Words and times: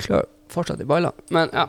klør 0.00 0.26
fortsatt 0.52 0.80
i 0.82 0.86
ballene. 0.88 1.26
Men 1.34 1.52
ja. 1.54 1.66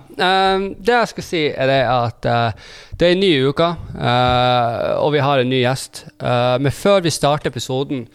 Um, 0.56 0.70
det 0.78 0.94
jeg 0.94 1.12
skal 1.14 1.26
si, 1.26 1.44
er 1.50 1.70
det 1.70 1.82
at 1.90 2.30
uh, 2.30 2.72
det 2.98 3.10
er 3.10 3.16
en 3.16 3.22
ny 3.24 3.34
uke, 3.50 3.68
uh, 3.98 4.96
og 5.02 5.12
vi 5.16 5.24
har 5.24 5.42
en 5.42 5.52
ny 5.52 5.62
gjest. 5.64 6.06
Uh, 6.22 6.58
men 6.62 6.74
før 6.74 7.04
vi 7.06 7.14
starter 7.14 7.54
episoden 7.54 8.08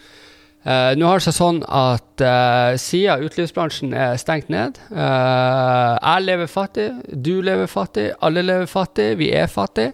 Nå 0.63 1.09
har 1.09 1.19
det 1.19 1.25
seg 1.25 1.33
sånn 1.35 1.57
at 1.67 2.21
uh, 2.23 2.77
siden 2.79 3.25
utelivsbransjen 3.25 3.91
er 3.99 4.13
stengt 4.15 4.47
ned 4.47 4.77
Jeg 4.95 6.23
lever 6.23 6.47
fattig, 6.47 6.85
du 7.11 7.41
lever 7.43 7.67
fattig, 7.67 8.05
alle 8.23 8.45
lever 8.45 8.69
fattig, 8.71 9.09
vi 9.19 9.27
er 9.35 9.51
fattig. 9.51 9.89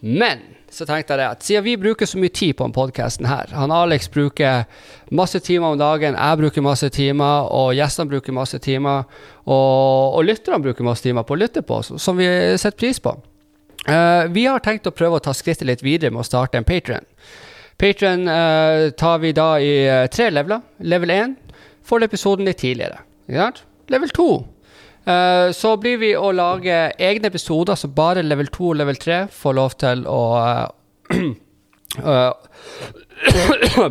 Men 0.00 0.40
så 0.76 0.84
tenkte 0.84 1.14
jeg 1.14 1.22
det 1.22 1.28
at 1.32 1.44
siden 1.46 1.64
vi 1.64 1.76
bruker 1.80 2.08
så 2.08 2.18
mye 2.20 2.32
tid 2.34 2.56
på 2.56 2.66
denne 2.66 2.76
podkasten 2.76 3.28
her 3.30 3.52
Han 3.56 3.72
Alex 3.72 4.10
bruker 4.12 4.66
masse 5.14 5.40
timer 5.40 5.72
om 5.72 5.78
dagen, 5.80 6.18
jeg 6.18 6.40
bruker 6.40 6.64
masse 6.64 6.90
timer, 6.92 7.48
og 7.54 7.72
gjestene 7.78 8.10
bruker 8.10 8.34
masse 8.36 8.58
timer, 8.62 9.06
og, 9.46 10.18
og 10.18 10.26
lytterne 10.26 10.60
bruker 10.64 10.84
masse 10.84 11.06
timer 11.06 11.24
på 11.24 11.36
å 11.36 11.40
lytte 11.40 11.62
på, 11.64 11.80
som 11.86 12.18
vi 12.18 12.26
setter 12.58 12.78
pris 12.80 13.00
på. 13.00 13.14
Uh, 13.86 14.26
vi 14.34 14.48
har 14.50 14.60
tenkt 14.64 14.88
å 14.90 14.94
prøve 14.94 15.20
å 15.20 15.22
ta 15.22 15.34
skrittet 15.36 15.68
litt 15.68 15.84
videre 15.86 16.10
med 16.10 16.24
å 16.24 16.26
starte 16.26 16.58
en 16.58 16.66
Patrion. 16.66 17.06
Patrion 17.78 18.26
uh, 18.26 18.90
tar 18.98 19.22
vi 19.22 19.30
da 19.36 19.48
i 19.62 19.72
uh, 19.86 20.08
tre 20.10 20.26
leveler. 20.32 20.64
Level 20.82 21.12
1 21.14 21.36
får 21.86 22.08
episoden 22.08 22.48
litt 22.48 22.58
tidligere. 22.64 22.98
Level 23.92 24.10
2 24.10 24.28
Uh, 25.06 25.52
så 25.54 25.76
blir 25.78 26.00
vi 26.02 26.10
å 26.18 26.32
lage 26.34 26.74
egne 26.98 27.30
episoder, 27.30 27.78
så 27.78 27.88
bare 27.88 28.24
level 28.26 28.48
2 28.52 28.72
og 28.72 28.80
level 28.80 28.98
3 28.98 29.20
får 29.30 29.54
lov 29.58 29.76
til 29.78 30.02
å 30.10 30.22
uh, 32.02 32.32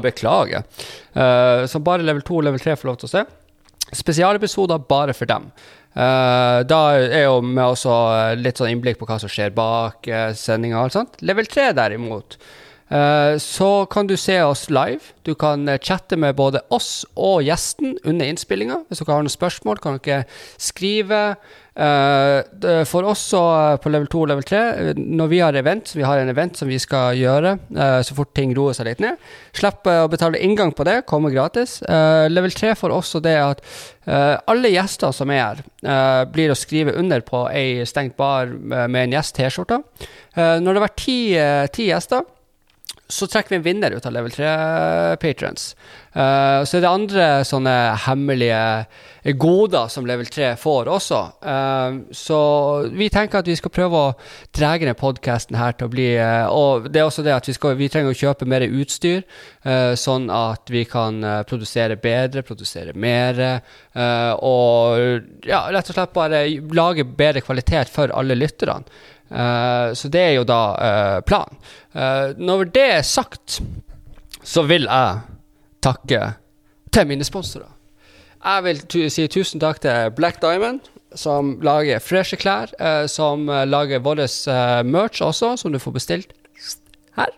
Beklager. 0.04 0.66
så 1.16 1.80
bare 1.82 2.04
level 2.06 2.22
2 2.28 2.36
og 2.38 2.44
level 2.46 2.62
3 2.62 2.76
får 2.78 2.90
lov 2.90 2.98
til 3.00 3.08
å 3.08 3.14
se. 3.14 3.24
Spesialepisoder 3.96 4.84
bare 4.90 5.16
for 5.16 5.26
dem. 5.30 5.48
da 5.96 6.82
er 7.00 7.24
jo 7.24 7.40
med 7.42 7.64
også 7.64 7.96
litt 8.38 8.60
sånn 8.60 8.74
innblikk 8.74 9.00
på 9.00 9.08
hva 9.10 9.18
som 9.24 9.32
skjer 9.32 9.56
bak 9.56 10.06
uh, 10.12 10.36
sendinga. 10.38 10.84
Level 11.24 11.48
3 11.50 11.72
derimot 11.80 12.38
Eh, 12.38 12.65
så 13.42 13.86
kan 13.90 14.08
du 14.08 14.16
se 14.18 14.38
oss 14.44 14.70
live. 14.70 15.16
Du 15.26 15.34
kan 15.36 15.68
eh, 15.68 15.80
chatte 15.82 16.18
med 16.18 16.36
både 16.38 16.62
oss 16.74 17.06
og 17.18 17.44
gjesten 17.46 17.98
under 18.06 18.30
innspillinga. 18.30 18.84
Hvis 18.88 19.02
dere 19.02 19.18
har 19.18 19.26
noen 19.26 19.34
spørsmål, 19.34 19.82
kan 19.82 19.98
dere 19.98 20.26
skrive. 20.62 21.22
Eh, 21.76 22.84
for 22.88 23.08
oss 23.10 23.24
på 23.82 23.92
level 23.92 24.06
2 24.12 24.22
og 24.22 24.30
level 24.32 24.46
3, 24.48 24.62
når 25.02 25.32
vi 25.32 25.42
har 25.42 25.58
event, 25.58 25.96
vi 25.98 26.06
har 26.06 26.22
en 26.22 26.32
event 26.32 26.56
som 26.56 26.70
vi 26.70 26.78
skal 26.80 27.18
gjøre 27.20 27.56
så 28.06 28.16
fort 28.16 28.32
ting 28.38 28.54
roer 28.56 28.78
seg 28.78 28.88
litt 28.88 29.02
ned, 29.04 29.20
slipp 29.56 29.90
å 29.92 30.06
betale 30.12 30.40
inngang 30.40 30.72
på 30.76 30.86
det, 30.88 31.02
kommer 31.10 31.34
gratis. 31.34 31.82
level 32.32 32.54
3 32.56 32.78
for 32.80 32.96
oss 32.96 33.12
og 33.20 33.26
det 33.26 33.36
at 33.42 33.66
alle 34.48 34.72
gjester 34.72 35.12
som 35.16 35.34
er 35.36 35.42
her, 35.42 36.30
blir 36.32 36.54
å 36.54 36.56
skrive 36.56 36.96
under 36.96 37.26
på 37.28 37.44
ei 37.52 37.84
stengt 37.90 38.16
bar 38.16 38.48
med 38.56 39.02
en 39.02 39.18
gjest 39.18 39.36
T-skjorte. 39.36 39.82
når 40.38 40.70
det 40.70 40.80
har 40.80 40.88
vært 40.88 41.04
ti, 41.04 41.20
ti 41.76 41.90
gjester 41.92 42.24
så 43.08 43.28
trekker 43.30 43.54
vi 43.54 43.58
en 43.60 43.66
vinner 43.66 43.94
ut 43.94 44.06
av 44.06 44.14
level 44.16 44.32
3-patrons. 44.34 45.76
Uh, 46.16 46.22
eh, 46.22 46.60
så 46.66 46.78
er 46.78 46.82
det 46.82 46.90
andre 46.90 47.26
sånne 47.46 47.74
hemmelige 48.06 49.36
goder 49.42 49.92
som 49.94 50.08
level 50.10 50.26
3 50.32 50.54
får 50.58 50.90
også. 50.90 51.20
Uh, 51.46 52.00
så 52.16 52.40
vi 52.90 53.12
tenker 53.14 53.44
at 53.44 53.50
vi 53.50 53.58
skal 53.60 53.74
prøve 53.76 54.02
å 54.02 54.14
dra 54.56 54.74
ned 54.82 54.98
podkasten 54.98 55.58
her 55.60 55.78
til 55.78 55.90
å 55.90 55.94
bli 55.94 56.08
uh, 56.18 56.50
Og 56.50 56.90
det 56.90 57.04
er 57.04 57.10
også 57.10 57.26
det 57.26 57.36
at 57.36 57.50
vi, 57.50 57.54
skal, 57.58 57.78
vi 57.78 57.92
trenger 57.94 58.16
å 58.16 58.18
kjøpe 58.18 58.50
mer 58.50 58.66
utstyr, 58.66 59.22
sånn 59.98 60.28
at 60.34 60.70
vi 60.70 60.84
kan 60.86 61.24
produsere 61.50 61.96
bedre, 61.98 62.44
produsere 62.46 62.94
mer. 62.94 63.40
og 64.46 65.46
ja, 65.48 65.64
rett 65.74 65.90
og 65.90 65.98
slett 65.98 66.14
bare 66.14 66.44
lage 66.78 67.06
bedre 67.06 67.42
kvalitet 67.42 67.90
for 67.90 68.14
alle 68.14 68.38
lytterne. 68.38 68.86
Uh, 69.32 69.94
så 69.98 70.10
det 70.14 70.22
er 70.22 70.34
jo 70.38 70.46
da 70.48 70.62
uh, 70.78 71.20
planen. 71.26 71.62
Uh, 71.96 72.36
når 72.38 72.68
det 72.76 72.86
er 73.00 73.06
sagt, 73.06 73.60
så 74.46 74.66
vil 74.70 74.86
jeg 74.86 75.22
takke 75.82 76.22
til 76.94 77.08
mine 77.10 77.26
sponsorer. 77.26 77.72
Jeg 78.46 78.64
vil 78.68 79.10
si 79.10 79.26
tusen 79.32 79.62
takk 79.62 79.82
til 79.82 80.12
Black 80.14 80.38
Diamond, 80.42 80.84
som 81.18 81.56
lager 81.66 82.00
freshe 82.04 82.38
klær. 82.38 82.70
som 83.08 83.48
lager 83.48 84.00
vår 84.00 84.22
merch 84.84 85.22
også, 85.22 85.56
som 85.58 85.72
du 85.72 85.80
får 85.80 85.92
bestilt 85.92 86.34
her. 87.18 87.32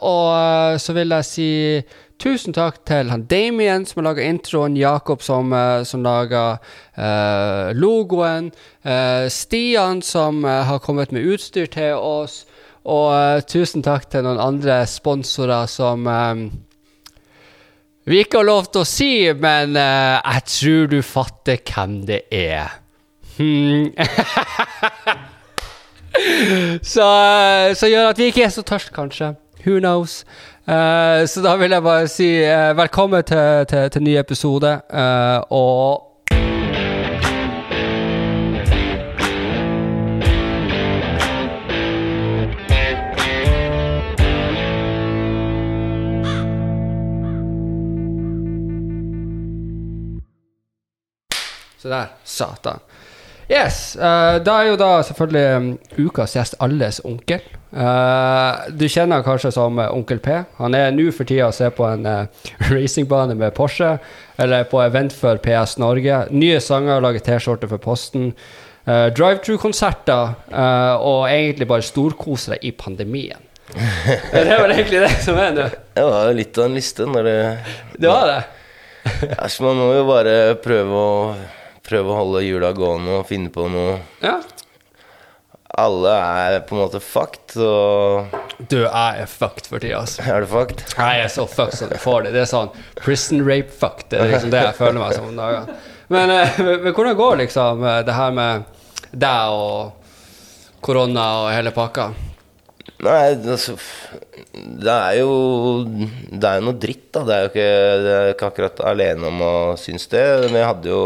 og 0.00 0.80
så 0.80 0.92
vil 0.92 1.08
jeg 1.08 1.24
si 1.24 1.82
Tusen 2.16 2.54
takk 2.56 2.78
til 2.88 3.10
han 3.12 3.26
Damien 3.28 3.82
som 3.84 4.00
har 4.00 4.06
laga 4.08 4.24
introen, 4.24 4.76
Jakob 4.80 5.20
som, 5.24 5.52
uh, 5.52 5.84
som 5.84 6.04
laga 6.04 6.58
uh, 6.96 7.74
logoen, 7.76 8.48
uh, 8.88 9.28
Stian 9.28 10.00
som 10.02 10.44
har 10.44 10.80
kommet 10.80 11.12
med 11.12 11.28
utstyr 11.28 11.68
til 11.68 12.00
oss, 12.00 12.46
og 12.86 13.42
tusen 13.50 13.84
takk 13.84 14.06
til 14.08 14.24
noen 14.24 14.40
andre 14.40 14.78
sponsorer 14.88 15.68
som 15.68 16.06
vi 18.06 18.20
ikke 18.22 18.38
har 18.38 18.46
lov 18.46 18.68
til 18.70 18.84
å 18.84 18.86
si, 18.86 19.08
men 19.34 19.74
jeg 19.74 20.44
tror 20.52 20.86
du 20.92 21.00
fatter 21.02 21.58
hvem 21.66 21.96
det 22.06 22.20
er. 22.30 22.76
Hmm. 23.34 23.90
så, 26.94 27.08
så 27.74 27.90
gjør 27.90 28.12
at 28.12 28.22
vi 28.22 28.30
ikke 28.30 28.46
er 28.46 28.54
så 28.54 28.62
tørst, 28.62 28.94
kanskje. 28.94 29.32
Who 29.66 29.80
knows? 29.82 30.22
Uh, 30.66 31.26
så 31.26 31.42
da 31.44 31.52
vil 31.56 31.70
jeg 31.70 31.82
bare 31.82 32.08
si 32.10 32.26
uh, 32.42 32.72
velkommen 32.74 33.22
til, 33.24 33.66
til, 33.70 33.90
til 33.90 34.02
ny 34.02 34.16
episode, 34.18 34.80
uh, 34.90 35.38
og 35.54 36.02
Se 51.78 51.88
der. 51.88 52.06
Satan. 52.24 52.78
Yes. 53.50 53.96
Da 54.46 54.52
er 54.52 54.62
jo 54.62 54.76
da 54.76 55.02
selvfølgelig 55.02 55.56
um, 55.56 55.78
ukas 56.06 56.32
gjest 56.34 56.54
alles 56.60 57.00
onkel. 57.04 57.40
Uh, 57.76 58.70
du 58.72 58.86
kjenner 58.88 59.18
han 59.18 59.24
kanskje 59.26 59.50
som 59.52 59.76
uh, 59.76 59.90
Onkel 59.92 60.20
P. 60.24 60.32
Han 60.56 60.76
er 60.76 60.94
nå 60.96 61.10
for 61.12 61.28
tida 61.28 61.50
å 61.50 61.54
se 61.54 61.68
på 61.74 61.84
en 61.84 62.06
racingbane 62.72 63.36
med 63.36 63.52
Porsche, 63.56 63.96
eller 64.40 64.64
på 64.70 64.80
event 64.84 65.12
for 65.12 65.36
PS 65.44 65.76
Norge. 65.82 66.22
Nye 66.32 66.62
sanger, 66.64 67.02
lager 67.04 67.24
T-skjorte 67.26 67.68
for 67.68 67.82
Posten. 67.82 68.30
Uh, 68.86 69.10
Drive-through-konserter, 69.12 70.36
og 71.02 71.26
egentlig 71.28 71.68
bare 71.68 71.84
storkose 71.84 72.54
deg 72.54 72.64
i 72.64 72.72
pandemien. 72.72 73.42
det 74.32 74.46
er 74.46 74.60
vel 74.62 74.76
egentlig 74.76 75.02
det 75.02 75.14
som 75.24 75.36
er 75.42 75.52
nå. 75.52 75.66
Det 75.96 76.04
var 76.06 76.30
jo 76.30 76.36
litt 76.38 76.58
av 76.60 76.68
en 76.68 76.76
liste 76.78 77.06
når 77.10 77.26
det 77.26 77.38
Det 77.98 78.08
var 78.12 78.28
det. 78.30 78.40
Æsj, 79.42 79.56
man 79.66 79.80
må 79.80 79.90
jo 79.90 80.04
bare 80.06 80.36
prøve 80.62 81.02
å 81.02 81.16
prøve 81.86 82.12
å 82.12 82.18
holde 82.20 82.44
hjula 82.46 82.72
gående 82.74 83.20
og 83.20 83.28
finne 83.28 83.52
på 83.52 83.66
noe. 83.70 83.98
Ja. 84.22 84.38
Alle 85.76 86.12
er 86.16 86.54
på 86.64 86.72
en 86.72 86.80
måte 86.86 87.00
fucked, 87.04 87.58
og 87.60 88.32
Du, 88.70 88.78
jeg 88.86 89.20
er 89.20 89.28
fucked 89.28 89.66
for 89.68 89.82
tida, 89.82 89.98
altså. 90.00 90.22
Er 90.24 90.44
du 90.46 90.48
fucked? 90.48 90.84
Jeg 90.96 91.24
er 91.26 91.32
så 91.32 91.44
fucked 91.50 91.76
som 91.76 91.90
du 91.92 91.98
får 92.00 92.24
det. 92.24 92.32
Det 92.32 92.40
er 92.46 92.48
sånn 92.48 92.70
prison 92.96 93.42
rape 93.44 93.74
fucked. 93.74 94.08
Det 94.08 94.22
er 94.22 94.32
liksom 94.32 94.54
det 94.54 94.62
jeg 94.64 94.78
føler 94.78 95.02
meg 95.02 95.12
som 95.18 95.28
om 95.28 95.36
dagen. 95.36 95.74
Men, 96.08 96.32
eh, 96.32 96.60
men, 96.64 96.92
hvordan 96.94 97.18
går 97.18 97.36
liksom 97.42 97.84
eh, 97.84 98.00
det 98.06 98.14
her 98.16 98.32
med 98.32 98.64
deg 99.12 99.56
og 99.58 100.80
korona 100.86 101.26
og 101.42 101.50
hele 101.52 101.74
pakka? 101.76 102.08
Nei, 103.02 103.34
altså 103.34 103.74
Det 104.54 104.92
er 104.92 105.18
jo 105.18 105.32
Det 105.84 106.46
er 106.48 106.60
jo 106.60 106.66
noe 106.70 106.78
dritt, 106.80 107.10
da. 107.12 107.24
Det 107.26 107.34
er 107.34 107.42
jo 107.42 107.50
ikke, 107.50 107.66
er 108.14 108.30
ikke 108.32 108.48
akkurat 108.48 108.80
alene 108.94 109.28
om 109.28 109.44
å 109.44 109.56
synes 109.80 110.08
det. 110.12 110.24
Men 110.46 110.62
jeg 110.62 110.70
hadde 110.70 110.94
jo 110.94 111.02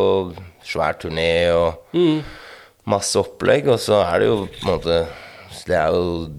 svær 0.70 0.94
turné 1.00 1.32
og 1.56 1.96
mm. 1.96 2.20
Masse 2.88 3.19
opplegg. 3.21 3.69
Og 3.73 3.81
så 3.82 4.00
er 4.05 4.23
det 4.23 4.31
jo 4.31 4.38
på 4.47 4.62
en 4.65 4.71
måte 4.75 5.00
Det 5.67 5.77
er 5.77 5.91
jo 5.94 6.31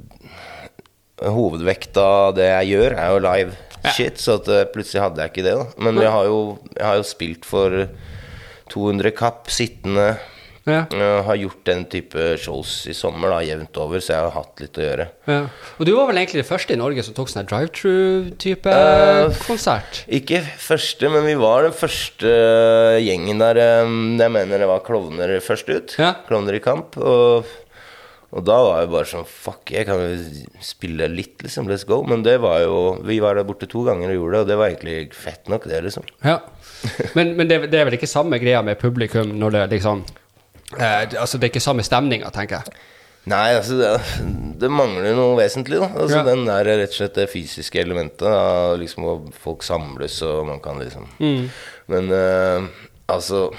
Hovedvekta 1.21 2.01
av 2.01 2.31
det 2.33 2.47
jeg 2.47 2.71
gjør, 2.71 2.95
er 2.97 3.11
jo 3.13 3.17
live 3.21 3.57
ja. 3.83 3.91
shit. 3.93 4.17
Så 4.17 4.39
at, 4.39 4.47
eh, 4.49 4.65
plutselig 4.73 5.03
hadde 5.03 5.21
jeg 5.21 5.33
ikke 5.33 5.45
det. 5.45 5.53
da 5.59 5.85
Men 5.85 6.01
jeg 6.01 6.09
har 6.09 6.25
jo, 6.25 6.39
jeg 6.73 6.85
har 6.87 6.97
jo 6.97 7.05
spilt 7.05 7.45
for 7.45 7.75
200 8.73 9.13
kapp 9.13 9.51
sittende 9.53 10.15
ja. 10.67 10.83
Jeg 10.93 11.21
har 11.25 11.39
gjort 11.41 11.61
den 11.65 11.85
type 11.89 12.25
shows 12.37 12.73
i 12.91 12.93
sommer, 12.93 13.31
da, 13.33 13.39
jevnt 13.45 13.77
over, 13.81 14.03
så 14.03 14.13
jeg 14.13 14.25
har 14.27 14.35
hatt 14.35 14.61
litt 14.61 14.77
å 14.77 14.83
gjøre. 14.85 15.07
Ja. 15.31 15.39
Og 15.79 15.87
du 15.89 15.93
var 15.97 16.11
vel 16.11 16.21
egentlig 16.21 16.43
det 16.43 16.49
første 16.51 16.75
i 16.75 16.79
Norge 16.81 17.05
som 17.07 17.15
tok 17.17 17.31
sånn 17.31 17.49
drive-true-type 17.49 18.75
uh, 18.75 19.41
konsert? 19.47 20.03
Ikke 20.05 20.43
første, 20.61 21.09
men 21.09 21.25
vi 21.25 21.33
var 21.41 21.65
den 21.65 21.73
første 21.73 22.35
gjengen 23.01 23.41
der 23.41 23.61
jeg 23.63 24.29
mener 24.37 24.61
det 24.61 24.69
var 24.69 24.85
klovner 24.85 25.33
først 25.41 25.73
ut. 25.73 25.97
Ja. 25.97 26.13
Klovner 26.29 26.59
i 26.59 26.63
kamp. 26.63 26.97
Og, 27.01 27.49
Og 28.31 28.45
da 28.47 28.55
var 28.63 28.77
jeg 28.79 28.91
bare 28.93 29.07
sånn 29.09 29.25
Fuck, 29.27 29.73
jeg 29.73 29.89
kan 29.89 29.99
jo 29.99 30.45
spille 30.63 31.09
litt, 31.11 31.41
liksom. 31.43 31.67
Let's 31.67 31.83
go. 31.87 31.97
Men 32.07 32.21
det 32.23 32.37
var 32.39 32.61
jo 32.63 32.77
Vi 33.03 33.17
var 33.19 33.35
der 33.35 33.47
borte 33.49 33.67
to 33.67 33.83
ganger 33.87 34.13
og 34.13 34.15
gjorde 34.15 34.37
det, 34.37 34.41
og 34.45 34.47
det 34.53 34.59
var 34.61 34.71
egentlig 34.71 35.17
fett 35.17 35.51
nok, 35.51 35.67
det, 35.67 35.81
liksom. 35.89 36.07
Ja. 36.23 36.37
Men, 37.17 37.35
men 37.37 37.49
det, 37.49 37.59
det 37.73 37.81
er 37.81 37.89
vel 37.89 37.97
ikke 37.97 38.09
samme 38.09 38.39
greia 38.41 38.61
med 38.65 38.79
publikum 38.81 39.33
når 39.37 39.57
det 39.57 39.65
liksom 39.75 40.05
eh, 40.07 40.20
Altså, 40.79 41.37
det 41.37 41.47
er 41.47 41.51
ikke 41.53 41.63
samme 41.63 41.83
stemninga, 41.83 42.29
tenker 42.33 42.61
jeg. 42.61 42.79
Nei, 43.29 43.51
altså 43.53 43.75
det, 43.77 43.89
det 44.57 44.69
mangler 44.73 45.13
noe 45.13 45.35
vesentlig, 45.37 45.77
da. 45.83 45.91
Altså 45.93 46.17
Ja. 46.17 46.23
Den 46.25 46.47
der 46.47 46.65
rett 46.65 46.89
og 46.89 46.97
slett 46.97 47.19
det 47.19 47.27
fysiske 47.29 47.77
elementet. 47.83 48.23
Da, 48.25 48.73
liksom 48.81 49.05
hvor 49.05 49.19
folk 49.43 49.63
samles 49.67 50.15
og 50.25 50.47
man 50.49 50.59
kan 50.63 50.79
liksom 50.81 51.05
Men 51.91 52.09
eh, 52.11 52.65
altså 53.11 53.51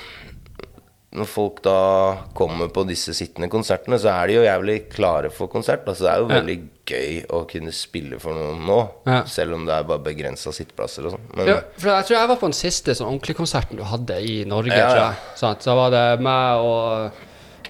Når 1.12 1.28
folk 1.28 1.62
da 1.62 1.76
kommer 2.34 2.72
på 2.72 2.86
disse 2.88 3.14
sittende 3.14 3.48
konsertene, 3.52 3.98
så 4.00 4.08
er 4.16 4.26
de 4.32 4.38
jo 4.40 4.42
jævlig 4.48 4.88
klare 4.90 5.30
for 5.30 5.46
konsert. 5.52 5.86
Altså 5.86 6.04
Det 6.08 6.12
er 6.12 6.18
jo 6.24 6.28
Ja. 6.32 6.40
Gøy 6.86 7.24
å 7.30 7.44
kunne 7.48 7.70
spille 7.72 8.18
for 8.18 8.34
noen 8.34 8.64
nå, 8.66 8.78
Ja. 9.06 9.22
selv 9.24 9.54
om 9.54 9.64
det 9.66 9.74
er 9.74 9.84
bare 9.84 10.02
begrensa 10.02 10.50
sitteplasser 10.52 11.06
og 11.06 11.12
sånn. 11.12 11.46
Ja, 11.46 11.60
for 11.78 11.88
jeg 11.90 12.04
tror 12.08 12.16
jeg 12.18 12.28
var 12.28 12.36
på 12.36 12.48
den 12.50 12.52
siste 12.58 12.94
sånn 12.94 13.06
ordentlige 13.12 13.36
konserten 13.38 13.76
du 13.76 13.84
hadde 13.84 14.16
i 14.20 14.44
Norge. 14.44 14.74
Ja, 14.76 14.88
tror 14.90 15.04
jeg. 15.04 15.14
Sånn, 15.36 15.60
Så 15.62 15.74
var 15.76 15.90
det 15.90 16.20
meg 16.20 16.58
og 16.58 17.12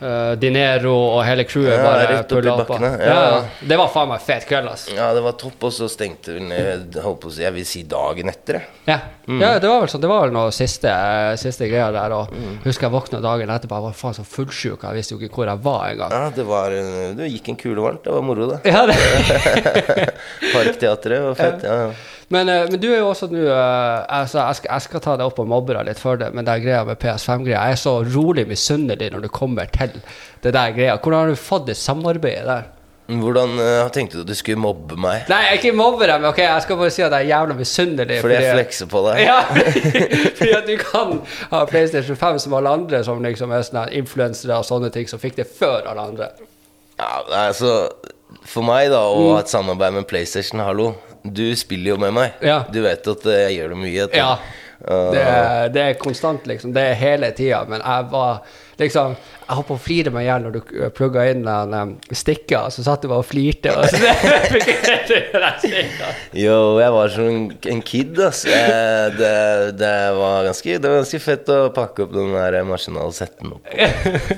eh, 0.02 0.32
Dinero 0.40 0.93
og 1.16 1.22
hele 1.26 1.44
crewet 1.49 1.72
Ja, 1.76 1.82
bare 1.84 2.19
pulla 2.28 2.54
opp. 2.60 2.72
Ja. 2.82 2.93
Ja, 3.12 3.40
det 3.70 3.78
var 3.81 3.90
faen 3.94 4.10
meg 4.10 4.22
fet 4.25 4.46
kveld, 4.49 4.69
ass. 4.72 4.88
ja, 4.93 5.12
det 5.16 5.22
var 5.25 5.37
topp, 5.40 5.69
og 5.69 5.75
så 5.75 5.88
stengte 5.90 6.37
si, 6.38 7.43
Jeg 7.43 7.54
vil 7.56 7.66
si 7.69 7.82
dagen 7.88 8.32
etter. 8.32 8.62
Ja. 8.88 8.99
Mm. 9.26 9.38
ja, 9.38 9.52
det 9.62 9.69
var 9.70 9.84
vel 9.84 9.90
sånn, 9.93 10.02
det 10.02 10.10
var 10.10 10.25
vel 10.25 10.32
noe 10.34 10.50
siste, 10.54 10.93
siste 11.38 11.69
greier 11.70 11.94
der. 11.94 12.14
Og 12.16 12.32
husker 12.66 12.88
jeg 12.88 12.94
våkna 12.96 13.20
dagen 13.22 13.52
etterpå, 13.54 13.78
jeg 13.78 13.87
var 13.88 13.99
faen 13.99 14.16
så 14.19 14.25
fullsjuk, 14.26 14.82
jeg 14.82 14.99
visste 14.99 15.14
jo 15.14 15.20
ikke 15.22 15.43
hvor 15.43 15.52
jeg 15.52 15.62
var 15.62 15.84
engang. 15.93 16.16
Ja, 16.16 16.32
det 16.34 16.46
var 16.48 16.75
Det 17.19 17.31
gikk 17.31 17.52
en 17.52 17.60
kule 17.60 17.84
varmt. 17.84 18.02
Det 18.05 18.16
var 18.16 18.26
moro, 18.26 18.50
det. 18.50 18.60
Ja, 18.66 18.87
det. 18.90 18.98
Parkteatret 20.55 21.22
var 21.28 21.38
fett. 21.38 21.62
Ja, 21.69 21.78
ja. 21.87 21.93
Men, 22.32 22.49
eh, 22.49 22.67
men 22.70 22.81
du 22.81 22.88
er 22.88 23.02
jo 23.02 23.11
også 23.11 23.29
nå 23.29 23.40
eh, 23.44 24.05
altså, 24.08 24.40
jeg, 24.40 24.61
skal, 24.61 24.70
jeg 24.73 24.87
skal 24.87 25.05
ta 25.05 25.17
deg 25.20 25.29
opp 25.29 25.40
og 25.43 25.50
mobbe 25.52 25.76
deg 25.76 25.90
litt 25.90 26.00
for 26.00 26.20
det, 26.20 26.31
men 26.32 26.46
det 26.46 26.55
er 26.55 26.62
greia 26.64 26.84
med 26.88 27.00
PS5-greia 27.02 27.67
Jeg 27.69 27.76
er 27.76 27.82
så 27.82 27.99
rolig 28.14 28.46
misunnelig 28.49 29.11
når 29.12 29.26
det 29.26 29.34
kommer 29.37 29.69
til 29.73 29.99
det 30.43 30.55
der 30.56 30.73
greia. 30.76 30.94
Hvordan 30.96 31.20
har 31.20 31.34
du 31.34 31.38
fått 31.40 31.69
det 31.69 31.76
samarbeidet 31.79 32.46
der? 32.49 32.70
Hvordan 33.12 33.58
uh, 33.58 33.90
tenkte 33.93 34.17
du 34.17 34.23
at 34.23 34.31
du 34.31 34.34
skulle 34.38 34.62
mobbe 34.62 34.96
meg? 34.96 35.26
Nei, 35.29 35.40
jeg 35.49 35.58
ikke 35.61 35.75
mobbe 35.76 36.06
deg, 36.06 36.23
men 36.23 36.31
ok, 36.31 36.40
jeg 36.46 36.64
skal 36.64 36.79
bare 36.81 36.94
si 36.94 37.02
at 37.05 37.12
jeg 37.12 37.26
er 37.26 37.31
jævla 37.32 37.56
misunnelig. 37.58 38.19
Fordi 38.23 38.38
jeg 38.38 38.56
flekser 38.56 38.88
på 38.88 39.02
deg? 39.08 39.20
Ja, 39.26 39.38
fordi 40.38 40.50
at 40.56 40.70
du 40.70 40.75
kan 40.81 41.14
ha 41.52 41.62
PlayStation 41.69 42.19
5 42.19 42.43
som 42.46 42.56
alle 42.56 42.73
andre 42.79 43.02
som 43.05 43.20
liksom 43.26 43.52
er 43.52 43.67
sånne 43.69 43.87
influensere 43.99 44.56
og 44.56 44.69
sånne 44.70 44.93
ting, 44.94 45.11
som 45.11 45.20
fikk 45.20 45.37
det 45.43 45.50
før 45.50 45.90
alle 45.93 46.08
andre. 46.14 46.32
Ja, 46.96 47.12
altså 47.49 47.90
For 48.49 48.64
meg, 48.64 48.88
da, 48.94 49.02
å 49.12 49.34
ha 49.34 49.40
et 49.43 49.52
samarbeid 49.52 49.99
med 49.99 50.08
PlayStation, 50.08 50.62
hallo. 50.64 50.94
Du 51.22 51.44
spiller 51.56 51.92
jo 51.94 51.96
med 52.02 52.12
meg. 52.16 52.32
Ja. 52.42 52.64
Du 52.72 52.80
vet 52.82 53.06
at 53.06 53.26
eh, 53.30 53.40
jeg 53.46 53.58
gjør 53.60 53.74
det 53.74 53.78
mye. 53.84 54.04
Etter. 54.08 54.19
Ja. 54.19 54.36
Det, 54.82 55.20
er- 55.22 55.69
det 55.70 55.82
er 55.86 55.92
konstant, 56.00 56.46
liksom. 56.50 56.72
Det 56.74 56.82
er 56.82 56.94
hele 56.98 57.28
tida. 57.36 57.60
Men 57.70 57.80
jeg 57.84 58.08
var 58.10 58.40
liksom 58.80 59.16
Jeg 59.42 59.56
holdt 59.56 59.69
på 59.69 59.76
å 59.76 59.82
flire 59.82 60.10
meg 60.14 60.24
i 60.24 60.28
hjel 60.28 60.44
når 60.46 60.54
du 60.54 60.60
plugga 60.96 61.26
inn 61.28 61.42
den 61.44 61.74
um, 61.76 61.90
stikka, 62.14 62.62
så 62.72 62.84
satt 62.86 63.02
du 63.04 63.10
bare 63.10 63.20
og 63.20 63.28
flirte. 63.28 63.74
Og 63.76 63.84
så 63.90 63.98
det, 65.12 65.19
jeg 66.32 66.94
var 66.94 67.12
som 67.12 67.28
en, 67.28 67.42
en 67.74 67.82
kid, 67.84 68.20
ass. 68.22 68.44
Eh, 68.48 69.06
det, 69.19 69.32
det, 69.80 69.92
var 70.16 70.46
ganske, 70.48 70.78
det 70.78 70.92
var 70.92 71.02
ganske 71.02 71.20
fett 71.22 71.52
å 71.52 71.58
pakke 71.74 72.06
opp 72.06 72.14
den 72.14 72.32
der 72.32 72.58
maskinalsetten 72.69 73.52
opp. 73.58 73.69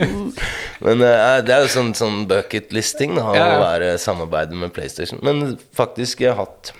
Men 0.85 1.05
eh, 1.05 1.39
det 1.47 1.55
er 1.55 1.67
jo 1.67 1.73
sånn, 1.77 1.93
sånn 1.97 2.25
bucket-listing, 2.31 3.19
å 3.21 3.37
ja. 3.37 3.49
være 3.63 3.95
samarbeidet 4.03 4.59
med 4.59 4.75
PlayStation. 4.75 5.23
Men 5.25 5.59
faktisk, 5.77 6.25
jeg 6.25 6.35
har 6.35 6.47
hatt 6.47 6.75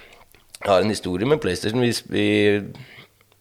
Jeg 0.65 0.71
har 0.71 0.81
en 0.83 0.93
historie 0.93 1.29
med 1.29 1.43
PlayStation. 1.43 1.81
Vi, 1.85 1.93
vi, 2.09 2.29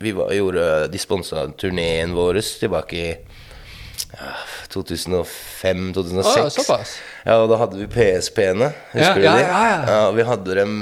vi 0.04 0.12
var, 0.12 0.33
gjorde 0.36 0.88
De 0.92 1.00
sponsa 1.00 1.48
turneen 1.57 2.13
vår 2.18 2.42
tilbake 2.60 3.00
i 3.00 3.13
ja, 4.13 4.33
2005-2006. 4.74 6.38
Ja, 6.38 6.50
såpass? 6.50 6.92
Ja, 7.24 7.38
og 7.39 7.48
da 7.54 7.57
hadde 7.62 7.77
vi 7.80 7.86
PSP-ene. 7.88 8.68
Husker 8.92 9.01
Ja, 9.01 9.13
du 9.15 9.24
ja, 9.24 9.33
de? 9.38 9.44
ja, 9.48 9.86
ja. 9.88 10.00
Vi 10.12 10.24
hadde 10.27 10.56
dem 10.57 10.74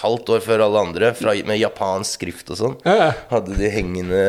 halvt 0.00 0.30
år 0.32 0.40
før 0.44 0.62
alle 0.64 0.80
andre, 0.86 1.10
fra, 1.14 1.34
med 1.46 1.60
japansk 1.60 2.16
skrift 2.20 2.50
og 2.54 2.58
sånn. 2.60 2.76
Ja, 2.88 2.94
ja. 3.02 3.10
Hadde 3.30 3.58
de 3.58 3.68
hengende 3.74 4.22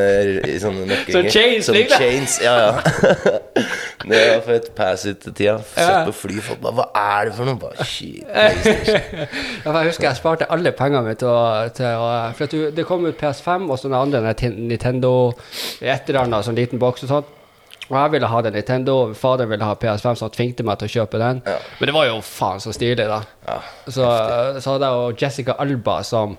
i 0.51 0.57
sånne 0.61 0.83
nøkkelringer. 0.89 1.31
Som 1.31 1.31
chains, 1.31 1.69
Som 1.69 1.77
liksom. 1.79 2.03
chains, 2.03 2.37
ja, 2.43 2.55
ja. 2.59 2.71
det 4.11 4.21
var 4.33 4.43
fett 4.49 4.69
pass 4.77 5.07
ut-tida. 5.07 5.57
Satt 5.73 6.09
på 6.11 6.15
fly, 6.25 6.39
folk 6.43 6.61
bare 6.63 6.75
Hva 6.81 6.87
er 7.17 7.31
det 7.31 7.35
for 7.39 7.47
noe? 7.49 7.57
Bare 7.61 7.87
shit. 7.87 8.21
Ja, 8.31 9.69
for 9.71 9.77
jeg 9.81 9.91
husker 9.91 10.07
jeg 10.09 10.17
sparte 10.17 10.47
alle 10.51 10.71
pengene 10.75 11.03
mine 11.05 11.17
til 11.21 11.29
å, 11.29 11.41
til 11.75 11.85
å 12.01 12.07
For 12.35 12.47
at 12.47 12.53
du, 12.55 12.63
det 12.75 12.85
kom 12.89 13.05
ut 13.05 13.17
PS5 13.19 13.67
og 13.71 13.77
sånne 13.79 13.99
andre 14.01 14.33
Nintendo 14.57 15.11
et 15.81 16.09
eller 16.09 16.25
annet 16.25 16.45
sånn 16.47 16.57
liten 16.57 16.81
boks 16.81 17.05
og 17.05 17.11
sånt. 17.15 17.37
Og 17.91 17.97
jeg 17.97 18.11
ville 18.13 18.31
ha 18.31 18.41
den 18.45 18.55
Nintendo, 18.55 18.97
og 19.03 19.15
faderen 19.19 19.51
ville 19.51 19.67
ha 19.67 19.75
PS5, 19.75 20.15
så 20.15 20.27
han 20.29 20.33
tvingte 20.33 20.63
meg 20.63 20.79
til 20.79 20.87
å 20.87 20.93
kjøpe 20.93 21.19
den. 21.19 21.41
Ja. 21.43 21.57
Men 21.79 21.91
det 21.91 21.95
var 21.97 22.07
jo 22.07 22.19
faen 22.23 22.63
så 22.63 22.71
stilig, 22.75 23.03
da. 23.11 23.19
Ja, 23.47 23.57
så, 23.83 24.09
så 24.63 24.77
hadde 24.77 24.87
jeg 24.87 24.99
jo 25.01 25.15
Jessica 25.19 25.57
Alba 25.59 25.97
som 26.07 26.37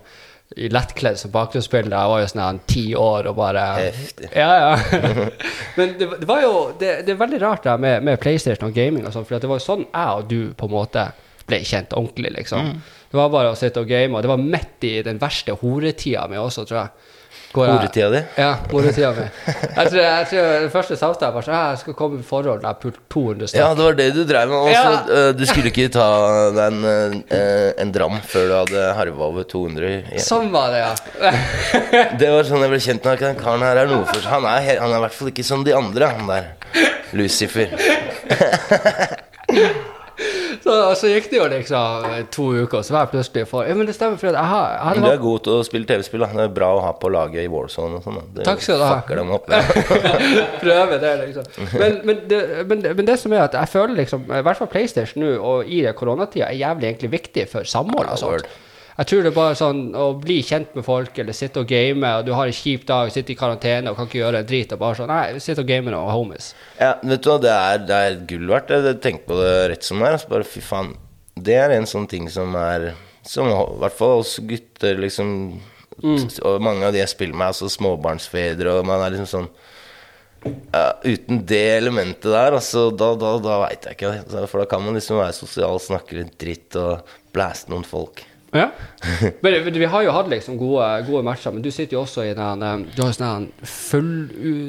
i 0.57 0.69
lettkledd 0.73 1.19
som 1.21 1.33
bakgrunnsbilde. 1.33 1.97
Jeg 1.97 2.13
var 2.13 2.23
jo 2.23 2.31
sånn 2.31 2.61
ti 2.69 2.85
år 2.99 3.29
og 3.31 3.37
bare 3.39 3.67
Heftig. 3.79 4.31
Ja, 4.37 4.51
ja. 4.61 5.29
Men 5.79 5.95
det, 6.01 6.09
det 6.21 6.29
var 6.29 6.43
jo 6.45 6.55
det, 6.81 6.95
det 7.07 7.15
er 7.15 7.21
veldig 7.21 7.41
rart 7.43 7.69
det 7.69 7.77
med, 7.81 8.05
med 8.09 8.21
PlayStation 8.21 8.69
og 8.69 8.77
gaming 8.77 9.07
og 9.07 9.15
sånn, 9.15 9.27
for 9.29 9.41
det 9.41 9.51
var 9.51 9.61
jo 9.61 9.67
sånn 9.67 9.87
jeg 9.87 10.19
og 10.19 10.29
du 10.29 10.41
på 10.59 10.69
en 10.69 10.75
måte 10.75 11.07
ble 11.49 11.63
kjent 11.67 11.95
ordentlig, 11.99 12.35
liksom. 12.37 12.69
Det 13.11 13.19
var 13.19 13.33
bare 13.33 13.53
å 13.53 13.57
sitte 13.59 13.83
og 13.83 13.89
game, 13.91 14.15
og 14.15 14.23
det 14.25 14.31
var 14.31 14.41
midt 14.41 14.87
i 14.89 14.93
den 15.05 15.19
verste 15.21 15.57
horetida 15.61 16.29
mi 16.31 16.39
også, 16.41 16.65
tror 16.69 16.79
jeg. 16.79 17.09
Horetida 17.53 18.09
di? 18.11 18.21
Ja, 18.41 18.55
horetida 18.71 19.11
mi. 19.13 19.25
Jeg 19.47 19.91
tror, 19.91 19.99
jeg 20.01 20.27
tror 20.31 20.47
det 20.65 20.71
første 20.73 20.97
samtalen 20.97 21.35
var 21.37 21.45
sånn 21.45 21.57
Jeg 21.59 21.81
skal 21.83 21.97
komme 21.99 22.19
i 22.23 22.25
forhold 22.25 22.63
jeg 22.65 22.79
pulte 22.81 23.03
200 23.13 23.51
stykker. 23.51 23.61
Ja, 23.61 23.75
det 23.77 23.85
var 23.85 23.99
det 23.99 24.07
du 24.17 24.23
drev 24.25 24.49
med. 24.49 24.59
Også, 24.71 24.73
Ja. 24.73 24.93
eh, 25.19 25.33
du 25.37 25.45
skulle 25.51 25.69
ikke 25.73 25.89
ta 25.93 26.07
deg 26.57 26.63
en, 26.73 27.21
eh, 27.29 27.73
en 27.85 27.93
dram 27.93 28.17
før 28.25 28.49
du 28.49 28.55
hadde 28.57 28.87
harva 28.97 29.29
over 29.29 29.45
200 29.45 29.91
igjen. 29.91 30.25
Sånn 30.25 30.49
var 30.55 30.73
det, 30.73 30.81
ja. 30.81 30.93
Det 32.23 32.31
var 32.33 32.49
sånn 32.49 32.65
jeg 32.65 32.73
ble 32.73 32.81
kjent 32.89 33.05
med 33.05 33.19
den 33.27 33.37
karen 33.43 33.61
her. 33.69 33.77
er 33.85 33.87
noe 33.93 34.05
for 34.09 34.21
Han 34.33 34.45
er, 34.49 34.79
han 34.81 34.91
er 34.91 34.97
i 34.97 35.05
hvert 35.07 35.19
fall 35.21 35.29
ikke 35.35 35.45
som 35.45 35.65
de 35.65 35.73
andre, 35.77 36.09
han 36.09 36.27
der. 36.27 36.53
Lucifer. 37.13 37.69
Så, 40.63 40.75
så 40.95 41.11
gikk 41.11 41.29
det 41.33 41.39
jo 41.41 41.47
liksom 41.51 42.07
to 42.35 42.45
uker, 42.55 42.79
og 42.79 42.87
så 42.87 42.95
var 42.95 43.07
jeg 43.07 43.13
plutselig 43.17 43.45
for 43.51 43.67
Ja, 43.67 43.75
men 43.79 43.89
det 43.89 43.97
stemmer, 43.97 44.21
for 44.21 44.31
jeg 44.31 44.51
har 44.53 44.77
jeg 44.77 45.01
Men 45.01 45.09
du 45.09 45.11
er 45.11 45.23
god 45.25 45.45
til 45.47 45.59
å 45.59 45.67
spille 45.67 45.89
TV-spill. 45.91 46.27
Det 46.33 46.45
er 46.47 46.55
bra 46.55 46.71
å 46.77 46.83
ha 46.85 46.93
på 47.03 47.11
laget 47.13 47.43
i 47.43 47.51
Warzone 47.51 47.99
og 47.99 48.07
sånn. 48.07 48.21
Takk 48.47 48.63
skal 48.63 48.79
du 48.79 48.87
ha. 48.87 48.95
fucker 49.01 49.23
dem 49.23 49.33
opp. 49.35 49.51
Prøve 50.65 51.01
det, 51.03 51.13
liksom. 51.27 51.51
Men, 51.75 52.01
men, 52.07 52.25
det, 52.31 52.43
men, 52.71 52.85
men 52.87 53.09
det 53.09 53.19
som 53.21 53.35
er 53.35 53.47
at 53.49 53.57
jeg 53.59 53.73
føler 53.75 53.99
liksom 54.05 54.29
I 54.31 54.43
hvert 54.47 54.61
fall 54.61 54.71
PlayStation 54.73 55.25
nå 55.25 55.33
og 55.39 55.71
i 55.71 55.83
koronatida 55.99 56.49
er 56.51 56.61
jævlig 56.61 56.93
egentlig 56.93 57.13
viktig 57.19 57.49
for 57.51 57.69
samhold 57.69 58.13
og 58.13 58.21
sånt. 58.23 58.53
Jeg 58.99 59.09
tror 59.09 59.23
det 59.25 59.31
er 59.31 59.37
bare 59.37 59.57
sånn 59.57 59.81
å 59.97 60.07
bli 60.21 60.39
kjent 60.45 60.75
med 60.77 60.85
folk, 60.85 61.17
eller 61.23 61.37
sitte 61.37 61.63
og 61.63 61.71
game, 61.71 62.09
og 62.19 62.27
du 62.27 62.35
har 62.37 62.51
en 62.51 62.57
kjip 62.57 62.85
dag, 62.89 63.09
sitter 63.13 63.33
i 63.33 63.39
karantene 63.41 63.89
og 63.89 63.97
kan 63.97 64.09
ikke 64.11 64.21
gjøre 64.21 64.43
en 64.43 64.51
drit, 64.51 64.75
og 64.75 64.83
bare 64.83 64.99
sånn 64.99 65.13
Nei, 65.13 65.41
sitte 65.41 65.65
og 65.65 65.71
game 65.71 65.93
noen 65.95 66.13
homies. 66.13 66.51
Ja, 66.77 66.93
vet 67.01 67.25
du 67.25 67.31
hva, 67.31 67.39
det 67.41 67.55
er, 67.55 67.81
det 67.89 68.01
er 68.07 68.21
gull 68.29 68.53
verdt. 68.53 68.75
Jeg 68.77 69.01
tenker 69.05 69.25
på 69.31 69.41
det 69.41 69.55
rett 69.73 69.89
som 69.89 70.03
det 70.03 70.11
er. 70.11 70.19
Altså 70.19 70.33
bare 70.35 70.49
fy 70.49 70.65
faen. 70.65 70.93
Det 71.41 71.57
er 71.57 71.73
en 71.73 71.89
sånn 71.89 72.05
ting 72.11 72.29
som 72.29 72.53
er 72.61 72.91
Som 73.25 73.47
i 73.49 73.55
hvert 73.81 73.95
fall 73.97 74.19
oss 74.21 74.35
gutter, 74.45 74.99
liksom 75.01 75.31
Og 76.05 76.59
mange 76.61 76.85
av 76.85 76.93
de 76.93 77.01
jeg 77.01 77.09
spiller 77.09 77.33
med, 77.33 77.47
er 77.47 77.55
altså 77.55 77.71
småbarnsfedre, 77.73 78.75
og 78.77 78.85
man 78.89 79.05
er 79.05 79.15
liksom 79.15 79.31
sånn 79.31 79.53
Uh, 80.43 80.97
uten 81.07 81.45
det 81.47 81.77
elementet 81.77 82.27
der, 82.27 82.57
altså, 82.57 82.89
da, 82.91 83.13
da, 83.15 83.37
da 83.39 83.61
veit 83.63 83.85
jeg 83.87 83.95
ikke. 83.95 84.09
altså, 84.25 84.41
For 84.51 84.59
da 84.59 84.65
kan 84.73 84.83
man 84.83 84.97
liksom 84.99 85.21
være 85.21 85.37
sosial, 85.37 85.79
snakke 85.79 86.17
litt 86.19 86.33
dritt 86.41 86.75
og 86.81 87.13
blæste 87.31 87.71
noen 87.71 87.87
folk. 87.87 88.25
Ja. 88.53 88.67
Men 89.43 89.73
vi 89.73 89.89
har 89.89 90.03
jo 90.05 90.13
hatt 90.13 90.29
liksom 90.29 90.59
gode, 90.61 90.87
gode 91.07 91.23
matcher, 91.25 91.55
men 91.55 91.63
du 91.65 91.71
sitter 91.73 91.97
jo 91.97 92.03
også 92.03 92.27
i 92.29 92.35
den 92.37 92.65
Du 92.93 93.01
har 93.01 93.09
jo 93.09 93.17
sånn 93.17 93.47
full 93.65 94.11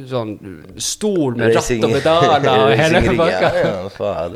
sånn 0.07 0.31
stol 0.79 1.35
med 1.35 1.51
ratt 1.57 1.71
og 1.75 1.95
pedaler 1.97 2.47
og 2.53 2.71
hele 2.81 3.01
pakka. 3.19 3.49
Ja. 3.59 4.27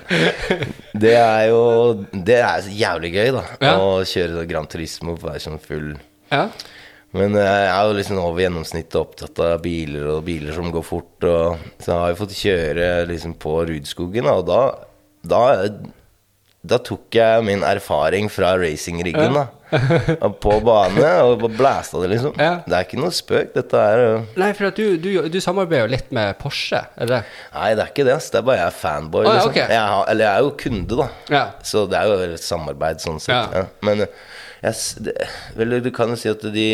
Det 1.00 1.14
er 1.16 1.46
jo 1.48 1.62
Det 2.12 2.42
er 2.44 2.68
jævlig 2.76 3.14
gøy, 3.16 3.32
da. 3.38 3.46
Ja. 3.64 3.78
Å 3.80 4.04
kjøre 4.08 4.44
Grand 4.52 4.70
Turismo 4.72 5.16
på 5.16 5.30
være 5.30 5.46
sånn 5.48 5.64
full 5.64 5.94
Ja. 6.34 6.50
Men 7.16 7.38
eh, 7.40 7.48
jeg 7.48 7.72
er 7.72 7.88
jo 7.88 7.96
liksom 7.98 8.18
over 8.20 8.44
gjennomsnittet 8.44 8.98
opptatt 9.00 9.40
av 9.40 9.62
biler 9.64 10.10
og 10.12 10.26
biler 10.28 10.52
som 10.54 10.68
går 10.74 10.84
fort. 10.86 11.16
Og, 11.24 11.70
så 11.80 11.94
jeg 11.94 12.02
har 12.02 12.12
jo 12.12 12.20
fått 12.20 12.36
kjøre 12.36 12.90
liksom 13.10 13.38
på 13.40 13.54
Rudskogen, 13.70 14.28
og 14.28 14.44
da, 14.50 14.60
da 15.24 15.44
da 16.68 16.80
tok 16.84 17.16
jeg 17.16 17.44
min 17.48 17.64
erfaring 17.66 18.28
fra 18.32 18.56
racingriggen, 18.60 19.38
da. 19.38 19.46
På 20.44 20.58
bane, 20.64 21.10
og 21.28 21.44
blæsta 21.58 22.00
det, 22.04 22.12
liksom. 22.14 22.36
Ja. 22.40 22.62
Det 22.64 22.76
er 22.76 22.86
ikke 22.86 23.00
noe 23.02 23.12
spøk. 23.16 23.52
Dette 23.56 23.82
er 23.82 24.04
øh, 24.04 24.28
Nei, 24.40 24.52
for 24.56 24.70
at 24.70 24.80
du, 24.80 24.96
du, 25.02 25.10
du 25.32 25.40
samarbeider 25.44 25.88
jo 25.88 25.94
litt 25.98 26.14
med 26.16 26.38
Porsche, 26.40 26.86
er 26.96 27.10
det 27.10 27.18
det? 27.18 27.40
Nei, 27.56 27.72
det 27.76 27.84
er 27.84 27.92
ikke 27.92 28.08
det. 28.08 28.16
ass. 28.16 28.30
Det 28.34 28.42
er 28.42 28.48
bare 28.48 28.62
jeg 28.62 28.72
er 28.72 28.78
fanboy. 28.80 29.26
Ah, 29.26 29.28
ja, 29.28 29.34
liksom. 29.40 29.52
okay. 29.52 29.74
jeg 29.76 29.94
har, 29.94 30.06
eller 30.14 30.28
jeg 30.28 30.34
er 30.34 30.46
jo 30.48 30.54
kunde, 30.64 31.02
da. 31.02 31.10
Ja. 31.36 31.44
Så 31.72 31.84
det 31.92 32.00
er 32.00 32.12
jo 32.14 32.32
et 32.38 32.48
samarbeid 32.48 33.04
sånn 33.04 33.20
sett. 33.24 33.36
Ja. 33.36 33.66
Ja. 33.66 33.88
Men 33.88 34.06
øh, 34.08 34.24
jeg, 34.64 35.04
det, 35.08 35.18
vel, 35.60 35.78
du 35.84 35.92
kan 35.96 36.16
jo 36.16 36.20
si 36.20 36.32
at 36.32 36.48
de 36.56 36.70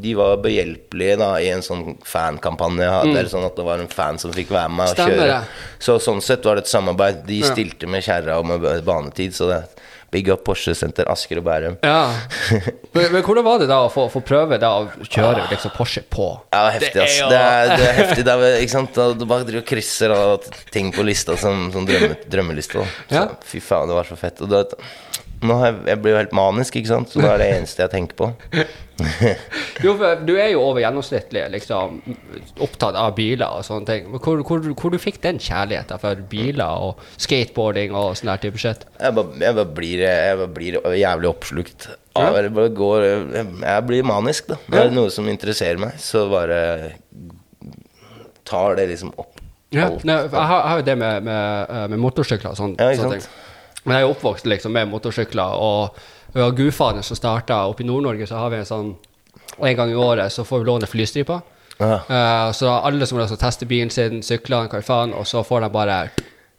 de 0.00 0.14
var 0.18 0.36
behjelpelige 0.42 1.16
da 1.18 1.32
i 1.40 1.48
en 1.54 1.62
sånn 1.62 1.96
fankampanje. 2.04 2.82
jeg 2.82 2.90
hadde, 2.90 3.14
eller 3.18 3.30
sånn 3.30 3.46
at 3.46 3.56
det 3.56 3.64
var 3.64 3.78
en 3.78 3.88
fan 3.88 4.18
som 4.18 4.32
fikk 4.32 4.48
være 4.50 4.70
med 4.70 4.88
og 4.88 4.96
Mm. 4.96 4.98
Stemmer 4.98 5.26
kjøre. 5.28 5.44
Så 5.78 5.98
sånn 6.00 6.22
sett 6.22 6.44
var 6.44 6.54
det 6.56 6.64
et 6.64 6.72
samarbeid. 6.72 7.26
De 7.26 7.40
Ja. 7.40 7.52
stilte 7.54 7.86
med 7.88 8.02
kjerra 8.02 8.38
og 8.38 8.46
med 8.46 8.84
banetid. 8.84 9.32
Så 9.34 9.48
det 9.48 9.64
Big 10.14 10.28
up 10.30 10.44
Porsche 10.44 10.76
Senter 10.76 11.08
Asker 11.10 11.38
og 11.38 11.44
Bærum. 11.44 11.76
Ja. 11.82 12.06
Men, 12.94 13.10
men 13.10 13.22
hvordan 13.24 13.42
var 13.42 13.58
det 13.58 13.66
da 13.66 13.80
å 13.82 13.90
få, 13.90 14.04
få 14.08 14.20
prøve 14.22 14.60
da 14.62 14.68
å 14.78 14.84
kjøre 15.02 15.48
liksom 15.50 15.72
Porsche 15.74 16.04
på? 16.08 16.28
Ja, 16.52 16.70
det 16.70 16.76
er 16.76 16.78
heftig, 16.78 17.18
jo- 17.18 17.28
Det 17.32 17.38
er, 17.40 17.76
det 17.76 17.88
er 17.88 17.96
heftig. 17.98 18.24
Det 18.24 18.34
er, 18.36 18.60
ikke 18.62 18.70
sant? 18.70 18.94
Du 19.18 19.24
bare 19.26 19.42
driver 19.42 19.58
og 19.64 19.66
krysser 19.66 20.14
og 20.14 20.44
ting 20.70 20.92
på 20.92 21.02
lista 21.02 21.34
som, 21.36 21.72
som 21.72 21.84
drømme, 21.84 22.14
drømmeliste. 22.30 22.78
Så, 22.78 22.86
Ja. 23.10 23.26
Fy 23.42 23.58
faen, 23.58 23.88
det 23.90 23.96
var 23.98 24.04
så 24.04 24.16
fett. 24.16 24.40
Og 24.40 24.48
da, 24.54 24.62
nå 25.42 25.56
har 25.60 25.70
jeg, 25.70 25.78
jeg 25.90 26.00
blir 26.02 26.14
jo 26.14 26.20
helt 26.20 26.34
manisk, 26.36 26.76
ikke 26.78 26.90
sant? 26.90 27.10
Så 27.12 27.22
det 27.22 27.30
er 27.30 27.42
det 27.42 27.48
eneste 27.56 27.84
jeg 27.84 27.94
tenker 27.94 28.18
på. 28.20 28.32
Jo, 29.82 29.96
for 29.98 30.20
du 30.22 30.36
er 30.38 30.52
jo 30.52 30.60
over 30.62 30.78
gjennomsnittlig 30.84 31.42
liksom, 31.50 31.96
opptatt 32.62 32.94
av 32.94 33.16
biler 33.16 33.56
og 33.58 33.66
sånne 33.66 33.88
ting. 33.88 34.06
Hvor, 34.12 34.42
hvor, 34.46 34.68
hvor 34.78 34.94
du 34.94 35.00
fikk 35.02 35.18
den 35.24 35.40
kjærligheten 35.42 35.98
for 35.98 36.22
biler 36.30 36.86
og 36.86 37.02
skateboarding 37.18 37.96
og 37.98 38.14
sånn 38.18 38.30
type 38.42 38.60
shit? 38.62 38.86
Jeg 39.00 39.16
bare, 39.16 39.34
jeg 39.42 39.58
bare, 39.58 39.72
blir, 39.80 40.04
jeg 40.06 40.38
bare 40.40 40.54
blir 40.60 40.78
jævlig 41.00 41.30
oppslukt. 41.32 41.88
Av, 42.14 42.38
jeg, 42.38 42.54
bare 42.54 42.70
går, 42.78 43.08
jeg, 43.34 43.46
jeg 43.66 43.86
blir 43.90 44.06
manisk, 44.06 44.52
da. 44.52 44.60
Det 44.70 44.84
er 44.84 44.94
noe 44.94 45.10
som 45.10 45.26
interesserer 45.32 45.80
meg, 45.82 45.98
så 45.98 46.28
bare 46.30 46.60
tar 48.46 48.78
det 48.78 48.92
liksom 48.92 49.10
opp. 49.18 49.40
Ja, 49.74 49.88
alt. 49.88 50.04
nei, 50.06 50.20
jeg, 50.22 50.30
har, 50.52 50.76
jo 50.78 50.84
det 50.86 50.94
med, 51.00 51.24
med, 51.26 51.66
eh, 51.66 51.86
med 51.90 51.98
motorsykler 51.98 52.52
og 52.52 52.58
sånn, 52.60 52.76
Ja, 52.78 52.92
sånne 52.94 53.18
ting. 53.18 53.26
Men 53.84 53.98
jeg 53.98 54.06
er 54.06 54.12
oppvokst 54.12 54.46
liksom 54.48 54.72
med 54.74 54.88
motorsykler, 54.90 55.56
og 55.60 55.98
vi 56.34 56.42
har 56.42 56.54
gudfaren 56.56 57.04
som 57.04 57.18
starta 57.18 57.64
oppe 57.70 57.84
i 57.84 57.88
Nord-Norge, 57.88 58.26
så 58.26 58.40
har 58.40 58.52
vi 58.52 58.62
en 58.62 58.70
sånn 58.70 58.94
En 59.54 59.76
gang 59.76 59.90
i 59.92 59.94
året 59.94 60.32
så 60.32 60.42
får 60.42 60.62
vi 60.62 60.66
låne 60.66 60.86
flystriper. 60.90 61.42
Ja. 61.78 61.98
Uh, 62.08 62.52
så 62.56 62.72
alle 62.74 63.06
som 63.06 63.18
vil 63.18 63.22
altså, 63.22 63.36
teste 63.38 63.68
bilen 63.70 63.90
sin, 63.92 64.22
syklene, 64.26 64.66
hva 64.72 64.80
faen, 64.82 65.12
og 65.14 65.28
så 65.30 65.44
får 65.46 65.62
de 65.62 65.68
bare 65.70 65.98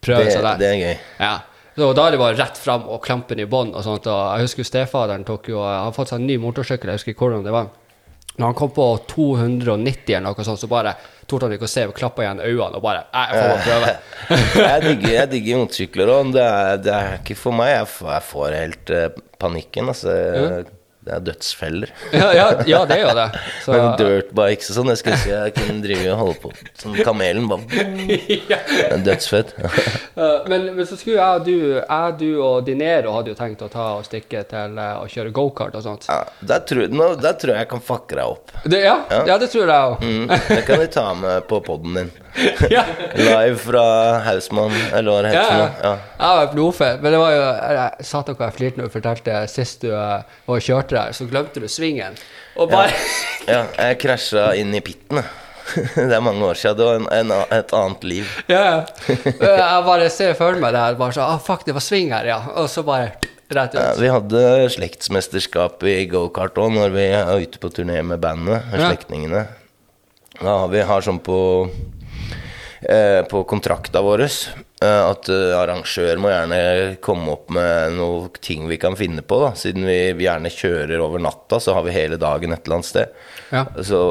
prøve 0.05 0.29
seg 0.29 0.46
der. 0.46 0.62
det 0.62 0.70
er 0.70 0.77
gøy. 0.79 0.94
Ja. 1.20 1.34
Så 1.75 1.89
da 1.98 2.05
er 2.05 2.15
det 2.15 2.22
bare 2.22 2.38
rett 2.39 2.60
fram 2.62 2.86
og 2.88 3.01
klampen 3.03 3.41
i 3.44 3.48
bånn 3.51 3.74
og 3.75 3.84
sånt. 3.84 4.08
Og 4.08 4.22
jeg 4.38 4.48
husker 4.48 4.67
stefaderen 4.70 5.25
tok 5.27 5.50
jo 5.51 5.60
Han 5.60 5.96
fått 5.96 6.13
seg 6.13 6.22
en 6.22 6.29
ny 6.29 6.38
motorsykkel, 6.39 6.94
jeg 6.94 7.01
husker 7.01 7.15
ikke 7.15 7.27
hvordan 7.27 7.44
det 7.44 7.55
var. 7.55 7.74
Når 8.38 8.48
han 8.48 8.58
kom 8.60 8.72
på 8.75 8.86
290 9.12 10.15
eller 10.15 10.29
noe 10.29 10.48
sånt, 10.48 10.62
så 10.62 10.72
bare 10.72 10.96
torde 11.29 11.48
han 11.48 11.55
ikke 11.55 11.67
å 11.67 11.72
se, 11.72 11.86
og 11.89 11.98
klappa 11.98 12.25
igjen 12.25 12.41
øynene 12.44 12.77
og 12.77 12.84
bare 12.86 13.05
jeg 13.10 13.36
får 13.36 13.51
bare 13.51 13.65
prøve. 13.65 13.94
jeg 14.70 14.86
digger, 14.86 15.12
jeg 15.15 15.32
digger 15.34 15.62
motorsykler, 15.63 16.13
og 16.13 16.34
det 16.36 16.48
det 16.86 16.96
er 16.96 17.20
ikke 17.20 17.38
for 17.39 17.58
meg. 17.58 17.72
Jeg 17.74 17.91
får, 17.96 18.12
jeg 18.13 18.27
får 18.29 18.58
helt 18.60 18.94
uh, 18.94 19.05
panikken. 19.41 19.91
Altså, 19.94 20.15
Det 21.05 21.13
er 21.13 21.21
dødsfeller. 21.21 21.91
ja, 22.12 22.29
ja, 22.33 22.45
ja, 22.65 22.79
det 22.89 22.95
er 22.95 23.01
jo 23.03 23.12
det. 23.13 23.25
Så, 23.65 23.74
Men 23.75 23.91
dirtbikes 24.00 24.71
og 24.71 24.77
sånn, 24.79 24.89
jeg 24.89 25.01
skulle 25.01 25.17
ønske 25.19 25.35
jeg 25.35 25.53
kunne 25.53 25.83
drive 25.83 26.13
og 26.15 26.21
holde 26.21 26.38
på 26.41 26.51
som 26.81 26.95
kamelen. 27.05 27.45
Bare, 27.51 28.97
dødsfett. 29.09 29.53
Eh, 30.15 30.45
men, 30.47 30.69
men 30.77 30.85
så 30.88 30.95
skulle 30.95 31.19
jeg 31.19 31.41
du, 31.43 31.55
jeg, 31.75 32.12
du 32.21 32.38
og 32.39 32.62
Dinero 32.63 33.12
hadde 33.17 33.33
jo 33.33 33.35
tenkt 33.35 33.59
å 33.65 33.67
ta 33.67 33.88
og 33.97 34.05
stikke 34.07 34.45
til 34.47 34.77
eh, 34.79 34.93
å 34.95 35.09
kjøre 35.12 35.33
gokart 35.35 35.75
og 35.75 35.83
sånt. 35.83 36.07
Ja, 36.07 36.21
der, 36.39 36.62
tror, 36.63 36.88
nå, 36.88 37.09
der 37.19 37.35
tror 37.35 37.51
jeg 37.51 37.65
jeg 37.65 37.69
kan 37.74 37.83
fucke 37.83 38.15
deg 38.15 38.31
opp. 38.38 38.53
Det, 38.63 38.79
ja, 38.85 38.95
ja. 39.12 39.35
det 39.41 39.50
tror 39.51 39.65
jeg 39.67 39.89
òg. 39.91 40.05
Mm, 40.07 40.31
det 40.31 40.62
kan 40.69 40.79
vi 40.79 40.88
ta 40.95 41.09
med 41.19 41.43
på 41.51 41.59
poden 41.67 42.00
din. 42.00 42.13
ja. 42.75 42.84
Live 43.15 43.58
fra 43.63 43.84
Hausmann, 44.25 44.74
eller 44.94 45.12
hva 45.12 45.22
det 45.25 45.32
heter. 45.34 45.56
ja. 45.60 45.68
ja. 45.68 45.70
Ja. 45.86 45.94
Jeg 46.20 46.39
var 46.42 46.51
blodfett. 46.54 47.01
Men 47.04 47.15
det 47.15 47.22
var 47.22 47.32
jo 47.36 47.46
jeg, 47.80 48.06
Satan 48.12 48.36
hva 48.39 48.50
jeg 48.50 48.58
flirte 48.60 48.82
når 48.82 48.89
du 48.92 48.96
fortalte 48.98 49.39
sist 49.51 49.86
du 49.86 49.89
eh, 49.94 50.24
var 50.48 50.60
og 50.60 50.65
kjørte 50.68 50.98
der, 50.98 51.15
så 51.15 51.27
glemte 51.32 51.63
du 51.63 51.68
svingen. 51.72 52.18
Og 52.56 52.70
bare 52.72 52.92
ja, 53.48 53.63
jeg 53.77 54.00
krasja 54.04 54.50
inn 54.60 54.74
i 54.75 54.82
pitten. 54.84 55.22
jeg. 55.22 55.42
Det 55.96 56.13
er 56.13 56.22
mange 56.22 56.46
år 56.46 56.54
siden. 56.60 56.77
Det 56.77 56.86
var 56.86 57.00
en, 57.00 57.08
en, 57.12 57.32
et 57.56 57.72
annet 57.74 58.04
liv. 58.06 58.36
Ja. 58.54 58.84
Jeg 59.10 59.86
bare 59.88 60.10
ser 60.13 60.36
for 60.38 60.60
meg 60.62 60.75
det 60.75 60.84
her. 60.84 61.00
Bare 61.00 61.15
så, 61.18 61.24
ah, 61.25 61.39
fuck, 61.42 61.65
det 61.65 61.74
var 61.75 61.84
sving 61.84 62.12
her, 62.13 62.27
ja. 62.30 62.38
Og 62.62 62.70
så 62.72 62.84
bare 62.86 63.15
rett 63.50 63.74
ut. 63.75 63.80
Ja, 63.82 63.92
vi 63.98 64.12
hadde 64.13 64.44
slektsmesterskap 64.75 65.84
i 65.89 65.98
gokart 66.10 66.58
òg 66.62 66.72
når 66.77 66.94
vi 66.96 67.08
er 67.18 67.30
ute 67.44 67.62
på 67.62 67.70
turné 67.74 68.00
med 68.06 68.22
bandet, 68.24 68.65
med 68.72 68.80
Ja. 68.82 68.92
slektningene. 68.92 69.46
Da 70.39 70.56
har 70.63 70.68
vi 70.72 70.82
har 70.84 71.01
sånn 71.06 71.20
på 71.24 71.38
På 73.32 73.44
kontrakta 73.50 74.01
vår 74.06 74.22
eh, 74.25 75.01
at 75.10 75.30
eh, 75.34 75.51
arrangør 75.58 76.20
må 76.22 76.32
gjerne 76.32 76.60
komme 77.04 77.34
opp 77.34 77.50
med 77.56 77.96
noen 77.98 78.30
ting 78.44 78.68
vi 78.70 78.77
kan 78.82 78.98
finne 79.00 79.24
på. 79.25 79.39
da 79.42 79.54
Siden 79.58 79.88
vi 79.88 80.25
gjerne 80.25 80.51
kjører 80.54 81.01
over 81.04 81.24
natta, 81.24 81.60
så 81.60 81.74
har 81.77 81.86
vi 81.88 81.96
hele 81.96 82.20
dagen 82.22 82.54
et 82.54 82.65
eller 82.65 82.80
annet 82.80 82.92
sted. 82.92 83.22
Ja. 83.51 83.65
Så 83.82 84.01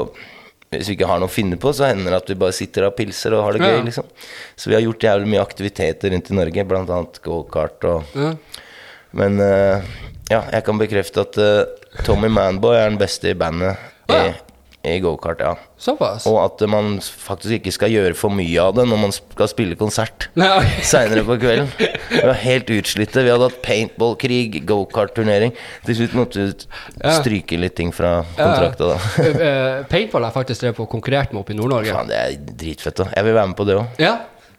hvis 0.75 0.89
vi 0.91 0.97
ikke 0.97 1.07
har 1.07 1.21
noe 1.23 1.31
å 1.31 1.35
finne 1.35 1.59
på, 1.61 1.71
så 1.77 1.87
hender 1.91 2.11
det 2.11 2.23
at 2.23 2.31
vi 2.33 2.39
bare 2.41 2.57
sitter 2.57 2.89
og 2.89 2.97
pilser 2.99 3.37
og 3.37 3.45
har 3.47 3.57
det 3.57 3.63
gøy. 3.63 3.77
Ja. 3.77 3.85
liksom 3.87 4.09
Så 4.57 4.71
vi 4.71 4.77
har 4.79 4.83
gjort 4.83 5.07
jævlig 5.07 5.31
mye 5.31 5.45
aktiviteter 5.45 6.15
rundt 6.15 6.33
i 6.33 6.39
Norge, 6.41 6.67
annet 6.81 7.21
gokart 7.23 7.87
og 7.91 8.17
Ja. 8.19 8.33
men 9.13 9.39
eh, 9.41 9.85
ja, 10.33 10.41
jeg 10.51 10.65
kan 10.65 10.81
bekrefte 10.81 11.21
at 11.27 11.39
eh, 11.39 12.03
Tommy 12.07 12.31
Manboy 12.33 12.75
er 12.79 12.89
den 12.91 12.99
beste 12.99 13.31
i 13.31 13.39
bandet 13.39 13.77
i, 14.11 14.33
i 14.85 14.99
gokart. 15.01 15.41
Ja. 15.41 15.55
Såpass? 15.81 16.27
Og 16.29 16.37
at 16.45 16.61
man 16.71 16.99
faktisk 17.01 17.57
ikke 17.59 17.73
skal 17.75 17.93
gjøre 17.93 18.15
for 18.19 18.33
mye 18.35 18.61
av 18.63 18.75
det 18.77 18.85
når 18.91 19.01
man 19.01 19.15
skal 19.17 19.49
spille 19.51 19.77
konsert 19.81 20.29
seinere 20.93 21.25
på 21.27 21.37
kvelden. 21.41 21.71
Vi 22.11 22.21
var 22.21 22.37
helt 22.43 22.71
utslitte. 22.75 23.25
Vi 23.25 23.33
hadde 23.33 23.49
hatt 23.49 23.63
paintballkrig, 23.65 24.61
gokartturnering. 24.69 25.55
Til 25.87 25.99
slutt 26.03 26.17
måtte 26.19 26.45
vi 26.45 27.15
stryke 27.19 27.59
litt 27.61 27.77
ting 27.81 27.93
fra 27.97 28.19
kontrakta. 28.37 28.93
da. 28.95 29.01
Eh, 29.25 29.41
eh, 29.49 29.85
Paintball 29.89 30.25
har 30.27 30.33
faktisk 30.35 30.61
drevet 30.63 30.77
på 30.79 30.87
konkurrert 30.93 31.33
med 31.33 31.41
oppe 31.43 31.55
i 31.55 31.57
Nord-Norge. 31.59 31.93
Faen, 31.97 32.09
det 32.11 32.19
er 32.21 32.37
dritfett. 32.61 32.97
da 33.01 33.07
Jeg 33.17 33.25
vil 33.27 33.35
være 33.37 33.51
med 33.51 33.57
på 33.59 33.67
det 33.69 33.77
òg. 33.81 33.99
Ja. 34.03 34.15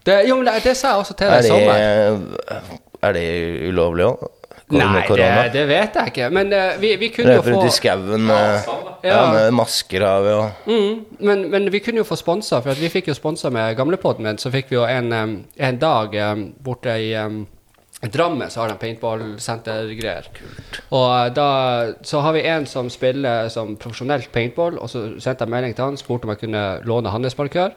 Det, 0.06 0.20
jo, 0.30 0.36
men 0.38 0.46
det, 0.50 0.60
det 0.66 0.76
sa 0.78 0.92
jeg 0.96 1.02
også 1.06 1.16
til 1.18 1.32
deg 1.32 1.38
Er, 1.38 1.46
i 1.46 1.54
sommer. 1.54 2.82
er 3.06 3.16
det 3.18 3.24
ulovlig 3.70 4.06
òg? 4.10 4.26
Nei, 4.74 5.04
det, 5.06 5.26
det 5.54 5.64
vet 5.70 5.98
jeg 6.00 6.10
ikke. 6.10 6.28
Men 6.34 6.50
uh, 6.50 6.78
vi, 6.82 6.96
vi 6.98 7.12
kunne 7.14 7.36
jo 7.36 7.42
Løper 7.44 7.54
få 7.54 7.62
ut 7.62 7.68
i 7.68 7.74
skauen 7.76 8.24
med, 8.26 8.70
ja, 9.06 9.20
med 9.36 9.52
masker 9.54 10.06
vi 10.26 10.32
og 10.34 10.66
Mm, 10.66 11.04
men, 11.20 11.44
men 11.54 11.68
vi 11.74 11.82
kunne 11.86 12.02
jo 12.02 12.08
få 12.08 12.18
sponsa, 12.18 12.64
for 12.66 12.74
vi 12.80 12.90
fikk 12.90 13.12
jo 13.12 13.18
sponsa 13.18 13.52
med 13.54 13.76
gamlepodden 13.78 14.26
min. 14.26 14.42
Så 14.42 14.50
fikk 14.54 14.72
vi 14.74 14.80
jo 14.80 14.88
en, 14.90 15.14
en 15.14 15.78
dag 15.82 16.18
um, 16.32 16.48
borte 16.66 16.98
i 16.98 17.14
um, 17.22 17.44
Drammen, 18.02 18.50
så 18.52 18.62
har 18.62 18.70
de 18.70 18.76
paintballsentergreier. 18.78 20.28
Og 20.94 21.06
eh, 21.16 21.30
da 21.34 21.48
så 22.06 22.20
har 22.26 22.36
vi 22.36 22.44
en 22.52 22.68
som 22.70 22.90
spiller 22.92 23.48
som 23.50 23.78
profesjonelt 23.80 24.28
paintball, 24.34 24.78
og 24.78 24.92
så 24.92 25.06
sendte 25.24 25.46
jeg 25.46 25.54
melding 25.54 25.74
til 25.78 25.88
han, 25.88 25.98
spurte 25.98 26.28
om 26.28 26.34
jeg 26.34 26.44
kunne 26.44 26.66
låne 26.86 27.14
hans 27.14 27.38
markør. 27.40 27.72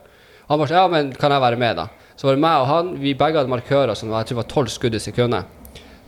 Han 0.48 0.58
bare 0.58 0.68
sa 0.68 0.82
ja, 0.82 0.88
men 0.90 1.12
kan 1.16 1.32
jeg 1.32 1.44
være 1.44 1.60
med, 1.60 1.78
da? 1.78 1.86
Så 2.18 2.26
var 2.26 2.36
det 2.36 2.42
meg 2.42 2.64
og 2.64 2.66
han, 2.66 2.90
vi 2.98 3.14
begge 3.14 3.38
hadde 3.38 3.52
markører 3.52 3.94
som 3.96 4.10
jeg 4.10 4.30
tror 4.30 4.40
var 4.40 4.50
tolv 4.50 4.72
skudd 4.72 4.96
i 4.98 5.02
sekundet. 5.02 5.57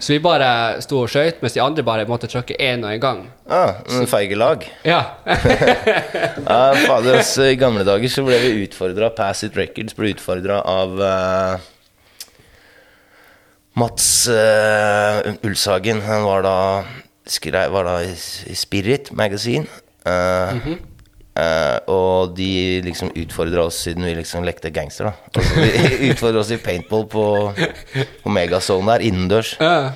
Så 0.00 0.14
vi 0.14 0.20
bare 0.24 0.80
sto 0.80 1.02
og 1.02 1.10
skøyt, 1.12 1.42
mens 1.44 1.52
de 1.52 1.60
andre 1.60 1.82
bare 1.84 2.06
måtte 2.08 2.28
trykke 2.32 2.56
én 2.56 2.80
og 2.86 2.94
en 2.94 3.00
gang. 3.02 3.18
ah, 3.52 3.82
en 3.92 4.06
feige 4.08 4.38
lag. 4.38 4.64
Ja. 4.84 5.02
Ja, 6.50 6.72
fader, 6.86 7.18
oss, 7.20 7.34
I 7.38 7.54
gamle 7.60 7.84
dager 7.84 8.08
så 8.10 8.24
ble 8.24 8.38
vi 8.40 8.64
utfordra 8.64 9.10
Pass 9.14 9.44
It 9.44 9.58
Records 9.60 9.94
ble 9.98 10.14
utfordra 10.14 10.62
av 10.66 10.96
uh, 10.98 11.60
Mats 13.78 14.08
uh, 14.32 15.20
Ulshagen. 15.46 16.00
Han 16.08 16.24
var 16.26 16.42
da, 16.48 16.56
skrev, 17.28 17.70
var 17.76 17.86
da 17.86 17.98
i, 18.08 18.14
Spirit 18.56 19.12
Magazine. 19.12 19.66
eh, 20.08 20.56
eh, 21.38 21.78
og 21.90 22.34
de 22.36 22.80
liksom 22.86 23.12
utfordra 23.14 23.66
oss 23.68 23.82
siden 23.86 24.04
vi 24.08 24.14
liksom 24.18 24.44
lekte 24.46 24.72
gangster. 24.74 25.10
da 25.10 25.40
altså, 25.40 25.54
De 25.60 26.10
utfordra 26.12 26.40
oss 26.42 26.50
i 26.54 26.60
paintball 26.62 27.06
på, 27.10 27.26
på 28.24 28.32
Megazone 28.34 28.90
der, 28.94 29.06
innendørs. 29.10 29.56
ja. 29.60 29.92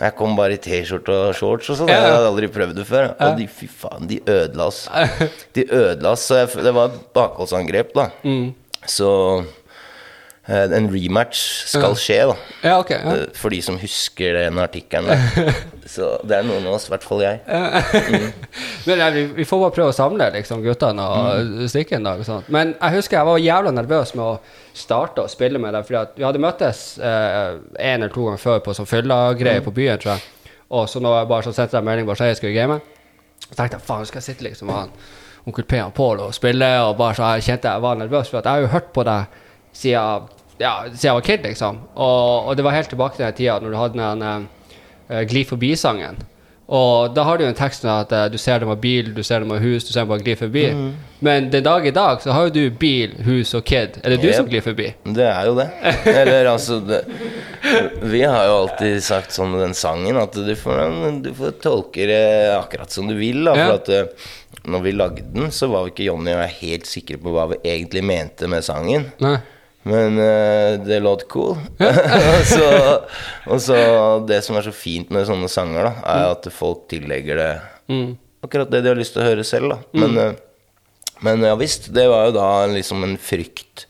Jeg 0.00 0.14
kom 0.16 0.32
bare 0.32 0.54
i 0.56 0.60
T-skjorte 0.64 1.12
og 1.12 1.34
shorts 1.36 1.66
og 1.68 1.76
sånn. 1.76 1.90
Ja, 1.92 1.98
ja. 1.98 2.04
Jeg 2.06 2.12
hadde 2.14 2.28
aldri 2.30 2.46
prøvd 2.54 2.78
det 2.78 2.84
før. 2.88 3.10
Og 3.20 3.34
de, 3.36 3.44
fy 3.52 3.66
faen, 3.68 4.06
de 4.08 4.16
ødela 4.24 4.70
oss. 4.70 4.78
De 5.52 5.64
ødela 5.66 6.14
oss. 6.14 6.22
Så 6.24 6.38
jeg, 6.38 6.48
det 6.64 6.72
var 6.72 6.88
et 6.88 7.02
bakholdsangrep, 7.18 7.90
da. 7.98 8.06
Mm. 8.24 8.46
Så 8.88 9.10
en 10.50 10.86
rematch 10.92 11.40
skal 11.70 11.94
skje, 11.98 12.16
da. 12.30 12.34
Ja, 12.64 12.78
ok. 12.82 12.90
Ja. 12.90 13.12
Eh, 13.14 13.26
For 13.38 13.50
de 13.54 13.60
som 13.62 13.76
husker 13.78 14.34
den 14.38 14.58
artikkelen 14.58 15.06
der. 15.10 15.54
Så 15.94 16.08
det 16.26 16.36
er 16.36 16.44
noen 16.46 16.66
av 16.66 16.76
oss, 16.76 16.86
i 16.88 16.92
hvert 16.92 17.02
fall 17.06 17.22
jeg. 17.24 17.40
Men 18.86 18.98
ja, 19.02 19.08
vi, 19.14 19.44
får 19.48 19.60
bare 19.64 19.74
prøve 19.74 19.92
å 19.92 19.96
samle 19.96 20.28
liksom, 20.36 20.62
guttene 20.64 21.02
og 21.06 21.40
Mm. 21.40 21.68
stikke 21.70 21.96
en 21.98 22.06
dag. 22.06 22.20
Og 22.22 22.26
sånt. 22.28 22.48
Men 22.52 22.74
jeg 22.80 22.96
husker 22.98 23.18
jeg 23.18 23.26
var 23.30 23.38
jævla 23.42 23.72
nervøs 23.74 24.14
med 24.14 24.24
å 24.24 24.38
starte 24.76 25.24
å 25.24 25.30
spille 25.30 25.58
med 25.62 25.74
deg. 25.74 25.86
Fordi 25.88 26.20
vi 26.20 26.26
hadde 26.28 26.42
møttes 26.42 26.82
eh, 26.98 27.56
en 27.78 28.02
eller 28.02 28.12
to 28.14 28.26
ganger 28.28 28.38
før 28.44 28.60
på 28.66 28.74
sånn 28.76 28.90
Mm. 28.90 29.64
på 29.64 29.74
byen, 29.74 29.98
tror 29.98 30.12
jeg. 30.14 30.22
Og 30.70 30.86
så 30.88 31.00
når 31.02 31.18
jeg 31.20 31.28
bare 31.28 31.42
så 31.48 31.52
sendte 31.54 31.76
jeg 31.76 31.84
melding 31.84 32.06
bare 32.06 32.16
så 32.16 32.24
jeg 32.30 32.36
skulle 32.38 32.54
game, 32.54 32.80
så 33.50 33.54
tenkte 33.56 33.78
jeg 33.80 33.86
faen, 33.86 34.06
skal 34.06 34.20
jeg 34.20 34.28
sitte 34.30 34.44
liksom 34.46 34.66
med 34.70 34.76
han 34.76 34.90
onkel 35.48 35.64
P 35.64 35.80
og 35.82 35.94
Pål 35.96 36.20
og 36.20 36.34
spille, 36.36 36.68
og 36.84 36.96
bare 36.98 37.14
så 37.16 37.30
jeg 37.34 37.42
kjente 37.48 37.70
jeg 37.72 37.82
var 37.82 37.96
nervøs. 37.96 38.28
For 38.30 38.38
jeg 38.42 38.52
har 38.52 38.60
jo 38.60 38.66
hørt 38.74 38.92
på 38.94 39.02
deg 39.08 39.24
siden, 39.72 40.28
ja, 40.60 40.74
siden 40.90 41.08
jeg 41.08 41.16
var 41.18 41.26
kid, 41.26 41.46
liksom. 41.48 41.78
Og, 41.96 42.50
og 42.50 42.56
det 42.58 42.66
var 42.66 42.76
helt 42.76 42.90
tilbake 42.92 43.16
til 43.16 43.24
den 43.26 43.38
tida 43.38 43.58
når 43.62 43.72
du 43.72 43.80
hadde 43.80 44.10
den 44.10 44.48
uh, 45.10 45.22
Gli 45.30 45.46
forbi-sangen. 45.48 46.20
Og 46.70 47.10
da 47.16 47.24
har 47.26 47.34
du 47.40 47.42
jo 47.42 47.48
en 47.50 47.56
tekst 47.58 47.82
med 47.82 47.90
at 48.04 48.12
uh, 48.14 48.24
du 48.30 48.36
ser 48.38 48.60
dem 48.62 48.70
av 48.70 48.76
bil, 48.78 49.08
du 49.16 49.24
ser 49.26 49.42
dem 49.42 49.50
av 49.50 49.58
hus, 49.58 49.82
du 49.82 49.90
ser 49.90 50.04
dem 50.04 50.12
bare 50.12 50.22
gli 50.22 50.36
forbi. 50.38 50.62
Mm. 50.70 50.90
Men 51.26 51.48
den 51.50 51.64
dag 51.66 51.86
i 51.88 51.90
dag 51.96 52.20
så 52.22 52.30
har 52.36 52.46
jo 52.46 52.52
du 52.54 52.76
bil, 52.78 53.16
hus 53.26 53.50
og 53.58 53.64
kid. 53.66 53.98
Er 54.04 54.14
det 54.14 54.20
du 54.22 54.28
Yep. 54.28 54.36
som 54.36 54.46
glir 54.52 54.62
forbi? 54.62 54.86
Det 55.18 55.26
er 55.26 55.48
jo 55.50 55.56
det. 55.58 55.66
Eller 56.12 56.46
altså 56.52 56.78
det, 56.86 57.00
Vi 58.12 58.22
har 58.22 58.46
jo 58.46 58.54
alltid 58.62 59.02
sagt 59.02 59.34
sånn 59.34 59.50
med 59.50 59.64
den 59.66 59.74
sangen 59.74 60.16
at 60.22 60.32
du 60.38 60.54
får, 60.56 60.84
du 61.26 61.32
får 61.36 61.56
tolke 61.64 62.06
det 62.06 62.22
akkurat 62.54 62.94
som 62.94 63.10
du 63.10 63.16
vil. 63.18 63.42
Da, 63.50 63.56
Ja. 63.58 63.66
for 63.66 63.80
at 63.80 63.88
eh, 63.88 64.28
når 64.70 64.82
vi 64.86 64.92
lagde 64.94 65.26
den, 65.34 65.50
så 65.50 65.66
var 65.72 65.88
vi 65.88 65.96
ikke 65.96 66.06
Jonny 66.12 66.36
og 66.36 66.44
jeg 66.46 66.58
helt 66.62 66.86
sikre 66.86 67.18
på 67.18 67.34
hva 67.34 67.48
vi 67.50 67.58
egentlig 67.66 68.04
mente 68.06 68.46
med 68.48 68.62
sangen. 68.64 69.10
Nei. 69.24 69.38
Men 69.88 70.18
uh, 70.18 70.76
det 70.84 71.00
låt 71.00 71.28
cool. 71.32 71.56
så, 72.52 72.66
og 73.48 73.60
så 73.64 73.78
Det 74.28 74.42
som 74.44 74.58
er 74.58 74.66
så 74.66 74.74
fint 74.76 75.12
med 75.14 75.24
sånne 75.28 75.48
sanger, 75.48 75.88
da, 75.88 75.92
er 76.04 76.26
at 76.34 76.48
folk 76.54 76.88
tillegger 76.92 77.40
det 77.40 77.52
Mm. 77.90 78.12
akkurat 78.44 78.68
det 78.70 78.84
de 78.84 78.86
har 78.92 78.94
lyst 78.94 79.16
til 79.16 79.24
å 79.24 79.26
høre 79.26 79.42
selv. 79.42 79.72
Da. 79.72 79.78
Men, 79.98 80.12
uh, 80.14 81.14
men 81.26 81.42
ja 81.42 81.56
visst, 81.58 81.88
det 81.90 82.04
var 82.06 82.28
jo 82.28 82.36
da 82.36 82.50
liksom 82.70 83.02
en 83.02 83.16
frykt 83.18 83.88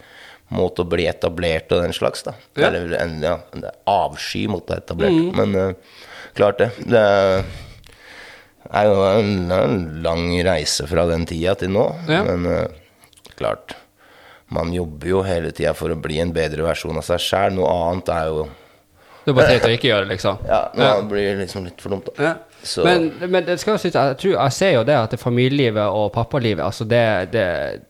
mot 0.48 0.78
å 0.80 0.86
bli 0.88 1.04
etablert 1.04 1.68
og 1.76 1.82
den 1.84 1.92
slags, 1.92 2.24
da. 2.24 2.32
Ja. 2.56 2.70
Eller 2.70 2.94
en 2.96 3.18
ja, 3.20 3.34
en 3.52 3.66
avsky 3.90 4.46
mot 4.48 4.64
å 4.64 4.70
bli 4.70 4.78
etablert. 4.80 5.36
Men 5.36 5.52
uh, 5.52 6.00
klart 6.38 6.62
det. 6.62 6.70
Det 6.86 7.02
er 7.02 7.44
er 8.70 8.86
jo 8.86 8.98
en, 9.02 9.30
en 9.50 9.78
lang 10.04 10.28
reise 10.46 10.84
fra 10.86 11.04
den 11.10 11.24
tida 11.26 11.56
til 11.58 11.72
nå. 11.74 11.84
Ja. 12.08 12.22
Men 12.22 12.46
klart 13.36 13.74
Man 14.50 14.72
jobber 14.74 15.12
jo 15.12 15.20
hele 15.22 15.52
tida 15.54 15.72
for 15.78 15.92
å 15.94 15.98
bli 16.00 16.18
en 16.22 16.32
bedre 16.34 16.64
versjon 16.66 16.98
av 16.98 17.06
seg 17.06 17.22
sjæl. 17.22 17.54
Noe 17.54 17.70
annet 17.70 18.10
er 18.14 18.30
jo 18.32 18.48
Det 19.24 19.30
er 19.30 19.36
bare 19.36 19.52
teit 19.52 19.68
å 19.68 19.74
ikke 19.76 19.90
gjøre 19.92 20.06
det, 20.06 20.14
liksom. 20.16 20.40
Ja, 20.48 20.60
noe 20.74 20.88
annet 20.96 21.10
blir 21.12 21.36
liksom 21.38 21.68
litt 21.68 21.82
for 21.82 21.94
dumt, 21.94 22.08
da. 22.10 22.24
Ja. 22.24 22.32
Så- 22.62 22.84
Men, 22.84 23.12
men 23.28 23.44
det 23.46 23.60
skal 23.60 23.72
jo 23.72 23.78
synes, 23.78 23.94
jeg, 23.94 24.16
tror, 24.18 24.42
jeg 24.42 24.52
ser 24.52 24.70
jo 24.70 24.82
det 24.84 24.94
at 24.94 25.10
det 25.10 25.20
familielivet 25.20 25.82
og 25.82 26.12
pappalivet 26.12 26.64
altså 26.64 26.84
det, 26.84 27.32
det, 27.32 27.80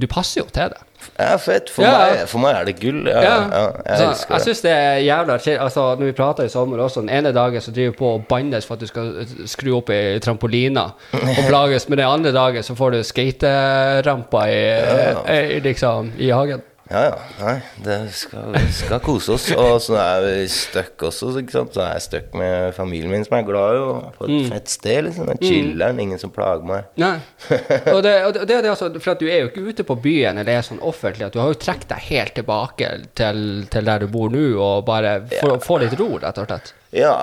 Du 0.00 0.06
passer 0.06 0.40
jo 0.40 0.46
til 0.54 0.62
det. 0.70 0.78
Ja, 1.18 1.36
fett. 1.36 1.70
For, 1.70 1.82
Ja. 1.82 1.90
meg, 1.98 2.28
for 2.28 2.38
meg 2.38 2.54
er 2.60 2.64
det 2.68 2.76
gull. 2.80 3.06
Ja, 3.08 3.20
ja, 3.22 3.62
jeg 3.86 3.98
Så 3.98 4.04
elsker 4.10 4.34
jeg 4.34 4.38
det. 4.38 4.44
syns 4.46 4.60
det 4.62 4.70
er 4.70 4.98
jævla 5.02 5.38
chill. 5.38 5.58
Altså, 5.58 5.80
når 5.98 6.04
vi 6.06 6.12
prater 6.12 6.44
i 6.44 6.48
sommer 6.48 6.78
også, 6.78 7.00
den 7.00 7.10
ene 7.10 7.32
dagen 7.34 7.60
så 7.60 7.72
driver 7.74 7.90
du 7.90 7.98
på 7.98 8.06
og 8.14 8.24
bannes 8.28 8.66
for 8.66 8.74
at 8.74 8.80
du 8.80 8.86
skal 8.86 9.26
skru 9.46 9.76
opp 9.76 9.90
i 9.90 10.18
trampolina 10.22 10.84
og 11.12 11.42
plages, 11.50 11.88
men 11.88 11.98
den 11.98 12.06
andre 12.06 12.32
dagen 12.32 12.62
så 12.62 12.74
får 12.78 12.90
du 12.90 13.02
skateramper 13.02 14.46
i, 14.46 15.56
i, 15.56 15.60
liksom, 15.64 16.12
i 16.18 16.30
hagen. 16.30 16.62
Ja, 16.88 17.02
ja. 17.04 17.16
Nei, 17.42 17.54
det 17.84 17.96
skal, 18.16 18.54
skal 18.72 19.00
kose 19.04 19.34
oss. 19.34 19.48
Og 19.52 19.76
så 19.84 19.98
er 20.00 20.24
vi 20.24 20.46
stuck 20.52 21.04
også, 21.08 21.30
ikke 21.42 21.52
sant. 21.52 21.76
Så 21.76 21.82
er 21.84 21.98
jeg 21.98 22.04
stuck 22.06 22.38
med 22.40 22.72
familien 22.76 23.12
min, 23.12 23.26
som 23.26 23.36
er 23.38 23.44
glad 23.48 23.76
i 23.76 23.82
og 23.84 24.08
på 24.16 24.24
et 24.24 24.34
Mm. 24.38 24.48
fett 24.54 24.72
sted. 24.72 25.04
liksom. 25.04 25.26
Det 25.28 25.36
er 25.36 25.46
chiller'n, 25.52 26.00
ingen 26.00 26.18
som 26.18 26.32
plager 26.32 26.64
meg. 26.64 26.88
Nei. 26.96 27.18
Og 27.94 28.02
det, 28.02 28.14
og 28.24 28.34
det, 28.34 28.56
er 28.56 28.70
altså, 28.70 28.90
for 29.00 29.12
at 29.12 29.20
du 29.20 29.26
er 29.28 29.42
jo 29.42 29.50
ikke 29.52 29.68
ute 29.68 29.84
på 29.84 29.96
byen 30.02 30.38
eller 30.38 30.58
er 30.58 30.66
sånn 30.66 30.80
offentlig, 30.80 31.26
at 31.28 31.36
du 31.36 31.40
har 31.42 31.52
jo 31.52 31.60
trukket 31.60 31.88
deg 31.92 32.04
helt 32.08 32.34
tilbake 32.38 32.90
til, 33.18 33.40
til 33.70 33.88
der 33.88 34.04
du 34.04 34.08
bor 34.12 34.32
nå, 34.32 34.44
og 34.56 34.84
bare 34.88 35.20
få 35.28 35.78
ja. 35.78 35.84
litt 35.84 35.98
ro, 36.00 36.14
rett 36.22 36.38
og 36.40 36.48
slett. 36.48 36.72
Ja 36.96 37.14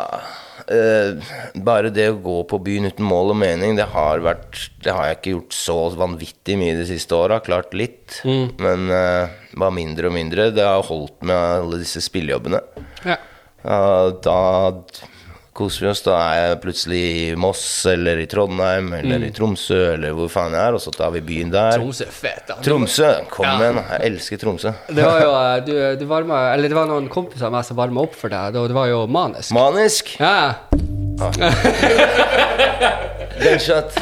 eh, 0.67 1.15
Bare 1.65 1.89
det 1.93 2.07
å 2.11 2.19
gå 2.23 2.35
på 2.49 2.59
byen 2.63 2.87
uten 2.89 3.05
mål 3.05 3.33
og 3.33 3.39
mening, 3.41 3.75
det 3.77 3.87
har 3.93 4.19
vært 4.25 4.69
Det 4.83 4.93
har 4.95 5.09
jeg 5.09 5.17
ikke 5.19 5.33
gjort 5.35 5.57
så 5.57 5.77
vanvittig 5.99 6.57
mye 6.61 6.75
de 6.79 6.85
siste 6.89 7.15
åra. 7.17 7.39
Klart 7.45 7.73
litt, 7.73 8.21
Mm. 8.25 8.51
men 8.61 8.89
eh, 8.91 9.29
bare 9.57 9.71
mindre 9.75 10.07
og 10.11 10.13
mindre. 10.17 10.49
Det 10.55 10.63
har 10.65 10.83
holdt 10.83 11.21
med 11.23 11.35
alle 11.35 11.79
disse 11.81 12.01
spillejobbene. 12.05 12.61
Ja. 13.05 13.17
Uh, 13.65 14.11
da 14.21 14.73
koser 15.55 15.85
vi 15.85 15.89
oss. 15.93 16.01
Da 16.05 16.15
er 16.19 16.35
jeg 16.49 16.57
plutselig 16.65 17.01
i 17.15 17.35
Moss 17.39 17.63
eller 17.87 18.19
i 18.19 18.27
Trondheim 18.31 18.91
eller 18.97 19.17
Mm. 19.23 19.27
i 19.29 19.31
Tromsø 19.35 19.77
eller 19.93 20.11
hvor 20.17 20.27
faen 20.29 20.51
jeg 20.53 20.61
er, 20.67 20.73
og 20.75 20.81
så 20.83 20.91
tar 20.91 21.09
vi 21.15 21.21
byen 21.25 21.49
der. 21.53 21.77
Tromsø 21.79 22.03
er 22.05 22.11
fet, 22.11 22.43
da. 22.49 22.55
Tromsø! 22.65 23.11
Kom 23.31 23.45
Ja. 23.47 23.55
igjen, 23.59 23.79
jeg 23.89 23.99
elsker 24.11 24.37
Tromsø. 24.43 24.73
Det 24.91 25.03
var 25.05 25.19
jo 25.23 25.31
du, 25.65 25.73
du 26.01 26.05
varma, 26.11 26.41
eller 26.53 26.67
det 26.69 26.75
var 26.77 26.85
noen 26.91 27.07
kompiser 27.09 27.45
av 27.47 27.51
meg 27.55 27.63
som 27.65 27.77
varma 27.79 28.01
opp 28.03 28.15
for 28.19 28.29
deg, 28.29 28.55
og 28.59 28.67
det 28.67 28.75
var 28.75 28.87
jo 28.91 29.05
manisk. 29.07 29.51
Manisk! 29.55 30.15
Ja. 30.19 30.53
Gunshot. 33.41 33.97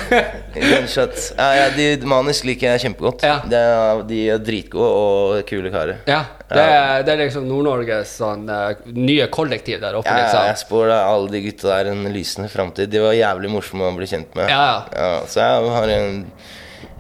Gunshot. 0.54 1.19
Ja, 1.38 1.48
ja, 1.58 1.65
de, 1.76 1.88
manisk 2.10 2.46
liker 2.48 2.74
jeg 2.74 2.84
kjempegodt. 2.86 3.26
Ja. 3.26 3.39
Er, 3.50 4.04
de 4.08 4.19
er 4.36 4.41
dritgode 4.43 4.89
og 4.93 5.43
kule 5.50 5.74
karer. 5.74 6.02
ja. 6.10 6.24
Det, 6.54 6.62
er, 6.62 7.02
det 7.02 7.10
er 7.15 7.17
liksom 7.24 7.48
Nord-Norges 7.50 8.12
sånn, 8.19 8.43
eh, 8.54 8.82
nye 8.93 9.26
kollektiv 9.34 9.80
der 9.82 9.96
oppe, 9.98 10.12
Ja, 10.12 10.19
liksom. 10.28 10.43
jeg 10.52 10.60
spår 10.62 10.91
alle 10.93 11.32
de 11.34 11.39
gutta 11.48 11.72
der 11.72 11.89
en 11.96 12.04
lysende 12.13 12.46
framtid. 12.54 12.91
De 12.93 13.02
var 13.02 13.15
jævlig 13.17 13.50
morsomme 13.50 13.88
å 13.89 13.96
bli 13.98 14.06
kjent 14.12 14.36
med. 14.38 14.52
Ja, 14.54 14.84
ja. 14.93 15.08
så 15.26 15.41
jeg 15.41 15.72
har 15.80 15.93
en 15.96 16.19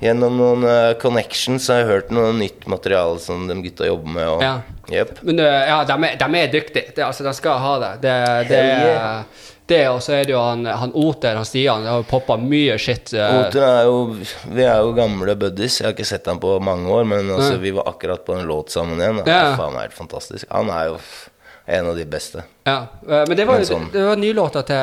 Gjennom 0.03 0.35
noen 0.35 0.65
uh, 0.67 0.93
connections 0.99 1.69
har 1.71 1.83
jeg 1.83 1.87
hørt 1.87 2.09
noe 2.11 2.33
nytt 2.35 2.65
materiale 2.67 3.21
som 3.23 3.45
de 3.47 3.55
gutta 3.63 3.85
jobber 3.87 4.15
med. 4.17 4.27
Og, 4.33 4.41
Ja. 4.43 4.55
Yep. 4.91 5.21
Men 5.23 5.39
eh, 5.39 5.61
ja, 5.69 5.77
de 5.87 5.95
er, 6.09 6.17
de 6.19 6.39
er 6.41 6.49
dyktige. 6.51 6.89
De, 6.97 7.03
altså, 7.05 7.23
de 7.23 7.31
skal 7.37 7.61
ha 7.63 7.75
det. 7.79 7.91
Det, 8.03 8.15
det, 8.49 8.49
det 8.49 8.63
yeah. 8.89 9.45
Det 9.67 9.81
og 9.89 9.99
så 10.03 10.13
er 10.17 10.23
det 10.27 10.33
jo 10.33 10.39
han, 10.43 10.65
han 10.65 10.91
Oter, 10.93 11.35
han 11.39 11.45
Stian, 11.47 11.83
det 11.85 11.89
har 11.89 12.01
jo 12.01 12.07
poppa 12.09 12.35
mye 12.37 12.75
shit. 12.81 13.13
eh, 13.13 13.35
Oter 13.47 13.63
er 13.63 13.83
jo 13.87 13.99
Vi 14.51 14.63
er 14.67 14.81
jo 14.83 14.93
gamle 14.97 15.35
buddies. 15.39 15.79
Jeg 15.79 15.87
har 15.87 15.93
ikke 15.95 16.05
sett 16.09 16.25
ham 16.27 16.39
på 16.43 16.55
mange 16.63 16.89
år, 16.91 17.05
men 17.07 17.29
altså, 17.31 17.57
vi 17.61 17.71
var 17.71 17.87
akkurat 17.87 18.25
på 18.25 18.35
en 18.37 18.45
låt 18.49 18.69
sammen 18.75 18.99
igjen. 18.99 19.21
og 19.21 19.27
Ja. 19.27 19.39
Det 19.43 19.53
er 19.53 19.57
faen 19.61 19.79
helt 19.79 19.93
fantastisk. 19.93 20.45
Han 20.51 20.69
er 20.69 20.85
jo 20.91 20.97
en 21.65 21.87
av 21.87 21.95
de 21.95 22.05
beste. 22.05 22.43
Ja, 22.67 22.77
eh, 23.07 23.23
men 23.27 23.37
det 23.37 23.45
var 23.47 23.61
Men 23.61 23.65
sånn- 23.69 23.91
det 23.93 24.03
var 24.03 24.15
nylåta 24.19 24.65
til 24.67 24.75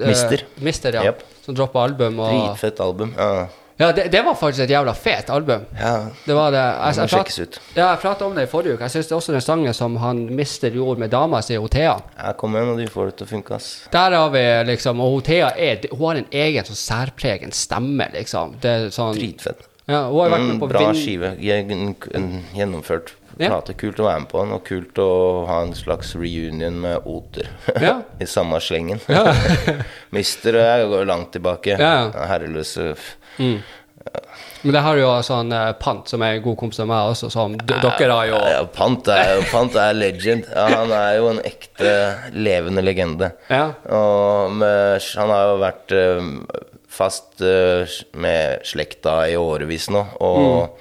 uh, 0.00 0.06
Mister. 0.08 0.44
Mister, 0.64 0.92
ja. 0.96 1.02
Yep. 1.10 1.22
Som 1.44 1.54
droppa 1.54 1.82
album. 1.84 2.20
Og, 2.20 2.30
Dritfett 2.32 2.80
album. 2.80 3.12
Ja. 3.18 3.46
Ja, 3.80 3.88
det, 3.96 4.04
det 4.12 4.20
var 4.26 4.34
faktisk 4.38 4.66
et 4.66 4.70
jævla 4.74 4.92
fet 4.94 5.30
album. 5.32 5.62
ja. 5.80 5.94
Det 6.26 6.34
var 6.36 6.50
det. 6.54 6.60
Jeg, 6.60 6.96
må 6.96 7.06
jeg, 7.06 7.08
prat- 7.14 7.60
ja, 7.76 7.86
jeg 7.90 7.98
prata 8.02 8.26
om 8.28 8.34
det 8.36 8.44
i 8.44 8.50
forrige 8.50 8.74
uke. 8.76 8.84
Jeg 8.86 8.90
syns 8.98 9.12
også 9.16 9.32
den 9.32 9.40
sangen 9.44 9.74
som 9.74 9.96
han 10.02 10.20
Mister 10.36 10.70
gjorde 10.70 11.00
med 11.00 11.10
dama 11.10 11.40
si, 11.42 11.56
Othea. 11.58 11.96
ja, 12.18 12.32
kom 12.38 12.54
igjen, 12.56 12.74
og 12.74 12.78
du 12.78 12.86
får 12.92 13.10
det 13.10 13.16
til 13.22 13.26
å 13.26 13.30
funke, 13.30 13.54
ass. 13.56 13.70
Der 13.92 14.16
har 14.18 14.30
vi 14.30 14.44
liksom 14.70 15.00
Og 15.00 15.16
Othea 15.22 15.50
er 15.56 15.88
Hun 15.90 16.06
har 16.10 16.20
en 16.20 16.28
egen 16.30 16.64
sånn 16.68 16.76
særpregen 16.84 17.52
stemme, 17.56 18.06
liksom. 18.14 18.54
Det 18.60 18.70
er 18.70 18.90
sånn 18.94 19.16
Dritfett. 19.16 19.66
Ja, 19.90 20.04
hun 20.06 20.20
har 20.20 20.30
vært 20.36 20.44
med 20.44 20.54
Mm, 20.54 20.60
på 20.60 20.68
bra 20.70 20.84
vind... 20.84 21.00
skive. 21.00 21.32
En, 21.40 21.96
en 22.14 22.28
gjennomført 22.54 23.14
Ja. 23.40 23.56
Kult 23.78 23.96
å 24.02 24.04
være 24.04 24.20
med 24.20 24.28
på 24.28 24.42
den, 24.42 24.50
og 24.52 24.64
kult 24.66 24.98
å 25.00 25.06
ha 25.48 25.62
en 25.64 25.72
slags 25.74 26.10
reunion 26.14 26.76
med 26.82 27.06
Oter. 27.08 27.48
Ja. 27.80 27.94
I 28.20 28.26
samme 28.28 28.60
slengen. 28.60 29.00
Ja. 29.08 29.32
Mister 30.14 30.58
jeg 30.60 30.88
går 30.90 31.06
langt 31.08 31.32
tilbake. 31.32 31.78
Ja. 31.80 32.10
Herreløse 32.28 32.92
f- 33.40 34.62
Men 34.62 34.74
det 34.76 34.82
har 34.84 34.96
jo 35.00 35.10
sånn 35.24 35.52
eh, 35.56 35.70
Pant, 35.80 36.08
som 36.08 36.22
er 36.26 36.36
en 36.38 36.42
god 36.44 36.56
kompis 36.60 36.80
av 36.84 36.88
meg 36.90 37.10
også, 37.14 37.30
som 37.32 37.54
d 37.56 37.78
dere 37.80 38.12
har 38.12 38.26
jo 38.30 38.40
ja, 38.52 38.62
Pant 38.76 39.08
er, 39.12 39.34
jo- 39.38 39.46
Pant 39.52 39.76
er 39.80 39.94
legend. 39.96 40.44
Ja, 40.52 40.66
han 40.82 40.92
er 40.92 41.14
jo 41.18 41.28
en 41.34 41.40
ekte 41.48 41.94
levende 42.36 42.82
legende. 42.84 43.32
Ja. 43.48 43.70
Og 43.88 44.52
med, 44.60 45.00
han 45.16 45.32
har 45.32 45.46
jo 45.52 45.60
vært 45.62 45.96
eh, 45.96 46.32
fast 46.90 47.40
eh, 47.40 47.88
med 48.20 48.66
slekta 48.68 49.22
i 49.30 49.36
årevis 49.40 49.88
nå. 49.94 50.02
Og 50.20 50.78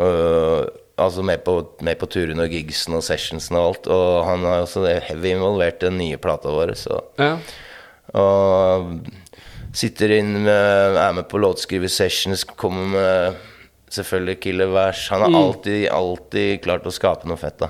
øh, 0.00 0.64
altså 0.96 1.22
med 1.22 1.44
på, 1.44 1.58
med 1.84 1.98
på 2.00 2.08
turene 2.10 2.46
og 2.46 2.54
gigsen 2.56 2.96
og 2.96 3.04
sessionsene 3.06 3.60
og 3.60 3.68
alt. 3.70 3.86
Og 3.92 4.24
han 4.30 4.46
er 4.48 4.64
også 4.64 4.86
heavy 5.10 5.34
involvert 5.36 5.82
i 5.82 5.90
den 5.90 5.98
nye 6.00 6.18
plata 6.18 6.50
vår. 6.54 6.74
Så. 6.80 6.98
ja. 7.20 7.36
Og 8.16 9.00
sitter 9.76 10.14
inn 10.18 10.32
med, 10.46 10.96
er 10.96 11.12
med 11.18 11.26
på 11.28 11.38
låtskriver-sessions, 11.42 12.44
kommer 12.56 12.86
med 12.94 13.34
selvfølgelig 13.92 14.38
killer-vers. 14.42 15.08
Han 15.12 15.20
har 15.26 15.28
Mm. 15.30 15.36
alltid, 15.42 15.88
alltid 15.94 16.62
klart 16.64 16.86
å 16.88 16.92
skape 16.94 17.26
noe 17.28 17.36
fett, 17.36 17.58
da. 17.58 17.68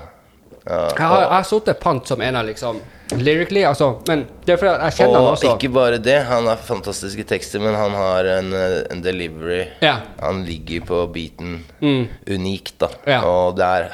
Ja, 0.67 0.89
Jeg 0.97 1.07
har, 1.07 1.21
jeg 1.21 1.29
har 1.31 1.43
sittet 1.47 1.79
Pant 1.79 2.07
som 2.07 2.19
en 2.21 2.35
av 2.35 2.45
liksom 2.45 2.79
Lyrically, 3.15 3.61
altså. 3.63 4.01
Men 4.07 4.25
det 4.43 4.51
er 4.53 4.57
fordi 4.59 4.71
jeg 4.83 4.93
kjenner 4.97 5.15
han 5.21 5.27
også. 5.33 5.47
og 5.53 5.59
ikke 5.61 5.69
bare 5.73 5.97
det, 6.03 6.17
han 6.27 6.45
har 6.49 6.57
fantastiske 6.57 7.23
tekster, 7.29 7.61
men 7.63 7.73
han 7.73 7.91
har 7.95 8.25
en, 8.25 8.49
en 8.91 9.01
delivery. 9.01 9.61
Ja. 9.81 10.01
Han 10.19 10.43
ligger 10.43 10.81
på 10.89 11.05
beaten 11.13 11.63
Mm. 11.81 12.07
unikt, 12.27 12.73
da. 12.79 12.89
Ja. 13.07 13.21
Og 13.23 13.55
det 13.55 13.63
er 13.63 13.91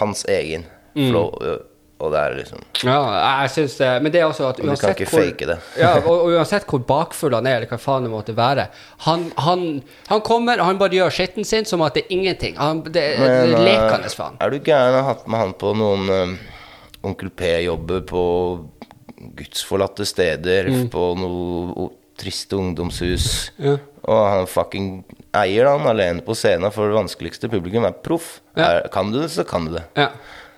hans 0.00 0.24
egen 0.24 0.64
Mm. 0.96 1.10
flow. 1.10 1.38
ø, 1.42 1.56
Og 1.96 2.10
det 2.12 2.20
er 2.20 2.34
liksom 2.36 2.60
Ja, 2.84 2.96
jeg 3.42 3.52
syns 3.54 3.76
det 3.80 3.90
Men 4.04 4.12
det 4.12 4.20
er 4.20 4.26
også 4.28 4.50
at 4.50 4.58
uansett 4.60 5.00
hvor 5.08 5.52
ja, 5.80 5.94
og, 6.02 6.10
og 6.12 6.34
uansett 6.36 6.66
hvor 6.68 6.82
bakfull 6.84 7.32
han 7.38 7.46
er, 7.48 7.56
eller 7.62 7.70
hva 7.72 7.78
faen 7.80 8.04
det 8.04 8.10
måtte 8.12 8.34
være 8.36 8.66
Han, 9.06 9.30
han, 9.46 9.62
han 10.10 10.20
kommer, 10.26 10.60
og 10.60 10.68
han 10.68 10.80
bare 10.82 10.98
gjør 10.98 11.14
skitten 11.16 11.48
sin 11.48 11.64
som 11.64 11.80
at 11.86 11.96
det 11.96 12.04
er 12.04 12.12
ingenting. 12.18 12.58
Han, 12.60 12.82
det, 12.84 12.92
det 12.92 13.06
er 13.16 13.48
ø, 13.54 13.62
lekende 13.64 14.12
han. 14.18 14.36
Er 14.44 14.52
du 14.52 14.58
gæren? 14.60 14.92
Jeg 14.92 15.00
har 15.00 15.08
hatt 15.14 15.26
med 15.26 15.40
han 15.40 15.54
på 15.56 15.72
noen 15.78 16.10
um, 16.12 16.36
Onkel 17.06 17.30
P-jobber 17.32 18.04
på 18.08 18.22
gudsforlatte 19.36 20.04
steder, 20.06 20.68
Mm. 20.68 20.88
på 20.92 21.04
noe 21.18 21.88
triste 22.16 22.56
ungdomshus. 22.56 23.52
Ja. 23.60 23.76
Og 24.08 24.22
han 24.30 24.46
fucking 24.48 25.04
eier 25.36 25.68
han 25.68 25.86
alene 25.88 26.24
på 26.24 26.34
scenen, 26.36 26.72
for 26.72 26.88
det 26.88 26.96
vanskeligste 26.96 27.50
publikum 27.52 27.84
er 27.88 27.92
proff. 27.92 28.40
Ja. 28.56 28.80
Kan 28.92 29.12
du 29.12 29.20
det, 29.20 29.30
så 29.34 29.44
kan 29.48 29.66
du 29.68 29.76
det. 29.76 29.84
Ja. 29.96 30.10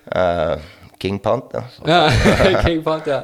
Eh, 0.09 0.59
King 0.99 1.19
Pant, 1.23 1.53
ja. 1.55 1.63
Ja, 1.87 2.61
King 2.67 2.81
Pant, 2.87 3.07
ja. 3.07 3.21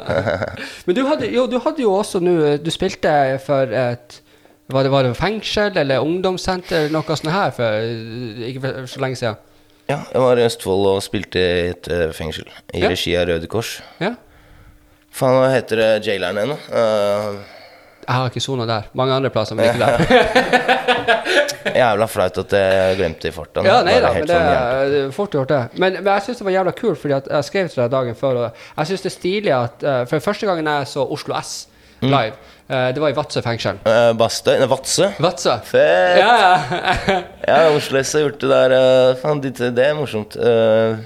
Men 0.87 0.97
du 0.97 1.03
hadde, 1.09 1.31
jo, 1.35 1.47
du 1.51 1.59
hadde 1.65 1.83
jo 1.83 1.95
også 1.99 2.21
nå 2.23 2.35
Du 2.63 2.71
spilte 2.71 3.15
for 3.45 3.73
et 3.75 4.21
var 4.73 4.87
det, 4.87 4.91
var 4.95 5.03
det 5.05 5.11
fengsel 5.19 5.75
eller 5.77 6.01
ungdomssenter 6.01 6.87
eller 6.87 6.95
noe 6.95 7.17
sånt 7.19 7.35
her 7.35 7.51
for 7.53 7.83
ikke 8.49 8.63
for 8.63 8.87
så 8.89 9.03
lenge 9.03 9.19
siden? 9.21 9.37
Ja, 9.91 9.99
jeg 10.15 10.23
var 10.25 10.41
i 10.41 10.47
Østfold 10.47 10.87
og 10.95 11.03
spilte 11.05 11.43
i 11.43 11.67
et 11.75 11.89
eh, 11.93 12.07
fengsel 12.17 12.47
i 12.73 12.81
Ja. 12.81 12.89
regi 12.89 13.13
av 13.21 13.27
Røde 13.29 13.51
Kors. 13.53 13.75
Ja? 14.01 14.15
Faen, 15.13 15.37
hva 15.37 15.51
heter 15.53 15.77
det 15.83 15.91
jaileren 16.09 16.41
ennå? 16.47 16.57
Uh, 16.73 17.43
Jeg 18.05 18.15
har 18.15 18.31
ikke 18.31 18.43
sona 18.45 18.67
der. 18.69 18.89
Mange 18.93 19.15
andre 19.17 19.31
plasser, 19.33 19.57
men 19.57 19.71
ikke 19.71 19.81
der. 19.85 19.97
jævla 21.81 22.07
flaut 22.07 22.39
at 22.45 22.57
jeg 22.59 22.97
glemte 22.99 23.29
i 23.29 23.35
farta. 23.35 23.65
Ja, 23.65 23.81
nei 23.87 23.97
da, 23.99 24.11
men 24.13 24.21
helt 24.21 24.31
det 24.31 24.39
sånn 24.39 25.05
er 25.09 25.13
fort 25.17 25.37
gjort, 25.37 25.53
det. 25.53 25.63
Men, 25.81 26.01
men 26.03 26.11
jeg 26.13 26.27
syns 26.29 26.43
det 26.43 26.49
var 26.49 26.57
jævla 26.59 26.75
kult, 26.79 27.01
fordi 27.01 27.17
at 27.17 27.31
jeg 27.33 27.49
skrev 27.51 27.71
til 27.73 27.83
deg 27.83 27.95
dagen 27.95 28.19
før, 28.19 28.43
og 28.43 28.67
jeg 28.77 28.91
syns 28.91 29.07
det 29.07 29.11
er 29.11 29.17
stilig 29.19 29.55
at 29.57 29.87
uh, 29.87 30.03
For 30.11 30.25
første 30.25 30.51
gangen 30.51 30.69
jeg 30.71 30.91
så 30.95 31.07
Oslo 31.17 31.39
S 31.41 31.55
Mm. 32.05 32.11
live, 32.11 32.35
eh, 32.69 32.89
det 32.93 33.01
var 33.01 33.09
i 33.09 33.17
Vadsø 33.17 33.41
fengsel. 33.41 33.79
Uh, 33.87 34.11
Bastøy 34.19 34.59
Nei, 34.61 34.67
Vadsø. 34.69 35.07
Vadsø? 35.25 35.55
Fett! 35.65 36.19
Ja, 36.21 36.35
ja. 36.43 37.21
Ja, 37.49 37.59
Oslo 37.73 38.03
S 38.03 38.13
har 38.13 38.27
gjort 38.27 38.41
det 38.43 38.51
der. 38.51 38.75
faen, 39.23 39.41
det, 39.41 39.55
det 39.77 39.87
er 39.87 39.95
morsomt. 39.97 40.37
Eh, 40.37 40.99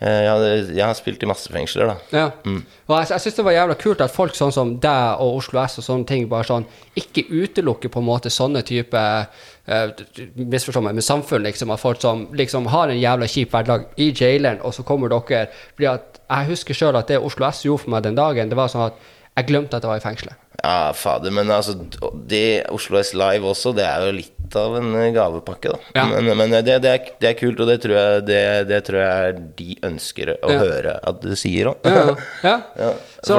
jeg, 0.00 0.62
jeg 0.78 0.80
har 0.80 0.94
spilt 0.96 1.22
i 1.22 1.28
masse 1.28 1.50
fengsler, 1.52 1.90
da. 1.90 1.96
Ja. 2.16 2.26
Mm. 2.48 2.62
Og 2.88 2.94
jeg, 2.96 3.10
jeg 3.12 3.24
syns 3.24 3.36
det 3.36 3.44
var 3.44 3.56
jævla 3.56 3.76
kult 3.82 4.04
at 4.04 4.14
folk 4.14 4.38
sånn 4.38 4.54
som 4.54 4.72
deg 4.80 5.20
og 5.20 5.42
Oslo 5.42 5.60
S 5.60 5.76
og 5.82 5.84
sånne 5.84 6.08
ting 6.08 6.24
bare 6.30 6.48
sånn 6.48 6.64
ikke 6.96 7.26
utelukker 7.28 7.92
på 7.92 8.00
en 8.00 8.08
måte 8.08 8.32
sånne 8.32 8.64
type 8.66 8.96
uh, 8.96 10.02
Misforstå 10.40 10.82
meg, 10.82 10.96
med 10.96 11.04
samfunn, 11.04 11.44
liksom. 11.44 11.72
At 11.74 11.82
folk 11.82 12.00
som 12.00 12.24
liksom 12.36 12.70
har 12.72 12.88
en 12.88 13.00
jævla 13.00 13.28
kjip 13.28 13.52
hverdag 13.52 13.90
i 14.00 14.08
jaileren, 14.10 14.62
og 14.64 14.74
så 14.74 14.86
kommer 14.88 15.12
dere 15.12 15.46
Fordi 15.76 15.90
at 15.92 16.20
jeg 16.24 16.52
husker 16.54 16.80
sjøl 16.80 16.96
at 16.96 17.12
det 17.12 17.20
Oslo 17.20 17.50
S 17.50 17.66
gjorde 17.68 17.84
for 17.84 17.94
meg 17.94 18.08
den 18.08 18.16
dagen, 18.18 18.48
det 18.48 18.58
var 18.58 18.72
sånn 18.72 18.88
at 18.88 19.10
jeg 19.36 19.52
glemte 19.52 19.76
at 19.76 19.84
jeg 19.84 19.92
var 19.92 20.00
i 20.00 20.04
fengselet. 20.04 20.46
Ja, 20.62 20.92
fader. 20.92 21.30
Men 21.32 21.50
altså, 21.50 21.74
det 22.28 22.66
Oslo 22.70 22.98
S 23.02 23.14
Live 23.16 23.46
også, 23.48 23.72
det 23.76 23.86
er 23.86 24.06
jo 24.10 24.16
litt 24.20 24.36
av 24.58 24.72
en 24.80 24.88
eh, 24.98 25.12
gavepakke, 25.14 25.70
da. 25.70 25.78
Ja. 25.94 26.04
Men, 26.10 26.32
men 26.36 26.50
det, 26.50 26.64
det, 26.82 26.90
er, 26.90 27.10
det 27.22 27.28
er 27.28 27.36
kult, 27.38 27.60
og 27.62 27.68
det 27.70 27.76
tror 27.84 27.94
jeg, 27.94 28.24
det, 28.26 28.40
det 28.66 28.80
tror 28.88 28.98
jeg 28.98 29.36
de 29.60 29.76
ønsker 29.86 30.32
å 30.42 30.50
Ja. 30.50 30.56
høre 30.64 30.94
at 31.06 31.20
du 31.22 31.30
sier 31.38 31.70
òg. 31.70 31.86
Ja, 32.42 32.56
ja. 32.80 32.90
Så, 33.22 33.36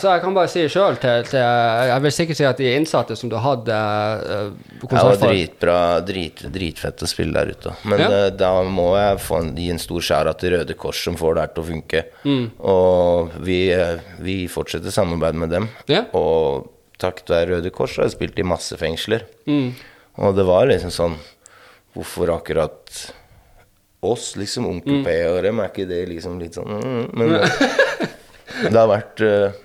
så 0.00 0.14
jeg 0.14 0.22
kan 0.24 0.32
bare 0.32 0.48
si 0.48 0.62
sjøl 0.72 0.96
til, 1.02 1.20
til 1.28 1.42
Jeg 1.42 2.00
vil 2.00 2.12
sikkert 2.16 2.38
si 2.38 2.44
at 2.48 2.56
de 2.62 2.70
innsatte 2.78 3.12
som 3.20 3.28
du 3.28 3.34
hadde 3.44 3.76
uh, 3.76 4.54
Det 4.80 4.88
var 5.04 5.18
dritbra, 5.20 5.74
drit, 6.08 6.40
dritfett 6.54 7.04
å 7.04 7.08
spille 7.10 7.36
der 7.36 7.52
ute. 7.52 7.74
Men 7.84 8.00
Ja. 8.00 8.08
eh, 8.22 8.30
da 8.40 8.50
må 8.64 8.86
jeg 8.96 9.20
få 9.20 9.42
en, 9.44 9.50
gi 9.60 9.68
en 9.74 9.78
stor 9.82 10.00
skjæra 10.08 10.32
til 10.40 10.56
Røde 10.56 10.74
Kors, 10.80 11.02
som 11.04 11.18
får 11.20 11.36
det 11.36 11.44
her 11.44 11.52
til 11.54 11.62
å 11.62 11.68
funke. 11.68 12.02
Mm. 12.24 12.46
Og 12.72 13.36
vi, 13.44 13.58
eh, 13.76 14.00
vi 14.24 14.38
fortsetter 14.50 14.90
samarbeid 14.96 15.38
med 15.44 15.52
dem. 15.54 15.68
Ja. 15.92 16.06
Og 16.18 16.57
takket 17.00 17.30
være 17.32 17.50
Røde 17.54 17.72
Kors 17.74 17.96
har 17.98 18.08
jeg 18.08 18.16
spilt 18.16 18.38
i 18.40 18.46
masse 18.46 18.76
fengsler. 18.80 19.24
Mm. 19.48 19.72
Og 20.18 20.34
det 20.36 20.46
var 20.48 20.68
liksom 20.70 20.90
sånn 20.94 21.18
Hvorfor 21.96 22.30
akkurat 22.34 22.90
oss, 24.04 24.34
liksom? 24.38 24.66
Onkel 24.68 25.00
P 25.06 25.14
og 25.30 25.40
dem, 25.42 25.58
er 25.62 25.70
ikke 25.72 25.86
det 25.88 26.02
liksom 26.10 26.36
litt 26.38 26.58
sånn 26.58 26.68
mm, 26.68 27.06
Men 27.18 27.32
eh, 27.40 27.62
det 28.68 28.76
har 28.76 28.90
vært 28.90 29.22
uh, 29.24 29.56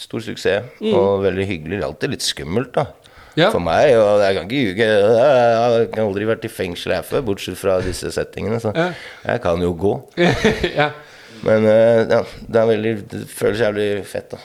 stor 0.00 0.24
suksess 0.24 0.80
og 0.90 1.22
veldig 1.24 1.46
hyggelig. 1.46 1.82
Alltid 1.86 2.16
litt 2.16 2.24
skummelt, 2.26 2.72
da. 2.74 2.88
Ja. 3.36 3.50
For 3.52 3.60
meg, 3.60 3.92
og 4.00 4.22
jeg 4.24 4.36
kan 4.36 4.46
ikke 4.46 4.60
ljuge. 4.62 4.84
Jeg 4.88 5.56
har 5.60 6.02
aldri 6.06 6.28
vært 6.28 6.46
i 6.48 6.50
fengsel 6.52 6.94
her 6.96 7.04
før, 7.04 7.24
bortsett 7.28 7.58
fra 7.60 7.76
disse 7.84 8.08
settingene. 8.14 8.58
Så 8.64 8.72
Ja. 8.76 8.88
jeg 9.26 9.42
kan 9.44 9.60
jo 9.60 9.74
gå. 9.76 9.92
ja. 10.80 10.90
Men 11.44 11.66
eh, 11.68 12.06
ja, 12.08 12.20
det, 12.46 12.60
er 12.60 12.68
veldig, 12.70 12.92
det 13.10 13.20
føles 13.30 13.60
jævlig 13.60 13.88
fett. 14.08 14.30
da 14.32 14.38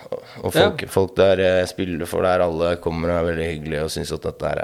Og 0.43 0.54
folk, 0.56 0.84
folk 0.91 1.13
der 1.19 1.36
jeg 1.43 1.69
spiller 1.71 2.10
for 2.10 2.25
der, 2.27 2.43
alle 2.45 2.73
kommer 2.84 3.13
og 3.13 3.17
er 3.19 3.27
veldig 3.32 3.47
hyggelige 3.51 3.84
og 3.86 3.93
syns 3.93 4.12
at 4.15 4.25
dette 4.27 4.51
er 4.51 4.60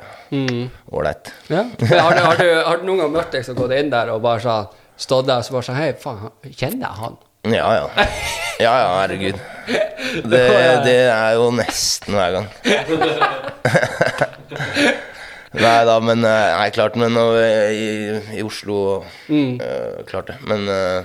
ålreit. 0.92 1.26
Ja. 1.54 1.64
Har, 1.94 2.18
du, 2.18 2.22
har, 2.26 2.44
har 2.68 2.76
du 2.82 2.86
noen 2.90 3.02
gang 3.06 3.14
møtt 3.20 3.32
deg 3.38 3.44
som 3.48 3.56
gått 3.60 3.74
inn 3.78 3.94
der 3.94 4.08
og 4.14 4.20
bare 4.26 4.42
sa, 4.44 4.56
stått 5.00 5.30
der 5.30 5.40
og 5.42 5.46
så 5.48 5.52
bare 5.58 5.68
sa 5.70 5.78
Hei, 5.78 5.90
faen, 6.02 6.20
kjenner 6.52 6.84
jeg 6.90 6.96
han? 7.04 7.16
Ja, 7.48 7.68
ja. 7.78 7.86
Ja, 8.60 8.74
ja, 8.82 8.90
herregud. 9.02 9.38
Det, 10.32 10.40
det 10.86 11.00
er 11.12 11.34
jo 11.36 11.50
nesten 11.52 12.14
hver 12.16 12.32
gang. 12.38 12.48
Nei 15.58 15.78
da, 15.88 15.96
men 16.04 16.24
eh, 16.28 16.58
Nei, 16.60 16.70
klart, 16.76 16.96
men 17.00 17.16
eh, 17.18 17.72
i, 17.74 17.86
i 18.38 18.44
Oslo 18.46 19.04
eh, 19.28 20.04
Klart 20.10 20.28
det. 20.32 20.38
Men 20.48 20.68
eh, 20.72 21.04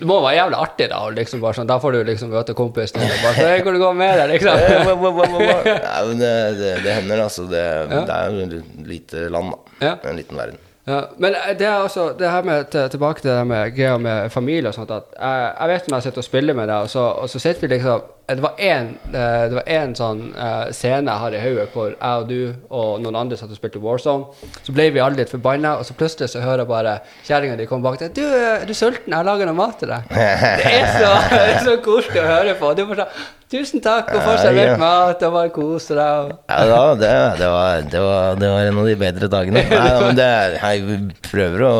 Det 0.00 0.08
må 0.08 0.16
være 0.24 0.36
jævlig 0.38 0.56
artig, 0.56 0.86
da. 0.88 1.00
Liksom 1.12 1.42
bare 1.42 1.58
sånn, 1.58 1.68
da 1.68 1.76
får 1.82 1.92
du 1.92 2.00
liksom 2.08 2.32
møte 2.32 2.54
kompisen 2.56 3.02
din 3.02 3.10
bare 3.20 3.34
sånn 3.36 3.66
hvor 3.66 3.76
det 3.76 3.82
går 3.82 3.98
med 4.00 4.14
deg, 4.16 4.24
eh, 4.24 4.32
liksom. 4.32 4.54
Nei, 5.84 6.00
men 6.08 6.22
det, 6.22 6.32
det, 6.56 6.72
det 6.86 6.96
hender, 6.96 7.22
altså. 7.26 7.44
Det, 7.50 7.62
det 7.92 8.16
er 8.16 8.32
jo 8.32 8.46
et 8.46 8.82
lite 8.88 9.28
land, 9.36 9.52
da. 9.52 9.76
Ja. 9.84 9.94
En 10.08 10.16
liten 10.16 10.40
verden. 10.40 10.60
Ja, 10.88 11.02
men 11.20 11.36
det 11.58 11.66
er 11.68 11.84
også 11.84 12.06
det 12.18 12.30
her 12.32 12.46
med 12.46 12.72
tilbake 12.72 13.20
til 13.20 13.30
det 13.30 13.42
med 13.46 13.74
greia 13.76 13.98
med 14.00 14.30
familie 14.32 14.72
og 14.72 14.74
sånt 14.74 14.90
at 14.94 15.12
jeg, 15.12 15.50
jeg 15.52 15.68
vet 15.70 15.90
når 15.90 15.96
jeg 15.96 16.06
sitter 16.06 16.22
og 16.22 16.26
spiller 16.26 16.56
med 16.56 16.70
deg, 16.72 16.86
og 16.86 16.90
så, 16.90 17.04
og 17.20 17.30
så 17.30 17.42
sitter 17.42 17.66
vi 17.66 17.74
liksom 17.74 18.08
Det 18.30 18.44
var 18.44 18.54
én 18.62 18.92
det 19.10 19.56
var 19.56 19.66
en 19.66 19.94
sånn 19.98 20.20
eh, 20.38 20.70
scene 20.76 21.16
har 21.22 21.34
i 21.34 21.40
hodet 21.42 21.66
hvor 21.74 21.90
jeg 21.90 22.22
og 22.22 22.28
du 22.28 22.54
og 22.70 23.00
noen 23.02 23.18
andre 23.24 23.38
satt 23.38 23.50
og 23.50 23.58
spilte 23.58 23.82
Warzone. 23.82 24.30
Så 24.62 24.74
ble 24.76 24.90
vi 24.94 25.02
alle 25.02 25.18
litt 25.22 25.32
forbanna, 25.32 25.76
og 25.80 25.88
så 25.88 25.96
plutselig 25.98 26.30
så 26.32 26.44
hører 26.44 26.62
jeg 26.64 26.70
bare 26.70 26.94
kjerringa 27.26 27.58
di 27.58 27.66
komme 27.70 27.86
bak 27.86 27.98
deg. 28.00 28.14
'Du, 28.14 28.22
er 28.22 28.64
du 28.68 28.74
sulten? 28.76 29.10
Jeg 29.10 29.18
har 29.18 29.26
laga 29.26 29.48
noe 29.48 29.58
mat 29.58 29.78
til 29.82 29.90
deg.' 29.90 30.08
Det 30.14 30.72
er 30.76 30.88
så, 30.94 31.12
det 31.34 31.42
er 31.56 31.60
så 31.66 31.76
koselig 31.84 32.22
å 32.22 32.30
høre 32.30 32.56
på. 32.60 32.72
Du 32.78 32.86
bare 32.86 33.06
sånn 33.06 33.28
'Tusen 33.50 33.82
takk, 33.82 34.12
og 34.14 34.20
får 34.22 34.36
Ja, 34.36 34.42
servert 34.44 34.68
ja. 34.68 34.74
mat, 34.78 35.22
og 35.26 35.32
bare 35.34 35.50
kose 35.50 35.96
deg.' 35.98 36.28
Ja, 36.46 36.84
det, 36.94 37.08
det, 37.40 37.48
var, 37.50 37.80
det, 37.82 38.02
var, 38.04 38.36
det 38.38 38.50
var 38.52 38.68
en 38.68 38.78
av 38.78 38.86
de 38.86 38.94
bedre 39.00 39.26
dagene. 39.32 39.64
Nei, 39.72 39.88
men 40.04 40.18
det 40.20 40.28
er, 40.36 40.84
vi 40.86 40.98
prøver 41.26 41.64
å, 41.66 41.74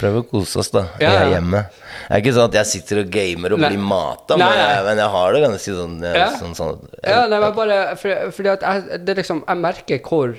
prøver 0.00 0.24
å 0.24 0.26
kose 0.32 0.58
oss, 0.58 0.72
da. 0.74 0.88
Ja, 0.98 1.12
er 1.20 1.36
Hjemme. 1.36 1.60
Det 2.04 2.16
er 2.16 2.20
ikke 2.24 2.32
sånn 2.34 2.48
at 2.50 2.56
jeg 2.58 2.68
sitter 2.72 3.00
og 3.04 3.12
gamer 3.14 3.54
og 3.54 3.62
blir 3.62 3.78
mata, 3.78 4.36
men, 4.36 4.58
men 4.88 4.98
jeg 5.00 5.12
har 5.14 5.36
det 5.36 5.42
ganske 5.44 5.76
sånn, 5.78 5.83
eh, 6.04 6.16
Ja. 6.18 6.30
sånn, 6.40 6.54
sånn 6.56 6.82
Ja, 7.02 7.26
nei, 7.30 7.40
men 7.40 7.54
bare 7.56 7.96
for, 8.00 8.30
fordi 8.34 8.52
at 8.54 8.66
jeg, 8.66 9.04
det 9.04 9.16
liksom, 9.20 9.44
jeg 9.48 9.62
merker 9.62 10.02
hvor 10.08 10.36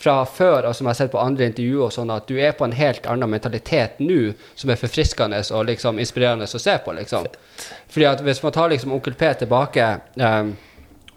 fra 0.00 0.24
før, 0.24 0.64
og 0.68 0.74
som 0.76 0.86
jeg 0.86 0.94
har 0.94 0.98
sett 1.00 1.12
på 1.12 1.20
andre 1.20 1.50
intervjuer, 1.50 1.82
og 1.88 1.92
sånn 1.92 2.12
at 2.14 2.28
du 2.30 2.38
er 2.40 2.54
på 2.56 2.64
en 2.64 2.72
helt 2.72 3.04
annen 3.10 3.28
mentalitet 3.28 3.98
nå, 4.00 4.32
som 4.56 4.70
er 4.72 4.78
forfriskende 4.80 5.42
og 5.52 5.66
liksom 5.68 5.98
inspirerende 6.00 6.48
å 6.48 6.62
se 6.62 6.78
på. 6.84 6.94
liksom. 6.96 7.26
Fordi 7.90 8.06
at 8.08 8.22
Hvis 8.24 8.42
man 8.42 8.52
tar 8.56 8.70
liksom 8.72 8.94
onkel 8.96 9.14
P 9.14 9.32
tilbake, 9.42 10.00
um, 10.16 10.56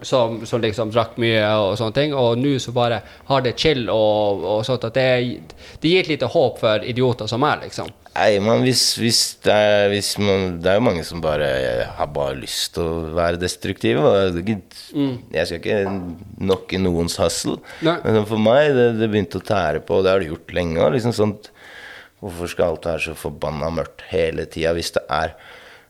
som, 0.02 0.46
som 0.46 0.62
liksom 0.62 0.92
drakk 0.92 1.16
mye 1.22 1.46
og 1.56 1.78
sånne 1.80 1.96
ting, 1.96 2.14
og 2.14 2.38
nå 2.42 2.58
så 2.60 2.74
bare 2.76 3.02
har 3.30 3.42
det 3.46 3.56
chill 3.60 3.86
og, 3.90 4.44
og 4.44 4.66
sånt, 4.68 4.84
at 4.84 4.98
det, 4.98 5.40
det 5.80 5.90
gir 5.94 6.04
et 6.04 6.12
lite 6.18 6.32
håp 6.34 6.60
for 6.60 6.84
idioter 6.84 7.30
som 7.32 7.40
meg, 7.40 7.64
liksom. 7.64 7.88
Nei, 8.14 8.38
man, 8.46 8.62
hvis, 8.62 8.82
hvis 9.02 9.20
det 9.42 9.54
er 9.58 9.88
hvis 9.90 10.12
man, 10.22 10.60
Det 10.62 10.70
er 10.70 10.76
jo 10.78 10.84
mange 10.86 11.02
som 11.08 11.22
bare 11.24 11.48
har 11.98 12.10
bare 12.14 12.36
lyst 12.38 12.76
til 12.76 12.84
å 12.86 13.08
være 13.18 13.40
destruktive. 13.42 14.04
Ikke, 14.38 14.60
Jeg 15.34 15.48
skal 15.50 15.58
ikke 15.58 15.80
nokke 16.46 16.78
noens 16.84 17.18
hassel. 17.18 17.58
Men 18.06 18.28
for 18.30 18.38
meg, 18.38 18.70
det, 18.78 18.86
det 19.02 19.10
begynte 19.10 19.42
å 19.42 19.48
tære 19.48 19.82
på, 19.88 19.98
og 19.98 20.06
det 20.06 20.14
har 20.14 20.22
det 20.22 20.30
gjort 20.30 20.54
lenge. 20.54 20.92
Liksom 20.94 21.16
sånt, 21.18 21.50
hvorfor 22.22 22.54
skal 22.54 22.76
alt 22.76 22.86
være 22.92 23.02
så 23.08 23.16
forbanna 23.18 23.72
mørkt 23.74 24.06
hele 24.14 24.46
tida 24.46 24.76
hvis 24.78 24.94
det 24.96 25.04
er 25.12 25.34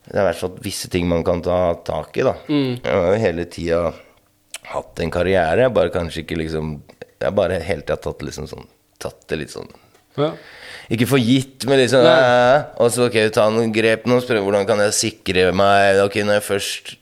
Det 0.07 0.15
er 0.17 0.23
i 0.23 0.27
hvert 0.31 0.39
fall 0.39 0.55
visse 0.63 0.89
ting 0.91 1.05
man 1.07 1.21
kan 1.27 1.43
ta 1.45 1.59
tak 1.88 2.15
i, 2.17 2.23
da. 2.27 2.33
Jeg 2.47 2.88
har 2.88 3.12
jo 3.13 3.19
hele 3.27 3.45
tida 3.51 3.83
hatt 4.71 4.99
en 5.03 5.12
karriere. 5.12 5.67
Jeg 5.67 5.75
bare 5.75 5.91
kanskje 5.91 6.23
ikke 6.23 6.39
liksom 6.39 6.77
Jeg 7.19 7.27
har 7.27 7.36
bare 7.36 7.59
hele 7.63 7.83
tida 7.83 7.99
tatt 7.99 8.23
liksom 8.23 8.47
sånn 8.47 8.65
Tatt 9.03 9.27
det 9.27 9.43
litt 9.43 9.51
sånn 9.51 9.67
Ja. 10.19 10.31
Ikke 10.93 11.08
for 11.10 11.21
gitt, 11.23 11.65
men 11.69 11.79
liksom 11.82 12.06
Og 12.84 12.91
så 12.93 13.08
ok, 13.10 13.17
ta 13.34 13.47
noen 13.49 13.71
grep 13.73 14.06
nå, 14.10 14.19
spørre 14.23 14.43
hvordan 14.45 14.67
kan 14.69 14.79
jeg 14.86 14.93
sikre 14.99 15.47
meg 15.56 15.99
Ok, 16.06 16.19
når 16.23 16.38
jeg 16.39 16.45
først 16.51 16.93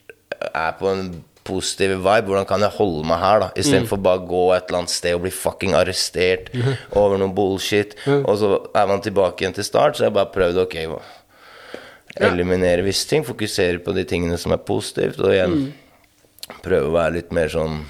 er 0.54 0.72
på 0.80 0.90
en 0.90 1.04
positiv 1.44 1.96
vibe, 2.00 2.28
hvordan 2.30 2.46
kan 2.48 2.62
jeg 2.62 2.70
holde 2.78 3.04
meg 3.10 3.18
her, 3.20 3.40
da? 3.42 3.48
Istedenfor 3.58 3.98
Mm. 3.98 4.04
bare 4.06 4.22
gå 4.30 4.42
et 4.56 4.68
eller 4.70 4.78
annet 4.84 4.94
sted 4.94 5.16
og 5.18 5.24
bli 5.24 5.32
fucking 5.34 5.74
arrestert 5.74 6.52
over 7.02 7.18
noe 7.18 7.34
bullshit, 7.34 7.96
og 8.08 8.38
så 8.38 8.52
er 8.78 8.86
man 8.88 9.02
tilbake 9.02 9.42
igjen 9.42 9.56
til 9.58 9.66
start, 9.66 9.98
så 9.98 10.06
jeg 10.06 10.14
bare 10.14 10.30
prøvde, 10.34 10.62
ok, 10.68 10.76
å 10.88 11.02
Eliminere 12.22 12.84
visse 12.84 13.08
ting. 13.08 13.24
Fokusere 13.24 13.80
på 13.84 13.94
de 13.96 14.04
tingene 14.04 14.38
som 14.38 14.52
er 14.52 14.60
positivt. 14.68 15.20
Og 15.24 15.32
igjen 15.32 15.54
Mm. 15.56 15.72
prøve 16.62 16.90
å 16.90 16.94
være 16.98 17.14
litt 17.14 17.32
mer 17.32 17.48
sånn 17.48 17.86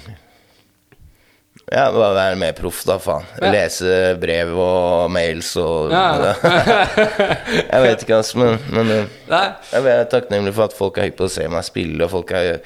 Ja, 1.70 1.86
bare 1.94 2.14
være 2.16 2.38
mer 2.40 2.52
proff, 2.58 2.82
da, 2.88 2.96
faen. 3.00 3.24
Ja. 3.40 3.50
Lese 3.54 3.92
brev 4.20 4.50
og 4.60 5.10
mails 5.14 5.52
og 5.60 5.92
Ja. 5.92 6.32
Jeg 7.72 7.84
vet 7.86 8.02
ikke, 8.02 8.16
altså, 8.18 8.40
men, 8.42 8.58
men 8.74 8.90
eh, 8.96 9.06
jeg 9.30 9.86
er 9.92 10.08
takknemlig 10.10 10.52
for 10.56 10.66
at 10.68 10.74
folk 10.76 10.98
er 10.98 11.08
hypp 11.08 11.20
på 11.22 11.28
å 11.28 11.32
se 11.32 11.46
meg 11.48 11.64
spille, 11.64 12.02
og 12.04 12.12
folk 12.12 12.34
er 12.36 12.58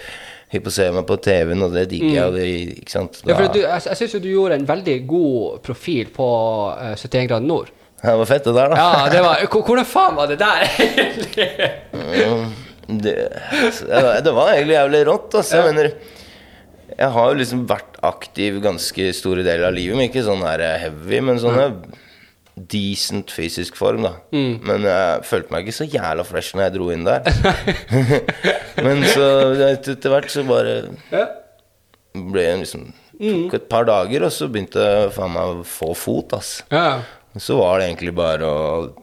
hypp 0.55 0.67
på 0.67 0.73
å 0.73 0.77
se 0.79 0.89
meg 0.97 1.07
på 1.07 1.19
TV-en, 1.23 1.63
og 1.69 1.77
det 1.77 1.85
digger 1.93 2.17
jeg. 2.17 2.27
Mm. 2.33 2.37
det, 2.41 2.49
ikke 2.81 2.95
sant? 2.97 3.21
Da... 3.23 3.37
Ja, 3.37 3.49
du, 3.53 3.61
jeg, 3.63 3.87
jeg 3.91 4.01
syns 4.01 4.17
jo 4.17 4.23
du 4.25 4.29
gjorde 4.33 4.59
en 4.59 4.69
veldig 4.69 4.99
god 5.13 5.61
profil 5.67 6.11
på 6.17 6.29
uh, 6.73 6.93
71 6.97 7.31
grader 7.31 7.47
nord. 7.51 7.73
Det 8.03 8.13
var 8.21 8.29
fett, 8.29 8.45
det 8.45 8.53
der, 8.55 8.71
da. 8.71 8.77
Ja, 8.77 9.07
det 9.11 9.23
var 9.25 9.41
Hvordan 9.51 9.87
faen 9.89 10.19
var 10.19 10.29
det 10.31 10.37
der, 10.43 10.67
egentlig? 10.87 11.49
Det, 12.87 13.15
så- 13.75 14.21
det 14.23 14.33
var 14.37 14.53
egentlig 14.53 14.77
jævlig 14.77 15.01
rått. 15.09 15.35
Altså. 15.35 15.57
Jeg 15.57 15.75
mener 15.75 15.91
Jeg 16.95 17.11
har 17.17 17.31
jo 17.33 17.39
liksom 17.41 17.65
vært 17.69 17.97
aktiv 18.07 18.61
ganske 18.65 19.09
store 19.17 19.43
deler 19.47 19.69
av 19.71 19.75
livet, 19.77 19.97
men 19.99 20.09
ikke 20.11 20.23
sånn 20.27 20.45
her 20.47 20.63
heavy, 20.81 21.21
men 21.27 21.41
sånn 21.43 21.57
her 21.59 21.73
decent 22.57 23.33
fysisk 23.35 23.77
form, 23.77 24.07
da. 24.07 24.15
Men 24.33 24.87
jeg 24.87 25.25
følte 25.29 25.53
meg 25.53 25.67
ikke 25.67 25.77
så 25.77 25.89
jævla 25.93 26.25
fresh 26.25 26.55
når 26.57 26.69
jeg 26.69 26.75
dro 26.79 26.87
inn 26.95 27.05
der. 27.05 27.27
men 28.87 29.03
så 29.13 29.27
etter 29.73 30.13
hvert 30.15 30.31
så 30.33 30.45
bare 30.49 30.77
Ja. 31.13 31.27
ble 32.17 32.47
jeg 32.47 32.63
liksom 32.65 32.87
Tok 33.17 33.55
et 33.57 33.69
par 33.73 33.87
dager, 33.89 34.27
og 34.27 34.33
så 34.35 34.45
begynte 34.53 34.77
jeg 34.85 35.13
faen 35.15 35.31
meg 35.33 35.49
å 35.49 35.63
få 35.65 35.95
fot, 35.97 36.35
ass. 36.37 36.51
Ja, 36.69 36.99
Så 37.39 37.57
var 37.59 37.79
det 37.79 37.87
egentlig 37.91 38.15
bare 38.17 38.47
å 38.49 38.61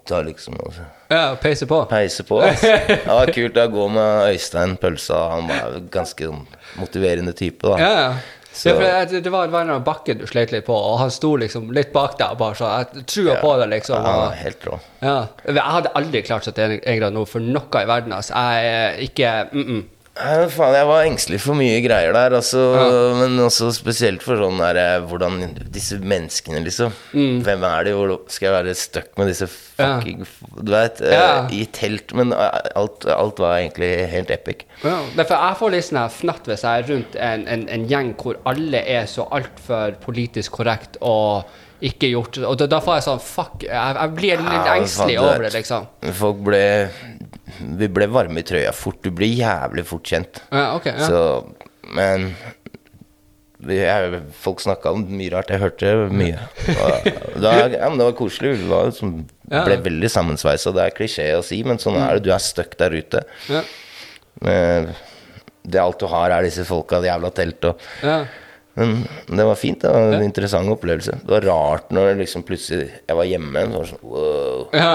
ta 0.07 0.21
liksom 0.25 0.57
og 0.59 0.73
ja 1.13 1.35
peise 1.41 1.67
på. 1.69 1.83
Peise 1.89 2.23
på. 2.25 2.39
Altså. 2.41 2.71
Det 2.89 3.07
var 3.07 3.33
kult 3.35 3.57
å 3.61 3.65
gå 3.69 3.89
med 3.93 4.29
Øystein 4.33 4.77
Pølsa. 4.81 5.19
Han 5.35 5.51
var 5.51 5.75
ganske 5.93 6.29
sånn 6.29 6.45
motiverende 6.79 7.35
type, 7.37 7.67
da. 7.67 7.77
Ja, 7.77 7.91
ja. 7.99 8.39
Så- 8.53 8.69
Ja, 8.69 8.75
for 8.75 8.83
det, 9.11 9.23
det 9.23 9.31
var, 9.33 9.47
det 9.47 9.53
var 9.53 9.61
en 9.65 9.83
bakke 9.83 10.13
du 10.13 10.27
slet 10.29 10.51
litt 10.51 10.65
på, 10.65 10.75
og 10.77 10.99
han 10.99 11.09
sto 11.11 11.35
liksom 11.41 11.71
litt 11.73 11.91
bak 11.93 12.19
deg 12.19 12.35
og 12.35 12.37
bare 12.37 12.53
så 12.55 12.69
Jeg 12.83 13.05
trua 13.09 13.39
på 13.41 13.53
det, 13.59 13.69
liksom. 13.71 14.05
Ja, 14.05 14.29
helt 14.29 14.65
rå. 14.65 14.79
ja. 15.01 15.15
Jeg 15.47 15.57
hadde 15.57 15.93
aldri 15.97 16.21
klart 16.21 16.45
71 16.45 16.83
grader 16.85 17.11
nå 17.11 17.25
for 17.27 17.39
noe 17.41 17.81
i 17.81 17.89
verden. 17.89 18.13
Altså. 18.13 18.33
Jeg 18.33 18.65
er 18.65 19.01
ikke 19.01 19.49
mm 19.51 19.63
-mm. 19.63 19.83
Nei, 20.13 20.45
faen, 20.53 20.75
jeg 20.77 20.85
var 20.85 21.07
engstelig 21.07 21.39
for 21.41 21.57
mye 21.57 21.79
greier 21.81 22.13
der, 22.13 22.35
altså, 22.37 22.61
men 23.17 23.39
også 23.41 23.71
spesielt 23.73 24.21
for 24.21 24.37
sånn 24.37 24.59
der 24.61 24.77
eh, 24.77 25.07
Hvordan 25.09 25.39
disse 25.73 25.97
menneskene, 25.97 26.61
liksom. 26.67 26.93
Hvem 27.13 27.65
er 27.65 27.87
de? 27.87 27.95
Hvor 27.97 28.13
skal 28.29 28.47
jeg 28.47 28.55
være 28.59 28.75
stuck 28.77 29.09
med 29.17 29.31
disse 29.31 29.49
fucking 29.49 30.21
Ja. 30.21 30.61
Du 30.61 30.69
vet, 30.69 31.01
ja. 31.01 31.25
uh, 31.47 31.55
i 31.57 31.65
telt. 31.73 32.13
Men 32.13 32.29
eh, 32.37 32.59
alt, 32.77 33.07
alt 33.09 33.41
var 33.41 33.57
egentlig 33.57 33.89
helt 34.13 34.29
epic. 34.33 34.67
Ja, 34.83 34.99
for 35.23 35.33
jeg 35.33 35.59
får 35.63 35.73
litt 35.73 35.89
sånn 35.89 36.05
fnatt 36.13 36.51
hvis 36.51 36.67
jeg 36.67 36.83
er 36.83 36.89
rundt 36.93 37.17
en, 37.17 37.49
en, 37.49 37.67
en 37.73 37.89
gjeng 37.89 38.13
hvor 38.21 38.37
alle 38.49 38.85
er 38.85 39.09
så 39.09 39.25
altfor 39.33 39.97
politisk 40.05 40.61
korrekt 40.61 41.01
og 41.01 41.49
ikke 41.83 42.09
gjort 42.13 42.37
Og 42.47 42.57
da, 42.59 42.67
da 42.71 42.79
får 42.83 42.97
jeg 42.97 43.05
sånn 43.07 43.21
Fuck, 43.23 43.65
jeg, 43.65 43.95
jeg 43.97 44.13
blir 44.15 44.43
litt 44.43 44.67
Ja, 44.67 44.75
engstelig 44.77 45.17
over 45.19 45.43
det, 45.43 45.51
liksom. 45.57 45.89
Folk 46.19 46.43
ble 46.47 46.63
Vi 47.79 47.87
ble 47.91 48.07
varme 48.11 48.41
i 48.41 48.47
trøya 48.47 48.73
fort. 48.75 48.99
Du 49.05 49.11
blir 49.15 49.31
jævlig 49.33 49.85
fort 49.89 50.07
kjent. 50.09 50.41
Ja, 50.51 50.73
ok, 50.77 50.89
ja. 50.91 51.07
Så 51.07 51.21
Men 51.93 52.33
jeg, 53.63 54.19
folk 54.43 54.59
snakka 54.63 54.91
om 54.91 55.05
mye 55.07 55.31
rart. 55.31 55.51
Jeg 55.53 55.61
hørte 55.61 55.93
mye. 56.11 56.41
Og 56.73 57.39
da, 57.43 57.53
ja, 57.71 57.87
men 57.87 57.99
det 58.01 58.07
var 58.09 58.17
koselig. 58.17 58.57
Vi 58.59 58.67
var, 58.71 58.91
som, 58.95 59.13
ble 59.47 59.77
veldig 59.85 60.09
sammensveisa. 60.11 60.73
Det 60.75 60.83
er 60.83 60.95
klisjé 60.97 61.29
å 61.37 61.43
si, 61.45 61.61
men 61.67 61.79
sånn 61.79 61.99
er 62.01 62.17
det. 62.17 62.25
Du 62.27 62.33
er 62.35 62.43
stuck 62.43 62.75
der 62.81 62.95
ute. 62.99 63.23
ja. 63.51 63.63
Men, 64.43 64.89
Det 65.63 65.79
alt 65.79 66.01
du 66.01 66.09
har, 66.11 66.33
er 66.35 66.43
disse 66.43 66.65
folka, 66.67 66.97
det 66.99 67.07
jævla 67.07 67.29
teltet 67.31 67.69
og 67.69 67.83
ja. 68.03 68.15
Men 68.75 69.37
det 69.37 69.43
var 69.45 69.55
fint. 69.55 69.81
Det 69.81 69.89
var 69.89 70.15
en 70.17 70.23
interessant 70.25 70.69
opplevelse. 70.73 71.17
Det 71.21 71.29
var 71.29 71.45
rart 71.45 71.91
når 71.93 72.15
liksom 72.23 72.41
plutselig 72.47 72.87
jeg 72.89 73.17
var 73.19 73.27
hjemme. 73.29 73.61
Så 73.67 73.73
var 73.75 73.89
sånn 73.91 74.01
wow. 74.09 74.63
ja. 74.73 74.93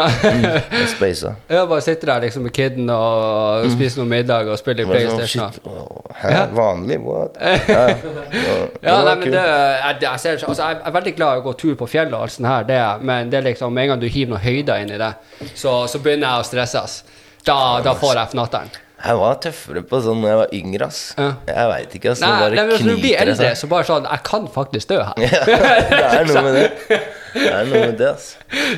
Jeg 0.72 0.88
spasa. 0.94 1.34
Bare 1.70 1.84
sitter 1.86 2.10
der 2.12 2.26
liksom 2.26 2.48
med 2.48 2.54
kiden 2.56 2.90
og 2.90 3.68
spiser 3.76 4.02
noe 4.02 4.10
middag 4.10 4.50
og 4.50 4.58
spiller 4.58 4.88
var 4.88 4.98
sånn, 4.98 5.20
PlayStation. 5.20 5.54
shit, 5.54 5.68
wow. 5.68 6.02
Hæ? 6.18 6.32
Vanlig? 6.58 6.98
What? 7.06 7.38
Ja, 7.68 7.84
ja. 7.92 8.56
Ja, 8.82 8.94
nei, 9.04 9.14
men 9.20 9.32
det, 9.32 9.42
jeg, 9.42 9.96
jeg, 10.02 10.20
ser, 10.22 10.40
altså, 10.48 10.68
jeg 10.70 10.80
er 10.88 10.94
veldig 10.94 11.12
glad 11.18 11.36
i 11.36 11.40
å 11.40 11.44
gå 11.44 11.52
tur 11.60 11.74
på 11.78 11.88
fjellet, 11.90 12.14
og 12.16 12.26
alt 12.26 12.34
sånt 12.34 12.48
her, 12.48 12.66
det, 12.68 12.80
men 13.06 13.30
det 13.30 13.40
er 13.40 13.46
liksom, 13.50 13.72
med 13.74 13.86
en 13.86 13.92
gang 13.92 14.02
du 14.02 14.08
hiver 14.08 14.32
noen 14.32 14.42
høyder 14.42 14.82
inn 14.82 14.92
i 14.94 15.00
det, 15.00 15.10
så, 15.52 15.80
så 15.90 16.00
begynner 16.02 16.30
jeg 16.30 16.44
å 16.44 16.48
stresses. 16.48 16.98
Da, 17.46 17.58
da 17.84 17.94
får 17.98 18.22
jeg 18.22 18.32
fnatteren. 18.34 18.72
Jeg 18.98 19.18
var 19.20 19.36
tøffere 19.42 19.82
på 19.86 20.00
sånn 20.02 20.24
da 20.24 20.32
jeg 20.32 20.38
var 20.40 20.54
yngre, 20.58 20.88
ass. 20.88 21.02
Ja. 21.18 21.28
Jeg 21.46 21.68
veit 21.70 21.94
ikke, 22.00 22.10
ass. 22.14 22.22
Det 22.22 22.26
Nei, 22.26 22.40
bare 22.42 22.56
nei, 22.56 22.64
når 22.66 22.82
du 22.82 23.02
blir 23.04 23.20
eldre, 23.22 23.52
så 23.60 23.70
bare 23.70 23.86
sånn 23.86 24.08
Jeg 24.10 24.24
kan 24.26 24.48
faktisk 24.58 24.90
dø 24.90 24.98
her. 25.06 25.14
Ja, 25.28 25.44
det 25.46 26.02
er 26.18 26.28
noe 26.32 26.44
med 26.48 26.58
det. 26.58 26.66
Det 27.38 27.50
er 27.52 27.66
noe 27.68 27.84
med 27.90 27.98
det, 28.00 28.08
ass. 28.16 28.30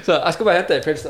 Så 0.05 0.19
jeg 0.19 0.37
skal 0.37 0.51
bare 0.51 0.61
hente 0.61 0.81
en 0.81 0.85
pils 0.85 1.07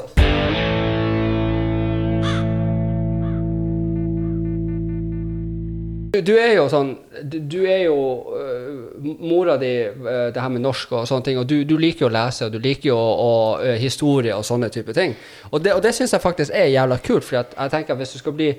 Du, 6.11 6.33
er 6.35 6.57
jo 6.57 6.65
sånn 6.71 6.91
Du, 7.23 7.61
er 7.69 7.85
jo 7.85 7.97
uh, 8.35 9.11
Mora 9.21 9.57
di, 9.61 9.71
uh, 9.87 10.31
det 10.35 10.43
her 10.43 10.51
med 10.53 10.65
norsk 10.65 10.95
og 10.97 11.07
sånne 11.09 11.27
ting, 11.27 11.39
og 11.39 11.47
du, 11.51 11.61
du 11.69 11.77
liker 11.79 12.07
jo 12.07 12.09
å 12.09 12.15
lese, 12.15 12.49
og 12.49 12.55
du 12.55 12.59
liker 12.63 12.91
jo 12.91 12.97
å, 12.97 13.11
å, 13.21 13.35
øh, 13.63 13.77
historie 13.81 14.35
og 14.35 14.45
sånne 14.47 14.71
type 14.73 14.95
ting. 14.97 15.15
Og 15.51 15.63
det, 15.63 15.75
og 15.77 15.83
det 15.85 15.93
syns 15.97 16.15
jeg 16.17 16.23
faktisk 16.23 16.55
er 16.57 16.73
jævla 16.73 16.99
kult, 17.05 17.27
for 17.27 17.39
jeg 17.39 17.73
tenker 17.73 17.95
at 17.95 18.01
hvis 18.01 18.15
du 18.17 18.21
skal 18.21 18.35
bli 18.37 18.51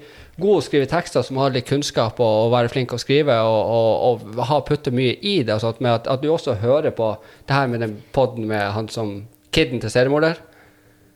god 0.41 0.61
å 0.61 0.63
skrive 0.65 0.89
tekster 0.89 1.25
som 1.25 1.39
har 1.41 1.53
litt 1.53 1.67
kunnskap, 1.69 2.21
og, 2.23 2.37
og 2.45 2.53
være 2.55 2.71
flink 2.73 2.95
å 2.95 3.01
skrive, 3.01 3.35
og, 3.45 3.59
og, 3.75 4.25
og 4.31 4.45
ha 4.49 4.61
putte 4.67 4.93
mye 4.95 5.17
i 5.19 5.41
det, 5.43 5.57
og 5.57 5.65
sånt, 5.65 5.83
at, 5.85 6.09
at 6.11 6.23
du 6.23 6.29
også 6.31 6.57
hører 6.61 6.95
på 6.95 7.13
det 7.49 7.57
her 7.57 7.69
med 7.71 7.83
den 7.85 7.97
poden 8.15 8.47
med 8.49 8.71
han 8.77 8.89
som 8.91 9.19
Kidden 9.51 9.81
til 9.83 9.91
seriemorder. 9.91 10.39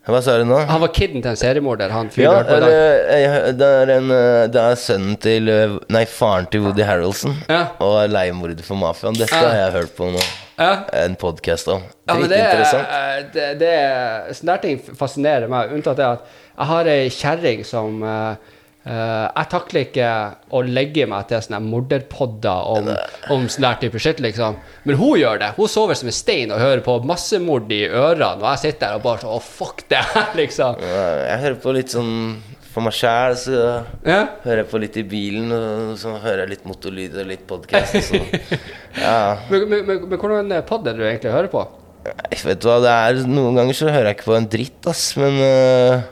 Hva 0.06 0.20
sa 0.22 0.36
du 0.38 0.44
nå? 0.46 0.60
Han 0.70 0.82
var 0.84 0.92
kidden 0.94 1.24
til 1.24 1.32
en 1.32 1.38
seriemorder, 1.40 1.90
han 1.90 2.12
fyren 2.14 2.28
Ja, 2.30 2.44
på 2.46 2.58
i 2.58 2.60
det, 2.62 2.70
dag. 2.70 3.58
det, 3.58 3.70
er 3.82 3.92
en, 3.96 4.12
eh, 4.14 4.48
det 4.54 4.62
er 4.62 4.76
sønnen 4.78 5.16
til 5.22 5.50
eh, 5.50 5.74
Nei, 5.90 6.04
faren 6.06 6.46
til 6.54 6.62
Woody 6.62 6.84
Harrelson. 6.86 7.34
Ja. 7.50 7.64
Og 7.82 7.96
er 8.04 8.12
leiemorder 8.14 8.62
for 8.68 8.78
mafiaen. 8.78 9.18
Dette 9.18 9.34
Ja. 9.34 9.48
har 9.50 9.58
jeg 9.64 9.72
hørt 9.80 9.96
på 9.98 10.12
nå. 10.14 10.22
Ja. 10.60 10.70
En 10.94 11.16
podkast 11.20 11.68
om. 11.74 11.82
Ja, 12.08 12.14
men 12.14 12.30
det, 12.30 12.38
Dritinteressant. 12.38 12.88
er- 12.88 13.26
det, 13.34 13.48
det 13.60 13.74
Sånne 14.38 14.54
der 14.54 14.62
ting 14.68 14.78
fascinerer 14.96 15.50
meg, 15.52 15.74
unntatt 15.74 15.98
det 15.98 16.06
at 16.06 16.22
jeg 16.56 16.68
har 16.70 16.86
ei 16.94 17.10
kjerring 17.10 17.66
som 17.66 18.04
eh, 18.04 18.36
eh, 18.86 19.28
Jeg 19.36 19.50
takler 19.52 19.86
ikke 19.88 20.10
å 20.56 20.62
legge 20.66 21.06
meg 21.10 21.28
til 21.30 21.42
sånne 21.46 21.60
morderpodder 21.66 22.70
om, 22.76 22.90
om 23.36 23.46
sånn 23.52 23.66
der 23.68 23.80
type 23.86 24.00
shit, 24.02 24.20
liksom. 24.24 24.58
Men 24.86 25.00
hun 25.02 25.16
gjør 25.20 25.42
det. 25.42 25.52
Hun 25.58 25.68
sover 25.72 25.98
som 26.00 26.10
en 26.12 26.16
stein 26.16 26.54
og 26.56 26.62
hører 26.62 26.84
på 26.86 26.98
massemord 27.10 27.72
i 27.76 27.84
ørene, 27.90 28.34
og 28.42 28.48
jeg 28.54 28.64
sitter 28.68 28.88
der 28.88 29.00
og 29.00 29.06
bare 29.08 29.24
sånn 29.26 29.36
Å, 29.38 29.40
fuck 29.44 29.86
det 29.92 30.04
her, 30.14 30.30
liksom. 30.42 30.82
Jeg 30.86 31.40
hører 31.46 31.58
på 31.66 31.76
litt 31.78 31.96
sånn 31.96 32.14
for 32.76 32.84
meg 32.84 32.92
sjæl, 32.98 33.38
så 33.40 33.60
Ja. 34.04 34.18
hører 34.44 34.60
jeg 34.66 34.68
på 34.74 34.80
litt 34.84 34.98
i 35.00 35.04
bilen, 35.08 35.48
og 35.56 35.94
så 36.02 36.12
hører 36.20 36.42
jeg 36.44 36.50
litt 36.58 36.66
motorlyd 36.68 37.14
og 37.22 37.30
litt 37.30 37.46
podkast. 37.48 37.96
Så. 38.10 38.20
Ja. 39.00 39.38
Men, 39.50 39.64
men, 39.72 39.86
men, 39.88 40.02
men 40.12 40.20
hvordan 40.20 40.52
pod 40.68 40.84
er 40.88 40.92
det 40.92 41.00
du 41.00 41.06
egentlig 41.08 41.32
hører 41.32 41.48
på? 41.54 41.62
Jeg 42.06 42.42
Vet 42.46 42.60
du 42.62 42.68
hva, 42.68 42.76
det 42.84 42.92
er 42.92 43.22
Noen 43.32 43.56
ganger 43.58 43.74
så 43.80 43.88
hører 43.90 44.12
jeg 44.12 44.18
ikke 44.20 44.28
på 44.28 44.36
en 44.38 44.50
dritt, 44.52 44.90
ass, 44.92 45.06
men 45.18 45.40
øh, 45.42 46.04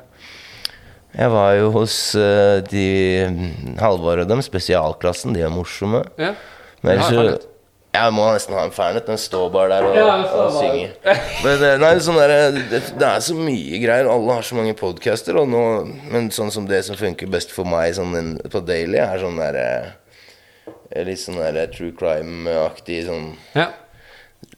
Jeg 1.14 1.30
var 1.30 1.54
jo 1.60 1.72
hos 1.76 1.96
uh, 2.18 2.60
de 2.66 2.86
mm, 3.30 3.76
Halvor 3.82 4.24
og 4.24 4.30
dem, 4.30 4.42
spesialklassen. 4.42 5.36
De 5.36 5.44
er 5.46 5.52
morsomme. 5.54 6.02
Ja. 6.18 6.34
Men 6.82 6.98
Ja, 6.98 7.10
ellers 7.10 7.42
så. 7.44 7.50
Jeg 7.94 8.14
må 8.18 8.24
nesten 8.34 8.56
ha 8.58 8.64
en 8.66 8.72
fernet. 8.74 9.06
Den 9.06 9.20
står 9.22 9.52
bare 9.54 9.76
der 9.76 9.86
og, 9.86 9.94
Ja, 9.94 10.16
og 10.42 10.56
synger. 10.56 10.96
Men 11.46 11.62
øh, 11.62 11.76
nei, 11.78 11.92
sånn 12.02 12.18
der, 12.18 12.32
det, 12.72 12.80
det 12.98 13.06
er 13.06 13.20
så 13.22 13.36
mye 13.38 13.82
greier. 13.84 14.10
Alle 14.10 14.40
har 14.40 14.48
så 14.48 14.58
mange 14.58 14.74
podcaster. 14.80 15.38
Nå, 15.38 15.62
men 16.10 16.32
sånn 16.34 16.50
som 16.56 16.66
det 16.66 16.80
som 16.88 16.98
funker 16.98 17.30
best 17.30 17.54
for 17.54 17.70
meg 17.70 17.94
sånn 17.94 18.40
på 18.50 18.64
daily, 18.66 18.98
er 19.04 19.22
sånn 19.22 19.38
der 19.38 19.60
Litt 21.06 21.22
sånn 21.22 21.38
der 21.42 21.70
true 21.74 21.94
crime-aktig 21.98 23.00
sånn 23.08 23.32
Ja. 23.58 23.68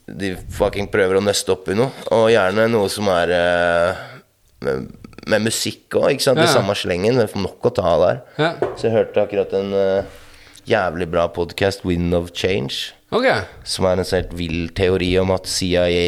de 0.08 0.34
fucking 0.56 0.88
prøver 0.92 1.20
å 1.20 1.24
nøste 1.24 1.52
opp 1.54 1.68
i 1.72 1.76
noe. 1.76 1.92
Og 2.16 2.30
gjerne 2.32 2.70
noe 2.72 2.88
som 2.92 3.08
er 3.12 3.32
eh, 3.36 4.80
med, 5.26 5.46
musikk 5.48 5.98
òg, 6.00 6.22
sant? 6.24 6.40
Ja. 6.40 6.46
Det 6.46 6.54
samme 6.54 6.76
slengen. 6.78 7.18
Det 7.20 7.28
er 7.28 7.42
nok 7.42 7.70
å 7.70 7.74
ta 7.76 7.96
der. 8.02 8.22
Ja. 8.42 8.52
Så 8.78 8.90
jeg 8.90 8.96
hørte 8.96 9.26
akkurat 9.26 9.54
en 9.58 9.74
uh, 9.74 10.22
jævlig 10.70 11.10
bra 11.12 11.28
podkast, 11.34 11.86
Wind 11.88 12.16
of 12.18 12.32
Change, 12.38 12.96
okay. 13.10 13.44
som 13.68 13.90
er 13.90 14.02
en 14.02 14.08
sånn 14.08 14.24
helt 14.24 14.38
vill 14.38 14.70
teori 14.78 15.12
om 15.22 15.34
at 15.36 15.50
CIA 15.50 16.08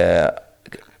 uh, 0.00 0.28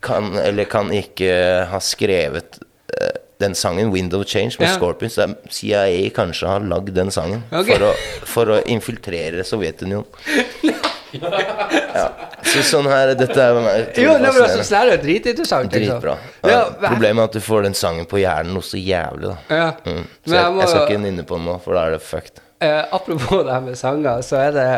kan 0.06 0.36
eller 0.38 0.68
kan 0.70 0.92
ikke 0.94 1.30
ha 1.70 1.78
skrevet 1.82 2.60
eh, 2.94 3.16
den 3.42 3.56
sangen, 3.58 3.90
'Wind 3.90 4.14
of 4.14 4.26
Change', 4.26 4.56
med 4.60 4.68
Ja. 4.68 4.76
Scorpions. 4.76 5.18
CIA 5.50 6.10
kanskje 6.14 6.48
har 6.48 6.60
lagd 6.60 6.94
den 6.94 7.10
sangen 7.10 7.42
okay. 7.50 7.74
for, 7.74 7.88
å, 7.88 7.92
for 8.24 8.52
å 8.54 8.60
infiltrere 8.64 9.44
Sovjetunionen. 9.44 10.06
Ja. 11.22 12.06
Så 12.46 12.62
sånn 12.66 12.86
her, 12.90 13.12
dette 13.18 13.36
er 13.42 13.58
meg. 13.58 13.98
Jo, 14.00 14.16
det 14.20 14.30
var 14.30 14.50
så 14.52 14.58
fascinerende. 14.60 14.90
det 14.90 14.98
er 14.98 15.04
dritinteressant. 15.04 15.72
liksom. 15.72 16.00
Dritbra. 16.00 16.16
Ja, 16.46 16.60
Problemet 16.86 17.22
er 17.22 17.30
at 17.30 17.38
du 17.38 17.44
får 17.44 17.66
den 17.68 17.78
sangen 17.78 18.08
på 18.10 18.20
hjernen 18.22 18.54
noe 18.56 18.66
så 18.66 18.80
jævlig, 18.80 19.32
da. 19.32 19.36
Ja. 19.50 19.70
Mm. 19.86 20.04
Så 20.26 20.34
jeg, 20.36 20.58
jeg 20.60 20.68
skal 20.72 20.84
ikke 20.86 21.00
nynne 21.06 21.24
på 21.26 21.40
den 21.40 21.48
nå, 21.50 21.56
for 21.64 21.78
da 21.78 21.86
er 21.88 21.96
det 21.96 22.02
fucked. 22.06 22.42
Eh, 22.60 22.82
apropos 22.90 23.42
det 23.44 23.52
her 23.52 23.64
med 23.66 23.78
sanger, 23.80 24.22
så 24.24 24.36
er 24.46 24.54
det 24.56 24.68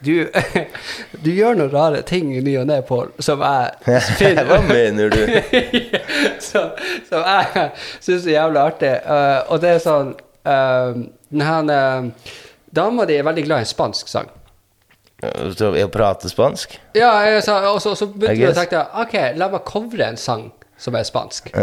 du, 0.00 0.14
du 1.24 1.30
gjør 1.30 1.58
noen 1.58 1.72
rare 1.74 2.00
ting 2.08 2.30
i 2.32 2.40
ny 2.44 2.54
og 2.62 2.66
ne, 2.70 2.80
Pål, 2.88 3.10
som 3.20 3.42
jeg 3.44 4.00
finner 4.20 4.48
Hva 4.48 4.60
mener 4.70 5.12
du? 5.12 5.20
som, 6.40 6.70
som 7.08 7.20
jeg 7.26 7.66
syns 8.00 8.24
er 8.24 8.32
jævlig 8.38 8.62
artig. 8.62 8.94
Uh, 9.04 9.52
og 9.52 9.60
det 9.62 9.74
er 9.76 9.82
sånn 9.84 10.14
uh, 10.48 11.02
her 11.30 11.72
eh, 11.76 12.32
Dama 12.74 13.04
di 13.06 13.18
er 13.18 13.26
veldig 13.26 13.44
glad 13.46 13.62
i 13.62 13.66
en 13.66 13.68
spansk 13.70 14.08
sang. 14.10 14.28
Så 15.20 15.74
I 15.76 15.82
å 15.84 15.90
prate 15.92 16.30
spansk? 16.32 16.78
Ja, 16.96 17.12
jeg 17.28 17.42
sa, 17.44 17.58
og 17.74 17.80
så, 17.84 17.92
så 17.98 18.08
begynte 18.08 18.38
jeg 18.40 18.54
å 18.54 18.56
tenke 18.56 18.84
OK, 19.02 19.16
la 19.36 19.50
meg 19.52 19.66
covre 19.68 20.06
en 20.08 20.16
sang 20.20 20.46
som 20.80 20.96
er 20.96 21.04
spansk. 21.04 21.50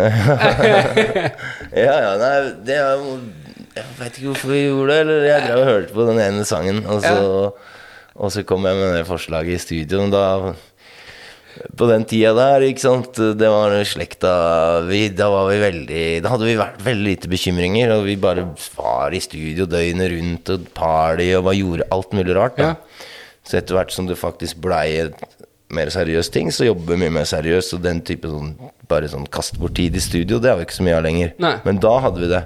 Ja, 1.73 1.95
ja, 2.03 2.13
nei, 2.21 2.35
det 2.67 2.77
er 2.77 3.01
jo 3.01 3.17
Jeg 3.77 3.89
vet 3.97 4.19
ikke 4.19 4.29
hvorfor 4.29 4.53
vi 4.53 4.61
gjorde 4.67 4.93
det, 4.93 5.01
eller 5.05 5.27
jeg 5.31 5.47
drev 5.47 5.63
og 5.63 5.69
hørte 5.71 5.97
på 5.97 6.07
den 6.11 6.21
ene 6.27 6.45
sangen, 6.49 6.83
og 6.85 7.01
så, 7.05 7.17
og 8.17 8.33
så 8.33 8.45
kom 8.45 8.65
jeg 8.69 8.77
med 8.77 8.95
det 8.99 9.05
forslaget 9.09 9.57
i 9.57 9.61
studio, 9.65 10.05
og 10.05 10.13
da 10.13 10.25
på 11.77 11.87
den 11.89 12.05
tida 12.05 12.35
der, 12.37 12.67
ikke 12.67 12.83
sant 12.83 13.17
Det 13.17 13.47
var 13.49 13.73
slekta 13.89 14.31
vi, 14.85 15.07
Da 15.17 15.25
var 15.33 15.47
vi 15.49 15.55
veldig 15.57 16.03
Da 16.21 16.29
hadde 16.29 16.45
vi 16.45 16.53
vært 16.59 16.83
veldig 16.85 17.07
lite 17.07 17.31
bekymringer, 17.31 17.95
og 17.95 18.05
vi 18.05 18.13
bare 18.21 18.43
var 18.75 19.15
i 19.15 19.21
studio 19.23 19.65
døgnet 19.65 20.11
rundt 20.13 20.51
og 20.53 20.67
party 20.77 21.31
og 21.37 21.47
bare 21.47 21.57
gjorde 21.57 21.87
alt 21.95 22.13
mulig 22.13 22.35
rart. 22.37 22.59
Da. 22.61 22.75
Ja. 22.75 23.06
Så 23.47 23.59
etter 23.59 23.77
hvert 23.77 23.93
som 23.95 24.07
det 24.09 24.19
faktisk 24.19 24.59
blei 24.63 24.85
et 25.05 25.27
mer 25.73 25.91
seriøst 25.91 26.31
ting, 26.35 26.49
så 26.53 26.67
jobber 26.67 26.93
vi 26.93 27.05
mye 27.05 27.15
mer 27.19 27.27
seriøst. 27.27 27.75
Og 27.77 27.83
den 27.83 28.01
type 28.07 28.29
sånn 28.31 28.55
bare 28.91 29.09
sånn 29.11 29.27
kast 29.31 29.59
bort 29.59 29.75
tid 29.79 29.95
i 29.95 30.03
studio, 30.03 30.39
det 30.39 30.51
har 30.51 30.59
vi 30.59 30.67
ikke 30.67 30.79
så 30.79 30.87
mye 30.87 30.97
av 30.97 31.05
lenger. 31.07 31.33
Nei. 31.43 31.55
Men 31.67 31.79
da 31.83 31.93
hadde 32.05 32.23
vi 32.23 32.31
det. 32.31 32.43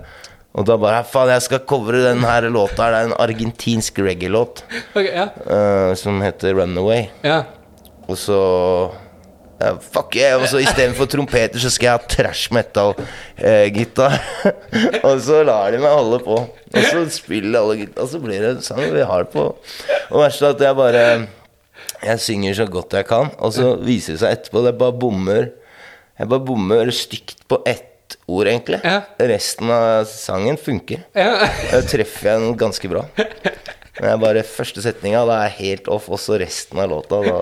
Og 0.51 0.67
da 0.67 0.75
bare 0.79 1.05
Faen, 1.07 1.31
jeg 1.31 1.45
skal 1.45 1.63
covre 1.69 2.01
den 2.03 2.25
her 2.27 2.49
låta 2.51 2.87
her. 2.87 2.93
Det 2.93 2.99
er 2.99 3.09
en 3.09 3.19
argentinsk 3.23 4.01
reggae-låt 4.03 4.65
okay, 4.91 5.13
ja. 5.13 5.29
uh, 5.47 5.93
som 5.95 6.19
heter 6.23 6.57
'Runaway'. 6.57 7.09
ja. 7.23 7.43
Og 8.09 8.17
så 8.17 8.37
ja, 9.61 9.73
Fuck 9.93 10.15
yeah! 10.17 10.37
Og 10.41 10.47
så 10.49 10.61
istedenfor 10.63 11.09
trompeter 11.11 11.61
så 11.61 11.71
skal 11.73 11.87
jeg 11.87 11.99
ha 11.99 12.09
trash 12.15 12.53
metal-gitar. 12.55 14.17
og 15.07 15.21
så 15.23 15.41
lar 15.47 15.73
de 15.73 15.81
meg 15.81 15.93
holde 15.93 16.21
på. 16.25 16.39
Og 16.71 16.87
så 16.87 17.03
spiller 17.13 17.59
alle 17.61 17.77
gitar, 17.83 18.05
og 18.05 18.11
så 18.11 18.21
blir 18.23 18.41
det 18.43 18.55
en 18.55 18.65
sang 18.65 18.83
vi 18.93 19.05
har 19.07 19.27
på. 19.31 19.47
Og 20.11 20.25
er 20.25 20.39
at 20.51 20.65
jeg 20.65 20.77
bare 20.77 21.05
Jeg 22.01 22.19
synger 22.19 22.57
så 22.57 22.65
godt 22.65 22.97
jeg 22.97 23.05
kan, 23.09 23.29
og 23.37 23.53
så 23.53 23.75
viser 23.81 24.15
det 24.17 24.23
seg 24.23 24.37
etterpå 24.37 24.63
at 24.63 24.71
jeg 24.71 24.79
bare 24.81 24.97
bommer 25.03 25.51
Jeg 26.19 26.31
bare 26.31 26.45
bommer 26.45 26.91
stygt 26.95 27.45
på 27.49 27.61
ett 27.65 28.17
ord, 28.27 28.47
egentlig. 28.47 28.81
Ja. 28.83 29.01
Resten 29.31 29.69
av 29.71 30.05
sangen 30.09 30.57
funker. 30.59 31.05
ja. 31.15 31.47
Da 31.71 31.79
treffer 31.87 32.33
jeg 32.33 32.43
den 32.43 32.57
ganske 32.59 32.91
bra. 32.91 33.05
Men 33.99 34.09
jeg 34.13 34.21
bare 34.23 34.43
første 34.47 34.81
setninga, 34.85 35.25
da 35.27 35.41
er 35.41 35.49
jeg 35.49 35.57
helt 35.59 35.89
off, 35.91 36.07
og 36.09 36.19
så 36.21 36.37
resten 36.39 36.79
av 36.79 36.93
låta, 36.93 37.19
da 37.25 37.41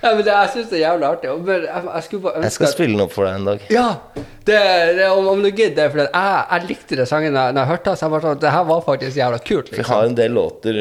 ja 0.00 0.14
men 0.14 0.22
det, 0.24 0.32
jeg 0.32 0.50
syns 0.54 0.70
det 0.70 0.78
er 0.78 0.82
jævlig 0.86 1.06
artig. 1.10 1.32
Men 1.44 1.64
jeg, 1.66 1.82
jeg 1.84 2.20
bare 2.24 2.42
Jeg 2.46 2.54
skal 2.54 2.68
at 2.68 2.74
spille 2.74 2.94
den 2.94 3.04
opp 3.04 3.12
for 3.12 3.28
deg 3.28 3.36
en 3.40 3.48
dag. 3.50 3.66
Ja! 3.72 3.88
Det, 4.16 4.60
det, 4.96 5.08
om, 5.12 5.28
om 5.34 5.42
du 5.44 5.50
gidder, 5.50 5.90
for 5.92 6.02
jeg, 6.02 6.14
jeg 6.14 6.68
likte 6.70 6.98
den 7.02 7.10
sangen 7.10 7.36
da 7.36 7.50
jeg 7.52 7.68
hørte 7.68 7.90
den. 7.90 8.00
Så 8.00 8.06
jeg 8.06 8.14
var 8.14 8.24
sånn, 8.24 8.40
det 8.40 8.54
her 8.54 8.64
var 8.70 8.86
faktisk 8.86 9.20
jævla 9.20 9.42
kult. 9.44 9.68
Vi 9.70 9.76
liksom. 9.80 9.92
har 9.92 10.08
en 10.08 10.16
del 10.18 10.34
låter, 10.38 10.80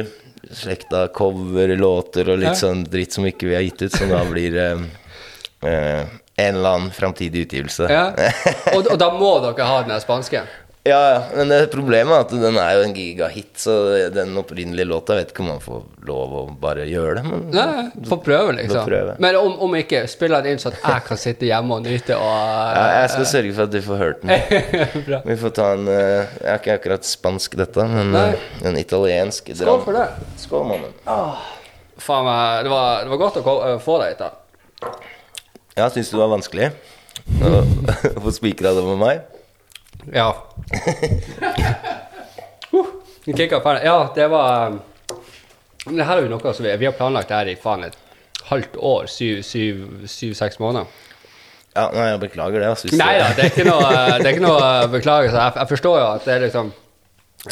slekta 0.61 1.03
coverlåter 1.19 2.31
og 2.31 2.39
litt 2.41 2.53
Ja. 2.53 2.55
sånn 2.63 2.85
dritt 2.87 3.17
som 3.17 3.27
ikke 3.27 3.51
vi 3.51 3.57
har 3.57 3.67
gitt 3.67 3.83
ut, 3.83 3.97
som 3.99 4.09
da 4.13 4.23
blir 4.29 4.55
eh, 4.63 4.87
eh, 5.67 6.15
en 6.39 6.55
eller 6.55 6.69
annen 6.79 6.95
framtidig 6.95 7.49
utgivelse. 7.49 7.91
Ja. 7.91 8.07
Og, 8.77 8.87
og 8.87 8.97
da 9.01 9.11
må 9.19 9.35
dere 9.43 9.67
ha 9.67 9.83
den 9.83 9.99
spanske. 10.01 10.45
Ja, 10.89 10.99
ja, 11.13 11.19
men 11.37 11.51
det 11.51 11.59
problemet 11.73 12.13
er 12.15 12.23
at 12.25 12.31
den 12.41 12.57
er 12.57 12.71
jo 12.79 12.83
en 12.87 12.93
gigahit, 12.97 13.51
så 13.61 13.75
den 14.15 14.33
opprinnelige 14.41 14.87
låta 14.89 15.15
vet 15.19 15.31
ikke 15.33 15.43
om 15.43 15.49
man 15.53 15.61
får 15.63 15.83
lov 16.09 16.33
å 16.39 16.41
bare 16.61 16.87
gjøre 16.89 17.19
det. 17.19 17.23
Men 17.27 17.43
Nei, 17.53 17.83
Få 18.09 18.17
prøve, 18.25 18.55
liksom. 18.57 18.81
Prøve. 18.87 19.15
Men 19.21 19.37
om, 19.39 19.53
om 19.67 19.75
ikke, 19.77 20.01
spiller 20.09 20.41
den 20.45 20.55
inn 20.57 20.63
sånn 20.63 20.73
at 20.77 20.87
jeg 20.87 21.05
kan 21.11 21.21
sitte 21.21 21.47
hjemme 21.49 21.77
og 21.77 21.85
nyte 21.85 22.17
og 22.17 22.27
ja, 22.33 22.85
jeg 23.03 23.13
skal 23.15 23.29
sørge 23.35 23.53
for 23.59 23.67
at 23.69 23.75
du 23.75 23.79
får 23.85 24.01
hørt 24.03 24.25
den. 24.25 24.65
Bra. 25.07 25.21
Vi 25.27 25.37
får 25.43 25.55
ta 25.59 25.69
en 25.77 25.87
eh, 25.93 26.35
Jeg 26.39 26.49
er 26.55 26.59
ikke 26.63 26.75
akkurat 26.79 27.07
spansk, 27.07 27.57
dette, 27.59 27.85
men 27.93 28.13
Nei. 28.15 28.27
eh, 28.33 28.67
en 28.71 28.79
italiensk 28.81 29.53
Skål 29.59 29.83
for 29.85 29.99
det. 29.99 30.07
Skål, 30.41 30.67
mannen. 30.73 30.93
Faen 31.99 32.25
meg, 32.27 32.63
det 32.65 32.71
var, 32.71 33.03
det 33.05 33.11
var 33.13 33.21
godt 33.27 33.41
å 33.41 33.75
få 33.83 33.97
deg 34.01 34.13
hit, 34.15 34.23
da. 34.23 34.93
Ja, 35.79 35.89
syns 35.91 36.09
du 36.11 36.15
det 36.17 36.23
var 36.23 36.31
vanskelig 36.33 36.71
å 37.43 37.59
få 38.25 38.31
spikra 38.35 38.71
det 38.75 38.83
med 38.87 38.99
meg? 39.01 39.38
Ja. 40.13 40.29
uh. 42.73 42.85
Ja, 43.83 44.11
det 44.15 44.27
var 44.31 44.67
um, 44.67 44.79
det 45.97 46.05
her 46.05 46.17
er 46.17 46.25
jo 46.25 46.31
noe 46.31 46.53
som 46.53 46.65
vi, 46.65 46.75
vi 46.79 46.87
har 46.87 46.97
planlagt 46.97 47.31
her 47.33 47.49
i 47.49 47.57
faen 47.59 47.85
et 47.87 47.97
halvt 48.49 48.77
år. 48.77 49.07
Syv, 49.11 49.41
syv, 49.45 49.85
syv 50.09 50.35
seks 50.37 50.59
måneder. 50.59 50.89
Ja, 51.75 51.87
nei, 51.93 52.09
jeg 52.09 52.21
beklager 52.25 52.61
det. 52.61 52.69
Jeg 52.83 52.99
Nei 52.99 53.13
da, 53.19 53.29
det 53.37 53.45
er 53.45 53.51
ikke 53.53 53.67
noe, 53.67 53.89
det 54.19 54.25
er 54.25 54.33
ikke 54.33 54.45
noe 54.45 54.69
beklagelse. 54.91 55.37
Jeg, 55.37 55.57
jeg 55.61 55.71
forstår 55.71 55.99
jo 56.01 56.07
at 56.15 56.27
det 56.27 56.35
er 56.35 56.45
liksom 56.47 56.75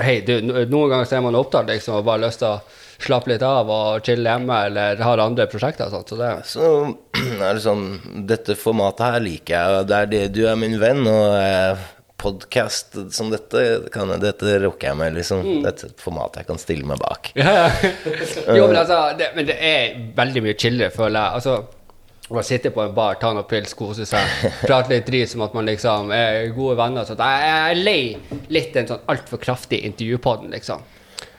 Hei, 0.04 0.18
du, 0.20 0.34
noen 0.44 0.90
ganger 0.92 1.08
så 1.08 1.16
er 1.16 1.22
man 1.24 1.38
opptatt 1.40 1.70
liksom, 1.72 2.02
og 2.02 2.04
bare 2.04 2.20
har 2.20 2.26
lyst 2.26 2.42
til 2.42 2.50
å 2.50 3.06
slappe 3.06 3.32
litt 3.32 3.44
av 3.46 3.70
og 3.72 4.02
chille 4.04 4.28
hjemme 4.28 4.58
eller 4.68 5.00
har 5.00 5.22
andre 5.24 5.46
prosjekter. 5.48 5.88
Sånt, 5.94 6.12
så 6.12 6.18
det, 6.20 6.32
Så 6.50 6.72
er 7.48 7.56
det 7.56 7.64
sånn 7.64 7.86
Dette 8.28 8.58
formatet 8.60 9.06
her 9.06 9.24
liker 9.24 9.56
jeg. 9.56 9.86
Det 9.88 10.02
er 10.02 10.12
det 10.12 10.22
du 10.36 10.42
er 10.50 10.60
min 10.60 10.76
venn, 10.82 11.06
og 11.08 11.38
eh, 11.40 11.88
podcast 12.18 12.96
som 13.14 13.30
dette 13.30 13.64
kan, 13.94 14.10
Dette 14.22 14.58
rocker 14.64 14.90
jeg 14.90 14.98
med, 14.98 15.18
liksom. 15.20 15.44
Mm. 15.46 15.64
Dette 15.66 15.86
er 15.86 15.94
et 15.94 16.02
format 16.02 16.38
jeg 16.40 16.48
kan 16.50 16.62
stille 16.62 16.88
meg 16.90 17.02
bak. 17.02 17.32
Ja, 17.38 17.54
ja. 17.54 17.90
jo, 18.58 18.68
men 18.68 18.78
altså, 18.82 19.02
det, 19.20 19.32
men 19.38 19.50
det 19.50 19.58
er 19.62 20.00
veldig 20.18 20.46
mye 20.48 20.58
chillere, 20.58 20.94
føler 20.94 21.20
jeg. 21.20 21.42
Altså, 21.42 21.58
å 22.28 22.44
sitte 22.44 22.74
på 22.76 22.84
en 22.84 22.96
bar, 22.96 23.20
ta 23.22 23.32
noen 23.32 23.48
pils, 23.48 23.76
kose 23.78 24.08
seg, 24.10 24.48
prate 24.68 24.92
litt 24.92 25.06
drit 25.08 25.32
som 25.32 25.46
at 25.46 25.54
man 25.56 25.70
liksom 25.70 26.12
er 26.16 26.50
gode 26.58 26.78
venner. 26.80 27.06
Sånn. 27.08 27.22
Jeg 27.22 27.52
er 27.54 27.84
lei 27.84 28.48
litt 28.54 28.76
en 28.76 28.90
sånn 28.90 29.06
altfor 29.14 29.42
kraftig 29.44 29.84
intervjupodden, 29.88 30.52
liksom. 30.56 30.84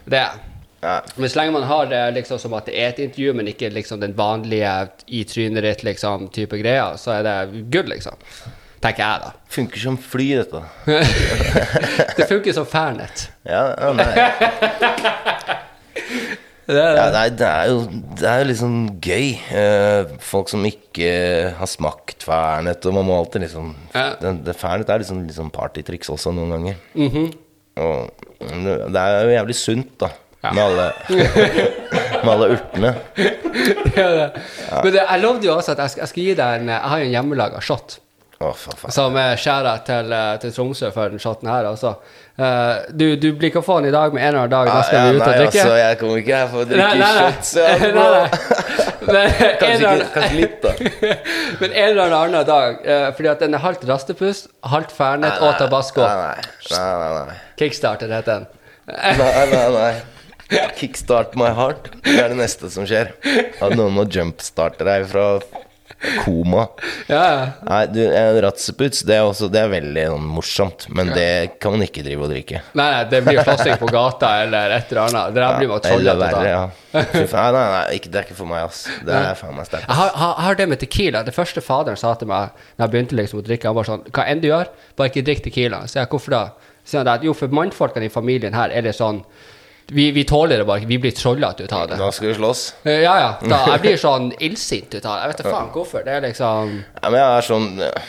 Det 0.08 0.22
er 0.26 0.46
Ja. 0.78 1.00
Men 1.16 1.26
så 1.26 1.40
lenge 1.40 1.52
man 1.56 1.64
har 1.66 1.88
det 1.90 2.04
liksom 2.14 2.38
som 2.38 2.52
at 2.54 2.68
det 2.70 2.76
er 2.78 2.92
et 2.92 3.00
intervju, 3.02 3.32
men 3.34 3.48
ikke 3.50 3.66
liksom 3.74 3.98
den 3.98 4.12
vanlige 4.14 4.74
i 5.10 5.24
trynet 5.26 5.64
ditt 5.66 5.82
liksom 5.82 6.28
type 6.30 6.54
greia, 6.60 6.92
så 6.94 7.16
er 7.16 7.24
det 7.26 7.64
good, 7.74 7.90
liksom. 7.90 8.14
Tenker 8.78 9.02
jeg, 9.02 9.20
da. 9.24 9.30
Funker 9.50 9.80
som 9.82 9.96
fly, 9.98 10.26
dette. 10.38 10.60
det 12.18 12.26
funker 12.30 12.54
som 12.54 12.66
Fernet. 12.68 13.24
Ja, 13.48 13.64
ja 13.74 13.88
nei. 13.96 14.12
Det 16.68 16.76
er 16.76 16.98
Ja, 16.98 17.06
det. 17.08 17.12
nei, 17.14 17.28
det 17.40 17.46
er 17.48 17.68
jo 17.72 17.76
Det 18.20 18.28
er 18.28 18.42
liksom 18.44 18.72
gøy. 19.02 19.28
Eh, 19.56 20.10
folk 20.20 20.50
som 20.52 20.66
ikke 20.68 21.08
har 21.56 21.70
smakt 21.70 22.26
Fernet, 22.28 22.84
og 22.86 22.94
man 22.98 23.06
må 23.08 23.16
alltid 23.22 23.46
liksom 23.46 23.70
Ja. 23.94 24.10
det, 24.20 24.34
det 24.46 24.54
Fernet 24.60 24.90
er 24.92 25.00
liksom, 25.02 25.22
liksom 25.26 25.48
partytriks 25.54 26.10
også 26.12 26.34
noen 26.36 26.52
ganger. 26.58 26.76
Mhm. 26.94 27.30
Og 27.78 28.10
det 28.92 28.98
er 29.00 29.22
jo 29.24 29.30
jævlig 29.32 29.54
sunt, 29.56 29.92
da. 30.02 30.08
Ja. 30.44 30.50
Med 30.54 30.62
alle 30.62 30.86
Med 32.24 32.28
alle 32.34 32.48
urtene. 32.54 32.90
Ja, 33.96 34.06
det. 34.14 34.26
Men 34.70 34.92
det, 34.94 35.00
jeg 35.02 35.20
lovde 35.22 35.46
jo 35.48 35.56
også 35.56 35.72
at 35.74 35.80
jeg 35.82 36.02
jeg 36.04 36.10
skal 36.12 36.22
gi 36.28 36.34
deg 36.38 36.60
en 36.60 36.68
Jeg 36.74 36.90
har 36.92 37.00
jo 37.00 37.08
en 37.08 37.14
hjemmelaga 37.16 37.62
shot. 37.64 37.96
Faen, 38.38 38.54
faen. 38.78 38.92
Som 38.94 39.16
er 39.18 39.38
skjæra 39.40 39.72
til, 39.86 40.12
eh, 40.14 40.36
til 40.38 40.52
Tromsø 40.54 40.92
for 40.94 41.10
den 41.10 41.18
chatten 41.18 41.48
her. 41.50 41.66
Altså. 41.66 41.96
Eh, 42.38 42.84
du, 42.94 43.16
du 43.18 43.32
blir 43.34 43.50
få 43.58 43.80
den 43.80 43.88
i 43.88 43.94
dag, 43.94 44.14
med 44.14 44.22
en 44.22 44.28
eller 44.28 44.44
annen 44.44 44.52
dag 44.52 44.68
da 44.70 44.82
skal 44.86 44.98
ja, 44.98 45.08
vi 45.08 45.16
ut 45.16 45.22
og 45.22 45.26
nei, 45.26 45.38
drikke. 45.40 45.62
altså, 45.62 45.78
jeg 45.80 45.98
kommer 45.98 46.20
ikke 46.22 46.36
her 46.36 46.52
for 46.52 46.62
å 46.62 46.68
drikke 46.70 46.86
nei, 46.86 46.98
nei. 47.02 47.32
shots. 47.32 47.54
Nei, 49.08 49.22
nei. 49.24 49.48
Kanskje, 49.58 49.90
ikke, 49.96 50.06
kanskje 50.12 50.36
litt, 50.36 50.56
da. 50.62 50.72
Men 51.62 51.72
en 51.72 51.86
eller 51.88 52.14
annen 52.18 52.46
dag, 52.46 52.82
eh, 52.84 53.06
fordi 53.16 53.30
at 53.32 53.42
den 53.42 53.56
er 53.56 53.62
halvt 53.64 53.86
rastepust, 53.88 54.50
halvt 54.68 54.92
Fernet 54.94 55.40
og 55.42 55.54
tabasco. 55.58 56.04
Nei, 56.04 56.44
nei, 56.74 56.82
nei, 56.84 57.22
nei. 57.30 57.38
Kickstarter 57.58 58.12
heter 58.12 58.44
den. 58.44 58.48
Nei, 58.92 59.46
nei, 59.50 59.64
nei. 59.78 60.68
Kickstart 60.78 61.34
my 61.40 61.50
heart. 61.56 61.90
Det 62.04 62.20
er 62.22 62.30
det 62.32 62.38
neste 62.38 62.70
som 62.72 62.86
skjer. 62.88 63.10
At 63.58 63.74
noen 63.74 63.96
må 63.96 64.06
jumpstarte 64.12 64.86
deg 64.86 65.08
fra 65.10 65.32
koma. 66.24 66.68
Ja, 67.08 67.22
ja. 67.32 67.46
Nei, 67.66 67.80
du, 67.90 68.00
en 68.06 68.38
ratseputs, 68.44 69.02
det 69.08 69.16
er 69.16 69.26
også 69.26 69.48
Det 69.50 69.60
er 69.64 69.70
veldig 69.72 70.04
sånn, 70.12 70.26
morsomt, 70.36 70.86
men 70.94 71.10
det 71.14 71.58
kan 71.62 71.74
man 71.74 71.82
ikke 71.86 72.04
drive 72.06 72.26
og 72.26 72.32
drikke. 72.32 72.62
Nei, 72.78 72.86
nei, 72.94 73.00
det 73.10 73.22
blir 73.26 73.40
slåssing 73.42 73.80
på 73.80 73.90
gata 73.90 74.30
eller 74.44 74.76
et 74.76 74.92
eller 74.92 75.02
annet. 75.08 75.34
Det 75.34 75.42
der 75.42 75.58
blir 75.58 75.72
bare 75.72 76.30
av. 76.38 76.46
ja. 76.46 76.62
Nei, 76.94 77.02
nei, 77.24 77.64
nei 77.74 77.82
ikke, 77.98 78.12
det 78.12 78.22
er 78.22 78.28
ikke 78.28 78.38
for 78.38 78.50
meg, 78.50 78.68
ass. 78.68 78.84
Det 79.04 79.18
er 79.18 79.34
faen 79.38 79.58
meg 79.58 79.68
sterkt. 79.68 79.88
Jeg 79.88 80.00
har, 80.00 80.14
har, 80.22 80.38
har 80.46 80.60
det 80.60 80.68
med 80.70 80.82
tequila. 80.84 81.24
Det 81.26 81.34
første 81.36 81.64
faderen 81.64 81.98
sa 82.00 82.14
til 82.18 82.30
meg 82.30 82.54
Når 82.78 82.84
jeg 82.84 82.94
begynte 82.94 83.18
liksom 83.18 83.42
å 83.42 83.44
drikke, 83.44 83.68
han 83.68 83.76
var 83.76 83.88
sånn 83.88 84.06
Hva 84.08 84.24
enn 84.30 84.40
du 84.42 84.48
gjør, 84.50 84.72
bare 84.98 85.12
ikke 85.12 85.26
drikk 85.26 85.44
tequila. 85.48 85.82
Så 85.90 86.00
jeg 86.00 86.10
hvorfor 86.14 86.36
da? 86.36 86.42
Så 86.88 87.02
at 87.04 87.24
jo, 87.26 87.34
for 87.36 87.52
mannfolkene 87.52 88.08
i 88.08 88.12
familien 88.12 88.56
her 88.56 88.72
er 88.72 88.86
det 88.86 88.94
sånn 88.96 89.20
vi, 89.92 90.10
vi 90.12 90.24
tåler 90.28 90.60
det 90.60 90.66
bare 90.68 90.82
ikke. 90.82 90.90
Vi 90.92 90.98
blir 91.06 91.14
trollete 91.16 91.64
ut 91.64 91.72
av 91.72 91.88
det. 91.88 91.96
Nå 92.00 92.10
skal 92.12 92.28
vi 92.32 92.34
slåss. 92.38 92.62
Eh, 92.84 93.00
Ja, 93.06 93.14
ja. 93.22 93.30
Da, 93.42 93.60
jeg 93.74 93.84
blir 93.86 93.96
sånn 94.00 94.30
illsint 94.38 94.92
ut 94.94 95.04
av 95.04 95.14
det. 95.16 95.20
Jeg 95.26 95.32
vet 95.34 95.42
da 95.44 95.52
faen 95.52 95.70
hvorfor. 95.74 96.04
Det 96.06 96.16
er 96.18 96.24
liksom 96.28 96.72
Ja, 97.02 97.08
men 97.10 97.20
jeg 97.22 97.28
er 97.38 97.46
sånn 97.48 97.68
eh, 97.86 98.08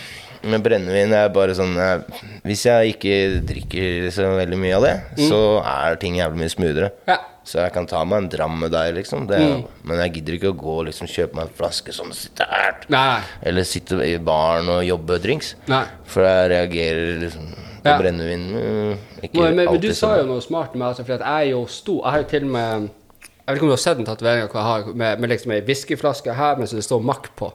Med 0.50 0.64
brennevin 0.64 1.12
er 1.18 1.28
bare 1.36 1.52
sånn 1.58 1.74
jeg, 1.76 2.04
Hvis 2.48 2.62
jeg 2.68 2.94
ikke 2.94 3.16
drikker 3.50 4.06
så 4.16 4.30
veldig 4.38 4.60
mye 4.62 4.78
av 4.78 4.86
det, 4.88 4.94
så 5.28 5.40
er 5.68 5.98
ting 6.00 6.16
jævlig 6.20 6.40
mye 6.46 6.54
smoothere. 6.54 6.92
Ja. 7.10 7.18
Så 7.50 7.58
jeg 7.64 7.74
kan 7.74 7.88
ta 7.90 8.04
meg 8.06 8.22
en 8.22 8.30
dram 8.30 8.60
med 8.62 8.72
deg, 8.72 8.94
liksom. 9.00 9.26
Det, 9.28 9.40
Men 9.84 10.00
jeg 10.04 10.14
gidder 10.20 10.36
ikke 10.38 10.52
å 10.54 10.58
gå 10.60 10.76
og 10.84 10.86
liksom 10.92 11.10
kjøpe 11.10 11.36
meg 11.40 11.48
en 11.50 11.56
flaske 11.58 11.96
sånn 11.96 12.12
og 12.14 12.16
sitte 12.20 12.46
her. 12.48 12.78
Nei, 12.94 13.02
nei. 13.10 13.24
Eller 13.50 13.66
sitte 13.68 13.98
i 14.06 14.16
baren 14.22 14.70
og 14.70 14.84
jobbe 14.88 15.18
drinks. 15.24 15.56
nei. 15.72 15.82
For 16.08 16.24
jeg 16.28 16.52
reagerer 16.54 17.20
liksom 17.26 17.50
Ja. 17.84 17.98
brennevin 17.98 18.46
mm, 18.52 18.94
ikke 19.24 19.42
Men, 19.42 19.56
men, 19.56 19.66
men 19.72 19.82
du 19.82 19.92
sa 19.96 20.18
jo 20.20 20.28
noe 20.28 20.44
smart 20.44 20.76
med 20.76 20.90
altså, 20.92 21.06
for 21.06 21.16
jeg 21.16 21.24
er 21.24 21.52
jo 21.54 21.66
stor 21.72 22.02
Jeg 22.04 22.12
har 22.12 22.24
jo 22.24 22.32
til 22.34 22.48
og 22.48 22.56
med 22.56 22.88
Jeg 22.90 23.56
vet 23.56 23.58
ikke 23.58 23.66
om 23.66 23.72
du 23.72 23.74
har 23.74 23.82
sett 23.82 23.98
den 23.98 24.06
tatoveringa 24.06 24.46
jeg 24.46 24.66
har 24.66 24.90
med, 25.02 25.22
med 25.24 25.32
liksom 25.32 25.54
ei 25.56 25.62
whiskyflaske 25.66 26.34
her, 26.38 26.60
mens 26.60 26.74
det 26.76 26.84
står 26.86 27.00
Mack 27.02 27.32
på. 27.40 27.48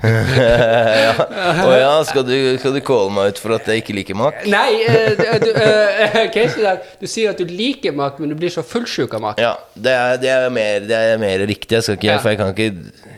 ja. 0.02 1.12
Å 1.62 1.68
ja, 1.78 1.92
skal 2.08 2.24
du, 2.26 2.34
skal 2.58 2.74
du 2.74 2.80
calle 2.82 3.12
meg 3.14 3.30
ut 3.30 3.38
for 3.38 3.54
at 3.54 3.68
jeg 3.70 3.84
ikke 3.84 3.94
liker 3.94 4.18
Mack? 4.18 4.40
Nei, 4.50 4.80
uh, 4.90 5.38
du, 5.38 5.52
uh, 5.54 6.18
Casey, 6.34 6.64
der, 6.64 6.82
du 6.98 7.06
sier 7.06 7.30
at 7.30 7.38
du 7.38 7.46
liker 7.46 7.94
Mack, 7.94 8.18
men 8.18 8.34
du 8.34 8.34
blir 8.40 8.50
så 8.50 8.64
fullsjuk 8.66 9.14
av 9.20 9.22
Mack. 9.22 9.38
Ja, 9.38 9.52
det 9.78 9.94
er, 9.94 10.18
det, 10.18 10.32
er 10.34 10.50
mer, 10.56 10.82
det 10.90 10.98
er 11.12 11.22
mer 11.22 11.46
riktig. 11.46 11.76
Jeg 11.78 11.86
skal 11.86 12.00
ikke, 12.00 12.10
Ja. 12.10 12.18
For 12.18 12.34
jeg 12.34 12.40
kan 12.42 12.50
ikke 12.50 12.68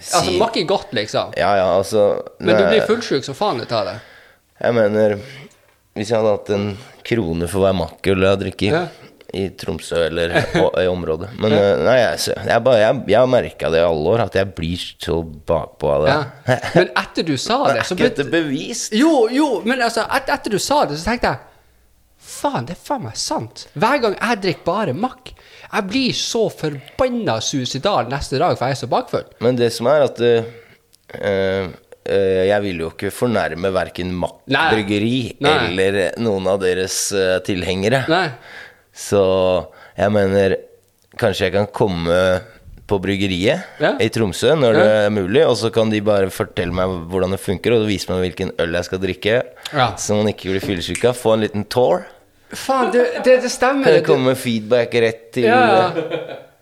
si 0.03 0.18
Altså, 0.20 0.36
Mack 0.45 0.61
er 0.61 0.68
godt, 0.68 0.93
liksom. 1.01 1.32
Ja, 1.40 1.55
ja, 1.62 1.70
altså 1.78 2.11
Men 2.45 2.61
du 2.61 2.66
blir 2.66 2.84
fullsjuk 2.93 3.24
som 3.24 3.40
faen 3.40 3.64
ut 3.64 3.72
av 3.72 3.88
det. 3.88 3.97
Jeg 4.61 4.76
mener 4.76 5.16
Hvis 5.99 6.11
jeg 6.11 6.18
hadde 6.18 6.34
hatt 6.34 6.51
en 6.55 6.68
krone 7.05 7.49
for 7.51 7.64
hver 7.64 7.76
makk 7.76 8.12
eller 8.12 8.32
har 8.32 8.40
drukket 8.40 8.72
Ja. 8.72 8.82
i 9.36 9.47
Tromsø 9.61 9.99
eller 10.07 10.32
i 10.82 10.86
området 10.88 11.30
Men 11.40 11.53
ja. 11.53 11.62
nei, 11.80 11.97
jeg, 12.01 12.36
jeg, 12.49 12.64
bare, 12.64 12.80
jeg, 12.80 13.03
jeg 13.12 13.18
har 13.20 13.30
merka 13.32 13.70
det 13.72 13.80
i 13.82 13.86
alle 13.86 14.14
år, 14.14 14.24
at 14.26 14.36
jeg 14.40 14.53
blir 14.57 14.82
så 15.03 15.20
bakpå 15.22 15.93
av 15.93 16.07
det. 16.07 16.16
Ja. 16.16 16.59
Men 16.78 16.93
etter 17.05 17.28
du 17.28 17.36
sa 17.36 17.61
det, 17.72 17.86
så 17.88 17.97
ble 17.99 18.12
det 18.16 18.28
bevist? 18.32 18.97
Jo, 18.97 19.26
jo, 19.32 19.49
men 19.68 19.80
altså, 19.84 20.05
et, 20.16 20.28
etter 20.32 20.53
du 20.53 20.61
sa 20.62 20.84
det, 20.88 21.01
så 21.01 21.12
tenkte 21.12 21.34
jeg 21.34 21.49
Faen, 22.22 22.66
det 22.68 22.76
er 22.76 22.78
faen 22.78 23.03
meg 23.03 23.16
sant. 23.18 23.64
Hver 23.74 23.99
gang 24.03 24.14
jeg 24.14 24.38
drikker 24.45 24.66
bare 24.66 24.93
makk. 24.95 25.32
jeg 25.72 25.86
blir 25.90 26.12
så 26.14 26.45
forbanna 26.55 27.40
suicidal 27.43 28.07
neste 28.11 28.38
dag, 28.38 28.55
for 28.57 28.70
jeg 28.70 28.76
er 28.76 28.80
så 28.80 28.88
bakfull. 28.90 29.24
Men 29.43 29.59
det 29.59 29.72
som 29.74 29.88
er 29.90 30.05
at 30.07 30.20
uh, 30.22 30.53
eh, 31.18 31.18
eh, 31.18 31.72
jeg 32.07 32.62
vil 32.64 32.80
jo 32.82 32.90
ikke 32.90 33.11
fornærme 33.14 33.70
verken 33.74 34.12
Mack 34.18 34.40
bryggeri 34.48 35.36
Nei. 35.40 35.53
eller 35.68 36.00
noen 36.18 36.46
av 36.50 36.59
deres 36.62 36.96
eh, 37.14 37.36
tilhengere. 37.46 38.05
Nei. 38.11 38.26
Så 38.92 39.22
jeg 39.96 40.12
mener 40.14 40.57
Kanskje 41.20 41.44
jeg 41.50 41.53
kan 41.53 41.66
komme 41.76 42.16
på 42.88 42.96
bryggeriet 43.00 43.80
Ja. 43.80 43.90
i 44.00 44.09
Tromsø 44.12 44.55
når 44.59 44.72
det 44.78 44.86
er 45.05 45.11
mulig, 45.12 45.42
og 45.46 45.55
så 45.61 45.68
kan 45.72 45.90
de 45.92 46.00
bare 46.05 46.30
fortelle 46.32 46.72
meg 46.74 46.88
hvordan 47.12 47.30
det 47.36 47.40
funker, 47.40 47.74
og 47.76 47.84
vise 47.86 48.09
meg 48.11 48.22
hvilken 48.24 48.50
øl 48.59 48.72
jeg 48.78 48.84
skal 48.88 48.98
drikke, 49.03 49.34
Ja. 49.76 49.90
så 50.00 50.16
man 50.16 50.32
ikke 50.32 50.50
blir 50.55 50.64
fyllesyk 50.64 51.05
av. 51.05 51.14
Få 51.20 51.34
en 51.36 51.44
liten 51.44 51.64
tour. 51.68 52.07
Faen, 52.53 52.90
det, 52.92 53.05
det, 53.24 53.38
det 53.44 53.50
stemmer. 53.53 53.84
Kan 53.84 53.92
Det, 54.00 54.05
komme 54.09 54.32
med 54.32 54.40
feedback 54.40 54.92
rett 55.05 55.22
til 55.36 55.44
ja, 55.48 55.92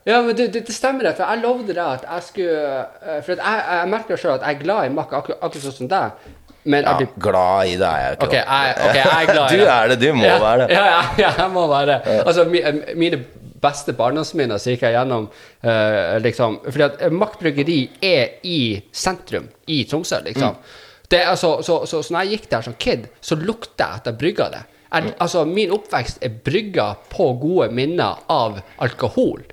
ja. 0.06 0.20
men 0.22 0.36
det, 0.36 0.48
det, 0.54 0.64
det 0.66 0.74
stemmer, 0.74 1.06
det, 1.06 1.14
for 1.18 1.28
jeg 1.28 1.42
lovde 1.42 1.74
deg 1.74 1.80
at 1.84 2.04
jeg 2.06 2.26
skulle 2.26 2.60
eh, 2.80 3.18
For 3.26 3.34
jeg, 3.34 3.64
jeg 3.70 3.90
merker 3.94 4.20
sjøl 4.20 4.36
at 4.38 4.46
jeg 4.46 4.58
er 4.58 4.62
glad 4.62 4.86
i 4.86 4.92
Mack, 4.94 5.12
akkurat, 5.12 5.40
akkurat 5.40 5.66
sånn 5.66 5.76
som 5.82 5.90
deg. 5.90 6.28
Men 6.64 6.84
Ja, 6.84 6.96
blir 6.98 7.12
glad 7.16 7.70
i 7.72 7.76
det 7.80 7.88
er 7.88 8.02
jeg 8.04 8.16
ikke. 8.16 8.26
Okay, 8.26 8.40
jeg, 8.44 8.74
ok, 8.76 8.96
jeg 8.98 9.12
er 9.16 9.30
glad 9.34 9.52
i 9.52 9.60
Du 9.60 9.66
er 9.74 9.92
det, 9.92 10.00
du 10.00 10.08
må 10.16 10.24
ja, 10.26 10.40
være 10.42 10.64
det. 10.64 10.76
Ja, 10.76 10.86
ja, 10.90 11.04
ja, 11.24 11.30
jeg 11.42 11.52
må 11.54 11.66
være 11.70 11.86
det. 11.92 12.16
Altså, 12.24 12.44
mi, 12.48 12.64
mine 13.00 13.22
beste 13.60 13.94
barndomsminner 13.96 14.60
gikk 14.60 14.84
jeg 14.86 14.96
gjennom 14.96 15.26
uh, 15.28 16.16
liksom 16.24 16.60
Fordi 16.66 16.84
at 16.86 17.02
eh, 17.04 17.12
Mack 17.12 17.38
bryggeri 17.40 17.80
er 18.04 18.38
i 18.48 18.60
sentrum 18.92 19.48
i 19.68 19.82
Tromsø, 19.88 20.22
liksom. 20.24 20.56
Mm. 20.56 20.78
Det, 21.10 21.24
altså, 21.26 21.56
så, 21.66 21.80
så, 21.90 22.02
så 22.06 22.14
når 22.14 22.28
jeg 22.28 22.38
gikk 22.38 22.50
der 22.52 22.66
som 22.68 22.76
kid, 22.78 23.08
så 23.20 23.36
lukta 23.36 23.88
jeg 23.88 24.00
at 24.00 24.12
jeg 24.12 24.20
brygga 24.20 24.46
det. 24.52 24.60
Jeg, 24.90 25.12
altså, 25.22 25.44
min 25.46 25.70
oppvekst 25.70 26.18
er 26.26 26.32
brygga 26.42 26.86
på 27.12 27.28
gode 27.38 27.68
minner 27.70 28.18
av 28.32 28.56
alkohol. 28.82 29.44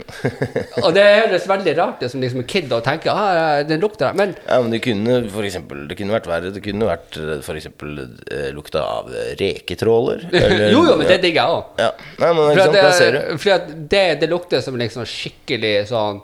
Og 0.81 0.87
det 0.95 1.03
høres 1.03 1.45
veldig 1.49 1.75
rart 1.77 2.01
ut 2.01 2.09
som 2.09 2.23
liksom 2.23 2.41
en 2.41 2.47
kid 2.49 2.73
å 2.73 2.79
tenke 2.81 3.13
ah, 3.13 3.59
den 3.67 3.83
lukter. 3.83 4.15
Men 4.17 4.33
Ja, 4.47 4.57
men 4.63 4.73
det 4.73 4.79
kunne 4.81 5.19
for 5.29 5.45
eksempel, 5.45 5.83
Det 5.91 5.97
kunne 5.99 6.15
vært 6.15 6.29
verre. 6.31 6.49
Det 6.55 6.63
kunne 6.65 6.89
vært 6.89 7.19
f.eks. 7.19 7.45
for 7.45 7.59
eksempel 7.61 7.99
eh, 8.01 8.47
lukta 8.55 8.81
av 8.81 9.13
eh, 9.13 9.35
reketråler. 9.37 10.25
eller- 10.31 10.71
jo, 10.75 10.81
jo, 10.89 10.97
men 10.97 11.05
det 11.11 11.19
digger 11.27 11.43
jeg 11.43 11.59
òg. 11.59 11.83
Ja. 11.85 11.91
Nei, 12.23 12.31
men 12.33 12.49
ikke 12.55 12.65
sant, 12.65 12.79
der 12.79 12.97
ser 12.97 13.19
du. 13.19 13.37
For 13.45 13.69
det, 13.93 14.03
det 14.23 14.31
lukter 14.33 14.65
som 14.65 14.81
liksom 14.81 15.05
skikkelig 15.05 15.75
sånn 15.93 16.23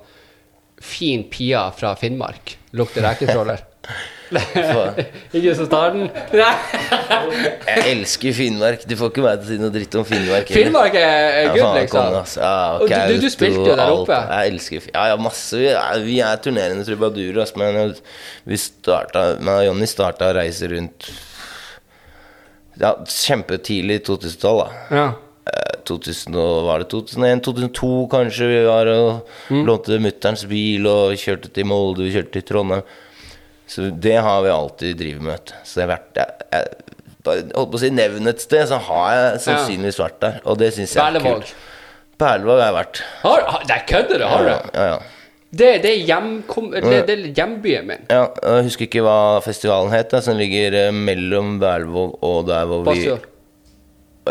fin 0.83 1.27
pia 1.29 1.67
fra 1.77 1.93
Finnmark. 2.01 2.57
Lukter 2.73 3.05
reketråler. 3.05 3.61
Ikke 5.33 5.53
så 5.57 5.65
starten? 5.67 6.07
Nei. 6.33 6.51
Jeg 7.67 7.83
elsker 7.93 8.33
Finnmark. 8.37 8.85
Du 8.89 8.95
får 8.99 9.11
ikke 9.13 9.23
meg 9.25 9.41
til 9.41 9.45
å 9.45 9.49
si 9.51 9.57
noe 9.61 9.73
dritt 9.73 9.97
om 9.99 10.05
Finnmark. 10.07 10.47
Eller? 10.49 10.57
Finnmark 10.63 10.97
er, 10.99 11.47
good, 11.49 11.57
Ja, 11.61 11.73
liksom. 11.77 11.99
konge, 12.07 12.21
ass. 12.21 12.35
Ja, 12.37 12.53
Og 12.79 12.87
du- 12.89 12.95
du- 13.13 13.21
du 13.21 13.29
spilte 13.29 13.65
jo 13.65 13.75
der 13.75 13.83
alt. 13.85 13.99
oppe. 14.07 14.19
Jeg 14.29 14.51
elsker 14.53 14.89
Ja, 14.93 15.05
ja, 15.11 15.17
masse. 15.17 15.53
Vi 15.57 15.67
er, 15.73 15.99
vi 16.05 16.19
er 16.21 16.37
turnerende 16.37 16.85
trubadurer, 16.87 17.41
altså, 17.43 17.57
men 17.57 17.95
vi 18.45 18.55
starta 18.57 19.39
Men 19.39 19.65
Jonny 19.67 19.85
starta 19.85 20.31
å 20.31 20.35
reise 20.35 20.69
rundt 20.69 21.11
Ja, 22.79 22.95
kjempetidlig 23.05 24.01
2012, 24.03 24.57
da. 24.57 24.95
Ja. 24.95 25.13
Eh, 25.45 25.75
2000 25.85 26.35
og, 26.39 26.65
var 26.65 26.79
det 26.79 26.87
2001, 26.89 27.41
2002 27.43 28.07
kanskje 28.09 28.47
vi 28.47 28.65
var 28.65 28.87
og 28.87 29.27
Mm. 29.51 29.65
lånte 29.67 29.99
mutterns 30.01 30.45
bil 30.47 30.87
og 30.87 31.13
kjørte 31.19 31.51
til 31.53 31.65
Molde, 31.65 31.97
vi 32.07 32.13
kjørte 32.15 32.31
til 32.31 32.41
Trondheim. 32.43 32.81
Så 33.73 33.89
det 34.05 34.17
har 34.21 34.41
vi 34.45 34.51
alltid 34.53 34.97
drevet 34.99 35.25
med. 35.25 35.53
Så 35.65 35.81
jeg 35.81 35.87
har 35.87 35.95
vært 35.95 36.19
jeg, 36.19 36.67
holdt 37.55 37.71
på 37.73 37.79
å 37.79 37.81
si 37.81 37.89
nevn 37.95 38.29
et 38.29 38.43
sted, 38.43 38.67
så 38.69 38.77
har 38.89 39.13
jeg 39.17 39.41
sannsynligvis 39.47 39.99
vært 40.03 40.19
der. 40.21 40.39
Og 40.45 40.59
det 40.61 40.73
syns 40.75 40.93
jeg 40.93 41.17
er 41.17 41.23
kult. 41.23 41.53
Berlevåg 42.21 42.59
har 42.61 42.67
jeg 42.69 42.75
vært. 42.77 43.01
Har, 43.23 43.45
har, 43.55 43.65
der 43.71 43.85
kødder 43.89 44.21
du, 44.21 44.25
har 44.29 44.47
du? 44.47 44.53
ja, 44.77 44.87
ja. 44.93 45.01
Det, 45.53 45.67
det 45.83 45.89
er 45.91 45.99
hjemkom... 46.09 46.71
Det, 46.73 46.81
det 47.05 47.13
er 47.13 47.25
hjembyen 47.37 47.85
min. 47.85 48.05
ja, 48.09 48.23
jeg 48.41 48.63
husker 48.65 48.87
ikke 48.87 49.03
hva 49.05 49.17
festivalen 49.45 49.91
het, 49.93 50.15
som 50.25 50.33
ligger 50.39 50.73
eh, 50.79 50.95
mellom 50.97 51.59
Berlevåg 51.61 52.15
og 52.25 52.47
der 52.47 52.65
hvor 52.69 52.81
vi 52.81 52.87
Basfjord. 52.89 53.27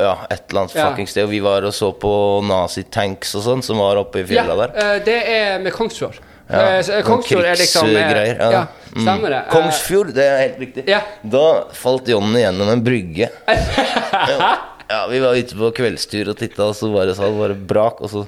Ja, 0.03 0.15
et 0.33 0.49
eller 0.49 0.65
annet 0.65 0.75
Ja. 0.75 0.89
fuckings 0.89 1.13
sted. 1.15 1.29
Og 1.29 1.31
vi 1.31 1.39
var 1.45 1.63
og 1.69 1.75
så 1.77 1.93
på 1.95 2.11
nazi-tanks 2.49 3.37
og 3.39 3.45
sånn, 3.47 3.63
som 3.63 3.79
var 3.83 4.01
oppe 4.01 4.25
i 4.25 4.35
Ja, 4.35 4.47
der. 4.51 4.75
eh, 4.75 4.99
det 5.07 5.19
er 5.31 5.63
med 5.63 5.75
Kongsfjord. 5.77 6.19
Ja, 6.53 6.65
Eh, 6.83 7.03
Kongsfjord 7.07 7.47
er 7.49 7.57
liksom 7.61 7.89
eh, 7.89 8.17
ja. 8.37 8.51
Ja, 8.53 8.63
stemmer 8.93 9.33
det. 9.33 9.39
Eh, 9.47 9.53
Kongsfjord, 9.53 10.13
det 10.17 10.27
er 10.29 10.39
helt 10.43 10.59
riktig. 10.61 10.85
Ja. 10.91 11.01
Da 11.25 11.45
falt 11.77 12.11
Jonny 12.13 12.43
gjennom 12.45 12.69
en 12.75 12.83
brygge. 12.85 13.31
ja. 14.29 15.07
Vi 15.11 15.21
var 15.25 15.39
ute 15.39 15.57
på 15.57 15.71
kveldstur 15.79 16.29
og 16.35 16.37
titta, 16.41 16.67
og 16.69 16.77
så 16.77 16.91
bare, 16.93 17.15
sa 17.17 17.31
det 17.31 17.39
bare 17.41 17.57
brak, 17.57 18.03
og 18.05 18.13
så 18.13 18.27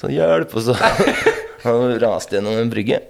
så 0.00 0.08
hjelp, 0.08 0.54
og 0.56 0.62
så 0.64 0.76
Han 1.66 1.90
raste 2.00 2.38
gjennom 2.38 2.56
en 2.56 2.70
brygge. 2.72 3.02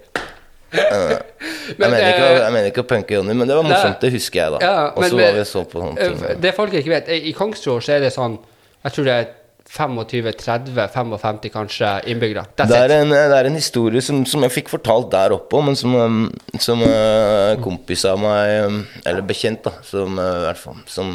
Jeg, 0.71 1.77
mener 1.79 1.99
ikke, 1.99 2.25
eh, 2.25 2.37
jeg 2.41 2.53
mener 2.55 2.69
ikke 2.71 2.83
å 2.83 2.89
punke 2.91 3.15
Jonny, 3.15 3.35
men 3.35 3.47
det 3.51 3.57
var 3.59 3.67
morsomt. 3.67 4.01
Det 4.03 4.11
husker 4.15 4.41
jeg, 4.41 4.55
da. 4.57 4.59
Ja, 4.65 4.87
og 4.95 5.05
så 5.07 5.19
var 5.19 5.37
vi 5.37 5.45
så 5.47 5.63
på 5.71 5.83
sånne 5.83 5.99
ting. 6.01 6.17
Eh, 6.31 6.41
Det 6.43 6.53
folk 6.57 6.75
ikke 6.79 6.93
vet, 6.97 7.11
eh, 7.11 7.29
i 7.31 7.35
Kongsfjord 7.37 7.85
så 7.87 7.97
er 7.99 8.05
det 8.07 8.13
sånn 8.15 8.39
Jeg 8.81 8.95
tror 8.97 9.05
det 9.07 9.15
er 9.21 9.29
25-30-55 9.71 11.51
kanskje 11.55 11.91
innbyggere. 12.11 12.43
Det 12.59 12.75
er, 12.75 12.95
en, 13.01 13.13
det 13.15 13.37
er 13.37 13.47
en 13.47 13.59
historie 13.59 14.03
som, 14.03 14.25
som 14.27 14.43
jeg 14.43 14.55
fikk 14.57 14.73
fortalt 14.73 15.11
der 15.13 15.35
oppe 15.37 15.61
men 15.63 15.79
som, 15.79 15.95
um, 15.95 16.25
som 16.59 16.83
uh, 16.83 17.55
kompis 17.63 18.03
av 18.11 18.19
meg, 18.23 18.57
um, 18.67 18.83
eller 19.05 19.23
bekjent, 19.27 19.63
da, 19.69 19.77
som, 19.87 20.19
uh, 20.19 20.51
fall, 20.59 20.83
som 20.91 21.15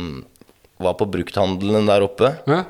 var 0.80 0.96
på 1.00 1.08
brukthandelen 1.12 1.88
der 1.90 2.08
oppe, 2.08 2.32
Ja, 2.48 2.64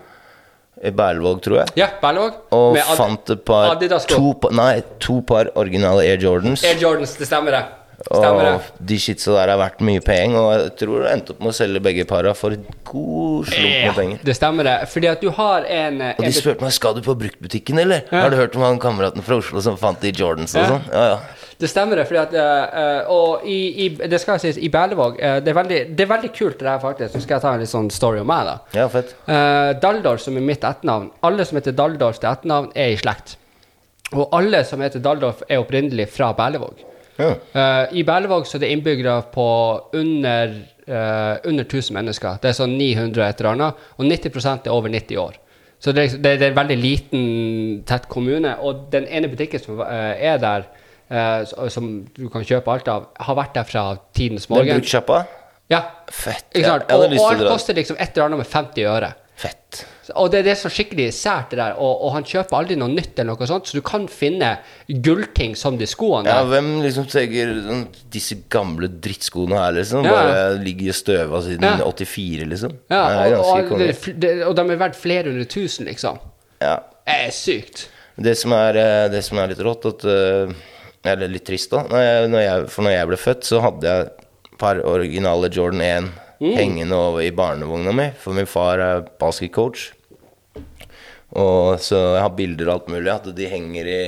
i 0.86 0.91
Berlevåg, 0.91 1.38
tror 1.45 1.61
jeg, 1.61 1.71
ja 1.79 1.88
Berlevåg. 2.01 2.41
og 2.53 2.73
Med 2.75 2.89
fant 2.97 3.31
et 3.31 3.45
par 3.47 3.77
to, 4.09 4.33
Nei, 4.57 4.73
to 4.99 5.21
par 5.25 5.53
originale 5.55 6.03
Air 6.03 6.19
Jordans. 6.21 6.65
Air 6.67 6.81
Jordans, 6.81 7.15
det 7.17 7.29
stemmer 7.29 7.55
det. 7.55 7.63
Stemmer 8.05 8.43
det. 8.45 8.53
Og 8.53 8.85
de 8.91 8.97
shitsa 9.01 9.33
der 9.33 9.51
har 9.53 9.57
vært 9.57 9.79
mye 9.85 10.01
penger, 10.05 10.37
og 10.37 10.51
jeg 10.53 10.73
tror 10.81 11.01
det 11.01 11.13
endte 11.15 11.33
opp 11.33 11.39
med 11.41 11.49
å 11.49 11.55
selge 11.57 11.81
begge 11.81 12.05
para 12.09 12.33
for 12.37 12.53
en 12.53 12.65
god 12.85 13.47
slump 13.49 13.77
med 13.87 13.95
penger. 13.97 14.19
det 14.27 14.35
stemmer 14.37 14.67
det. 14.69 14.75
Fordi 14.91 15.07
at 15.09 15.21
du 15.21 15.29
har 15.31 15.65
en, 15.65 16.01
eh, 16.01 16.13
Og 16.19 16.25
de 16.25 16.31
spurte 16.31 16.61
meg 16.61 16.71
skal 16.75 16.93
du 16.93 17.01
på 17.01 17.15
bruktbutikken, 17.17 17.79
eller? 17.81 18.03
Har 18.11 18.29
du 18.29 18.37
hørt 18.37 18.55
om 18.55 18.61
han 18.61 18.79
kameraten 18.79 19.25
fra 19.25 19.39
Oslo 19.41 19.61
som 19.61 19.77
fant 19.77 19.99
de 20.01 20.11
Jordans 20.11 20.55
og 20.55 20.61
Ja. 20.61 20.67
sånn? 20.69 20.85
Ja, 20.93 21.07
ja. 21.15 21.19
Det 21.57 21.69
stemmer 21.69 21.95
det, 21.95 22.07
fordi 22.07 22.19
at 22.19 22.33
eh, 22.33 23.09
Og 23.09 23.45
i, 23.45 23.85
i, 23.85 23.89
det 23.89 24.19
skal 24.21 24.39
sies, 24.39 24.57
i 24.57 24.69
Berlevåg 24.69 25.17
uh, 25.23 25.39
det, 25.39 25.47
er 25.47 25.53
veldig, 25.53 25.95
det 25.95 26.03
er 26.03 26.09
veldig 26.11 26.33
kult, 26.35 26.59
det 26.59 26.67
her 26.67 26.79
faktisk. 26.79 27.13
Så 27.13 27.21
skal 27.21 27.35
jeg 27.35 27.41
ta 27.41 27.53
en 27.53 27.59
litt 27.59 27.69
sånn 27.71 27.89
story 27.89 28.19
om 28.19 28.27
meg, 28.27 28.45
da. 28.45 28.57
Ja, 28.73 28.87
fett. 28.91 29.15
Uh, 29.27 29.73
Daldor, 29.79 30.17
som 30.19 30.35
er 30.37 30.41
mitt 30.45 30.61
etternavn 30.61 31.11
Alle 31.23 31.45
som 31.45 31.57
heter 31.57 31.71
Daldorf 31.71 32.19
til 32.19 32.29
etternavn, 32.29 32.71
er 32.75 32.93
i 32.93 32.97
slekt. 32.97 33.37
Og 34.13 34.29
alle 34.35 34.63
som 34.63 34.81
heter 34.81 34.99
Daldorf, 34.99 35.41
er 35.49 35.63
opprinnelig 35.63 36.09
fra 36.13 36.33
Berlevåg. 36.37 36.83
Ja. 37.18 37.32
Eh, 37.32 37.97
I 37.99 38.03
Berlevåg 38.03 38.47
så 38.47 38.57
er 38.57 38.66
det 38.66 38.72
innbyggere 38.76 39.16
på 39.32 39.47
under, 39.93 40.55
uh, 40.89 41.36
under 41.47 41.63
1000 41.63 41.95
mennesker. 41.95 42.39
Det 42.41 42.51
er 42.51 42.57
sånn 42.57 42.78
900 42.78 43.30
et 43.30 43.41
eller 43.41 43.51
annet, 43.53 43.88
og 43.95 44.05
90% 44.05 44.68
er 44.68 44.76
over 44.76 44.91
90 44.91 45.22
år. 45.22 45.39
Så 45.80 45.91
det 45.91 46.01
er, 46.01 46.07
liksom- 46.07 46.22
det, 46.22 46.41
er 46.41 46.49
en 46.49 46.55
veldig 46.55 46.78
liten, 46.82 47.84
tett 47.86 48.09
kommune. 48.09 48.55
Og 48.59 48.91
den 48.91 49.07
ene 49.07 49.28
butikken 49.28 49.59
som 49.63 49.80
uh, 49.80 49.86
er 50.18 50.38
der, 50.38 50.68
eh, 51.09 51.43
som 51.70 52.05
du 52.16 52.30
kan 52.30 52.43
kjøpe 52.43 52.72
alt 52.72 52.88
av, 52.88 53.07
har 53.20 53.36
vært 53.36 53.53
der 53.53 53.63
fra 53.63 53.97
tidens 54.13 54.47
Det 54.47 54.51
er 54.51 54.55
morgen. 54.55 54.82
Ja, 55.70 55.82
Fett. 56.11 56.45
hadde 56.63 56.86
Og, 56.93 57.20
og 57.20 57.32
alt 57.32 57.47
koster 57.49 57.74
liksom 57.74 57.97
et 57.99 58.11
eller 58.16 58.26
annet 58.26 58.38
med 58.38 58.47
50 58.47 58.86
øre. 58.86 59.13
Fett. 59.36 59.81
Og 60.15 60.29
det 60.31 60.39
er 60.39 60.45
det 60.47 60.53
som 60.55 60.69
er 60.69 60.73
skikkelig 60.77 61.05
sært, 61.17 61.49
det 61.51 61.57
der. 61.59 61.73
Og, 61.81 62.03
og 62.05 62.13
han 62.15 62.27
kjøper 62.27 62.55
aldri 62.55 62.77
noe 62.79 62.93
nytt 62.93 63.17
eller 63.19 63.36
noe 63.36 63.47
sånt, 63.49 63.67
så 63.67 63.75
du 63.75 63.83
kan 63.83 64.05
finne 64.11 64.53
gullting 64.88 65.57
som 65.59 65.75
de 65.79 65.88
skoene 65.89 66.31
Ja, 66.31 66.45
hvem 66.47 66.69
liksom 66.86 67.09
tenker 67.11 67.51
sånn, 67.65 67.81
Disse 68.13 68.38
gamle 68.53 68.88
drittskoene 68.88 69.59
her, 69.59 69.75
liksom? 69.75 70.07
Ja. 70.07 70.13
Bare 70.15 70.45
ligger 70.61 70.93
i 70.93 70.95
støva 70.95 71.41
siden 71.43 71.67
Ja. 71.67 71.75
84, 71.83 72.47
liksom? 72.53 72.77
Ja, 72.93 73.01
og, 73.41 73.75
og, 73.75 73.83
det, 73.83 74.31
og 74.47 74.55
de 74.55 74.67
er 74.69 74.81
verdt 74.86 74.99
flere 74.99 75.33
hundre 75.33 75.49
tusen, 75.51 75.89
liksom. 75.89 76.21
Ja. 76.63 76.77
Det 77.05 77.19
er 77.27 77.36
sykt. 77.36 77.88
Det 78.15 78.38
som 78.39 78.55
er, 78.55 78.79
eh, 78.79 79.07
det 79.11 79.19
som 79.27 79.41
er 79.41 79.51
litt 79.51 79.59
rått, 79.59 79.89
at 79.91 80.05
eh, 80.07 80.53
Eller 81.05 81.29
litt 81.29 81.43
trist, 81.45 81.73
da. 81.75 81.83
Når 81.91 82.01
jeg, 82.01 82.29
når 82.31 82.45
jeg, 82.45 82.69
for 82.73 82.88
når 82.88 82.95
jeg 82.95 83.09
ble 83.11 83.17
født, 83.19 83.43
så 83.45 83.59
hadde 83.61 83.91
jeg 83.91 84.05
et 84.07 84.55
par 84.61 84.79
originale 84.88 85.51
Jordan 85.53 85.83
1 85.86 86.07
Mm. 86.45 86.55
hengende 86.59 86.95
over 86.97 87.23
i 87.25 87.31
barnevogna 87.33 87.91
mi. 87.95 88.09
For 88.21 88.35
min 88.37 88.45
far 88.49 88.79
er 88.83 89.05
basketcoach. 89.21 89.87
Og 91.35 91.79
så 91.83 91.97
jeg 92.15 92.21
har 92.23 92.35
bilder 92.37 92.69
og 92.69 92.77
alt 92.79 92.91
mulig. 92.93 93.11
At 93.11 93.27
de 93.35 93.49
henger 93.51 93.89
i 93.89 93.99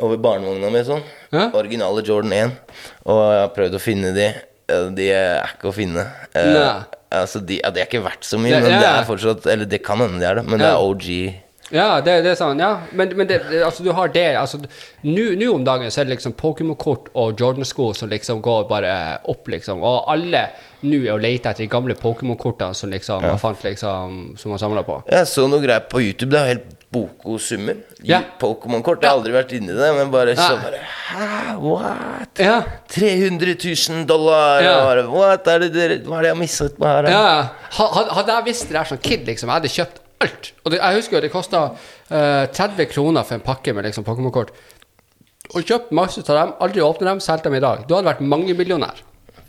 over 0.00 0.20
barnevogna 0.22 0.70
mi 0.72 0.82
sånn. 0.86 1.02
Ja. 1.32 1.48
Originale 1.56 2.04
Jordan 2.06 2.32
1. 2.36 2.54
Og 3.08 3.18
jeg 3.24 3.40
har 3.42 3.52
prøvd 3.56 3.76
å 3.78 3.82
finne 3.82 4.12
de. 4.16 4.28
De 4.96 5.08
er 5.10 5.40
ikke 5.56 5.70
å 5.72 5.74
finne. 5.74 6.04
Eh, 6.30 6.52
Nei. 6.54 6.84
altså 7.18 7.40
de, 7.42 7.56
ja, 7.58 7.72
de 7.74 7.82
er 7.82 7.88
ikke 7.88 8.04
verdt 8.04 8.22
så 8.28 8.38
mye, 8.38 8.52
Det- 8.54 8.62
men 8.62 8.78
det 8.78 8.86
er 8.86 9.04
fortsatt 9.08 9.46
Eller 9.50 9.66
det 9.66 9.82
kan 9.82 9.98
hende 9.98 10.20
de 10.20 10.26
er 10.26 10.34
det, 10.36 10.44
men 10.46 10.60
det 10.60 10.68
er 10.68 10.78
OG. 10.78 11.34
Ja, 11.70 12.00
det, 12.02 12.16
det 12.24 12.32
er 12.32 12.38
sånn, 12.38 12.58
ja. 12.60 12.70
Men, 12.96 13.12
men 13.18 13.28
det, 13.30 13.40
altså, 13.62 13.84
du 13.86 13.92
har 13.94 14.10
det 14.10 14.26
altså, 14.40 14.58
Nå 15.06 15.52
om 15.54 15.62
dagen 15.66 15.90
så 15.90 16.02
er 16.02 16.08
det 16.08 16.16
liksom 16.16 16.34
Pokémon-kort 16.38 17.12
og 17.18 17.38
Jordan-sko 17.40 17.92
som 17.96 18.10
liksom 18.10 18.42
går 18.44 18.66
bare 18.70 18.92
opp, 19.30 19.46
liksom. 19.52 19.84
Og 19.86 20.10
alle 20.10 20.48
nå 20.80 21.02
er 21.04 21.14
og 21.14 21.22
leter 21.22 21.52
etter 21.52 21.66
de 21.66 21.70
gamle 21.70 21.94
Pokémon-kortene 22.00 22.74
som 22.76 22.90
liksom 22.92 23.24
man 23.24 23.40
fant, 23.40 23.62
liksom, 23.64 24.20
som 24.40 24.54
man 24.54 24.60
samla 24.62 24.84
på. 24.86 25.00
Jeg 25.12 25.28
så 25.30 25.46
noe 25.50 25.62
greier 25.62 25.86
på 25.90 26.02
YouTube. 26.02 26.32
Det 26.34 26.40
er 26.40 26.52
helt 26.54 26.76
boko-summer. 26.90 27.78
Ja. 28.02 28.22
Pokémon-kort. 28.40 29.04
Jeg 29.04 29.12
har 29.12 29.20
aldri 29.20 29.34
vært 29.36 29.54
inni 29.54 29.76
det, 29.76 29.90
men 29.94 30.10
bare 30.10 30.34
så 30.38 30.56
bare 30.58 30.82
Hæ? 31.10 31.56
What? 31.62 32.40
Ja. 32.42 32.60
300 32.90 33.54
000 33.62 34.06
dollar? 34.10 34.64
Ja. 34.64 34.76
What? 35.12 35.46
Er 35.46 35.66
det 35.66 35.72
dere, 35.76 36.00
hva 36.06 36.18
er 36.18 36.26
det 36.26 36.32
jeg 36.32 36.38
har 36.38 36.42
mistet 36.42 36.78
på 36.80 36.88
her? 36.88 37.10
Ja, 37.12 37.26
Hadde 37.78 38.32
jeg 38.34 38.48
visst 38.50 38.66
det 38.70 38.80
der 38.80 38.88
som 38.90 38.98
kid, 38.98 39.28
liksom, 39.28 39.52
jeg 39.52 39.60
hadde 39.60 39.74
kjøpt 39.76 40.06
alt. 40.24 40.52
Og 40.64 40.72
det, 40.72 40.80
jeg 40.80 41.00
husker 41.00 41.18
jo 41.18 41.24
det 41.24 41.32
kosta 41.32 41.62
30 42.10 42.90
kroner 42.90 43.26
for 43.26 43.38
en 43.38 43.44
pakke 43.44 43.74
med 43.76 43.88
liksom 43.88 44.06
Pokémon-kort. 44.06 44.52
Og 45.50 45.66
kjøpt 45.66 45.94
masse 45.96 46.22
av 46.28 46.36
dem, 46.36 46.52
aldri 46.62 46.82
åpnet 46.84 47.08
dem, 47.08 47.22
solgt 47.24 47.48
dem 47.48 47.56
i 47.58 47.62
dag. 47.62 47.86
Du 47.88 47.96
hadde 47.96 48.10
vært 48.10 48.22
mangemillionær. 48.22 49.00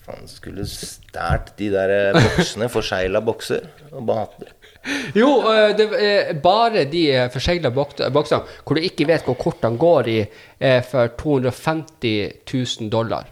Faen, 0.01 0.25
skulle 0.25 0.65
stært 0.65 1.51
de 1.59 1.67
der 1.69 1.91
eh, 1.93 2.15
boksene, 2.17 2.71
forsegla 2.73 3.21
bokser, 3.21 3.67
og 3.91 4.07
bare 4.07 4.23
hatt 4.25 4.39
det. 4.41 4.55
Jo, 5.13 5.29
øh, 5.45 5.75
det 5.77 5.85
er 5.93 6.31
bare 6.41 6.87
de 6.89 7.03
forsegla 7.29 7.69
boksene 7.69 8.39
hvor 8.41 8.73
du 8.73 8.81
ikke 8.81 9.05
vet 9.11 9.27
hvor 9.27 9.37
kortene 9.37 9.77
går 9.77 10.09
i, 10.09 10.17
for 10.89 11.13
250 11.19 12.49
000 12.49 12.89
dollar. 12.89 13.29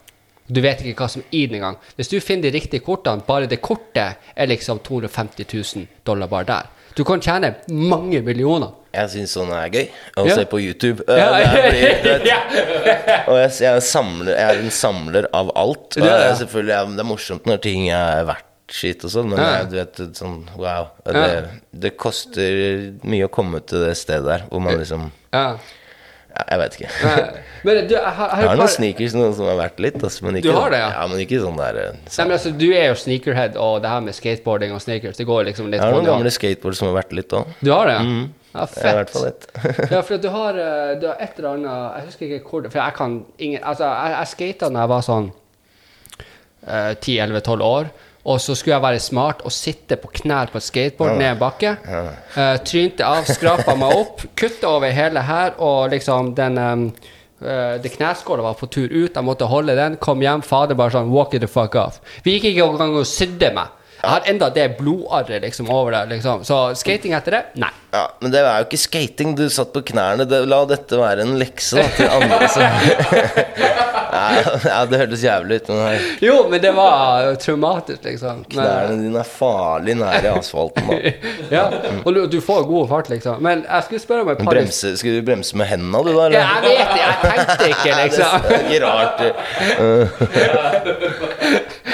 Du 0.49 0.61
vet 0.61 0.81
ikke 0.81 1.05
hva 1.05 1.09
som 1.09 1.23
er 1.23 1.33
i 1.37 1.45
den 1.49 1.59
engang. 1.59 1.77
Hvis 1.97 2.09
du 2.09 2.19
finner 2.21 2.49
de 2.49 2.57
riktige 2.57 2.85
kortene, 2.85 3.25
bare 3.25 3.49
det 3.49 3.61
kortet 3.65 4.21
er 4.35 4.49
liksom 4.49 4.83
250 4.85 5.49
000 5.53 5.89
dollar 6.05 6.29
bare 6.29 6.49
der. 6.49 6.69
Du 6.97 7.03
kan 7.07 7.21
tjene 7.21 7.53
mange 7.69 8.21
millioner. 8.25 8.71
Jeg 8.93 9.09
syns 9.13 9.33
sånn 9.37 9.51
er 9.53 9.69
gøy 9.69 9.87
å 10.17 10.23
Ja. 10.27 10.35
se 10.35 10.45
på 10.49 10.59
YouTube. 10.59 11.03
Ja, 11.07 11.29
blir, 11.69 12.25
ja. 12.31 12.39
og 13.29 13.37
jeg, 13.37 13.51
jeg, 13.61 13.75
er 13.75 13.79
samler, 13.85 14.33
jeg 14.33 14.55
er 14.55 14.61
en 14.63 14.71
samler 14.73 15.27
av 15.33 15.51
alt. 15.55 15.93
Og 15.97 16.01
Det 16.01 16.09
er 16.09 16.23
jeg, 16.31 16.37
selvfølgelig, 16.43 16.73
er- 16.79 16.95
det 16.97 17.03
er 17.05 17.09
morsomt 17.11 17.45
når 17.45 17.61
ting 17.61 17.89
er 17.93 18.23
verdt 18.25 18.45
skitt 18.69 19.03
og 19.05 19.09
sånn, 19.13 19.29
men 19.29 19.39
Ja. 19.41 19.51
jeg, 19.59 19.69
du 19.69 19.75
vet, 19.77 20.01
sånn 20.17 20.39
wow. 20.57 20.89
Det, 21.05 21.49
det 21.85 21.93
koster 21.97 22.91
mye 23.03 23.25
å 23.29 23.31
komme 23.33 23.61
til 23.65 23.85
det 23.85 23.95
stedet 23.97 24.25
der 24.25 24.43
hvor 24.49 24.61
man 24.61 24.77
liksom 24.81 25.11
Ja. 25.33 25.57
Ja, 26.29 26.43
Jeg 26.45 26.59
vet 26.61 26.75
ikke. 26.77 26.89
Men 27.65 27.79
du, 27.89 27.93
jeg 27.95 28.01
har, 28.03 28.31
jeg 28.31 28.37
har 28.37 28.47
har 28.47 28.59
noen 28.61 28.71
sneakers 28.71 29.15
noen 29.17 29.33
som 29.35 29.49
er 29.51 29.57
verdt 29.59 29.81
litt, 29.83 29.97
altså, 29.99 30.25
men 30.25 30.39
ikke, 30.39 30.47
Du 30.47 30.55
har 30.55 30.73
det, 30.73 30.81
ja? 30.81 30.89
ja 30.95 31.05
men 31.11 31.23
ikke 31.25 31.41
sånn 31.43 31.59
der 31.59 31.79
så. 31.79 32.21
Nei, 32.21 32.27
men 32.29 32.35
altså, 32.37 32.51
Du 32.63 32.67
er 32.69 32.85
jo 32.87 32.97
sneakerhead, 33.03 33.57
og 33.59 33.79
det 33.83 33.93
her 33.93 34.03
med 34.05 34.17
skateboarding 34.17 34.75
og 34.75 34.83
sneakers 34.83 35.19
Det 35.19 35.27
går 35.29 35.47
liksom 35.51 35.71
litt 35.71 35.81
Jeg 35.81 35.87
har 35.87 35.97
noen 35.97 36.07
gamle 36.07 36.33
skateboard 36.33 36.79
som 36.79 36.91
har 36.91 36.99
vært 37.01 37.15
litt 37.17 37.35
òg. 37.35 37.55
Du 37.59 37.73
har 37.73 37.89
det? 37.91 37.97
ja? 37.99 38.19
Ja, 38.49 38.65
er 38.65 38.95
hvert 38.97 39.11
fett. 39.13 39.43
ja, 39.93 39.99
for 40.01 40.17
du 40.17 40.29
har, 40.33 40.57
eh, 40.57 40.95
du 40.97 41.05
har 41.05 41.19
et 41.21 41.37
eller 41.37 41.51
annet 41.51 41.99
Jeg 41.99 42.05
husker 42.07 42.25
ikke 42.25 42.49
hvor 42.49 42.69
For 42.73 42.81
jeg 42.81 42.95
kan 42.97 43.19
ingen 43.37 43.61
Altså, 43.61 43.85
jeg, 43.85 44.15
jeg 44.15 44.31
skata 44.31 44.69
da 44.73 44.85
jeg 44.85 44.89
var 44.89 45.05
sånn 45.05 45.27
eh, 46.65 46.95
10-11-12 46.97 47.65
år. 47.67 47.91
Og 48.29 48.37
så 48.41 48.53
skulle 48.55 48.75
jeg 48.75 48.83
være 48.83 49.01
smart 49.01 49.41
og 49.47 49.53
sitte 49.53 49.97
på 49.97 50.11
knær 50.21 50.51
på 50.53 50.59
et 50.59 50.67
skateboard 50.67 51.17
ned 51.17 51.31
en 51.31 51.39
bakke. 51.39 51.71
Eh, 51.89 52.57
trynte 52.67 53.07
av, 53.07 53.25
skrapa 53.25 53.73
meg 53.79 53.95
opp, 53.95 54.27
kutta 54.37 54.75
over 54.75 54.93
hele 54.93 55.23
her, 55.25 55.55
og 55.57 55.89
liksom 55.95 56.35
den 56.37 56.59
um, 56.61 56.85
uh, 57.41 57.79
Det 57.81 57.95
kneskåla 57.95 58.45
var 58.45 58.59
på 58.59 58.69
tur 58.69 58.85
ut, 58.85 59.15
jeg 59.15 59.25
måtte 59.25 59.49
holde 59.49 59.77
den. 59.79 59.97
Kom 59.97 60.21
hjem, 60.21 60.45
fader 60.45 60.77
bare 60.77 60.93
sånn 60.93 61.09
Walk 61.13 61.33
it 61.33 61.45
the 61.45 61.49
fuck 61.49 61.75
off. 61.79 62.01
Vi 62.23 62.37
gikk 62.37 62.51
ikke 62.51 62.69
engang 62.69 62.97
og 63.01 63.09
sydde 63.09 63.53
meg. 63.57 63.75
Jeg 63.99 64.13
har 64.13 64.27
enda 64.31 64.47
det 64.55 64.67
blodarret 64.77 65.43
liksom 65.43 65.67
over 65.75 65.91
der, 65.91 66.05
liksom. 66.07 66.45
Så 66.47 66.59
skating 66.79 67.11
etter 67.17 67.35
det? 67.35 67.41
Nei. 67.59 67.71
Ja, 67.91 68.05
men 68.21 68.31
det 68.31 68.45
er 68.45 68.61
jo 68.61 68.69
ikke 68.69 68.79
skating. 68.79 69.33
Du 69.35 69.49
satt 69.51 69.73
på 69.75 69.81
knærne. 69.89 70.23
Det, 70.29 70.45
la 70.47 70.61
dette 70.69 70.99
være 71.01 71.25
en 71.25 71.35
lekse 71.41 71.81
da, 71.81 71.89
til 71.97 72.07
andre 72.07 72.47
ja, 74.71 74.85
det 74.89 74.97
hørtes 75.01 75.23
jævlig 75.23 75.55
ut. 75.61 75.69
Jo, 76.21 76.35
men 76.49 76.61
det 76.61 76.71
var 76.75 77.35
traumatisk, 77.41 78.03
liksom. 78.03 78.37
Men, 78.37 78.45
knærne 78.53 78.97
dine 79.03 79.19
er 79.21 79.29
farlig 79.29 79.95
nære 79.99 80.33
asfalten. 80.39 80.89
Da. 80.89 80.93
ja, 81.57 81.65
og 82.03 82.13
du, 82.15 82.21
du 82.31 82.39
får 82.41 82.63
god 82.69 82.87
fart, 82.89 83.09
liksom. 83.13 83.41
Men 83.45 83.65
jeg 83.67 83.83
skulle 83.87 84.03
spørre 84.03 84.21
om 84.25 84.29
et 84.33 84.37
par 84.41 84.51
bremse, 84.53 84.97
skal 84.97 85.19
du 85.19 85.25
bremse 85.25 85.57
med 85.57 85.65
hendene, 85.69 86.03
du, 86.05 86.11
da? 86.17 86.29
Ja, 86.33 86.39
jeg 86.39 86.61
vet 86.67 86.89
det, 86.93 87.01
jeg 87.05 87.15
tenkte 87.25 87.69
ikke, 87.73 87.89
Det 87.89 87.95
liksom. 88.03 88.31
er 88.43 88.59
ikke 88.65 88.79
rart. 88.85 89.19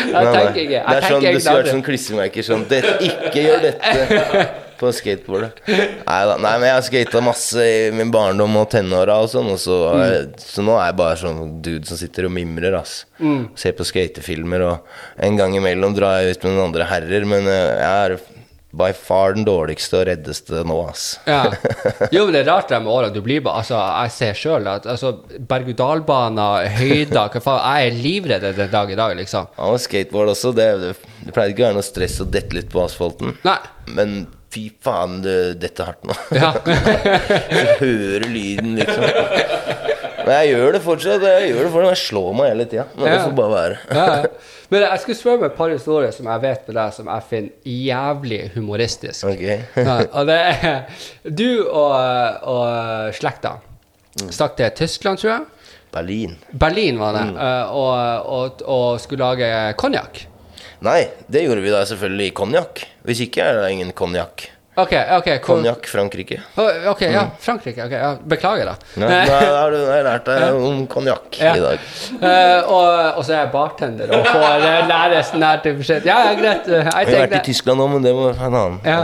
Jeg 0.06 0.26
tenker 0.34 0.60
ikke. 0.62 0.70
Det 0.70 0.72
Jeg 0.72 0.84
er 0.96 1.08
sånn, 1.10 1.24
det 1.24 1.42
skulle 1.42 1.58
vært 1.58 1.72
sånn 1.72 1.84
klistremerker 1.86 2.46
sånn 2.46 2.64
Ikke 3.10 3.42
gjør 3.42 3.66
dette 3.66 4.64
på 4.80 4.92
skateboardet. 4.96 5.62
Nei, 5.68 6.20
men 6.42 6.68
jeg 6.68 6.76
har 6.78 6.86
skata 6.88 7.22
masse 7.26 7.66
i 7.66 7.90
min 7.96 8.12
barndom 8.14 8.56
og 8.62 8.70
tenåra 8.74 9.18
og 9.24 9.30
sånn, 9.34 9.50
og 9.56 9.60
så, 9.62 9.80
Mm. 9.96 10.34
så 10.42 10.64
nå 10.66 10.76
er 10.80 10.90
jeg 10.92 11.00
bare 11.02 11.20
sånn 11.24 11.42
dude 11.66 11.86
som 11.90 11.98
sitter 12.00 12.26
og 12.30 12.36
mimrer, 12.36 12.76
ass. 12.80 13.06
Mm. 13.20 13.50
Ser 13.56 13.74
på 13.78 13.86
skatefilmer, 13.88 14.62
og 14.70 14.80
en 15.24 15.38
gang 15.40 15.54
imellom 15.58 15.96
drar 15.98 16.22
jeg 16.22 16.36
ut 16.38 16.44
med 16.48 16.56
noen 16.58 16.66
andre 16.72 16.90
herrer, 16.92 17.26
men 17.26 17.48
eh, 17.48 17.76
jeg 17.80 18.10
er 18.12 18.18
by 18.76 18.90
far 18.92 19.32
den 19.38 19.46
dårligste 19.48 20.02
og 20.02 20.08
reddeste 20.10 20.66
nå, 20.68 20.76
ass. 20.90 21.04
Ja. 21.26 21.46
Jo, 22.12 22.26
men 22.28 22.34
det 22.36 22.42
er 22.42 22.50
rart 22.50 22.68
det 22.68 22.82
med 22.84 22.92
årene. 22.92 23.14
Du 23.16 23.22
blir 23.24 23.40
bare 23.46 23.62
Altså, 23.62 23.78
jeg 23.80 24.12
ser 24.12 24.34
sjøl 24.36 24.68
at 24.68 24.84
altså, 24.92 25.14
berg-og-dal-baner, 25.48 26.68
høyder 26.76 27.30
hva 27.32 27.42
faen 27.46 27.62
Jeg 27.80 27.88
er 27.94 28.00
livredd 28.04 28.48
den 28.58 28.72
dag 28.74 28.92
i 28.92 28.98
dag, 29.00 29.16
liksom. 29.16 29.48
Ja, 29.56 29.70
og 29.72 29.80
skateboard 29.80 30.34
også. 30.34 30.52
Det, 30.58 30.68
det, 30.82 30.92
det 31.24 31.34
pleier 31.36 31.54
ikke 31.54 31.64
å 31.64 31.70
være 31.70 31.78
noe 31.80 31.88
stress 31.88 32.20
å 32.20 32.28
dette 32.28 32.58
litt 32.58 32.68
på 32.74 32.84
asfalten. 32.84 33.36
Nei. 33.48 33.58
Men 33.96 34.26
fy 34.56 34.66
faen, 34.84 35.20
det 35.26 35.70
er 35.74 35.86
hardt 35.92 36.08
nå. 36.08 36.16
Ja. 36.42 36.54
Hører 37.84 38.26
lyden, 38.32 38.76
liksom. 38.80 39.04
Men 40.26 40.32
jeg 40.40 40.54
gjør 40.56 40.72
det 40.74 40.80
fortsatt. 40.82 41.22
Jeg 41.28 41.50
gjør 41.52 41.68
det 41.68 41.72
fortsatt, 41.74 41.92
Jeg 41.94 42.02
slår 42.02 42.30
meg 42.40 42.48
hele 42.50 42.66
tida. 42.72 42.86
Men 42.96 43.06
det 43.06 43.18
Ja. 43.20 43.24
får 43.28 43.36
bare 43.38 43.56
være. 43.60 43.78
ja. 43.94 44.16
Men 44.74 44.82
jeg 44.82 45.00
skulle 45.04 45.18
spørre 45.20 45.38
om 45.38 45.44
et 45.46 45.54
par 45.54 45.70
historier 45.70 46.10
som 46.16 46.26
jeg 46.26 46.42
vet 46.42 46.64
med 46.68 46.76
deg, 46.80 46.94
som 46.96 47.10
jeg 47.14 47.26
finner 47.30 47.52
jævlig 47.70 48.40
humoristisk. 48.56 49.28
Ok. 49.30 49.44
Ja, 49.78 49.98
og 50.10 50.26
det 50.26 50.38
er 50.42 50.80
Du 51.30 51.68
og, 51.70 51.92
og 52.50 53.14
slekta 53.14 53.52
stakk 54.34 54.56
til 54.58 54.72
Tyskland, 54.80 55.22
tror 55.22 55.30
jeg. 55.36 55.46
Berlin. 55.94 56.34
Berlin 56.60 56.98
var 57.00 57.14
det. 57.14 57.26
mm. 57.30 57.38
og, 57.78 58.26
og, 58.40 58.64
og 58.66 58.98
skulle 59.04 59.22
lage 59.30 59.52
konjakk. 59.78 60.24
Nei, 60.84 61.06
det 61.32 61.46
gjorde 61.46 61.62
vi 61.64 61.72
da 61.72 61.86
selvfølgelig 61.88 62.28
i 62.28 62.36
konjakk. 62.36 62.84
Hvis 63.08 63.22
ikke 63.28 63.44
er 63.46 63.62
det 63.62 63.72
ingen 63.76 63.92
konjakk. 63.96 64.50
Ok, 64.76 64.92
ok. 65.16 65.28
Konjakk 65.40 65.86
Frankrike. 65.88 66.42
Ok, 66.60 67.02
ja. 67.08 67.22
Frankrike. 67.40 67.86
ok, 67.86 67.94
ja, 67.96 68.10
Beklager, 68.28 68.66
da. 68.74 68.74
Nei, 69.00 69.22
da 69.30 69.38
har 69.62 69.72
du 69.72 69.78
har 69.88 70.02
lært 70.04 70.26
deg 70.28 70.58
om 70.60 70.82
konjakk 70.92 71.38
Ja. 71.40 71.54
i 71.56 71.62
dag. 71.64 71.86
Uh, 72.20 72.74
og, 72.74 72.90
og 73.16 73.22
så 73.24 73.38
er 73.38 73.40
jeg 73.46 73.52
bartender 73.54 74.12
og 74.18 74.28
får 74.28 74.66
eh, 74.68 74.82
lære 74.90 75.22
sånn 75.30 75.48
her 75.48 75.62
type 75.64 75.80
shit. 75.88 76.04
Ja, 76.10 76.18
ja, 76.28 76.34
greit. 76.42 76.68
Jeg, 76.68 76.84
Jeg 76.92 77.08
har 77.16 77.24
vært 77.24 77.38
i 77.40 77.46
Tyskland 77.54 77.80
nå, 77.80 77.88
men 77.94 78.04
det 78.04 78.12
var 78.20 78.36
en 78.36 78.60
annen. 78.66 78.82
ja. 78.84 79.00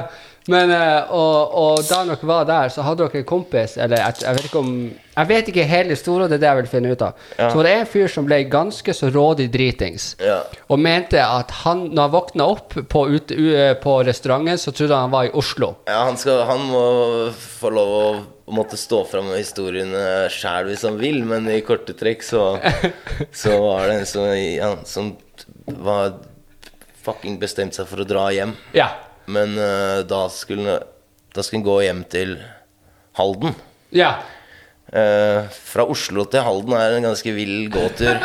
Men, 0.49 0.71
eh, 0.73 1.11
og, 1.13 1.53
og 1.53 1.83
da 1.85 1.99
dere 2.07 2.25
var 2.25 2.47
der, 2.49 2.71
så 2.73 2.81
hadde 2.81 3.05
dere 3.05 3.19
en 3.21 3.27
kompis 3.29 3.75
Eller 3.77 4.01
jeg, 4.01 4.23
jeg 4.23 4.37
vet 4.37 4.47
ikke 4.47 4.61
om 4.63 4.71
Jeg 4.89 5.29
vet 5.29 5.51
ikke 5.51 5.65
hele 5.69 5.93
historien, 5.93 6.31
det 6.31 6.39
er 6.39 6.41
det 6.41 6.49
jeg 6.49 6.59
vil 6.61 6.69
finne 6.71 6.93
ut 6.95 7.03
av. 7.05 7.19
Ja. 7.35 7.49
Så 7.51 7.59
var 7.59 7.67
det 7.67 7.73
en 7.75 7.89
fyr 7.91 8.09
som 8.09 8.25
ble 8.25 8.39
ganske 8.49 8.95
så 8.95 9.09
rådig 9.11 9.49
dritings. 9.53 10.05
Ja. 10.23 10.39
Og 10.71 10.79
mente 10.81 11.19
at 11.21 11.51
han, 11.61 11.83
når 11.91 12.07
han 12.07 12.13
våkna 12.15 12.47
opp 12.55 12.77
på, 12.89 13.03
ut, 13.11 13.33
eh, 13.35 13.73
på 13.83 13.97
restauranten, 14.07 14.57
så 14.57 14.71
trodde 14.71 14.95
han 14.95 15.11
han 15.11 15.13
var 15.13 15.27
i 15.27 15.33
Oslo. 15.35 15.73
Ja, 15.89 16.05
han, 16.07 16.17
skal, 16.17 16.45
han 16.47 16.63
må 16.71 16.85
få 17.35 17.73
lov 17.75 17.91
å 17.99 18.55
måtte 18.55 18.79
stå 18.79 19.03
fram 19.11 19.27
med 19.33 19.41
historiene 19.41 20.29
sjæl 20.31 20.71
hvis 20.71 20.87
han 20.87 20.97
vil, 21.01 21.21
men 21.27 21.51
i 21.51 21.59
korte 21.67 21.95
trekk 21.97 22.23
så, 22.25 22.45
så 23.43 23.59
var 23.59 23.91
det 23.91 23.99
en 23.99 24.09
som, 24.09 24.31
ja, 24.31 24.73
som 24.87 25.13
var 25.67 26.21
fucking 27.03 27.39
bestemt 27.41 27.75
seg 27.75 27.91
for 27.91 28.03
å 28.03 28.07
dra 28.07 28.29
hjem. 28.31 28.55
Ja. 28.77 28.89
Men 29.31 29.55
uh, 29.59 30.01
da 30.07 30.25
skulle 30.33 30.79
da 31.31 31.43
skulle 31.43 31.61
han 31.61 31.67
gå 31.67 31.77
hjem 31.85 32.03
til 32.11 32.35
Halden. 33.19 33.53
Ja. 33.95 34.17
Uh, 34.91 35.47
fra 35.47 35.85
Oslo 35.87 36.25
til 36.27 36.43
Halden 36.43 36.75
er 36.75 36.97
en 36.97 37.07
ganske 37.07 37.31
vill 37.35 37.69
gåtur. 37.71 38.19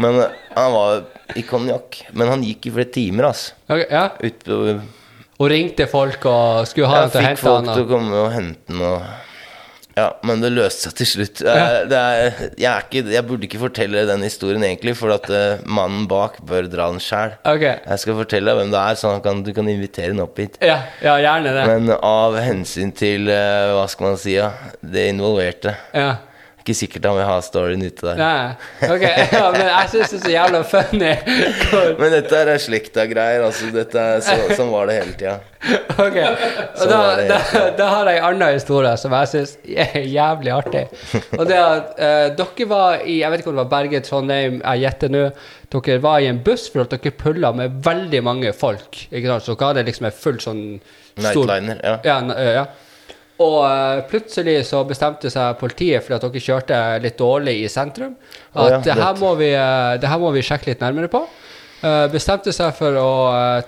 Men 0.00 0.22
uh, 0.22 0.38
han 0.56 0.72
var 0.72 1.02
i 1.36 1.44
konjakk. 1.46 2.00
Men 2.16 2.32
han 2.32 2.44
gikk 2.46 2.70
i 2.70 2.74
flere 2.78 2.92
timer, 2.94 3.28
altså. 3.32 3.58
Okay, 3.68 3.86
ja. 3.90 4.06
Ut 4.16 4.46
på 4.46 4.60
Og 5.40 5.48
ringte 5.52 5.86
folk 5.88 6.24
og 6.28 6.68
skulle 6.68 6.88
ha 6.90 7.02
han 7.04 7.12
til 7.12 7.20
å 7.20 7.20
fikk 7.20 7.28
hente 7.30 7.44
folk 7.44 7.60
han. 7.60 7.74
til 7.74 7.84
å 7.84 7.90
komme 7.90 8.22
og 8.24 8.32
hente 8.34 8.72
han. 8.72 8.86
og 8.88 9.29
Ja, 9.96 10.06
men 10.26 10.42
det 10.42 10.52
løste 10.54 10.88
seg 10.88 10.96
til 11.00 11.08
slutt. 11.10 11.42
Ja. 11.44 11.56
er, 11.56 11.88
det 11.90 11.98
er, 11.98 12.38
jeg, 12.54 12.70
er 12.70 12.86
ikke, 12.86 13.02
jeg 13.14 13.26
burde 13.26 13.48
ikke 13.48 13.62
fortelle 13.62 14.06
den 14.08 14.24
historien 14.26 14.64
egentlig, 14.66 14.94
for 14.98 15.14
at 15.14 15.26
uh, 15.32 15.64
mannen 15.66 16.06
bak 16.10 16.38
bør 16.46 16.70
dra 16.70 16.88
den 16.92 17.02
sjæl. 17.02 17.36
Okay. 17.42 17.76
Jeg 17.84 18.04
skal 18.04 18.18
fortelle 18.20 18.52
deg 18.52 18.60
hvem 18.60 18.72
det 18.74 18.80
er, 18.80 19.00
sånn 19.00 19.18
at 19.18 19.26
kan, 19.26 19.44
du 19.46 19.52
kan 19.56 19.70
invitere 19.70 20.14
den 20.14 20.24
opp 20.24 20.40
hit. 20.40 20.60
Ja, 20.64 20.80
ja, 21.04 21.18
gjerne 21.22 21.54
det. 21.56 21.66
Men 21.70 21.94
av 21.96 22.38
hensyn 22.40 22.94
til 22.96 23.30
uh, 23.30 23.76
hva 23.76 23.86
skal 23.90 24.12
man 24.12 24.20
si, 24.20 24.36
ja, 24.38 24.52
det 24.80 25.10
involverte 25.14 25.76
Ja. 25.96 26.10
Ikke 26.70 26.78
sikkert 26.78 27.06
han 27.08 27.16
vil 27.18 27.26
ha 27.26 27.36
storyen 27.42 27.80
ute 27.82 28.04
der. 28.06 28.18
Nei. 28.20 28.90
Ok, 28.94 29.04
ja, 29.34 29.46
men 29.50 29.64
jeg 29.66 29.88
syns 29.90 30.12
det 30.12 30.18
er 30.18 30.22
så 30.22 30.32
jævla 30.34 30.58
funny. 30.70 31.14
Men 32.00 32.12
dette 32.14 32.42
er 32.46 32.50
slekta-greier. 32.62 33.42
Altså, 33.42 33.70
dette 33.74 34.04
er 34.14 34.20
så, 34.22 34.36
sånn 34.54 34.70
var 34.70 34.86
det 34.90 34.98
hele 35.00 35.16
tida. 35.18 35.32
Ok, 36.00 36.16
og 36.22 36.78
Sånn 36.78 36.92
da, 36.92 37.00
da, 37.28 37.62
da 37.76 37.88
har 37.90 38.10
jeg 38.12 38.20
en 38.20 38.26
annen 38.30 38.54
historie 38.54 38.92
som 39.02 39.16
jeg 39.18 39.30
syns 39.32 39.54
er 39.66 39.96
jævlig 40.06 40.52
artig. 40.54 40.84
Og 41.36 41.42
det 41.50 41.58
at 41.58 41.90
uh, 41.98 42.26
dere 42.38 42.68
var 42.70 43.02
i 43.02 43.18
Jeg 43.20 43.32
vet 43.32 43.42
ikke 43.42 43.52
om 43.52 43.58
det 43.58 43.64
var 43.64 43.72
Bergen, 43.74 44.06
Trondheim, 44.06 44.60
jeg 44.62 44.84
gjetter 44.84 45.12
nå. 45.12 45.24
Dere 45.74 45.98
var 46.06 46.22
i 46.22 46.30
en 46.30 46.38
buss 46.46 46.68
for 46.70 46.86
at 46.86 46.94
dere 46.94 47.16
pulla 47.18 47.50
med 47.56 47.82
veldig 47.84 48.22
mange 48.26 48.54
folk. 48.56 49.02
Ikke 49.10 49.26
sant? 49.26 49.48
Så 49.48 49.56
dere 49.56 49.72
hadde 49.72 49.88
liksom 49.90 50.08
en 50.08 50.16
full 50.22 50.38
sånn 50.46 50.62
stor 51.18 51.50
Nightliner. 51.50 51.82
Ja. 51.82 51.98
Ja, 52.06 52.54
ja. 52.60 52.64
Og 53.40 53.56
eh, 53.64 54.02
plutselig 54.10 54.58
så 54.68 54.82
bestemte 54.88 55.30
seg 55.32 55.56
politiet 55.60 56.04
fordi 56.04 56.16
at 56.18 56.26
dere 56.26 56.42
kjørte 56.44 56.80
litt 57.04 57.16
dårlig 57.20 57.56
i 57.62 57.70
sentrum, 57.72 58.16
At 58.52 58.60
at 58.66 58.72
ja, 58.74 58.80
det, 58.84 58.96
her 59.00 59.14
må 59.20 59.34
vi, 59.38 59.48
eh, 59.56 59.94
det 60.02 60.10
her 60.10 60.20
må 60.20 60.32
vi 60.34 60.42
sjekke 60.44 60.72
litt 60.72 60.84
nærmere 60.84 61.08
på. 61.12 61.22
Eh, 61.80 62.06
bestemte 62.12 62.52
seg 62.52 62.74
for 62.76 62.98
å 63.00 63.10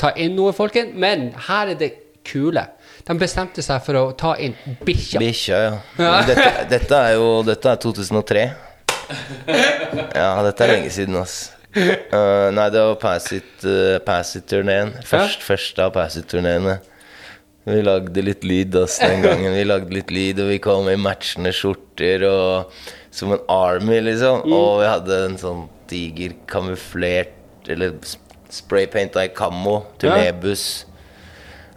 ta 0.00 0.12
inn 0.20 0.36
noe, 0.36 0.52
folkens. 0.52 0.92
Men 0.92 1.30
her 1.48 1.72
er 1.72 1.80
det 1.80 1.94
kule. 2.28 2.66
De 3.02 3.16
bestemte 3.18 3.64
seg 3.64 3.80
for 3.82 3.98
å 3.98 4.04
ta 4.18 4.34
inn 4.38 4.54
bikkja. 4.84 5.18
Bikkja, 5.22 5.62
ja. 5.64 5.72
Dette, 6.28 6.52
dette 6.70 7.00
er 7.08 7.16
jo 7.16 7.32
Dette 7.46 7.72
er 7.72 7.80
2003. 7.82 8.44
Ja, 10.14 10.42
dette 10.44 10.64
er 10.64 10.68
lenge 10.76 10.92
siden, 10.92 11.16
ass. 11.18 11.50
Uh, 11.72 12.52
nei, 12.52 12.68
det 12.72 12.80
var 12.84 12.96
Passit-turneen. 13.00 14.92
uh. 14.92 15.04
Først, 15.08 15.42
Første 15.44 15.86
av 15.86 15.94
Pass 15.96 16.16
It-turneene. 16.20 16.78
Vi 17.64 17.78
lagde 17.84 18.24
litt 18.26 18.42
lyd 18.44 18.76
ass, 18.80 18.98
den 19.02 19.22
gangen. 19.26 19.54
Vi 19.54 19.64
lagde 19.68 19.94
litt 19.94 20.10
lyd, 20.14 20.40
og 20.42 20.50
vi 20.50 20.58
kom 20.62 20.88
i 20.90 20.96
matchende 20.98 21.52
skjorter 21.54 22.24
og 22.28 22.78
som 23.12 23.34
en 23.36 23.44
army, 23.52 24.00
liksom. 24.02 24.46
Og 24.50 24.80
vi 24.82 24.88
hadde 24.88 25.18
en 25.28 25.36
sånn 25.40 25.66
diger 25.92 26.32
kamuflert 26.48 27.68
Eller 27.70 27.92
spraypainta 28.52 29.22
i 29.24 29.30
kammo, 29.36 29.84
turnébuss. 30.02 30.64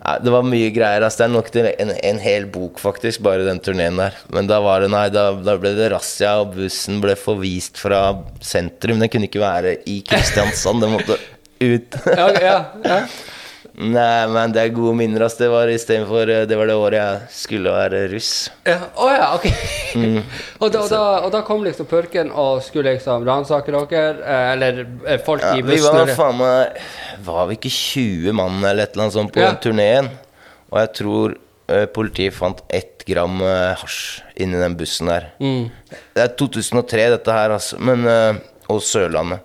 Ja. 0.02 0.16
det 0.22 0.32
var 0.34 0.44
mye 0.48 0.72
greier. 0.74 1.06
ass. 1.06 1.16
Det 1.20 1.28
er 1.28 1.32
nok 1.34 1.52
til 1.54 1.68
en, 1.70 1.92
en 1.94 2.20
hel 2.24 2.48
bok, 2.52 2.82
faktisk, 2.82 3.22
bare 3.26 3.46
den 3.46 3.62
turneen 3.64 4.00
der. 4.02 4.18
Men 4.34 4.50
da 4.50 4.58
var 4.66 4.82
det, 4.84 4.90
nei, 4.94 5.06
da, 5.14 5.28
da 5.46 5.56
ble 5.62 5.76
det 5.78 5.92
razzia, 5.94 6.34
og 6.42 6.56
bussen 6.58 7.00
ble 7.04 7.16
forvist 7.20 7.78
fra 7.82 8.02
sentrum. 8.44 9.00
Den 9.04 9.14
kunne 9.14 9.30
ikke 9.30 9.44
være 9.44 9.78
i 9.92 10.00
Kristiansand, 10.08 10.82
den 10.84 10.98
måtte 10.98 11.20
ut. 11.76 12.00
Ja, 12.10 12.28
ja, 12.42 12.58
ja. 12.84 13.00
Nei, 13.78 14.28
men 14.32 14.52
det 14.56 14.62
er 14.62 14.70
gode 14.76 14.96
minner, 14.98 15.26
ass. 15.26 15.36
Det 15.40 15.50
var 15.52 15.68
istedenfor 15.72 16.30
Det 16.48 16.58
var 16.58 16.70
det 16.70 16.76
året 16.80 16.98
jeg 17.00 17.22
skulle 17.36 17.74
være 17.76 18.06
russ. 18.14 18.50
Ja, 18.68 18.78
oh, 18.96 19.12
ja, 19.12 19.34
ok. 19.36 19.50
Mm. 19.96 20.18
og, 20.60 20.72
da, 20.74 20.80
og, 20.82 20.90
da, 20.92 21.02
og 21.24 21.30
da 21.32 21.40
kom 21.48 21.62
liksom 21.64 21.88
purken 21.88 22.28
og 22.36 22.58
skulle 22.66 22.92
liksom 22.98 23.24
ransake 23.24 23.72
dere, 23.72 24.10
eh, 24.28 24.50
eller 24.52 24.82
eh, 25.08 25.22
folk 25.24 25.40
Ja, 25.46 25.54
i 25.56 25.62
vi 25.64 25.78
var 25.80 26.02
eller- 26.02 26.18
faen 26.18 26.36
meg 26.42 26.82
Var 27.24 27.46
vi 27.48 27.56
ikke 27.56 27.72
20 27.72 28.34
mann 28.36 28.58
eller 28.60 28.84
et 28.84 28.92
eller 28.92 29.06
annet 29.06 29.16
sånt 29.16 29.32
på 29.32 29.40
Ja. 29.40 29.54
turneen? 29.64 30.10
Og 30.74 30.82
jeg 30.82 30.92
tror 31.00 31.36
uh, 31.72 31.86
politiet 31.96 32.36
fant 32.36 32.60
ett 32.70 33.06
gram 33.08 33.40
uh, 33.40 33.72
hasj 33.80 34.20
inni 34.44 34.60
den 34.60 34.76
bussen 34.76 35.08
der. 35.08 35.30
Mm. 35.40 35.70
Det 36.18 36.24
er 36.26 36.36
2003, 36.38 37.06
dette 37.16 37.32
her, 37.38 37.54
altså. 37.56 37.80
Men, 37.80 38.04
uh, 38.04 38.36
og 38.68 38.82
Sørlandet. 38.84 39.40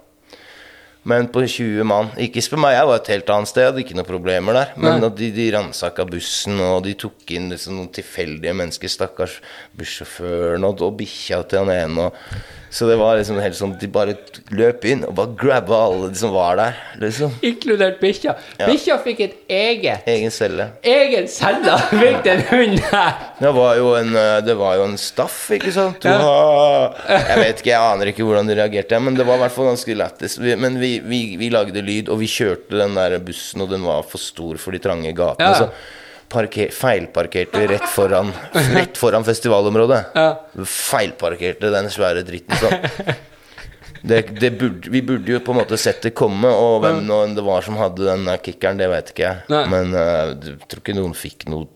Men 1.08 1.30
på 1.32 1.42
20 1.46 1.86
mann 1.88 2.10
Ikke 2.20 2.42
spør 2.44 2.60
meg, 2.60 2.74
jeg 2.76 2.88
var 2.90 2.98
et 3.00 3.10
helt 3.14 3.30
annet 3.32 3.50
sted, 3.50 3.68
hadde 3.70 3.80
ikke 3.84 3.96
noen 3.96 4.08
problemer 4.08 4.58
der. 4.58 4.72
Men 4.76 5.06
de, 5.16 5.30
de 5.32 5.48
ransaka 5.54 6.04
bussen, 6.08 6.60
og 6.60 6.82
de 6.84 6.94
tok 7.00 7.34
inn 7.36 7.48
liksom 7.54 7.78
noen 7.78 7.92
tilfeldige 7.94 8.56
mennesker. 8.56 8.92
Stakkars 8.92 9.38
bussjåføren 9.80 10.66
og, 10.68 10.84
og 10.84 10.98
bikkja 11.00 11.40
til 11.48 11.64
han 11.64 11.72
ene. 11.72 12.08
Og, 12.10 12.58
så 12.70 12.86
det 12.86 12.96
var 13.00 13.16
liksom 13.18 13.38
helt 13.42 13.56
sånn 13.58 13.72
De 13.80 13.88
bare 13.90 14.12
løp 14.54 14.84
inn 14.86 15.00
og 15.08 15.14
bare 15.18 15.34
grabba 15.40 15.78
alle 15.88 16.10
de 16.12 16.18
som 16.20 16.30
var 16.34 16.54
der. 16.60 16.76
Liksom. 17.02 17.32
Inkludert 17.42 17.98
bikkja. 18.00 18.36
Ja. 18.60 18.68
Bikkja 18.70 18.98
fikk 19.02 19.22
et 19.26 19.34
eget 19.50 20.06
Egen 20.10 20.30
celle. 20.34 20.68
egen 20.86 21.26
celle 21.30 21.74
fikk 22.02 22.20
den 22.26 22.44
hunden 22.52 22.78
her. 22.92 23.18
Det 23.40 23.52
var 23.56 23.76
jo 23.80 23.92
en, 23.98 24.14
eh, 24.16 24.38
det 24.46 24.54
var 24.60 24.78
jo 24.78 24.86
en 24.86 24.96
staff, 25.00 25.38
ikke 25.56 25.74
sant? 25.74 26.06
Ja. 26.06 26.94
Jeg 27.10 27.38
vet 27.42 27.62
ikke, 27.64 27.72
jeg 27.72 27.80
aner 27.82 28.12
ikke 28.12 28.26
hvordan 28.28 28.50
de 28.50 28.58
reagerte, 28.60 29.00
men 29.02 29.18
det 29.18 29.26
var 29.26 29.40
i 29.40 29.44
hvert 29.44 29.56
fall 29.56 29.70
ganske 29.72 29.96
lættis. 29.98 30.38
Men 30.38 30.78
vi, 30.80 30.96
vi, 31.02 31.22
vi 31.40 31.50
lagde 31.52 31.82
lyd, 31.82 32.10
og 32.12 32.22
vi 32.22 32.30
kjørte 32.30 32.78
den 32.78 32.94
der 32.98 33.18
bussen, 33.24 33.64
og 33.66 33.72
den 33.74 33.82
var 33.86 34.06
for 34.06 34.22
stor 34.22 34.60
for 34.62 34.76
de 34.76 34.82
trange 34.82 35.10
gatene. 35.16 35.50
Ja. 35.50 35.66
Så 35.66 35.98
parker, 36.30 36.70
feilparkerte 36.74 37.66
rett 37.70 37.88
foran, 37.90 38.30
rett 38.76 38.98
foran 38.98 39.26
festivalområdet. 39.26 40.00
Ja. 40.14 40.28
Feilparkerte 40.64 41.72
den 41.74 41.90
svære 41.92 42.24
dritten 42.26 42.62
sånn. 42.62 43.18
Det, 44.00 44.22
det 44.40 44.50
burde, 44.56 44.88
vi 44.88 45.02
burde 45.04 45.28
jo 45.28 45.42
på 45.44 45.52
en 45.52 45.58
måte 45.58 45.76
sett 45.76 45.98
det 46.06 46.14
komme, 46.16 46.48
og 46.48 46.80
hvem 46.80 47.02
det 47.36 47.42
var 47.44 47.60
som 47.66 47.76
hadde 47.76 48.06
den 48.06 48.30
kickeren, 48.40 48.80
det 48.80 48.88
vet 48.88 49.10
ikke 49.12 49.26
jeg. 49.26 49.42
Nei. 49.52 49.64
Men 49.68 49.92
eh, 49.92 50.30
jeg 50.46 50.56
tror 50.70 50.80
ikke 50.80 50.96
noen 50.96 51.12
fikk 51.18 51.44
noe 51.52 51.68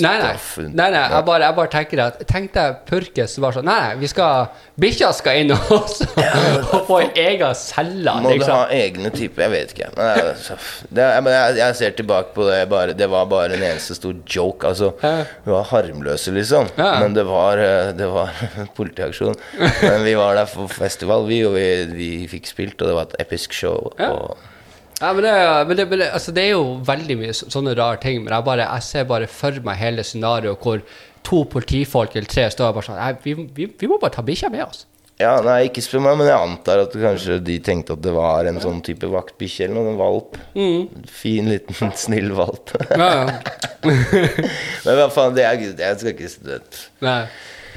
Nei, 0.00 0.14
nei. 0.22 0.36
nei, 0.72 0.86
nei 0.94 1.00
jeg, 1.02 1.24
bare, 1.26 1.44
jeg 1.44 1.56
bare 1.58 1.70
tenker 1.72 2.00
at 2.00 2.20
Tenk 2.28 2.52
deg 2.54 2.78
Purkes 2.88 3.34
var 3.42 3.52
sånn 3.52 3.66
Nei, 3.68 3.74
nei, 3.76 3.96
vi 4.00 4.08
skal 4.08 4.46
Bikkja 4.80 5.10
skal 5.12 5.42
inn 5.42 5.52
også 5.52 6.06
og 6.72 6.86
få 6.88 7.00
en 7.02 7.18
egen 7.20 7.52
celle, 7.58 8.14
Må 8.24 8.30
du 8.32 8.40
ha 8.46 8.62
liksom. 8.62 8.72
egne 8.72 9.10
typer? 9.12 9.42
Jeg 9.44 9.52
vet 9.52 9.74
ikke. 9.74 9.90
Jeg, 9.92 10.56
det, 10.96 11.08
jeg, 11.26 11.58
jeg 11.58 11.76
ser 11.76 11.96
tilbake 11.98 12.32
på 12.32 12.46
det. 12.48 12.56
Bare, 12.70 12.94
det 12.96 13.08
var 13.12 13.28
bare 13.28 13.58
en 13.58 13.64
eneste 13.66 13.96
stor 13.98 14.14
joke. 14.24 14.70
Altså, 14.70 14.92
Vi 15.44 15.52
var 15.52 15.68
harmløse, 15.68 16.32
liksom. 16.34 16.70
Men 16.78 17.16
det 17.16 17.26
var, 17.28 17.60
eh, 17.60 17.90
det 17.98 18.08
var 18.12 18.32
politiaksjon. 18.78 19.36
Men 19.82 20.06
vi 20.06 20.16
var 20.18 20.40
der 20.40 20.48
for 20.50 20.72
festival, 20.72 21.28
vi, 21.28 21.42
og 21.48 21.56
vi, 21.58 21.66
vi 21.92 22.10
fikk 22.32 22.48
spilt, 22.48 22.80
og 22.80 22.88
det 22.88 22.96
var 22.96 23.10
et 23.10 23.20
episk 23.26 23.52
show. 23.56 23.92
Og, 24.08 24.48
Ja, 25.02 25.10
men 25.12 25.24
det, 25.26 25.34
men 25.66 25.76
det, 25.76 25.86
men 25.90 25.98
det, 25.98 26.10
altså, 26.14 26.30
det 26.34 26.44
er 26.46 26.52
jo 26.54 26.76
veldig 26.86 27.16
mye 27.18 27.34
sånne 27.34 27.74
rare 27.74 27.98
ting, 28.02 28.20
men 28.22 28.30
jeg, 28.30 28.46
bare, 28.46 28.68
jeg 28.68 28.86
ser 28.86 29.08
bare 29.10 29.26
for 29.30 29.58
meg 29.66 29.80
hele 29.80 30.04
scenarioet 30.06 30.62
hvor 30.62 30.84
to 31.26 31.42
politifolk 31.50 32.14
eller 32.14 32.30
tre 32.30 32.44
står 32.50 32.70
og 32.70 32.78
bare 32.78 32.86
sånn 32.86 33.20
vi, 33.24 33.34
vi, 33.56 33.66
vi 33.78 33.90
må 33.90 33.98
bare 34.02 34.14
ta 34.14 34.22
bikkja 34.26 34.50
med 34.54 34.62
oss. 34.64 34.84
ja, 35.22 35.36
nei, 35.42 35.68
ikke 35.68 35.82
spør 35.84 36.04
meg, 36.06 36.16
men 36.20 36.30
jeg 36.30 36.38
antar 36.38 36.84
at 36.84 36.94
kanskje 36.98 37.40
de 37.46 37.58
tenkte 37.62 37.96
at 37.96 38.02
det 38.02 38.14
var 38.14 38.46
en 38.50 38.62
sånn 38.62 38.80
type 38.86 39.10
vaktbikkje 39.10 39.66
eller 39.68 39.78
noe, 39.78 39.92
en 39.92 40.00
valp. 40.00 40.38
Mm. 40.54 41.04
Fin, 41.10 41.50
liten, 41.50 41.94
snill 42.04 42.30
valp. 42.38 42.74
Ja, 42.94 43.10
ja. 43.10 43.26
men 44.86 45.00
hva 45.00 45.08
faen, 45.10 45.34
det 45.34 45.46
er 45.48 45.58
Jeg 45.58 45.98
skal 45.98 46.14
ikke 46.14 46.60
Nei. 47.02 47.20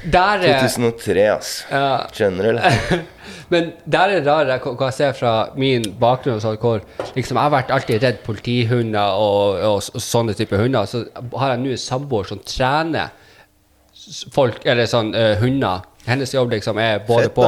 Der 0.04 0.42
er 0.44 0.60
2003, 0.66 1.22
ass. 1.32 1.52
ja. 1.70 2.06
Skjønner 2.14 2.44
du, 2.44 2.48
eller? 2.54 3.04
Men 3.52 3.72
der 3.86 4.12
er 4.12 4.20
det 4.20 4.26
rare 4.26 4.58
hva 4.62 4.88
jeg 4.90 4.96
ser 4.96 5.14
fra 5.16 5.32
min 5.58 5.84
bakgrunn, 6.00 6.40
sånn, 6.42 6.58
hvor 6.62 6.82
liksom, 7.14 7.36
jeg 7.36 7.42
har 7.42 7.52
vært 7.54 7.72
alltid 7.74 8.02
redd 8.02 8.22
politihunder 8.26 9.20
og, 9.22 9.60
og, 9.60 9.90
og 9.94 10.02
sånne 10.02 10.34
typer 10.38 10.62
hunder. 10.64 10.88
Så 10.90 11.04
har 11.38 11.54
jeg 11.54 11.62
nå 11.62 11.74
en 11.74 11.82
samboer 11.82 12.28
som 12.30 12.42
trener 12.46 13.14
folk, 14.34 14.60
eller 14.66 14.90
sånn 14.90 15.14
uh, 15.16 15.34
hunder 15.40 15.86
hennes 16.06 16.32
jobb 16.34 16.50
liksom 16.54 16.78
er 16.78 17.00
både 17.06 17.26
Fett, 17.28 17.34
på 17.34 17.46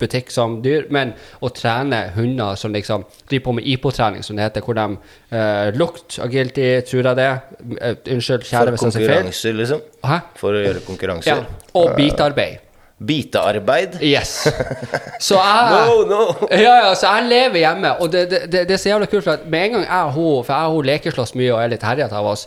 butikk 0.00 0.30
som 0.32 0.58
dyr, 0.64 0.86
men 0.90 1.12
å 1.44 1.50
trene 1.54 2.02
hunder 2.16 2.56
som 2.56 2.72
liksom 2.72 3.04
driver 3.28 3.44
på 3.44 3.54
med 3.58 3.68
IPO-trening, 3.74 4.24
som 4.26 4.36
det 4.36 4.46
heter, 4.48 4.64
hvor 4.64 4.74
de 4.78 4.86
uh, 4.96 5.70
lukt, 5.76 6.18
agility, 6.24 6.66
tror 6.88 7.10
jeg 7.10 7.16
det. 7.20 7.30
uh, 7.76 7.94
unnskyld, 8.16 8.44
kjære 8.48 8.74
hvis 8.74 8.86
jeg 8.88 8.96
sier 8.96 9.06
feil. 9.06 9.16
konkurranser, 9.22 9.56
liksom. 9.60 9.80
Hæ? 10.08 10.18
For 10.40 10.58
å 10.58 10.64
gjøre 10.66 10.80
Ja. 10.82 10.86
konkurranser. 10.88 11.46
Og 11.74 11.94
bitearbeid. 11.96 12.58
Bitearbeid. 13.02 13.96
Yes. 14.02 14.46
Så 15.26 15.34
jeg 15.34 15.86
No, 15.88 16.02
no! 16.06 16.48
Ja, 16.50 16.74
ja, 16.86 16.94
så 16.94 17.10
jeg 17.16 17.28
lever 17.30 17.58
hjemme, 17.64 17.90
og 18.00 18.12
det, 18.12 18.28
det, 18.30 18.40
det, 18.52 18.60
det 18.68 18.76
er 18.76 18.80
så 18.82 18.88
jævla 18.92 19.06
kult, 19.10 19.24
for 19.24 19.32
at 19.36 19.46
med 19.50 19.64
en 19.64 19.72
gang 19.76 19.84
jeg 19.88 20.04
og 20.06 20.12
hun 20.16 20.44
For 20.46 20.52
jeg 20.54 20.68
og 20.70 20.76
hun 20.76 20.86
lekeslåss 20.90 21.34
mye 21.38 21.52
og 21.54 21.62
er 21.64 21.72
litt 21.74 21.82
herjete 21.86 22.14
av 22.18 22.28
oss. 22.32 22.46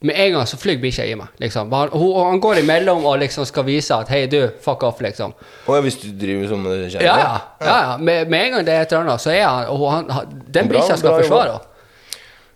Med 0.00 0.14
en 0.14 0.32
gang 0.36 0.46
så 0.46 0.56
flyr 0.60 0.76
bikkja 0.78 1.04
i 1.10 1.14
meg. 1.18 1.26
liksom. 1.42 1.72
Han, 1.74 1.88
hun, 1.90 2.12
han 2.28 2.40
går 2.40 2.60
imellom 2.60 3.04
og 3.04 3.16
liksom 3.18 3.46
skal 3.48 3.64
vise 3.66 3.94
at 3.96 4.08
'hei, 4.08 4.26
du, 4.30 4.48
fuck 4.62 4.82
off', 4.86 5.00
liksom. 5.02 5.32
Ja, 5.66 5.80
hvis 5.82 5.96
du 6.02 6.12
driver 6.14 6.46
sånn 6.52 6.62
med 6.62 6.84
kjerringa? 6.92 7.02
Ja, 7.02 7.16
ja. 7.18 7.40
ja, 7.66 7.78
ja. 7.88 7.96
Med, 7.98 8.28
med 8.30 8.44
en 8.46 8.52
gang 8.52 8.64
det 8.68 8.74
er 8.76 8.82
et 8.86 8.92
eller 8.92 9.08
annet, 9.08 9.20
så 9.24 9.30
er 9.34 9.42
han 9.48 9.66
og 9.74 9.90
han, 9.90 10.10
han 10.10 10.44
Den 10.46 10.68
bikkja 10.70 10.96
skal 11.00 11.10
bra 11.10 11.18
forsvare 11.24 11.56
henne. 11.56 11.74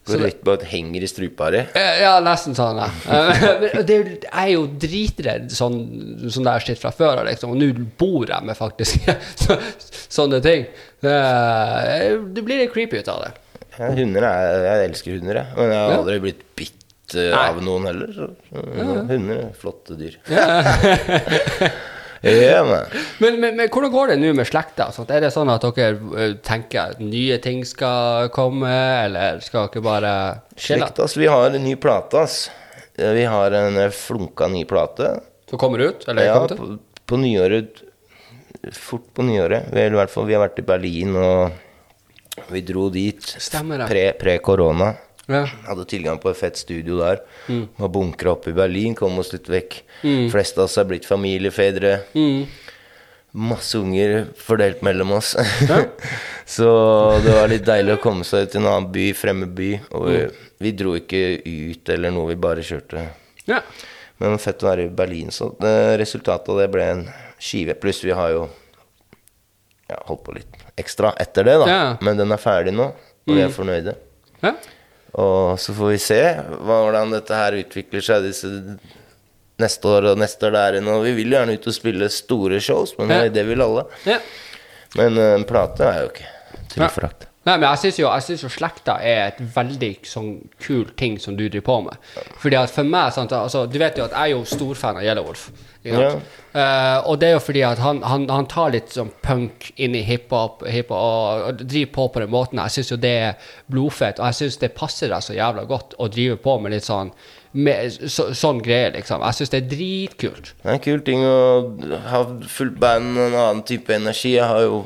Går 0.02 0.18
rett 0.18 0.40
på 0.42 0.50
at 0.56 0.62
henger 0.66 1.02
i 1.02 1.06
strupa 1.06 1.50
di. 1.54 1.58
Eh, 1.78 2.00
Ja, 2.02 2.16
nesten 2.20 2.54
sånn, 2.58 2.78
ja. 2.78 2.88
Eh, 3.10 3.82
det 3.86 3.94
er 3.94 3.98
jo- 3.98 4.16
jeg 4.22 4.32
er 4.34 4.48
jo 4.50 4.62
dritredd 4.66 5.50
sånn, 5.54 5.76
sånn 6.30 6.44
der 6.46 6.58
shit 6.64 6.78
fra 6.78 6.90
før 6.90 7.20
av, 7.22 7.26
liksom. 7.26 7.50
Og 7.54 7.56
nå 7.60 7.68
bor 7.98 8.26
jeg 8.26 8.42
med 8.42 8.56
faktisk 8.58 9.06
så, 9.44 9.58
sånne 10.10 10.40
ting. 10.42 10.66
Det, 11.02 11.14
det 12.34 12.42
blir 12.44 12.62
litt 12.64 12.72
creepy 12.74 12.98
ut 13.02 13.08
av 13.12 13.22
det. 13.26 13.32
Ja, 13.78 13.88
hunder 13.94 14.26
er, 14.26 14.66
jeg 14.66 14.88
elsker 14.90 15.14
hunder, 15.18 15.38
jeg. 15.42 15.46
Men 15.56 15.70
jeg 15.72 15.78
har 15.86 15.94
aldri 16.00 16.18
blitt 16.26 16.42
bitt 16.58 16.81
eh, 17.18 17.30
Nei. 17.34 17.48
av 17.52 17.62
noen 17.64 17.88
heller. 17.90 18.12
Så, 18.16 18.28
Hunder 19.10 19.42
er 19.48 19.52
flotte 19.58 19.98
dyr. 19.98 20.18
Ja, 22.22 22.60
men. 22.64 22.84
Men, 23.18 23.40
men, 23.40 23.56
men 23.58 23.66
hvordan 23.72 23.90
går 23.90 24.12
det 24.12 24.16
nå 24.22 24.28
med 24.38 24.46
slekta? 24.46 24.92
Sant? 24.94 25.10
Er 25.10 25.24
det 25.24 25.32
sånn 25.34 25.50
at 25.50 25.64
dere 25.74 25.96
eh, 26.22 26.34
tenker 26.46 26.92
at 26.92 27.00
nye 27.02 27.34
ting 27.42 27.64
skal 27.66 28.28
komme, 28.34 28.70
eller 29.08 29.40
skal 29.42 29.66
dere 29.72 29.82
bare 29.82 30.12
skille? 30.54 30.86
Slekt. 30.86 31.16
Vi 31.18 31.26
har 31.26 31.48
en 31.50 31.64
ny 31.66 31.72
plate, 31.82 32.22
ass. 32.22 32.36
Vi 32.94 33.24
har 33.26 33.56
en 33.58 33.80
eh, 33.88 33.90
flunka 33.90 34.46
ny 34.54 34.62
plate. 34.70 35.16
Som 35.50 35.58
kommer 35.58 35.82
ut? 35.82 36.06
Eller 36.06 36.28
Ja, 36.30 36.36
kommer 36.38 36.54
til? 36.54 36.60
på, 36.62 37.02
på 37.10 37.18
nyåret 37.24 37.82
Fort 38.78 39.08
på 39.18 39.24
nyåret. 39.26 39.72
Vi, 39.74 39.82
i 39.82 39.90
hvert 39.90 40.12
fall, 40.12 40.28
vi 40.28 40.36
har 40.36 40.44
vært 40.44 40.60
i 40.62 40.66
Berlin, 40.68 41.16
og 41.18 42.44
vi 42.54 42.60
dro 42.62 42.84
dit 42.94 43.18
pre-korona. 43.18 44.92
pre-. 44.94 45.11
Ja. 45.30 45.44
Hadde 45.68 45.84
tilgang 45.86 46.18
på 46.22 46.32
et 46.32 46.38
fett 46.40 46.58
studio 46.58 46.98
der. 46.98 47.20
Var 47.78 47.92
bunkra 47.94 48.34
opp 48.34 48.48
i 48.50 48.54
Berlin, 48.56 48.96
kom 48.98 49.18
oss 49.22 49.32
litt 49.34 49.48
vekk. 49.50 49.78
Flest 50.32 50.58
av 50.58 50.66
oss 50.66 50.78
er 50.80 50.88
blitt 50.90 51.06
familiefedre. 51.08 51.98
Mm. 52.18 52.46
Masse 53.32 53.78
unger 53.78 54.26
fordelt 54.36 54.82
mellom 54.84 55.14
oss. 55.16 55.30
så 56.56 56.68
det 57.24 57.36
var 57.38 57.48
litt 57.48 57.64
deilig 57.64 57.96
å 57.96 58.02
komme 58.02 58.26
seg 58.28 58.50
til 58.52 58.60
en 58.60 58.68
annen 58.74 58.90
by, 58.92 59.06
fremmed 59.16 59.54
by. 59.56 59.70
Og 59.96 60.08
vi, 60.10 60.18
vi 60.66 60.74
dro 60.76 60.96
ikke 60.98 61.22
ut 61.46 61.94
eller 61.94 62.12
noe, 62.12 62.32
vi 62.34 62.40
bare 62.48 62.66
kjørte. 62.66 63.06
ja. 63.48 63.62
Men 64.22 64.36
fett 64.38 64.60
å 64.62 64.68
være 64.68 64.84
i 64.86 64.90
Berlin, 64.94 65.32
så 65.34 65.48
det, 65.58 65.96
resultatet 65.98 66.52
av 66.52 66.60
det 66.60 66.68
ble 66.70 66.84
en 66.86 67.00
skive. 67.42 67.74
Pluss 67.82 68.04
vi 68.04 68.12
har 68.14 68.28
jo 68.30 68.44
ja, 69.90 69.96
holdt 70.06 70.22
på 70.28 70.36
litt 70.36 70.60
ekstra 70.78 71.10
etter 71.18 71.48
det, 71.48 71.56
da. 71.64 71.66
Ja. 71.66 71.80
Men 72.06 72.20
den 72.20 72.30
er 72.30 72.38
ferdig 72.38 72.74
nå, 72.76 72.86
og 72.92 73.32
vi 73.32 73.42
er 73.42 73.50
fornøyde. 73.50 73.96
ja. 74.44 74.54
Og 75.20 75.58
så 75.60 75.74
får 75.76 75.90
vi 75.92 75.98
se 76.00 76.20
hvordan 76.64 77.10
dette 77.12 77.36
her 77.36 77.58
utvikler 77.60 78.00
seg 78.04 78.22
disse 78.24 78.48
neste 79.60 79.88
år 79.92 80.06
og 80.12 80.20
neste 80.22 80.48
år 80.48 80.54
der 80.56 80.78
igjen. 80.78 80.88
Og 80.94 81.04
vi 81.04 81.12
vil 81.18 81.34
gjerne 81.36 81.56
ut 81.58 81.66
og 81.68 81.76
spille 81.76 82.08
store 82.12 82.60
shows, 82.64 82.94
men 82.98 83.10
Ja. 83.12 83.28
det 83.28 83.44
vil 83.48 83.60
alle. 83.62 83.84
ja. 84.08 84.18
Men 84.96 85.16
eh, 85.18 85.34
en 85.38 85.44
plate 85.48 85.84
er 85.88 86.00
jo 86.02 86.08
ikke 86.12 86.28
til 86.72 86.82
å 86.84 86.88
forakte. 86.92 87.26
Nei, 87.42 87.56
men 87.56 87.64
jeg 87.72 87.80
syns 87.82 87.98
jo, 87.98 88.06
jeg 88.06 88.22
synes 88.22 88.44
jo 88.44 88.52
slekta 88.54 88.94
er 89.02 89.24
et 89.32 89.40
veldig 89.56 89.90
sånn 90.06 90.30
kul 90.62 90.84
ting 90.98 91.16
som 91.18 91.34
du 91.34 91.48
driver 91.48 91.66
på 91.66 91.78
med. 91.88 92.10
Fordi 92.38 92.58
at 92.60 92.70
for 92.70 92.86
meg, 92.86 93.10
sant, 93.16 93.34
altså, 93.34 93.64
Du 93.66 93.80
vet 93.82 93.98
jo 93.98 94.06
at 94.06 94.14
jeg 94.14 94.30
er 94.30 94.36
jo 94.36 94.44
storfan 94.46 95.00
av 95.00 95.06
Yellowwolf. 95.06 95.48
Ja. 95.82 96.12
Eh, 96.54 96.98
og 97.10 97.18
det 97.18 97.28
er 97.28 97.32
jo 97.34 97.42
fordi 97.42 97.64
at 97.66 97.80
han, 97.82 98.04
han, 98.06 98.28
han 98.30 98.46
tar 98.46 98.70
litt 98.70 98.92
sånn 98.94 99.10
punk 99.24 99.72
inn 99.82 99.96
i 99.98 100.04
hiphop 100.06 100.62
hip 100.70 100.92
og, 100.94 101.48
og 101.48 101.64
driver 101.64 101.92
på 101.96 102.08
på 102.14 102.22
den 102.22 102.30
måten. 102.30 102.62
Jeg 102.62 102.76
syns 102.76 102.92
jo 102.94 103.00
det 103.02 103.14
er 103.24 103.54
blodfett, 103.66 104.22
og 104.22 104.30
jeg 104.30 104.38
syns 104.44 104.60
det 104.62 104.74
passer 104.78 105.10
deg 105.10 105.26
så 105.26 105.34
jævla 105.34 105.66
godt 105.66 105.96
å 105.98 106.06
drive 106.12 106.38
på 106.44 106.58
med 106.62 106.76
litt 106.76 106.86
sånn 106.86 107.10
med, 107.52 107.98
så, 108.08 108.30
sånn 108.36 108.62
greie, 108.64 108.92
liksom. 108.94 109.24
Jeg 109.26 109.40
syns 109.40 109.52
det 109.52 109.58
er 109.58 109.66
dritkult. 109.74 110.52
Det 110.62 110.70
er 110.70 110.78
en 110.78 110.84
kul 110.86 111.02
ting 111.04 111.26
å 111.26 111.34
ha 112.08 112.22
fullt 112.48 112.78
band 112.80 113.18
og 113.18 113.26
en 113.26 113.40
annen 113.42 113.66
type 113.68 113.92
energi. 113.92 114.36
Jeg 114.38 114.48
har 114.48 114.62
jo 114.64 114.84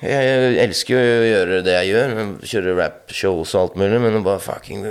Jeg 0.00 0.54
elsker 0.64 0.96
jo 0.96 1.16
å 1.20 1.26
gjøre 1.28 1.58
det 1.66 1.74
jeg 1.74 1.90
gjør. 1.92 2.14
Kjøre 2.52 2.76
rap-shows 2.78 3.50
og 3.54 3.60
alt 3.66 3.74
mulig. 3.82 3.98
Men 4.00 4.16
å 4.20 4.22
bare 4.24 4.40
fucking 4.40 4.86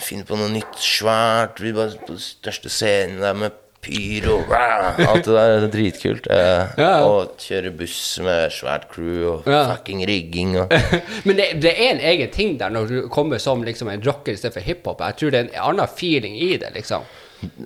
finne 0.00 0.24
på 0.28 0.38
noe 0.40 0.48
nytt 0.54 0.78
svært. 0.80 1.60
Vi 1.60 1.74
bare 1.76 1.98
på 2.06 2.16
største 2.20 2.72
scenen 2.72 3.20
der 3.20 3.36
med 3.36 3.60
pyro 3.84 4.38
Alt 4.48 5.26
det 5.26 5.34
der 5.34 5.50
er 5.58 5.66
dritkult. 5.68 6.24
Eh, 6.32 6.70
Ja. 6.80 6.94
Og 7.04 7.34
kjøre 7.44 7.74
buss 7.76 7.98
med 8.24 8.48
svært 8.56 8.86
crew 8.88 9.26
og 9.34 9.50
Ja. 9.52 9.66
fucking 9.74 10.00
rigging 10.08 10.54
og 10.62 10.72
Men 11.28 11.36
det, 11.36 11.50
det 11.60 11.74
er 11.74 11.90
en 11.92 12.00
egen 12.14 12.32
ting 12.32 12.56
der 12.60 12.72
når 12.72 12.88
du 12.88 12.96
kommer 13.12 13.36
som 13.44 13.60
liksom 13.66 13.92
en 13.92 14.00
rocker 14.06 14.32
istedenfor 14.32 14.64
hiphop. 14.64 15.04
Jeg 15.04 15.20
tror 15.20 15.30
det 15.34 15.42
er 15.42 15.50
en 15.50 15.60
annen 15.74 15.92
feeling 16.00 16.38
i 16.40 16.54
det, 16.56 16.72
liksom. 16.78 17.04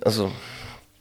Altså 0.02 0.26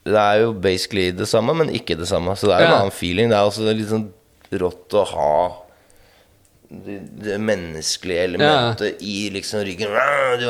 Det 0.05 0.13
er 0.21 0.43
jo 0.45 0.53
basically 0.53 1.09
det 1.17 1.25
samme, 1.27 1.57
men 1.57 1.73
ikke 1.73 1.97
det 1.97 2.05
samme. 2.07 2.37
Så 2.37 2.47
det 2.51 2.59
er 2.59 2.67
jo 2.67 2.69
en 2.75 2.81
annen 2.83 2.93
feeling. 2.95 3.33
Det 3.33 3.39
er 3.41 3.49
også 3.49 3.65
litt 3.73 3.89
sånn 3.89 4.11
rått 4.61 4.93
å 5.01 5.01
ha 5.15 5.31
det, 6.69 7.37
menneskelige 7.39 8.23
elementet 8.23 9.01
i 9.01 9.29
liksom 9.29 9.59
ryggen. 9.63 9.93
Du 10.39 10.45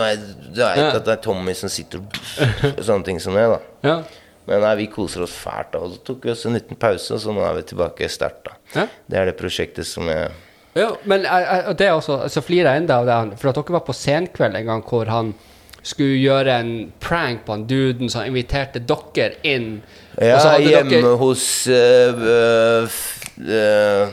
Ja. 0.55 0.71
at 0.95 1.05
det 1.05 1.11
er 1.13 1.21
Tommy 1.21 1.53
som 1.53 1.69
sitter 1.69 1.99
og 1.99 2.83
sånne 2.83 3.05
ting 3.05 3.19
som 3.21 3.33
det, 3.37 3.45
da. 3.51 3.59
Ja. 3.83 3.97
Men 4.47 4.61
nei, 4.63 4.75
vi 4.79 4.87
koser 4.87 5.25
oss 5.25 5.35
fælt. 5.35 5.73
da. 5.73 5.79
Og 5.83 5.93
så 5.93 6.03
tok 6.07 6.25
vi 6.25 6.31
oss 6.31 6.45
en 6.45 6.55
liten 6.55 6.79
pause, 6.79 7.13
og 7.13 7.19
så 7.21 7.33
nå 7.35 7.43
er 7.43 7.57
vi 7.59 7.65
tilbake 7.73 8.09
sterkt. 8.09 8.47
da. 8.47 8.55
Ja. 8.73 8.87
Det 9.07 9.19
er 9.19 9.25
det 9.31 9.37
prosjektet 9.37 9.87
som 9.87 10.07
jeg 10.07 10.31
Ja, 10.77 10.91
men 11.09 11.23
jeg, 11.25 11.63
og 11.67 11.77
det 11.77 11.87
er 11.87 11.95
også, 11.97 12.27
så 12.29 12.41
flirer 12.45 12.75
jeg 12.75 12.83
enda 12.83 12.99
av 13.01 13.07
det, 13.07 13.39
for 13.39 13.49
at 13.49 13.55
dere 13.57 13.73
var 13.79 13.85
på 13.87 13.95
senkveld 13.97 14.55
en 14.59 14.67
gang 14.67 14.83
hvor 14.85 15.09
han 15.09 15.31
skulle 15.81 16.19
gjøre 16.19 16.59
en 16.59 16.91
prank 17.01 17.45
på 17.45 17.55
han 17.55 17.63
duden 17.65 18.11
som 18.13 18.27
inviterte 18.27 18.79
dere 18.85 19.39
inn. 19.47 19.81
Ja, 20.21 20.37
hjemme 20.61 20.91
dere 20.91 21.15
hos 21.17 21.67
øh, 21.67 22.21
øh, 22.27 22.99
øh, 23.47 24.07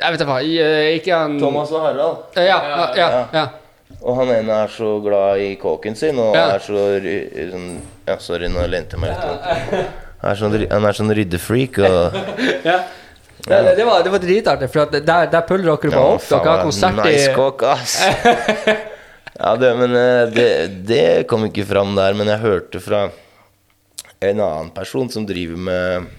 Jeg 0.00 0.12
vet 0.14 0.22
ikke 0.22 0.30
hva, 0.32 0.40
ikke 0.96 1.16
han 1.22 1.38
Thomas 1.40 1.72
og 1.76 1.82
Harald. 1.84 2.22
Ja, 2.36 2.58
ja, 2.64 2.86
ja. 2.96 3.08
ja. 3.36 3.46
Og 4.00 4.16
han 4.16 4.30
ene 4.32 4.54
er 4.64 4.70
så 4.72 4.94
glad 5.04 5.42
i 5.44 5.50
kåken 5.60 5.96
sin, 5.98 6.18
og 6.22 6.34
Ja. 6.36 6.46
er 6.54 6.62
så 6.64 6.78
sånn 7.50 7.66
Ja, 8.08 8.16
sorry, 8.18 8.48
nå 8.48 8.64
lente 8.70 8.96
jeg 8.96 9.02
meg 9.02 9.10
litt. 9.12 9.90
Han 10.22 10.30
er 10.30 10.38
sånn, 10.40 10.56
han 10.70 10.84
er 10.88 10.96
sånn 10.96 11.12
ryddefreak, 11.16 11.78
og 11.84 12.16
ja. 12.70 12.78
Ja, 13.48 13.62
det, 13.64 13.76
det 13.78 13.84
var, 13.88 14.02
det 14.04 14.10
var 14.12 14.20
dritartig, 14.20 14.68
for 14.72 14.82
at 14.84 14.92
der, 14.92 15.28
der 15.32 15.44
puller 15.48 15.76
dere 15.80 15.92
bare 15.94 16.16
opp. 16.16 16.24
Dere 16.28 16.50
har 16.54 16.64
konsert 16.66 16.98
i 17.00 17.12
nice 17.12 17.34
kåk, 17.36 17.62
ass. 17.72 17.98
Ja, 19.40 19.54
det, 19.56 19.70
men 19.78 19.94
eh, 19.96 20.26
det, 20.34 20.48
det 20.84 21.04
kom 21.30 21.46
ikke 21.46 21.64
fram 21.64 21.94
der, 21.96 22.12
men 22.18 22.28
jeg 22.28 22.42
hørte 22.42 22.80
fra 22.84 23.06
en 24.20 24.42
annen 24.44 24.68
person 24.76 25.08
som 25.08 25.24
driver 25.24 25.56
med 25.56 26.10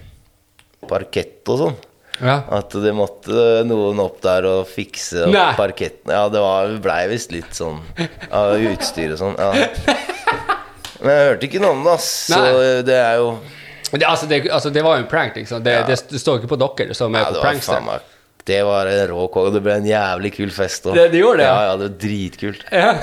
parkett 0.89 1.45
og 1.53 1.59
sånn. 1.59 1.75
Ja. 2.21 2.37
At 2.57 2.75
det 2.83 2.93
måtte 2.95 3.61
noen 3.67 3.99
opp 4.03 4.21
der 4.23 4.47
og 4.49 4.69
fikse 4.69 5.25
opp 5.27 5.33
Nei. 5.33 5.49
parketten. 5.57 6.13
Ja, 6.13 6.27
det 6.31 6.43
var, 6.43 6.75
blei 6.83 7.01
visst 7.11 7.33
litt 7.33 7.51
sånn 7.57 7.81
av 8.29 8.55
utstyr 8.57 9.15
og 9.15 9.21
sånn. 9.21 9.39
Ja. 9.39 9.97
Men 11.01 11.15
jeg 11.17 11.27
hørte 11.31 11.49
ikke 11.49 11.63
noe 11.63 11.75
om 11.79 11.83
det, 11.87 11.97
ass. 11.97 12.09
Så 12.29 12.41
det 12.85 12.97
er 12.99 13.17
jo 13.21 13.33
det, 13.91 14.05
altså, 14.07 14.25
det, 14.25 14.45
altså, 14.47 14.69
det 14.69 14.81
var 14.85 14.95
jo 14.95 15.03
en 15.03 15.09
prank, 15.11 15.35
liksom. 15.35 15.63
Det, 15.63 15.73
det, 15.87 15.97
står 15.99 16.39
ikke 16.39 16.53
på 16.53 16.59
dere 16.61 16.95
som 16.95 17.15
er 17.15 17.25
Ja, 17.25 17.31
på 17.35 17.41
prankster. 17.43 18.05
Det 18.45 18.57
var 18.65 18.87
en 18.89 19.07
rå 19.11 19.27
konge. 19.31 19.51
Det 19.53 19.61
ble 19.63 19.75
en 19.77 19.85
jævlig 19.85 20.31
kul 20.33 20.49
fest 20.49 20.85
òg. 20.89 20.95
Det- 20.97 21.11
det 21.13 21.19
gjorde 21.21 21.37
det, 21.37 21.45
ja. 21.45 21.53
ja? 21.53 21.65
Ja, 21.69 21.75
det 21.77 21.89
var 21.89 21.97
dritkult. 22.01 22.63
Ja. 22.71 22.93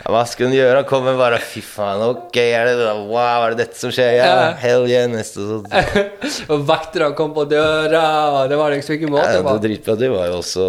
Ja, 0.00 0.10
hva 0.14 0.22
skulle 0.26 0.48
hun 0.48 0.56
gjøre? 0.56 0.74
Han 0.80 0.84
kom 0.88 1.04
bare 1.18 1.38
Fy 1.44 1.60
faen, 1.60 2.00
ok, 2.08 2.36
er 2.40 2.64
det 2.70 2.88
Wow, 3.10 3.44
er 3.44 3.50
det 3.54 3.58
dette 3.66 3.76
som 3.78 3.90
skjer? 3.92 4.14
Ja, 4.16 4.24
Ja. 4.24 4.52
hell 4.62 4.86
yeah, 4.88 5.06
neste 5.12 5.44
sånn. 5.44 5.66
og 6.50 6.64
vaktene 6.66 7.14
kom 7.14 7.34
på 7.36 7.44
døra, 7.50 8.04
og 8.42 8.48
det 8.48 8.56
var 8.58 8.70
liksom 8.72 8.96
ikke 8.96 9.08
Ja, 9.10 9.14
måte 9.14 9.32
det 9.36 9.44
var 9.44 9.58
på. 9.58 9.62
dritbra. 9.66 9.98
Det 9.98 10.10
var 10.10 10.26
jo 10.26 10.38
også 10.40 10.68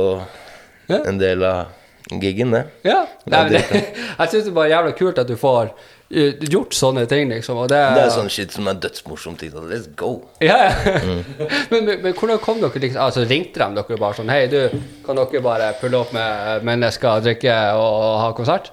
Ja. 0.92 1.00
en 1.08 1.18
del 1.18 1.44
av 1.44 1.66
giggen, 2.12 2.52
det. 2.52 2.66
Ja. 2.84 3.06
Nei, 3.26 3.50
det, 3.50 3.62
jeg 3.72 4.30
syns 4.30 4.44
det 4.52 4.58
er 4.58 4.70
jævla 4.76 4.92
kult 4.98 5.18
at 5.24 5.28
du 5.28 5.38
får 5.40 5.72
gjort 6.12 6.76
sånne 6.76 7.06
ting, 7.10 7.30
liksom. 7.32 7.58
Og 7.64 7.70
det, 7.72 7.80
Det 7.96 8.04
er 8.04 8.12
sånn 8.14 8.30
shit 8.32 8.52
som 8.56 8.68
er 8.68 8.80
dødsmorsomt. 8.84 9.44
ikke? 9.48 9.64
Let's 9.70 9.88
go. 9.96 10.12
Ja, 10.44 10.58
ja. 10.68 10.98
Mm. 11.06 11.24
men, 11.72 11.86
men, 11.86 12.02
men 12.04 12.14
hvordan 12.14 12.42
kom 12.44 12.60
dere 12.62 12.82
liksom 12.84 13.02
Altså 13.06 13.24
ringte 13.30 13.62
de 13.64 13.80
dere 13.80 14.00
bare 14.02 14.18
sånn 14.20 14.32
Hei, 14.32 14.46
du, 14.52 14.60
kan 15.06 15.20
dere 15.20 15.44
bare 15.46 15.72
pulle 15.82 16.02
opp 16.02 16.14
med 16.16 16.68
mennesker, 16.68 17.24
drikke 17.26 17.58
og 17.80 18.06
ha 18.26 18.32
konsert? 18.38 18.72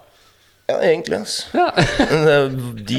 Ja, 0.69 0.83
egentlig, 0.85 1.23
altså. 1.23 1.49
Ja. 1.57 1.69
De, 2.91 2.99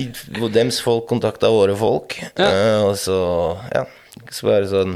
dems 0.56 0.80
folk 0.82 1.06
kontakta 1.12 1.52
våre 1.54 1.76
folk. 1.78 2.16
eh, 2.42 2.80
og 2.82 2.96
så, 2.98 3.20
ja. 3.76 3.84
Så 4.34 4.48
bare 4.50 4.66
sånn 4.70 4.96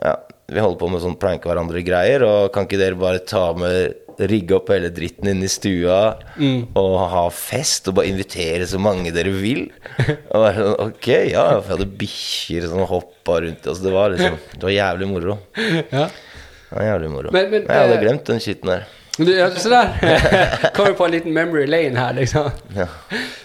Ja, 0.00 0.14
vi 0.48 0.62
holder 0.64 0.80
på 0.80 0.88
med 0.92 1.02
sånn 1.04 1.18
pranke 1.20 1.48
hverandre-greier, 1.50 2.24
og 2.24 2.54
kan 2.54 2.66
ikke 2.66 2.80
dere 2.80 2.98
bare 2.98 3.20
ta 3.28 3.50
med 3.56 3.94
Rigge 4.20 4.54
opp 4.56 4.68
hele 4.70 4.90
dritten 4.94 5.28
inn 5.32 5.42
i 5.42 5.48
stua 5.50 5.98
og 6.78 6.94
ha 7.12 7.22
fest 7.34 7.88
og 7.90 7.96
bare 7.98 8.10
invitere 8.12 8.66
så 8.70 8.78
mange 8.78 9.10
dere 9.14 9.32
vil? 9.34 9.64
Og 10.30 10.36
bare 10.44 10.54
sånn, 10.58 10.74
ok, 10.88 11.08
ja. 11.32 11.44
for 11.60 11.70
jeg 11.70 11.76
hadde 11.78 11.88
bikkjer 12.04 12.68
som 12.70 12.84
hoppa 12.90 13.40
rundt. 13.44 13.66
Altså, 13.66 13.82
det 13.86 13.92
var 13.94 14.14
liksom 14.14 14.36
Det 14.54 14.62
var 14.68 14.74
jævlig 14.76 15.08
moro. 15.10 15.38
ja. 15.90 16.06
Det 16.08 16.78
var 16.80 16.86
jævlig 16.90 17.10
moro. 17.10 17.30
Men- 17.32 17.50
men, 17.50 17.62
jeg 17.68 17.80
hadde 17.84 17.94
eh, 17.98 18.02
glemt 18.02 18.24
den 18.30 18.40
skitten 18.40 18.70
der. 18.72 18.86
Du, 19.18 19.30
ja, 19.30 19.50
se 19.54 19.68
der. 19.70 19.92
Kommer 20.74 20.92
på 20.98 21.04
en 21.06 21.12
liten 21.14 21.32
memory 21.32 21.66
lane 21.70 21.94
her, 21.98 22.12
liksom. 22.16 22.48
Ja. 22.74 22.88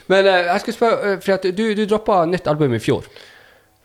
Men 0.10 0.26
eh, 0.26 0.48
jeg 0.48 0.62
skulle 0.64 0.76
spørre, 0.80 1.12
eh, 1.14 1.20
for 1.22 1.52
du, 1.52 1.66
du 1.78 1.84
droppa 1.86 2.24
nytt 2.26 2.48
album 2.50 2.74
i 2.74 2.80
fjor. 2.82 3.06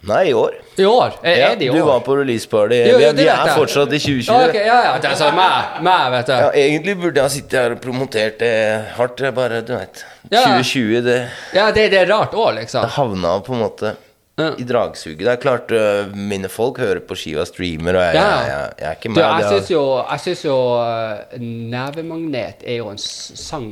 Nei, 0.06 0.22
i 0.30 0.32
år. 0.36 0.54
I 0.76 0.84
år? 0.84 1.14
Er, 1.22 1.36
Ja, 1.38 1.48
er 1.52 1.56
det 1.60 1.68
i 1.68 1.72
du 1.72 1.80
var 1.86 2.00
på 2.04 2.16
release 2.18 2.48
party. 2.50 2.76
Jo, 2.90 2.98
jo, 2.98 3.10
vi, 3.14 3.22
vi 3.22 3.28
er 3.32 3.52
fortsatt 3.56 3.92
i 3.94 4.00
2020. 4.02 4.28
Ja, 4.28 4.48
okay, 4.50 4.64
ja, 4.66 4.78
ja. 4.88 4.94
Det 5.00 5.10
er 5.12 5.18
sånn 5.20 5.36
meg, 5.38 5.78
meg, 5.86 6.06
vet 6.16 6.26
du. 6.30 6.32
Ja, 6.42 6.48
egentlig 6.64 6.96
burde 7.00 7.22
jeg 7.24 7.34
sitte 7.38 7.62
her 7.62 7.76
og 7.76 7.80
promotert 7.84 8.38
det 8.42 8.52
hardt. 8.98 9.16
Det 9.20 9.30
er 9.30 9.36
bare, 9.36 9.60
du 9.64 9.72
vet 9.76 10.04
Ja. 10.30 10.42
2020, 10.44 11.00
det, 11.06 11.18
Ja, 11.56 11.70
det, 11.72 11.86
det 11.94 12.02
er 12.04 12.10
rart 12.12 12.34
òg, 12.34 12.54
liksom. 12.58 12.82
det 12.84 12.96
havna 12.98 13.38
på 13.46 13.54
en 13.56 13.62
måte 13.64 13.94
Ja. 14.36 14.50
i 14.58 14.64
dragsuget. 14.66 15.20
Det 15.22 15.30
er 15.30 15.36
klart 15.38 15.70
uh, 15.70 16.10
mine 16.16 16.48
folk 16.50 16.78
hører 16.82 16.98
på 17.06 17.14
skiva 17.14 17.44
streamer, 17.46 17.94
og 17.94 18.02
jeg, 18.08 18.14
Ja. 18.18 18.22
jeg, 18.24 18.48
jeg, 18.48 18.72
jeg 18.80 18.88
er 18.90 18.96
ikke 18.98 19.14
Du, 19.14 19.20
jeg 19.20 19.44
syns 19.52 19.70
jo, 19.70 19.82
jeg 20.10 20.20
synes 20.24 20.44
jo 20.48 20.56
uh, 20.74 21.38
Nevemagnet 21.38 22.64
er 22.66 22.80
jo 22.80 22.88
en 22.90 22.98
sang 22.98 23.68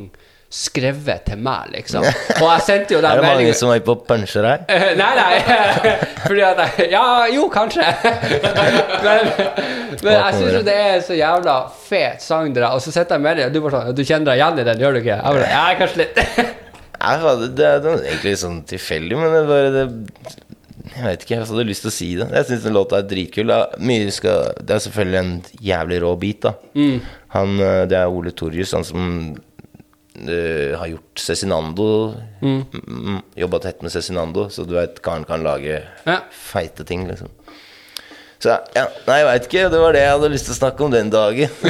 skrevet 0.52 1.22
til 1.30 1.38
meg, 1.40 1.70
liksom. 1.72 2.04
Og 2.42 2.46
jeg 2.50 2.64
sendte 2.66 2.94
jo 2.96 3.00
den 3.00 3.08
er 3.10 3.20
det 3.22 3.28
mange 3.30 3.54
som 3.56 3.70
er 3.72 3.80
på 3.86 3.94
puncher 4.08 4.44
her? 4.44 4.64
Eh, 4.68 4.90
Nei, 4.98 5.10
nei. 5.16 5.36
Fordi 6.26 6.44
at 6.44 6.60
jeg 6.76 6.90
Ja, 6.92 7.04
jo, 7.32 7.46
kanskje. 7.52 7.86
men 9.06 9.30
men 10.02 10.12
jeg 10.16 10.34
syns 10.38 10.56
jo 10.58 10.62
det 10.66 10.74
er 10.80 11.00
så 11.04 11.16
jævla 11.16 11.56
fet 11.88 12.22
sang, 12.24 12.52
dere. 12.56 12.70
Og 12.76 12.82
så 12.84 12.92
sitter 12.94 13.16
jeg 13.18 13.24
med 13.24 13.38
deg, 13.40 13.48
og 13.48 13.54
du 13.56 13.60
bare 13.64 13.80
sånn 13.86 13.96
Du 13.98 14.04
kjenner 14.04 14.32
deg 14.32 14.40
igjen 14.42 14.60
i 14.62 14.66
den, 14.68 14.82
gjør 14.84 14.96
du 14.96 15.00
ikke? 15.02 15.16
Jeg 15.18 15.36
bare, 15.38 15.50
ja, 15.52 15.64
kanskje 15.80 16.02
litt. 16.02 16.20
Nei, 17.02 17.14
det, 17.18 17.48
det, 17.58 17.66
er- 17.68 17.80
det 17.82 17.92
er 17.96 18.06
egentlig 18.12 18.34
sånn 18.44 18.60
tilfeldig, 18.70 19.18
men 19.18 19.32
det 19.34 19.42
bare 19.48 19.70
det, 19.74 19.86
Jeg 20.92 21.06
vet 21.06 21.24
ikke, 21.24 21.34
jeg 21.38 21.46
hadde 21.48 21.64
lyst 21.70 21.86
til 21.86 21.90
å 21.90 21.94
si 21.96 22.10
det. 22.20 22.28
Jeg 22.36 22.48
syns 22.50 22.66
den 22.66 22.76
låta 22.76 23.00
er 23.00 23.08
dritkul. 23.08 23.52
skal, 24.12 24.52
det 24.60 24.76
er 24.76 24.84
selvfølgelig 24.84 25.20
en 25.22 25.32
jævlig 25.72 26.02
rå 26.04 26.12
bit, 26.20 26.42
da. 26.44 26.52
Mm. 26.76 27.00
Han, 27.32 27.54
øh, 27.64 27.80
det 27.88 27.96
er 27.96 28.12
Ole 28.12 28.30
Torjus, 28.36 28.74
han 28.76 28.84
som 28.84 29.06
øh, 30.28 30.78
har 30.78 30.88
gjort 30.92 31.20
Cezinando. 31.20 32.14
Mm. 32.42 33.20
Jobba 33.36 33.58
tett 33.64 33.82
med 33.82 33.92
Cezinando, 33.94 34.48
så 34.50 34.64
du 34.68 34.74
vet 34.76 35.00
karen 35.02 35.24
kan 35.28 35.42
lage 35.42 35.82
Ja. 36.06 36.18
feite 36.30 36.84
ting, 36.84 37.06
liksom. 37.08 37.28
Så 38.42 38.56
ja, 38.74 38.86
nei, 39.06 39.18
jeg 39.20 39.26
veit 39.28 39.44
ikke. 39.46 39.68
Det 39.70 39.80
var 39.80 39.92
det 39.94 40.00
jeg 40.02 40.14
hadde 40.16 40.30
lyst 40.32 40.48
til 40.48 40.54
å 40.56 40.58
snakke 40.58 40.84
om 40.84 40.90
den 40.94 41.10
dagen. 41.14 41.48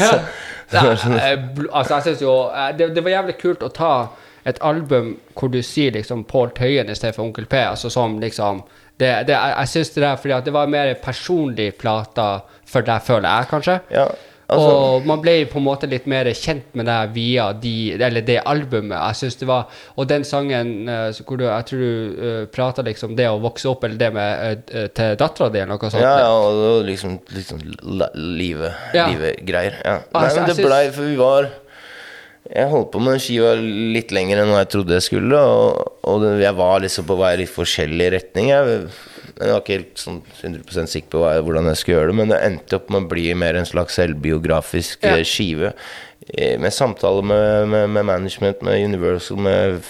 Ja. 0.73 0.87
Så, 0.97 1.09
Nei, 1.13 1.33
eh, 1.35 1.43
altså, 1.69 1.99
jeg 1.99 2.03
synes 2.07 2.23
jo 2.25 2.35
eh, 2.49 2.71
det, 2.79 2.87
det 2.97 3.03
var 3.05 3.13
jævlig 3.13 3.35
kult 3.43 3.61
å 3.67 3.69
ta 3.77 3.91
et 4.49 4.57
album 4.65 5.11
hvor 5.37 5.51
du 5.53 5.59
sier 5.63 5.93
liksom 5.93 6.23
Pål 6.25 6.55
Tøyen 6.57 6.89
i 6.89 6.95
stedet 6.97 7.15
for 7.19 7.27
Onkel 7.27 7.45
P. 7.45 7.59
Altså 7.61 7.91
som 7.93 8.15
liksom 8.23 8.63
det, 8.97 9.11
det, 9.29 9.35
Jeg, 9.37 9.53
jeg 9.59 9.69
syns 9.69 9.91
det 9.93 10.03
der 10.07 10.17
fordi 10.17 10.33
at 10.39 10.47
det 10.49 10.55
var 10.57 10.71
mer 10.73 10.95
personlig 11.05 11.75
plata 11.77 12.31
for 12.65 12.81
deg, 12.89 13.05
føler 13.05 13.29
jeg, 13.29 13.51
kanskje. 13.53 13.77
ja, 13.93 14.07
altså, 14.53 14.73
og 14.97 15.07
man 15.09 15.23
ble 15.23 15.35
på 15.51 15.59
en 15.61 15.67
måte 15.67 15.89
litt 15.91 16.07
mer 16.11 16.29
kjent 16.37 16.75
med 16.79 16.89
deg 16.89 17.15
via 17.17 17.49
de, 17.57 17.75
eller 17.97 18.25
det 18.27 18.39
albumet. 18.49 18.97
Jeg 18.99 19.21
synes 19.21 19.39
det 19.41 19.49
var 19.49 19.83
Og 19.97 20.09
den 20.11 20.25
sangen 20.29 20.89
eh, 20.91 21.21
hvor 21.27 21.41
du, 21.41 21.47
jeg 21.47 21.69
tror 21.69 21.83
du 21.83 22.21
uh, 22.23 22.45
prata 22.53 22.85
liksom 22.87 23.17
det 23.19 23.29
å 23.31 23.41
vokse 23.43 23.69
opp, 23.71 23.85
eller 23.87 23.99
det 24.01 24.11
med 24.15 24.63
uh, 24.73 24.87
til 24.95 25.17
dattera 25.21 25.51
di, 25.53 25.63
eller 25.63 25.75
noe 25.75 25.93
sånt. 25.93 26.03
Ja, 26.03 26.15
ja, 26.25 26.31
og 26.37 26.59
det 26.59 26.69
var 26.69 26.87
liksom 26.91 27.19
liksom 27.33 27.63
livet, 28.15 28.73
Ja. 28.95 29.09
livet 29.11 29.43
greier. 29.47 29.79
Ja. 29.85 29.99
Altså, 30.13 30.41
Nei, 30.41 30.47
men 30.47 30.51
det 30.51 30.67
blei 30.67 30.83
For 30.93 31.09
vi 31.09 31.17
var 31.19 31.49
Jeg 32.53 32.69
holdt 32.73 32.91
på 32.93 33.01
med 33.01 33.17
den 33.17 33.23
skiva 33.23 33.55
litt 33.57 34.13
lenger 34.13 34.43
enn 34.43 34.53
jeg 34.57 34.71
trodde 34.75 34.99
jeg 34.99 35.07
skulle, 35.07 35.39
og, 35.39 35.99
og 36.11 36.25
jeg 36.43 36.55
var 36.59 36.83
liksom 36.85 37.07
på 37.09 37.17
vei 37.21 37.35
i 37.37 37.43
litt 37.45 37.53
forskjellig 37.53 38.09
retning. 38.17 38.51
Jeg, 38.51 38.89
jeg 39.43 39.53
var 39.53 39.61
ikke 39.61 39.77
helt 39.79 39.97
sånn 40.03 40.23
100% 40.43 40.89
sikker 40.93 41.09
på 41.11 41.23
hvordan 41.47 41.67
jeg 41.71 41.77
skulle 41.81 41.99
gjøre 41.99 42.13
det, 42.13 42.17
men 42.21 42.29
det 42.33 42.41
endte 42.47 42.77
opp 42.79 42.91
med 42.91 43.03
å 43.05 43.09
bli 43.13 43.27
mer 43.35 43.55
en 43.61 43.69
slags 43.69 43.95
selvbiografisk 43.99 45.03
Ja. 45.05 45.17
eh, 45.19 45.25
skive. 45.25 45.73
eh, 46.39 46.59
Med 46.59 46.73
samtaler 46.73 47.23
med, 47.23 47.69
med, 47.69 47.91
med 47.91 48.05
management, 48.05 48.63
med 48.63 48.85
Universal, 48.85 49.37
med 49.39 49.83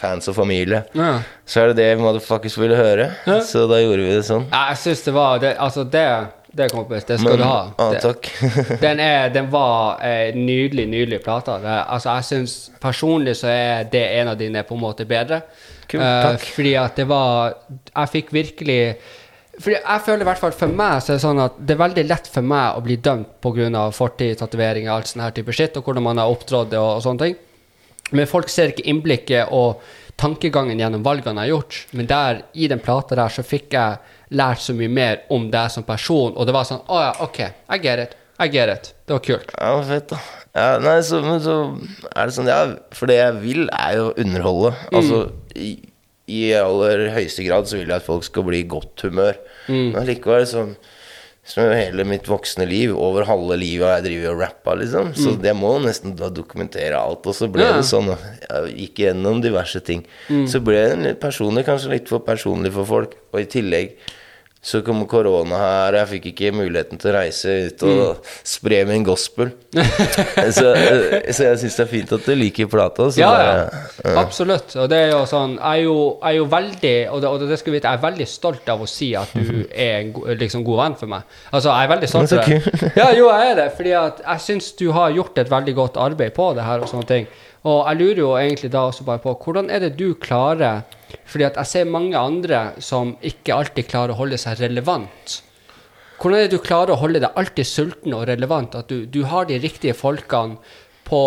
fans 0.00 0.28
og 0.28 0.34
familie. 0.36 0.82
Ja. 0.94 1.22
Så 1.46 1.60
er 1.62 1.72
det 1.72 1.76
det 1.76 1.98
motherfuckers 1.98 2.56
ville 2.58 2.76
høre. 2.76 3.10
Ja. 3.26 3.38
Så 3.40 3.66
da 3.70 3.78
gjorde 3.80 4.04
vi 4.04 4.12
det 4.16 4.24
sånn. 4.28 4.44
Ja, 4.52 4.68
Jeg 4.70 4.76
syns 4.82 5.02
det 5.04 5.14
var 5.14 5.38
det, 5.38 5.56
Altså, 5.58 5.84
det, 5.90 6.04
det 6.54 6.70
kompis, 6.72 7.04
det 7.06 7.18
skal 7.20 7.30
Men- 7.30 7.38
du 7.38 7.44
ha. 7.44 7.72
Ja, 7.78 7.90
Det- 7.90 8.02
takk. 8.02 8.28
Den, 8.80 9.00
er, 9.00 9.28
den 9.30 9.50
var 9.50 10.00
eh, 10.02 10.32
nydelig, 10.34 10.86
nydelig 10.88 11.22
plate. 11.24 11.56
Altså, 11.88 12.14
jeg 12.18 12.24
syns 12.24 12.70
personlig 12.80 13.36
så 13.36 13.46
er 13.48 13.84
det 13.84 14.04
en 14.20 14.28
av 14.28 14.36
dine 14.38 14.62
på 14.62 14.74
en 14.74 14.80
måte 14.82 15.06
bedre. 15.06 15.42
Kult, 15.90 16.04
takk. 16.04 16.44
Uh, 16.44 16.52
fordi 16.54 16.76
at 16.78 17.00
det 17.00 17.06
var 17.10 17.56
Jeg 17.66 18.10
fikk 18.12 18.32
virkelig 18.36 18.80
fordi 19.60 19.76
Jeg 19.76 20.02
føler 20.06 20.24
i 20.24 20.28
hvert 20.28 20.40
fall 20.40 20.54
for 20.56 20.72
meg 20.72 21.02
så 21.02 21.12
er 21.12 21.18
det 21.18 21.24
sånn 21.24 21.42
at 21.42 21.56
det 21.58 21.74
er 21.74 21.80
veldig 21.82 22.04
lett 22.06 22.28
for 22.32 22.46
meg 22.46 22.78
å 22.78 22.84
bli 22.84 22.96
dømt 22.96 23.34
pga. 23.44 23.82
fortid, 23.92 24.38
tatoveringer, 24.40 24.92
alt 24.92 25.10
sånn 25.10 25.24
her 25.26 25.34
type 25.36 25.52
shit, 25.52 25.76
og 25.76 25.84
hvordan 25.84 26.06
man 26.06 26.20
har 26.22 26.32
opptrådt 26.32 26.72
og, 26.78 26.86
og 26.96 27.02
sånne 27.04 27.26
ting. 27.26 27.36
Men 28.16 28.30
folk 28.30 28.48
ser 28.48 28.72
ikke 28.72 28.86
innblikket 28.88 29.52
og 29.52 29.82
tankegangen 30.20 30.80
gjennom 30.80 31.04
valgene 31.04 31.44
jeg 31.44 31.50
har 31.50 31.58
gjort. 31.58 31.80
Men 31.96 32.08
der, 32.10 32.42
i 32.54 32.70
den 32.72 32.82
plata 32.84 33.18
der 33.18 33.32
så 33.34 33.44
fikk 33.46 33.76
jeg 33.76 34.16
lært 34.40 34.64
så 34.64 34.74
mye 34.76 34.92
mer 34.92 35.22
om 35.34 35.48
deg 35.52 35.72
som 35.74 35.86
person, 35.86 36.34
og 36.34 36.46
det 36.46 36.56
var 36.56 36.68
sånn 36.68 36.84
Å 36.86 37.02
ja, 37.04 37.12
OK, 37.26 37.40
I 37.44 37.80
get 37.82 38.06
it. 38.06 38.16
I 38.40 38.48
get 38.48 38.72
it. 38.72 38.94
Det 39.04 39.18
var 39.18 39.24
kult. 39.26 39.52
Ja, 39.58 39.74
fett, 39.84 40.14
da. 40.14 40.20
Ja, 40.56 40.78
nei, 40.82 40.96
så, 41.06 41.20
men 41.22 41.38
så 41.44 41.56
er 42.10 42.26
det 42.26 42.34
sånn 42.34 42.48
Ja, 42.50 42.60
for 42.96 43.06
det 43.10 43.20
jeg 43.20 43.36
vil, 43.44 43.68
er 43.70 43.98
jo 44.00 44.08
å 44.10 44.14
underholde. 44.18 44.72
Altså, 44.90 45.20
i, 45.54 45.76
i 46.30 46.40
aller 46.58 47.08
høyeste 47.14 47.44
grad 47.46 47.68
så 47.70 47.78
vil 47.78 47.86
jeg 47.90 48.00
at 48.00 48.06
folk 48.06 48.26
skal 48.26 48.46
bli 48.48 48.64
i 48.64 48.70
godt 48.70 49.04
humør. 49.06 49.38
Men 49.68 50.02
likevel 50.08 50.46
sånn 50.50 50.74
som 51.50 51.70
hele 51.72 52.04
mitt 52.06 52.28
voksne 52.30 52.66
liv, 52.68 52.92
over 52.94 53.24
halve 53.26 53.56
livet 53.58 53.82
har 53.88 53.96
jeg 53.98 54.04
drevet 54.10 54.28
og 54.34 54.42
rappa, 54.42 54.74
liksom. 54.78 55.08
Så 55.18 55.32
det 55.40 55.54
må 55.58 55.72
jo 55.78 55.86
nesten 55.88 56.12
da 56.18 56.28
dokumentere 56.30 56.98
alt. 57.00 57.24
Og 57.26 57.34
så 57.34 57.48
ble 57.50 57.64
Ja. 57.64 57.72
det 57.78 57.86
sånn. 57.88 58.10
Jeg 58.12 58.74
gikk 58.76 59.00
gjennom 59.06 59.40
diverse 59.42 59.80
ting. 59.82 60.04
Så 60.28 60.60
ble 60.62 60.82
det 61.00 61.16
personlig, 61.22 61.64
kanskje 61.66 61.90
litt 61.96 62.08
for 62.12 62.22
personlig 62.26 62.70
for 62.76 62.86
folk. 62.86 63.16
Og 63.32 63.40
i 63.40 63.48
tillegg 63.50 63.96
så 64.62 64.82
kom 64.84 65.06
korona 65.08 65.56
her, 65.56 65.94
og 65.94 65.98
jeg 66.02 66.08
fikk 66.10 66.26
ikke 66.34 66.50
muligheten 66.52 66.98
til 67.00 67.08
å 67.08 67.14
reise 67.16 67.52
ut 67.70 67.84
og 67.88 68.26
spre 68.44 68.82
min 68.84 69.06
gospel. 69.06 69.54
så, 70.52 70.74
eh, 70.76 71.30
så 71.32 71.46
jeg 71.46 71.60
syns 71.62 71.78
det 71.78 71.84
er 71.86 71.88
fint 71.88 72.12
at 72.12 72.26
du 72.28 72.34
liker 72.36 72.68
plata. 72.68 73.06
Så 73.08 73.22
Ja, 73.22 73.30
det- 73.38 73.80
ja. 74.04 74.20
Absolutt. 74.20 74.74
Og 74.76 74.90
det 74.92 74.98
er 74.98 75.10
jo 75.14 75.22
sånn 75.30 75.54
Jeg 75.56 75.64
er 75.80 75.82
jo, 75.86 75.96
jeg 76.20 76.28
er 76.28 76.36
jo 76.36 76.44
veldig 76.52 76.94
og 77.10 77.20
det, 77.22 77.30
og 77.30 77.46
det 77.48 77.58
skal 77.58 77.72
du 77.72 77.76
vite, 77.78 77.88
jeg 77.88 77.98
er 78.02 78.04
veldig 78.10 78.28
stolt 78.28 78.68
av 78.68 78.84
å 78.84 78.88
si 78.88 79.10
at 79.16 79.32
du 79.32 79.64
er 79.72 79.96
en 80.02 80.12
liksom 80.44 80.64
god 80.68 80.82
venn 80.84 80.98
for 81.00 81.06
meg. 81.16 81.22
Altså, 81.52 81.72
jeg 81.72 81.88
er 81.88 81.94
veldig 81.96 82.12
stolt 82.12 82.28
for 82.28 82.44
av 82.44 82.44
det. 82.52 82.92
Ja, 83.00 83.10
jo, 83.16 83.30
jeg 83.32 83.50
er 83.54 83.60
det. 83.64 83.68
Fordi 83.80 83.96
at 84.04 84.20
jeg 84.26 84.44
syns 84.50 84.72
du 84.76 84.90
har 84.92 85.10
gjort 85.16 85.38
et 85.40 85.50
veldig 85.50 85.74
godt 85.74 85.96
arbeid 85.96 86.36
på 86.36 86.52
det 86.60 86.68
her 86.68 86.84
og 86.84 86.92
sånne 86.92 87.08
ting. 87.08 87.26
Og 87.64 87.86
jeg 87.88 87.96
lurer 88.04 88.20
jo 88.26 88.30
egentlig 88.36 88.70
da 88.76 88.86
også 88.92 89.04
bare 89.08 89.24
på 89.24 89.34
hvordan 89.40 89.72
er 89.72 89.80
det 89.88 89.94
du 89.96 90.10
klarer 90.20 90.84
Fordi 91.30 91.46
at 91.46 91.58
jeg 91.60 91.70
ser 91.70 91.92
mange 91.92 92.18
andre 92.18 92.62
som 92.82 93.14
ikke 93.26 93.56
alltid 93.56 93.88
klarer 93.90 94.14
å 94.14 94.20
holde 94.20 94.38
seg 94.40 94.60
relevant. 94.62 95.40
Hvordan 96.20 96.36
er 96.36 96.48
det 96.48 96.58
du 96.58 96.64
klarer 96.64 96.92
å 96.94 97.00
holde 97.00 97.22
deg 97.22 97.36
alltid 97.40 97.68
sulten 97.68 98.14
og 98.16 98.26
relevant? 98.28 98.76
At 98.76 98.90
du, 98.92 99.06
du 99.08 99.22
har 99.30 99.48
de 99.48 99.60
riktige 99.62 99.96
folkene 99.96 100.58
på, 101.08 101.20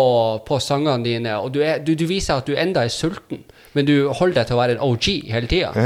på 0.46 0.58
sangene 0.62 1.04
dine, 1.04 1.38
og 1.42 1.52
du, 1.56 1.60
er, 1.66 1.82
du, 1.84 1.92
du 1.98 2.06
viser 2.08 2.38
at 2.38 2.48
du 2.48 2.54
enda 2.56 2.86
er 2.86 2.92
sulten, 2.94 3.42
men 3.74 3.88
du 3.88 3.96
holder 4.06 4.40
deg 4.40 4.48
til 4.48 4.56
å 4.56 4.60
være 4.62 4.76
en 4.76 4.84
OG 4.86 5.08
hele 5.32 5.50
tida. 5.50 5.72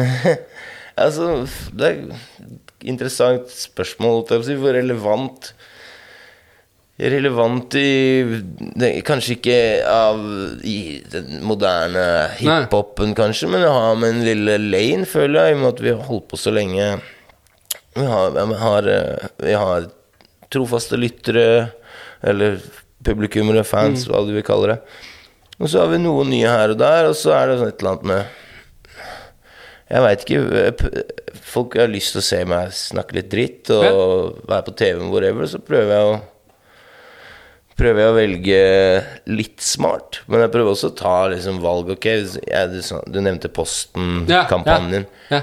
Altså, 0.98 1.44
det 1.78 1.86
er 1.86 1.98
et 2.10 2.86
interessant 2.90 3.52
spørsmål. 3.52 4.24
Hvor 4.26 4.74
relevant 4.74 5.52
Relevant 6.98 7.74
i 7.78 8.24
det, 8.74 8.88
Kanskje 9.06 9.36
ikke 9.36 9.58
av 9.86 10.18
i 10.66 10.78
den 11.12 11.44
moderne 11.46 12.02
hiphopen, 12.40 13.12
kanskje, 13.14 13.46
men 13.52 13.62
å 13.62 13.70
har 13.70 13.94
med 14.00 14.16
en 14.16 14.24
lille 14.26 14.56
lane, 14.58 15.06
føler 15.06 15.38
jeg, 15.46 15.52
i 15.52 15.58
og 15.58 15.62
med 15.62 15.68
at 15.76 15.82
vi 15.84 15.92
har 15.94 16.08
holdt 16.08 16.26
på 16.32 16.40
så 16.42 16.50
lenge. 16.56 16.88
Vi 17.94 18.06
har, 18.06 18.34
vi 18.34 18.58
har, 18.64 18.88
eh, 18.90 19.28
vi 19.46 19.54
har 19.54 19.86
trofaste 20.50 20.98
lyttere, 20.98 21.44
eller 22.26 22.58
publikummere, 23.06 23.62
fans, 23.64 24.08
hva 24.10 24.24
du 24.26 24.32
vil 24.34 24.42
kalle 24.46 24.72
det. 24.72 24.78
Og 25.60 25.70
så 25.70 25.84
har 25.84 25.92
vi 25.92 26.00
noen 26.02 26.30
nye 26.34 26.50
her 26.50 26.74
og 26.74 26.78
der, 26.82 27.06
og 27.12 27.14
så 27.18 27.30
er 27.36 27.46
det 27.52 27.60
sånn 27.60 27.70
et 27.70 27.78
eller 27.82 27.94
annet 27.94 28.10
med 28.10 28.44
jeg 29.88 30.02
veit 30.04 30.24
ikke. 30.26 30.40
eh, 30.66 31.30
Folk 31.48 31.78
har 31.80 31.88
lyst 31.88 32.12
til 32.12 32.20
å 32.20 32.26
se 32.26 32.40
meg 32.44 32.74
snakke 32.76 33.14
litt 33.16 33.30
dritt 33.32 33.70
og 33.72 34.42
være 34.50 34.66
på 34.66 34.74
TV-en 34.82 35.08
whatever, 35.14 35.46
så 35.48 35.62
prøver 35.64 35.94
jeg 35.94 36.10
å 36.10 36.18
prøver 37.78 38.02
jeg 38.02 38.10
å 38.10 38.16
velge 38.16 38.58
litt 39.30 39.62
smart, 39.62 40.20
men 40.26 40.42
jeg 40.44 40.50
prøver 40.54 40.72
også 40.74 40.90
å 40.90 40.96
ta 40.98 41.14
liksom 41.32 41.60
valg. 41.62 41.92
Ok, 41.94 42.08
jeg, 42.10 42.72
du, 42.74 42.78
du 43.14 43.18
nevnte 43.22 43.48
Posten-kampanjen. 43.54 45.06
Ja. 45.30 45.42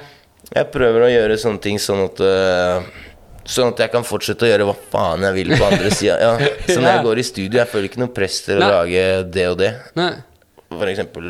Jeg 0.55 0.69
prøver 0.75 1.07
å 1.07 1.09
gjøre 1.09 1.38
sånne 1.41 1.61
ting 1.63 1.79
sånn 1.81 2.03
at 2.05 2.19
øh, 2.21 2.86
Sånn 3.45 3.69
at 3.69 3.77
jeg 3.83 3.91
kan 3.93 4.01
fortsette 4.05 4.41
å 4.41 4.47
gjøre 4.49 4.65
hva 4.65 4.73
faen 4.89 5.21
jeg 5.21 5.36
vil 5.36 5.51
på 5.53 5.65
andre 5.67 5.89
sida. 5.99 6.15
Ja. 6.17 6.31
Så 6.65 6.79
når 6.81 6.88
jeg 6.95 7.03
går 7.05 7.19
i 7.21 7.25
studio, 7.27 7.59
jeg 7.59 7.69
føler 7.69 7.88
ikke 7.91 7.99
noe 8.01 8.13
press 8.15 8.39
til 8.41 8.57
å 8.57 8.63
Nei. 8.63 8.69
lage 8.73 9.03
det 9.36 9.43
og 9.51 9.57
det. 9.59 9.69
Nei. 9.99 10.07
For 10.71 10.89
eksempel 10.89 11.27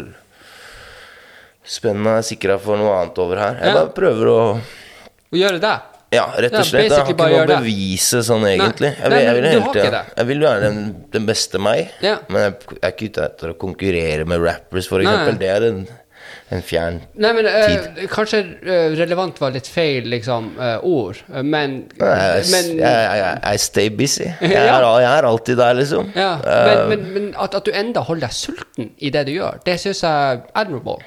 Spennende 1.66 2.14
er 2.20 2.26
sikra 2.28 2.56
for 2.62 2.78
noe 2.80 2.93
annet 3.01 3.20
over 3.20 3.41
her. 3.41 3.56
Jeg 3.60 3.68
Ja. 3.74 3.74
bare 3.82 3.93
prøver 3.97 4.30
å 4.32 4.39
Å 5.34 5.36
gjøre 5.41 5.60
det. 5.60 5.74
Ja, 6.14 6.28
rett 6.38 6.53
og 6.53 6.64
slett. 6.68 6.86
Jeg 6.86 6.93
har 6.93 7.10
ikke 7.12 7.28
noe 7.28 7.41
å 7.43 7.47
bevise 7.60 8.22
sånn, 8.24 8.45
egentlig. 8.47 8.91
Jeg 8.93 9.10
Nei, 9.12 9.18
vil, 9.18 9.26
jeg 9.26 9.36
vil, 9.36 9.43
du 9.43 9.49
vil, 9.49 9.68
ikke 9.82 9.91
det. 9.95 10.01
jeg 10.18 10.28
vil 10.30 10.43
være 10.45 10.62
den, 10.70 10.80
den 11.16 11.26
beste 11.28 11.60
meg, 11.60 11.89
Ja. 12.06 12.18
men 12.30 12.41
jeg 12.45 12.53
jeg 12.76 12.80
er 12.86 12.93
ikke 12.93 13.10
ute 13.12 13.26
etter 13.26 13.51
å 13.51 13.58
konkurrere 13.60 14.26
med 14.30 14.41
rappers, 14.45 14.88
for 14.88 15.01
Nei. 15.01 15.12
eksempel. 15.12 15.39
Det 15.41 15.49
er 15.51 15.66
en, 15.72 15.80
en 16.56 16.62
fjern 16.66 16.99
Nei, 17.22 17.32
men 17.34 17.47
eh, 17.49 18.06
Kanskje 18.12 18.39
eh, 18.64 18.95
relevant 18.99 19.39
var 19.41 19.51
litt 19.56 19.68
feil 19.68 20.08
liksom, 20.14 20.51
eh, 20.62 20.78
ord, 20.86 21.20
men, 21.41 21.76
Nei, 21.99 22.16
men 22.53 22.70
jeg, 22.72 22.80
jeg, 22.80 23.18
jeg, 23.20 23.39
jeg 23.43 23.64
stay 23.66 23.89
busy. 23.89 24.28
Jeg 24.41 24.53
er, 24.62 24.86
jeg 25.01 25.10
er 25.12 25.28
alltid 25.32 25.58
der, 25.58 25.74
liksom. 25.82 26.12
ja, 26.16 26.32
men, 26.45 26.84
men, 26.93 27.08
men 27.18 27.32
at, 27.41 27.58
at 27.58 27.66
du 27.66 27.74
enda 27.74 28.06
holder 28.06 28.28
deg 28.30 28.38
sulten 28.38 28.93
i 29.01 29.10
det 29.14 29.26
du 29.28 29.34
gjør, 29.39 29.58
det 29.66 29.80
syns 29.82 30.03
jeg 30.06 30.38
er 30.38 30.45
admirable. 30.53 31.01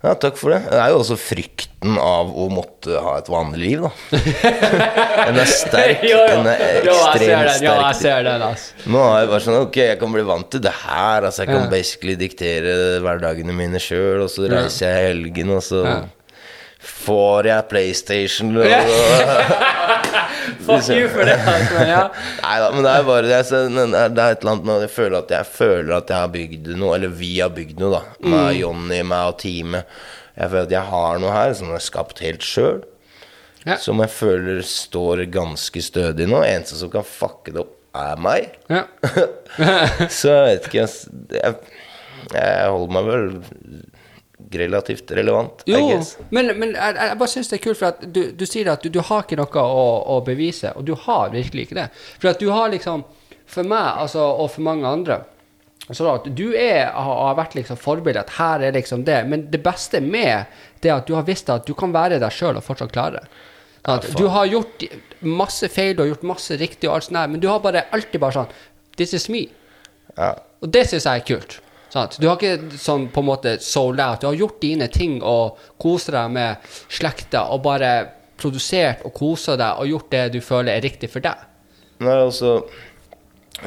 Ja, 0.00 0.14
takk 0.16 0.36
for 0.40 0.54
det. 0.54 0.62
Det 0.70 0.78
er 0.80 0.92
jo 0.94 1.00
også 1.02 1.16
frykten 1.20 1.96
av 2.00 2.30
å 2.32 2.46
måtte 2.52 3.00
ha 3.04 3.16
et 3.20 3.28
vanlig 3.32 3.60
liv, 3.60 3.82
da. 3.84 4.20
Den 5.28 5.40
er 5.42 5.50
sterk. 5.50 6.04
Den 6.06 6.48
er 6.48 6.62
ekstremt 6.80 7.50
sterk. 7.56 7.66
Ja, 7.66 7.74
jeg 7.86 7.98
ser 8.00 8.24
den, 8.28 8.44
altså. 8.46 8.86
Nå 8.90 9.02
er 9.10 9.18
jeg 9.22 9.30
bare 9.34 9.44
sånn 9.46 9.58
Ok, 9.60 9.76
jeg 9.82 9.98
kan 10.00 10.14
bli 10.14 10.24
vant 10.28 10.48
til 10.52 10.62
det 10.64 10.72
her. 10.84 11.26
Altså 11.28 11.44
Jeg 11.44 11.52
kan 11.52 11.68
basically 11.72 12.16
diktere 12.20 12.78
hverdagene 13.04 13.56
mine 13.56 13.82
sjøl, 13.82 14.24
og 14.24 14.32
så 14.32 14.48
reiser 14.50 14.88
jeg 14.88 15.04
i 15.04 15.10
helgen, 15.12 15.52
og 15.58 15.62
så. 15.66 15.84
Får 16.80 17.48
jeg 17.50 17.68
PlayStation. 17.70 18.52
Og, 18.56 18.66
Fuck 20.66 20.88
you 20.92 21.08
for 21.12 21.24
det, 21.28 21.36
altså. 21.38 21.82
Ja. 21.88 22.02
Nei 22.42 22.54
da, 22.62 22.68
men 22.74 22.84
det 22.86 22.92
er 22.92 23.06
bare 23.06 23.26
det, 23.28 23.38
er 23.40 23.68
det 24.12 24.22
er 24.22 24.34
et 24.36 24.42
eller 24.44 24.52
annet 24.54 24.66
med 24.68 24.84
jeg 24.84 24.92
føler 24.94 25.18
at 25.20 25.34
jeg 25.34 25.48
føler 25.54 25.96
at 25.96 26.12
jeg 26.12 26.18
har 26.24 26.32
bygd 26.34 26.70
noe, 26.80 26.94
eller 26.96 27.12
vi 27.20 27.32
har 27.40 27.52
bygd 27.56 27.80
noe, 27.82 27.98
da. 27.98 28.02
Med 28.20 28.38
Mm. 28.40 28.58
Jonny, 28.60 29.00
meg 29.06 29.32
og 29.32 29.38
teamet. 29.42 29.98
Jeg 30.36 30.52
føler 30.52 30.68
at 30.68 30.74
jeg 30.76 30.88
har 30.92 31.20
noe 31.20 31.34
her 31.34 31.52
som 31.58 31.68
jeg 31.70 31.76
har 31.78 31.84
skapt 31.84 32.22
helt 32.24 32.46
sjøl. 32.46 32.80
Ja. 33.66 33.76
Som 33.76 34.00
jeg 34.00 34.08
føler 34.14 34.62
står 34.64 35.26
ganske 35.34 35.82
stødig 35.84 36.28
nå. 36.30 36.40
Eneste 36.46 36.78
som 36.80 36.92
kan 36.92 37.04
fucke 37.04 37.52
det 37.52 37.60
opp, 37.66 37.74
er 38.00 38.20
meg. 38.22 38.54
Ja. 38.70 38.84
Så 40.08 40.30
jeg 40.32 40.44
vet 40.46 40.68
ikke 40.70 40.78
jeg, 40.84 40.92
jeg, 41.34 41.56
jeg 42.32 42.70
holder 42.70 42.94
meg 42.96 43.08
vel 43.10 43.26
relativt 44.58 45.10
relevant, 45.14 45.62
I 45.66 45.72
guess. 45.72 46.16
men, 46.34 46.52
men 46.58 46.72
jeg, 46.74 46.94
jeg 46.96 47.18
bare 47.18 47.30
syns 47.30 47.50
det 47.50 47.58
er 47.58 47.64
kult, 47.64 47.78
for 47.78 47.90
at 47.92 48.00
du, 48.02 48.22
du 48.34 48.46
sier 48.48 48.70
at 48.72 48.82
du, 48.82 48.90
du 48.90 49.00
har 49.06 49.22
ikke 49.22 49.38
noe 49.38 49.62
å, 49.62 49.84
å 50.16 50.20
bevise, 50.26 50.72
og 50.74 50.86
du 50.88 50.96
har 51.06 51.30
virkelig 51.34 51.68
ikke 51.68 51.78
det. 51.78 51.88
For 52.18 52.32
at 52.32 52.42
du 52.42 52.50
har 52.50 52.72
liksom 52.74 53.06
For 53.50 53.66
meg, 53.66 53.96
altså, 53.98 54.22
og 54.22 54.52
for 54.52 54.62
mange 54.62 54.86
andre 54.86 55.16
så 55.90 56.04
da, 56.04 56.12
at 56.20 56.26
Du 56.38 56.52
er, 56.54 56.90
har, 56.94 57.34
vært 57.34 57.56
liksom 57.58 57.78
forbilde, 57.80 58.22
at 58.22 58.36
her 58.36 58.62
er 58.62 58.76
liksom 58.76 59.04
det. 59.06 59.24
Men 59.26 59.48
det 59.50 59.58
beste 59.64 59.98
med 60.00 60.50
det 60.84 60.92
at 60.94 61.08
du 61.08 61.16
har 61.16 61.26
visst 61.26 61.50
at 61.50 61.66
du 61.66 61.74
kan 61.74 61.90
være 61.94 62.20
deg 62.22 62.34
sjøl 62.34 62.60
og 62.60 62.62
fortsatt 62.62 62.92
klare 62.94 63.18
det. 63.18 63.40
At 63.90 64.06
du 64.14 64.26
har 64.28 64.46
gjort 64.46 64.84
masse 65.24 65.68
feil, 65.72 65.94
du 65.96 66.04
har 66.04 66.12
gjort 66.12 66.28
masse 66.30 66.56
riktig, 66.60 66.88
og 66.88 66.98
alt 66.98 67.08
sånt 67.08 67.16
der, 67.16 67.32
men 67.32 67.42
du 67.42 67.48
har 67.48 67.62
bare 67.64 67.86
alltid 67.96 68.20
bare 68.22 68.36
sånn 68.36 68.54
This 69.00 69.14
is 69.16 69.26
me. 69.32 69.46
Ja. 70.16 70.34
Og 70.60 70.70
det 70.74 70.84
syns 70.90 71.06
jeg 71.08 71.22
er 71.22 71.26
kult. 71.26 71.58
Sant? 71.90 72.16
Du 72.22 72.28
har 72.28 72.38
ikke 72.38 72.78
sånn 72.78 73.08
på 73.10 73.22
en 73.22 73.28
måte 73.28 73.56
sold 73.64 74.00
out. 74.02 74.20
Du 74.22 74.28
har 74.28 74.38
gjort 74.38 74.60
dine 74.62 74.86
ting 74.92 75.18
og 75.26 75.58
koser 75.82 76.20
deg 76.20 76.34
med 76.36 76.70
slekta 76.88 77.48
og 77.50 77.64
bare 77.66 77.92
produsert 78.40 79.02
og 79.04 79.12
kosa 79.16 79.56
deg 79.60 79.82
og 79.82 79.90
gjort 79.90 80.14
det 80.14 80.24
du 80.36 80.40
føler 80.44 80.76
er 80.76 80.86
riktig 80.86 81.10
for 81.12 81.24
deg. 81.24 81.42
Det 82.00 82.08
er 82.08 82.22
også 82.24 82.54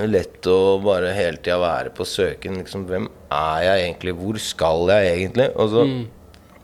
lett 0.10 0.48
å 0.50 0.58
bare 0.82 1.12
hele 1.14 1.38
tida 1.38 1.60
være 1.62 1.92
på 1.94 2.08
søken. 2.08 2.62
Liksom, 2.64 2.88
hvem 2.90 3.10
er 3.30 3.66
jeg 3.68 3.86
egentlig? 3.88 4.16
Hvor 4.18 4.40
skal 4.42 4.94
jeg 4.96 5.16
egentlig? 5.18 5.50
Og 5.56 5.74
så, 5.74 5.88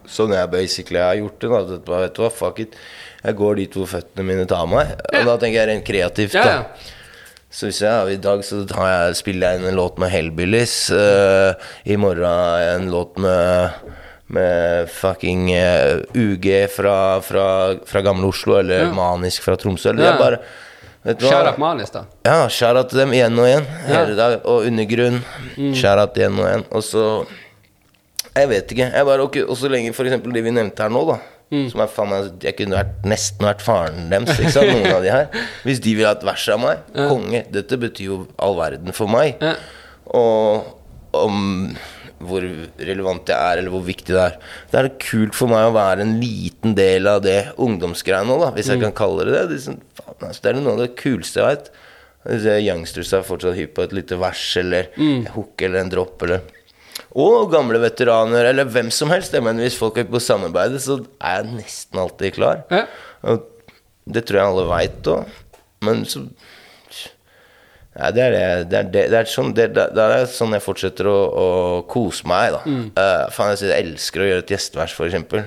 Sånn 0.09 0.31
jeg 0.33 0.49
basically 0.49 0.97
har 0.97 1.19
gjort 1.19 1.43
det. 1.43 1.49
Da, 1.85 1.97
vet 2.01 2.15
du 2.17 2.23
hva, 2.23 2.31
fuck 2.33 2.63
it. 2.63 2.73
Jeg 3.21 3.35
går 3.37 3.59
dit 3.59 3.75
hvor 3.77 3.85
føttene 3.91 4.23
mine 4.25 4.47
tar 4.49 4.65
meg. 4.65 4.95
Og 5.05 5.27
da 5.27 5.35
tenker 5.37 5.59
jeg 5.59 5.69
rent 5.69 5.85
kreativt. 5.85 6.33
Ja, 6.33 6.45
da 6.47 6.55
ja. 6.55 6.63
Så 7.49 7.65
hvis 7.69 7.81
jeg, 7.81 8.13
I 8.13 8.21
dag 8.21 8.43
så 8.45 8.61
tar 8.69 8.85
jeg, 8.85 9.17
spiller 9.17 9.49
jeg 9.49 9.59
inn 9.59 9.69
en 9.71 9.79
låt 9.79 9.97
med 10.01 10.11
Hellbillies. 10.13 10.75
Uh, 10.93 11.57
I 11.89 11.97
morgen 11.97 12.29
en 12.77 12.89
låt 12.93 13.17
med, 13.17 13.79
med 14.29 14.89
fucking 14.93 15.47
uh, 15.57 16.03
UG 16.13 16.45
fra, 16.75 16.95
fra, 17.25 17.45
fra 17.89 18.03
gamle 18.05 18.29
Oslo, 18.29 18.59
eller 18.61 18.85
Ja. 18.85 18.91
Manisk 18.93 19.47
fra 19.47 19.57
Tromsø. 19.57 19.89
Eller 19.89 20.05
det 20.05 20.11
er 20.13 20.21
bare 20.21 20.41
out 21.09 21.57
Manis, 21.57 21.89
da. 21.89 22.03
Ja, 22.27 22.47
til 22.91 22.99
dem 22.99 23.13
igjen 23.15 23.39
og 23.39 23.47
igjen. 23.47 23.67
Ja. 23.87 23.93
Hele 23.93 24.15
dag. 24.19 24.39
Og 24.43 24.67
Undergrunn. 24.67 25.21
Mm. 25.55 25.73
Shout 25.73 26.17
igjen 26.19 26.39
og 26.39 26.45
igjen. 26.45 26.65
Og 26.69 26.83
så 26.83 27.05
Jeg 28.35 28.49
vet 28.49 28.71
ikke. 28.71 28.91
Jeg 28.93 29.05
bare, 29.05 29.23
okay, 29.25 29.43
Og 29.43 29.57
så 29.57 29.71
lenge 29.71 29.93
eksempel 30.05 30.33
de 30.33 30.43
vi 30.43 30.51
nevnte 30.51 30.83
her 30.83 30.91
nå, 30.93 31.01
da. 31.07 31.17
Som 31.49 31.81
er 31.81 31.89
faen 31.89 32.11
meg 32.11 32.43
Jeg 32.45 32.59
kunne 32.59 32.77
vært, 32.77 33.05
nesten 33.09 33.47
vært 33.47 33.63
faren 33.65 34.09
deres, 34.11 34.37
sant, 34.53 34.69
noen 34.75 34.91
av 34.93 35.05
de 35.05 35.13
her. 35.13 35.29
Hvis 35.65 35.81
de 35.81 35.95
ville 35.97 36.09
ha 36.09 36.17
et 36.17 36.25
vers 36.27 36.47
av 36.53 36.61
meg. 36.61 36.83
Konge. 36.95 37.45
Dette 37.53 37.79
betyr 37.81 38.11
jo 38.11 38.19
all 38.37 38.57
verden 38.59 38.93
for 38.95 39.09
meg. 39.11 39.41
Ja. 39.41 39.55
Og 40.19 40.75
om 41.17 41.39
hvor 42.19 42.43
relevant 42.43 43.29
jeg 43.31 43.37
er, 43.37 43.61
eller 43.61 43.71
hvor 43.71 43.83
viktig 43.85 44.11
det 44.11 44.21
er. 44.21 44.33
Det 44.71 44.79
er 44.79 44.89
kult 44.99 45.37
for 45.37 45.51
meg 45.51 45.69
å 45.69 45.75
være 45.75 46.03
en 46.03 46.17
liten 46.19 46.73
del 46.77 47.07
av 47.07 47.21
det 47.23 47.37
ungdomsgreiene 47.55 48.35
da, 48.41 48.49
hvis 48.55 48.71
jeg 48.73 48.81
kan 48.83 48.95
kalle 48.97 49.23
det 49.27 49.37
det. 49.37 49.45
Det 49.53 49.55
er, 49.55 49.63
sånn, 49.69 49.79
faen, 49.95 50.17
altså, 50.27 50.43
det 50.43 50.51
er 50.51 50.59
noe 50.59 50.75
av 50.75 50.81
det 50.83 50.89
kuleste 50.99 51.39
jeg 51.39 51.47
veit. 51.47 51.71
Youngsters 52.59 53.13
er 53.15 53.23
fortsatt 53.23 53.55
hypp 53.55 53.77
på 53.77 53.85
et 53.87 53.95
lite 53.95 54.17
vers 54.19 54.43
eller 54.59 54.89
en 54.99 55.29
hook 55.37 55.63
eller 55.63 55.85
en 55.85 55.91
dropp 55.93 56.25
eller 56.27 56.43
Og 57.17 57.49
gamle 57.53 57.79
veteraner, 57.81 58.51
eller 58.51 58.69
hvem 58.69 58.91
som 58.93 59.09
helst. 59.09 59.33
Jeg 59.33 59.43
Men 59.43 59.57
hvis 59.61 59.77
folk 59.79 59.97
er 59.97 60.09
på 60.09 60.21
samarbeidet, 60.21 60.81
så 60.83 60.99
er 61.21 61.41
jeg 61.41 61.55
nesten 61.57 61.99
alltid 61.99 62.35
klar. 62.37 62.63
Ja. 62.69 62.85
Og 63.23 63.47
det 64.09 64.25
tror 64.27 64.39
jeg 64.39 64.51
alle 64.51 64.69
veit 64.69 65.09
òg. 65.09 65.39
Men 65.85 66.05
så 66.05 66.25
Nei, 67.99 68.11
det 68.15 68.23
er 68.23 68.31
det. 68.31 68.43
Det 68.71 68.77
er, 68.79 68.83
det, 68.93 69.01
det 69.11 69.17
er, 69.19 69.27
sånn, 69.29 69.53
det, 69.57 69.65
det, 69.75 69.87
er 69.99 70.25
sånn 70.31 70.53
jeg 70.55 70.63
fortsetter 70.63 71.07
å, 71.11 71.15
å 71.43 71.47
kose 71.91 72.27
meg, 72.29 72.53
da. 72.55 72.61
Mm. 72.65 72.85
Uh, 72.95 73.25
faen, 73.35 73.51
jeg, 73.55 73.69
jeg 73.69 73.85
elsker 73.89 74.23
å 74.23 74.27
gjøre 74.29 74.43
et 74.45 74.53
gjestevers, 74.53 74.93
for 74.95 75.09
eksempel. 75.09 75.43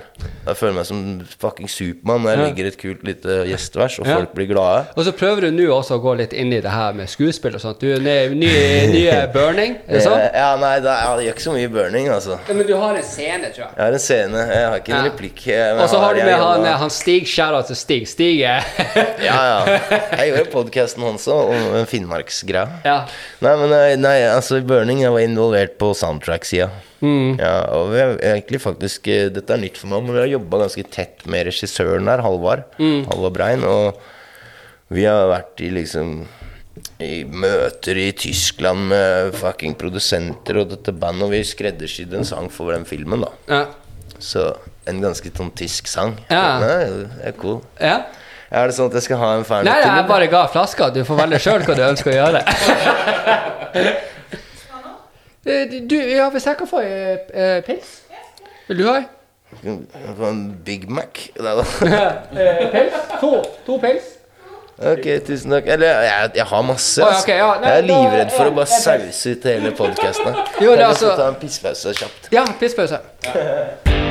Jeg 0.47 0.59
føler 0.59 0.77
meg 0.77 0.87
som 0.89 1.01
fucking 1.41 1.71
Supermann 1.73 2.23
når 2.27 2.33
jeg 2.35 2.41
Ja. 2.43 2.47
ligger 2.51 2.69
et 2.73 2.79
kult 2.81 3.03
lite 3.07 3.39
gjestevers, 3.49 3.97
og 4.03 4.07
Ja. 4.11 4.17
folk 4.21 4.35
blir 4.37 4.51
glade. 4.53 4.85
Og 4.97 5.07
så 5.09 5.13
prøver 5.17 5.47
du 5.49 5.51
nå 5.57 5.69
også 5.73 5.97
å 5.99 6.03
gå 6.05 6.17
litt 6.21 6.33
inn 6.37 6.53
i 6.53 6.61
det 6.61 6.71
her 6.71 6.93
med 6.99 7.09
skuespill 7.11 7.55
og 7.57 7.63
sånt. 7.65 7.81
Du 7.81 7.89
er 7.93 8.01
ny- 8.05 8.35
ny- 8.37 8.93
nye 8.97 9.17
Burning, 9.33 9.79
er 9.89 9.97
det 9.99 10.03
sånn? 10.05 10.19
Ja, 10.35 10.51
nei, 10.61 10.75
er- 10.77 10.91
jeg 11.23 11.29
gjør 11.31 11.35
ikke 11.37 11.47
så 11.47 11.55
mye 11.57 11.69
burning, 11.73 12.09
altså. 12.13 12.39
Ja, 12.49 12.55
men 12.59 12.67
du 12.69 12.75
har 12.77 12.97
en 12.99 13.07
scene, 13.07 13.51
tror 13.55 13.65
jeg. 13.65 13.73
Jeg 13.79 13.85
har 13.87 13.93
en 13.99 14.05
scene, 14.07 14.45
jeg 14.53 14.67
har 14.69 14.79
ikke 14.83 14.95
en 14.99 15.09
replikk. 15.09 15.43
Og 15.81 15.89
så 15.91 15.99
har 16.05 16.15
du 16.19 16.23
med 16.27 16.39
han, 16.43 16.65
han 16.85 16.91
Stig, 16.93 17.27
shout-out 17.31 17.67
til 17.71 17.77
Stig. 17.81 18.07
Stig 18.13 18.43
er 18.45 18.61
Ja, 19.23 19.39
ja. 19.41 19.79
Jeg 20.23 20.33
gjorde 20.35 20.51
podkasten 20.53 21.03
hans 21.07 21.25
òg, 21.33 21.51
om 21.55 21.77
en 21.81 21.87
Finnmarksgreia. 22.43 22.81
Ja. 22.85 23.07
Nei, 23.43 23.55
men 23.57 23.71
nei, 23.71 23.97
nei, 23.97 24.17
altså 24.29 24.61
Burning 24.65 25.03
Jeg 25.03 25.13
var 25.13 25.23
involvert 25.25 25.79
på 25.79 25.93
soundtrack-sida. 25.95 26.69
Mm. 27.03 27.39
Ja, 27.39 27.55
og 27.75 27.93
vi 27.93 28.01
har 28.01 28.17
egentlig 28.23 28.61
faktisk 28.63 29.09
eh, 29.11 29.29
Dette 29.33 29.55
er 29.55 29.63
nytt 29.63 29.79
for 29.79 29.91
meg, 29.91 30.05
men 30.05 30.15
vi 30.17 30.23
har 30.23 30.31
jobba 30.37 30.63
ganske 30.65 30.85
tett 30.93 31.25
med 31.27 31.47
regissøren 31.49 32.07
der, 32.11 32.23
Halvard. 32.23 32.65
Mm. 32.79 33.07
Halvard 33.11 33.37
Brein. 33.37 33.65
Og 33.65 33.99
vi 34.93 35.07
har 35.09 35.29
vært 35.31 35.63
i 35.63 35.73
liksom 35.73 36.23
i 37.03 37.23
møter 37.29 37.99
i 38.01 38.09
Tyskland 38.17 38.87
med 38.89 39.35
fucking 39.37 39.75
produsenter 39.77 40.63
og 40.63 40.71
dette 40.71 40.95
bandet, 40.95 41.27
og 41.27 41.35
vi 41.35 41.43
skreddersydde 41.45 42.21
en 42.21 42.29
sang 42.29 42.49
for 42.53 42.73
den 42.73 42.87
filmen, 42.89 43.27
da. 43.27 43.33
Ja. 43.51 43.63
Så 44.23 44.47
en 44.89 45.03
ganske 45.03 45.31
sånn 45.35 45.51
tysk 45.59 45.91
sang. 45.91 46.15
Ja. 46.31 46.57
Det 46.63 46.75
er 47.29 47.39
cool. 47.41 47.61
ja. 47.83 48.03
Er 48.53 48.69
det 48.69 48.75
sånn 48.77 48.91
at 48.91 48.99
jeg 48.99 49.07
skal 49.07 49.21
ha 49.23 49.29
en 49.39 49.47
ferdig 49.49 49.71
Nei, 49.71 49.79
jeg 49.81 50.07
bare 50.11 50.27
ga 50.29 50.43
flaska. 50.53 50.91
Du 50.93 51.01
får 51.09 51.21
velge 51.23 51.39
sjøl 51.41 51.63
hva 51.65 51.77
du 51.79 51.83
ønsker 51.87 52.13
å 52.13 52.17
gjøre. 52.19 52.43
Eh, 55.43 55.73
Du, 55.89 55.97
ja, 55.97 56.29
hvis 56.31 56.45
jeg 56.47 56.59
kan 56.61 56.69
få 56.71 56.83
eh, 56.87 57.17
eh, 57.35 57.57
pils? 57.67 57.89
Vil 58.69 58.79
du 58.79 58.85
ha 58.87 59.01
en? 59.01 59.09
Få 60.19 60.29
En 60.29 60.43
Big 60.65 60.85
Mac? 60.91 61.25
Nei 61.41 61.55
da. 61.59 61.65
Eh, 62.43 62.69
pils? 62.75 63.01
To. 63.23 63.33
To 63.67 63.79
pils? 63.83 64.13
Ok, 64.83 65.09
tusen 65.27 65.53
takk. 65.57 65.67
Eller 65.75 66.05
jeg, 66.07 66.31
jeg 66.43 66.47
har 66.53 66.63
masse. 66.67 67.03
Altså. 67.05 67.33
ja, 67.33 67.49
ass. 67.49 67.59
ja. 67.59 67.61
Nei, 67.65 67.73
jeg 67.73 67.83
er 67.83 67.89
livredd 67.91 68.37
for 68.37 68.53
å 68.53 68.55
bare 68.61 68.71
sause 68.71 69.35
ut 69.35 69.49
hele 69.51 69.75
podkasten. 69.79 70.39
Jeg 70.61 70.77
skal 70.77 70.87
altså- 70.91 71.17
ta 71.17 71.29
en 71.33 71.41
pisspause 71.43 71.97
kjapt. 72.03 72.31
Ja, 72.35 72.47
pisspause. 72.61 73.03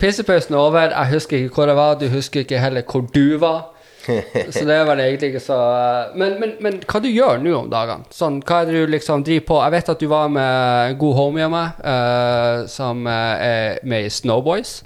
pissepausen 0.00 0.54
er 0.54 0.58
over. 0.60 0.92
Jeg 0.92 1.12
husker 1.14 1.36
ikke 1.42 1.54
hvor 1.54 1.72
jeg 1.72 1.76
var. 1.76 1.98
Du 2.00 2.08
husker 2.12 2.44
ikke 2.44 2.60
heller 2.62 2.82
hvor 2.86 3.04
du 3.14 3.38
var. 3.38 3.66
Så 4.54 4.64
det 4.64 4.72
er 4.72 4.86
vel 4.88 5.00
egentlig 5.04 5.28
ikke 5.34 5.40
så 5.44 5.56
eh, 5.58 6.14
Men, 6.16 6.38
men, 6.40 6.52
men 6.64 6.76
hva 6.88 7.00
du 7.04 7.10
gjør 7.12 7.42
nå 7.44 7.50
om 7.58 7.66
dagene? 7.68 8.08
Sånn, 8.14 8.38
hva 8.40 8.62
er 8.62 8.70
det 8.70 8.78
du 8.86 8.92
liksom 8.94 9.24
driver 9.26 9.44
på? 9.50 9.58
Jeg 9.66 9.74
vet 9.74 9.90
at 9.92 10.00
du 10.00 10.06
var 10.08 10.30
med 10.32 10.92
en 10.94 11.00
god 11.02 11.16
homie 11.18 11.44
av 11.44 11.52
meg, 11.52 11.82
eh, 11.92 12.62
som 12.72 13.02
eh, 13.04 13.48
er 13.48 13.82
med 13.88 14.08
i 14.08 14.12
Snowboys. 14.12 14.78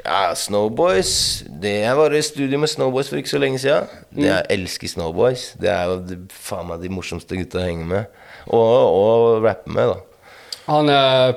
Ja, 0.00 0.32
Snowboys 0.34 1.44
det 1.60 1.74
Jeg 1.82 1.96
var 1.96 2.14
i 2.16 2.22
studio 2.24 2.58
med 2.58 2.72
Snowboys 2.72 3.10
for 3.12 3.20
ikke 3.20 3.34
så 3.36 3.40
lenge 3.42 3.60
siden. 3.62 3.86
Det 4.10 4.18
Mm. 4.20 4.26
Jeg 4.26 4.46
elsker 4.50 4.88
Snowboys. 4.88 5.54
Det 5.60 5.70
er 5.70 5.84
jo 5.86 6.00
de, 6.08 6.16
faen 6.34 6.66
meg 6.66 6.82
de 6.82 6.90
morsomste 6.90 7.38
gutta 7.38 7.60
å 7.60 7.66
henge 7.68 7.86
med. 7.86 8.22
Og, 8.48 8.58
og 8.58 9.44
rappe 9.44 9.70
med, 9.70 9.92
da. 9.92 10.26
Han 10.66 10.90
eh, 10.90 11.30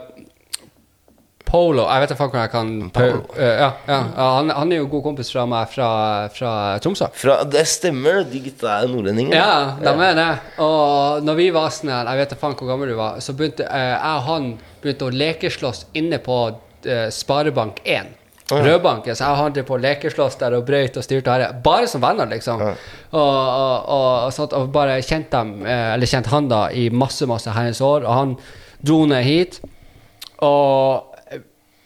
Polo 1.54 1.84
Jeg 1.86 2.02
vet 2.02 2.14
ikke 2.16 2.26
hvordan 2.26 2.42
jeg 2.42 2.52
kan 2.54 2.72
Polo. 2.96 3.20
Uh, 3.36 3.44
ja, 3.44 3.70
ja, 3.86 4.00
ja, 4.00 4.30
han, 4.40 4.50
han 4.58 4.74
er 4.74 4.82
jo 4.82 4.90
god 4.96 5.04
kompis 5.06 5.30
fra 5.34 5.46
meg 5.50 5.70
fra, 5.70 5.90
fra 6.34 6.54
Tromsø. 6.82 7.12
Fra, 7.14 7.38
det 7.46 7.68
stemmer, 7.70 8.24
de 8.26 8.42
gutta 8.48 8.80
er 8.80 8.90
nordlendinger. 8.90 9.38
Ja, 9.38 9.76
de 9.78 9.94
er 10.08 10.18
det. 10.18 10.32
Og 10.66 11.22
når 11.28 11.40
vi 11.40 11.48
var 11.54 11.70
sånn 11.76 11.94
jeg 11.94 12.24
vet 12.24 12.36
ikke 12.36 12.52
hvor 12.58 12.74
gammel 12.74 12.94
du 12.94 12.98
var, 12.98 13.22
så 13.22 13.38
begynte 13.38 13.70
uh, 13.70 13.94
jeg 13.94 14.18
og 14.18 14.28
han 14.32 14.52
begynte 14.82 15.08
å 15.08 15.16
lekeslåss 15.24 15.86
inne 16.02 16.20
på 16.26 16.42
uh, 16.50 17.08
Sparebank 17.14 17.86
1. 17.86 18.20
Rødbanken, 18.52 19.16
så 19.16 19.24
jeg 19.24 19.32
og 19.32 19.40
han 19.40 19.54
drev 19.56 19.66
på 19.68 19.78
lekeslåss 19.80 20.36
der 20.42 20.58
og 20.58 20.66
brøyt 20.68 20.98
og 21.00 21.06
styrte 21.06 21.32
her. 21.32 21.54
Bare 21.64 21.88
som 21.88 22.04
venner, 22.04 22.28
liksom. 22.30 22.62
Og, 22.62 22.76
og, 23.12 23.78
og, 23.88 24.08
og, 24.26 24.34
sånt, 24.36 24.54
og 24.58 24.72
bare 24.74 25.00
kjent 25.06 25.32
dem, 25.32 25.56
eh, 25.66 25.94
eller 25.94 26.10
kjent 26.10 26.28
han 26.32 26.50
da 26.52 26.66
i 26.76 26.90
masse, 26.92 27.26
masse 27.30 27.54
herrens 27.56 27.82
år. 27.82 28.04
Og 28.04 28.14
han 28.14 28.36
dro 28.84 29.04
ned 29.10 29.24
hit. 29.24 29.60
Og 30.44 31.13
eh, 31.13 31.13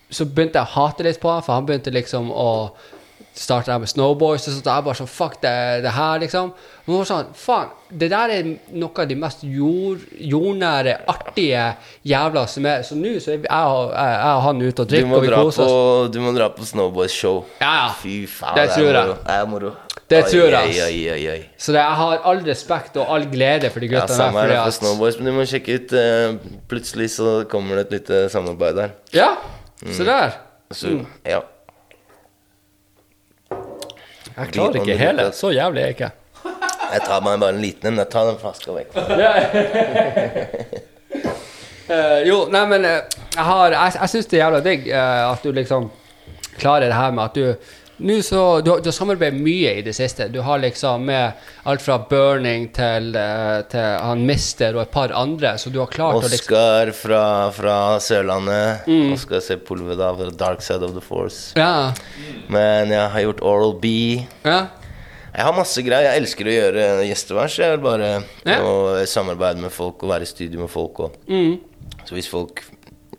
så 0.09 0.25
begynte 0.25 0.59
jeg 0.61 0.67
å 0.69 0.75
hate 0.77 1.03
litt 1.03 1.19
på 1.19 1.31
han, 1.31 1.43
for 1.43 1.53
han 1.57 1.65
begynte 1.67 1.91
liksom 1.91 2.29
å 2.31 2.51
starte 3.37 3.69
der 3.69 3.77
med 3.77 3.89
Snowboys, 3.91 4.47
og 4.49 4.53
så 4.55 4.61
jeg 4.65 4.83
bare 4.85 4.97
sånn 4.97 5.09
Fuck 5.11 5.35
det, 5.43 5.81
det 5.83 5.91
her, 5.93 6.17
liksom. 6.23 6.47
Var 6.87 7.03
det 7.03 7.07
sånn, 7.09 7.27
faen, 7.37 7.73
det 8.01 8.07
der 8.09 8.31
er 8.33 8.47
noe 8.73 9.03
av 9.03 9.09
de 9.11 9.17
mest 9.19 9.43
jord, 9.45 10.01
jordnære, 10.17 10.95
artige 11.11 11.67
jævla 12.07 12.45
som 12.49 12.65
er 12.65 12.81
Så 12.87 12.97
nå 12.97 13.11
så 13.21 13.35
er 13.35 13.43
jeg 13.43 13.51
og, 13.75 13.91
jeg, 13.93 14.15
jeg 14.15 14.31
og 14.31 14.41
han 14.47 14.63
ute 14.63 14.81
og 14.85 14.89
drikker, 14.93 15.17
og 15.19 15.25
vi 15.27 15.33
koser 15.35 15.67
oss. 15.67 16.09
du 16.15 16.17
må 16.23 16.31
dra 16.33 16.47
på 16.55 16.65
Snowboys 16.65 17.13
show. 17.13 17.43
Ja, 17.61 17.73
ja. 17.83 17.91
Fy 18.01 18.15
faen, 18.31 18.57
Det 18.57 18.65
tror 18.73 18.89
jeg. 18.89 19.13
Det 19.27 19.35
er 19.37 19.51
moro. 19.51 19.73
Det 20.07 20.23
tror 20.31 20.55
jeg, 20.55 20.73
Oi, 20.87 20.99
oi, 21.11 21.21
oi. 21.35 21.39
Så 21.59 21.75
det, 21.75 21.81
jeg 21.83 21.99
har 21.99 22.25
all 22.31 22.41
respekt 22.47 22.97
og 22.97 23.09
all 23.13 23.27
glede 23.29 23.69
for 23.73 23.83
de 23.83 23.89
Ja, 23.91 23.99
guttene 23.99 24.17
samme 24.23 24.39
der. 24.39 24.55
er 24.55 24.55
det 24.55 24.63
for 24.71 24.77
Snowboys, 24.79 25.19
men 25.19 25.29
du 25.29 25.33
må 25.35 25.45
sjekke 25.45 25.77
ut 25.77 25.93
uh, 25.93 26.37
Plutselig 26.71 27.11
så 27.19 27.33
kommer 27.51 27.75
det 27.81 27.85
et 27.89 27.95
lite 27.99 28.23
samarbeid 28.33 28.81
der. 28.81 28.97
ja. 29.13 29.29
Se 29.85 30.05
der. 30.05 30.37
Så, 30.71 30.93
ja. 31.25 31.41
Jeg 34.37 34.51
klarer 34.53 34.81
ikke 34.81 34.97
hele. 34.97 35.31
Så 35.33 35.51
jævlig 35.53 35.81
er 35.81 35.85
jeg 35.85 35.95
ikke. 35.97 36.11
Jeg 36.87 37.03
tar 37.03 37.23
meg 37.25 37.39
bare 37.41 37.55
en 37.55 37.61
liten 37.61 37.89
en. 37.91 38.01
Jeg 38.01 38.09
tar 38.11 38.27
den 38.29 38.39
flaska 38.41 38.75
vekk. 38.75 38.95
uh, 41.89 42.19
jo, 42.29 42.43
nei, 42.53 42.65
men 42.69 42.85
eh, 42.87 43.17
jeg 43.35 43.45
har 43.47 43.75
Jeg, 43.75 43.95
jeg 43.99 44.09
syns 44.13 44.29
det 44.31 44.37
er 44.37 44.43
jævla 44.43 44.61
digg 44.65 44.87
uh, 44.91 45.31
at 45.31 45.43
du 45.43 45.51
liksom 45.55 45.89
klarer 46.57 46.87
det 46.87 46.97
her 46.97 47.11
med 47.11 47.23
at 47.23 47.35
du 47.35 47.45
nå 47.99 48.21
så, 48.21 48.61
du, 48.61 48.69
har- 48.71 48.79
du 48.81 48.87
har 48.89 48.93
samarbeidet 48.95 49.39
mye 49.41 49.71
i 49.79 49.81
det 49.81 49.93
siste. 49.97 50.27
Du 50.29 50.41
har 50.45 50.59
liksom 50.59 51.05
med 51.05 51.33
alt 51.65 51.81
fra 51.81 51.97
Burning 52.09 52.67
til, 52.75 53.15
eh, 53.15 53.61
til 53.71 53.79
han 54.03 54.25
Mister 54.25 54.75
og 54.75 54.81
et 54.83 54.91
par 54.91 55.09
andre, 55.17 55.55
så 55.57 55.71
du 55.73 55.79
har 55.79 55.87
klart 55.87 56.15
å 56.19 56.21
liksom 56.29 56.53
Oskar 56.53 56.91
fra, 56.93 57.23
fra 57.51 57.77
Sørlandet. 57.99 58.85
Oskar 59.13 59.39
Sepulveda 59.41 60.11
fra 60.19 60.29
Dark 60.31 60.61
Side 60.61 60.83
of 60.85 60.93
the 60.93 61.01
Force. 61.01 61.53
Ja. 61.57 61.93
Men 62.49 62.89
jeg 62.93 63.09
har 63.15 63.21
gjort 63.21 63.41
Oral 63.41 63.73
B. 63.81 64.25
ja. 64.45 64.67
Jeg 65.37 65.45
har 65.45 65.53
masse 65.53 65.81
greier. 65.85 66.07
Jeg 66.15 66.21
elsker 66.23 66.47
å 66.49 66.53
gjøre 66.55 66.85
gjestevers. 67.05 67.57
Jeg 67.59 67.75
vil 67.75 67.83
bare 67.83 68.23
Ja. 68.47 69.05
samarbeide 69.05 69.59
med 69.61 69.69
folk 69.71 70.01
og 70.01 70.09
være 70.09 70.21
i 70.25 70.25
studio 70.25 70.61
med 70.63 70.69
folk. 70.69 70.97
Mm. 71.29 71.59
Så 72.07 72.15
hvis 72.15 72.27
folk 72.29 72.63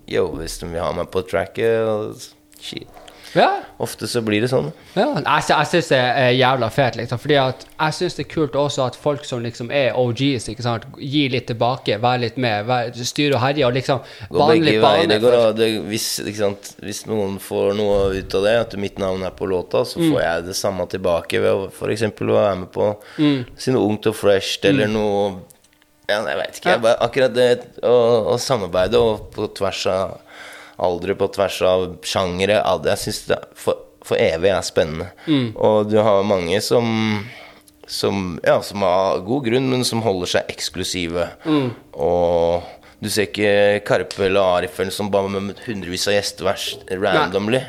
Yo, 0.08 0.24
hvis 0.34 0.58
de 0.58 0.66
vil 0.66 0.80
ha 0.80 0.90
meg 0.96 1.10
på 1.12 1.22
tracket 1.28 2.26
shit. 2.60 2.88
Ja. 3.34 3.48
Ofte 3.78 4.06
så 4.10 4.22
blir 4.24 4.40
det 4.42 4.48
sånn. 4.50 4.70
Ja, 4.96 5.04
jeg, 5.20 5.42
jeg 5.50 5.66
syns 5.70 5.88
det 5.92 5.98
er 6.00 6.30
jævla 6.34 6.68
fet, 6.74 6.96
liksom. 6.96 7.18
Fordi 7.22 7.36
at 7.42 7.66
jeg 7.78 7.94
syns 7.98 8.16
det 8.18 8.24
er 8.26 8.30
kult 8.32 8.56
også 8.58 8.86
at 8.88 8.96
folk 8.98 9.24
som 9.28 9.42
liksom 9.44 9.70
er 9.70 9.92
OGs, 9.98 10.48
ikke 10.50 10.64
sant, 10.64 10.86
gir 10.98 11.30
litt 11.30 11.46
tilbake, 11.50 11.98
være 12.02 12.22
litt 12.24 12.38
med, 12.40 12.70
Styr 12.98 13.34
og 13.36 13.40
herje 13.44 13.66
og 13.68 13.74
liksom 13.76 14.00
bane 14.30 14.58
litt 14.64 14.80
bane. 14.82 15.20
Hvis, 15.88 16.08
hvis 16.82 17.02
noen 17.06 17.38
får 17.42 17.74
noe 17.78 18.00
ut 18.18 18.34
av 18.40 18.48
det, 18.48 18.56
at 18.64 18.76
mitt 18.80 18.98
navn 18.98 19.22
er 19.28 19.30
på 19.36 19.46
låta, 19.50 19.84
så 19.84 19.98
Mm. 19.98 20.12
får 20.14 20.20
jeg 20.22 20.44
det 20.46 20.56
samme 20.56 20.86
tilbake 20.88 21.40
ved 21.42 21.50
å 21.52 21.68
f.eks. 21.70 22.02
være 22.20 22.56
med 22.64 22.72
på 22.72 22.96
Mm. 23.18 23.44
sine 23.56 23.78
Ungt 23.78 24.06
og 24.06 24.14
Fresh 24.14 24.58
eller 24.64 24.86
noe 24.86 25.40
ja, 26.08 26.22
Jeg 26.24 26.36
veit 26.38 26.56
ikke. 26.56 26.70
Jeg 26.70 26.80
bare, 26.80 26.96
akkurat 27.04 27.34
det 27.34 27.48
å, 27.84 28.32
å 28.32 28.38
samarbeide 28.40 28.96
og 28.96 29.26
på 29.34 29.48
tvers 29.54 29.82
av 29.92 30.14
aldre, 30.78 31.16
på 31.18 31.28
tvers 31.34 31.58
av 31.66 31.84
sjangere 32.06 32.60
Jeg 32.86 33.02
syns 33.02 33.20
det 33.28 33.38
for, 33.58 33.84
for 34.06 34.20
evig 34.20 34.52
er 34.54 34.64
spennende. 34.66 35.10
Mm. 35.26 35.52
Og 35.56 35.90
du 35.90 35.98
har 36.02 36.26
mange 36.26 36.60
som 36.64 36.88
som, 37.88 38.40
ja, 38.44 38.62
som 38.62 38.82
har 38.84 39.22
god 39.24 39.46
grunn, 39.46 39.70
men 39.72 39.84
som 39.84 40.02
holder 40.04 40.28
seg 40.34 40.50
eksklusive. 40.52 41.24
Mm. 41.48 41.70
Og 41.96 42.66
du 43.00 43.08
ser 43.08 43.30
ikke 43.30 43.80
Karpe 43.86 44.26
eller 44.26 44.58
Arif 44.58 44.76
eller 44.80 44.92
som 44.94 45.08
bare 45.12 45.30
med 45.32 45.62
hundrevis 45.64 46.04
av 46.10 46.18
gjestevers 46.18 46.74
randomly. 46.90 47.62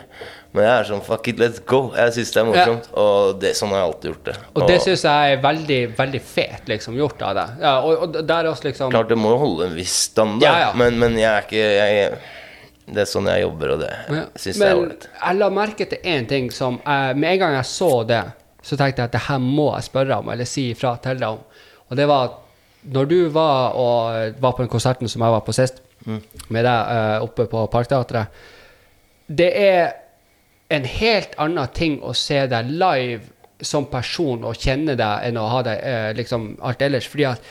Men 0.49 0.65
jeg 0.65 0.73
er 0.73 0.87
sånn 0.87 1.03
fuck 1.05 1.27
it, 1.29 1.37
let's 1.37 1.61
go. 1.61 1.91
Jeg 1.93 2.15
syns 2.15 2.31
det 2.33 2.39
er 2.41 2.47
morsomt. 2.47 2.87
Og 2.97 3.35
det, 3.41 3.51
sånn 3.57 3.69
har 3.69 3.83
jeg 3.83 3.89
alltid 3.91 4.09
gjort 4.09 4.23
det. 4.31 4.35
Og 4.55 4.63
det 4.65 4.79
syns 4.81 5.05
jeg 5.05 5.35
er 5.35 5.43
veldig, 5.43 5.79
veldig 5.99 6.21
fet 6.25 6.71
liksom, 6.71 6.97
gjort 6.97 7.21
av 7.27 7.35
deg. 7.37 7.59
Ja, 7.61 7.75
og, 7.85 8.01
og 8.07 8.17
der 8.17 8.41
er 8.41 8.49
også 8.49 8.71
liksom 8.71 8.93
Klart 8.95 9.13
det 9.13 9.19
må 9.21 9.35
jo 9.35 9.39
holde 9.43 9.69
en 9.69 9.77
viss 9.77 9.93
standard, 10.09 10.47
Ja, 10.47 10.55
ja. 10.65 10.71
Men, 10.79 10.97
men 11.01 11.19
jeg 11.21 11.29
er 11.29 11.45
ikke 11.45 11.67
jeg, 11.77 12.19
Det 12.93 13.03
er 13.03 13.09
sånn 13.09 13.27
jeg 13.29 13.41
jobber, 13.43 13.71
og 13.75 13.79
det 13.83 13.89
Ja. 14.09 14.25
syns 14.35 14.57
jeg 14.57 14.67
er 14.71 14.75
ålreit. 14.79 15.07
jeg 15.21 15.35
la 15.37 15.49
merke 15.49 15.85
til 15.89 15.99
én 16.03 16.27
ting 16.27 16.49
som 16.51 16.79
jeg, 16.85 17.15
Med 17.17 17.33
en 17.33 17.39
gang 17.39 17.53
jeg 17.55 17.65
så 17.65 18.07
det, 18.07 18.23
så 18.63 18.77
tenkte 18.77 19.01
jeg 19.01 19.05
at 19.05 19.11
det 19.11 19.21
her 19.27 19.37
må 19.39 19.73
jeg 19.75 19.83
spørre 19.83 20.17
om, 20.19 20.29
eller 20.29 20.45
si 20.45 20.71
ifra 20.73 20.95
til 21.01 21.15
deg 21.19 21.27
om. 21.29 21.39
Og 21.89 21.97
det 21.97 22.07
var 22.07 22.23
at 22.25 22.31
når 22.93 23.05
du 23.09 23.29
var, 23.29 23.73
og, 23.75 24.33
var 24.39 24.51
på 24.53 24.63
den 24.63 24.69
konserten 24.69 25.07
som 25.09 25.21
jeg 25.21 25.31
var 25.31 25.41
på 25.41 25.53
sist, 25.53 25.81
Mm. 26.05 26.21
med 26.49 26.63
deg 26.63 26.87
eh, 26.95 27.21
oppe 27.21 27.45
på 27.45 27.69
Parkteatret 27.69 28.27
Det 29.29 29.49
er 29.53 29.91
en 30.71 30.85
helt 30.85 31.33
annen 31.37 31.67
ting 31.73 31.99
å 32.01 32.13
se 32.15 32.47
deg 32.47 32.65
live 32.71 33.21
som 33.61 33.85
person 33.85 34.45
og 34.45 34.55
kjenne 34.55 34.95
deg, 34.95 35.23
enn 35.27 35.35
å 35.37 35.49
ha 35.49 35.61
deg 35.61 35.79
eh, 35.83 36.13
liksom 36.13 36.57
alt 36.61 36.81
ellers. 36.81 37.05
Fordi 37.05 37.25
at 37.25 37.41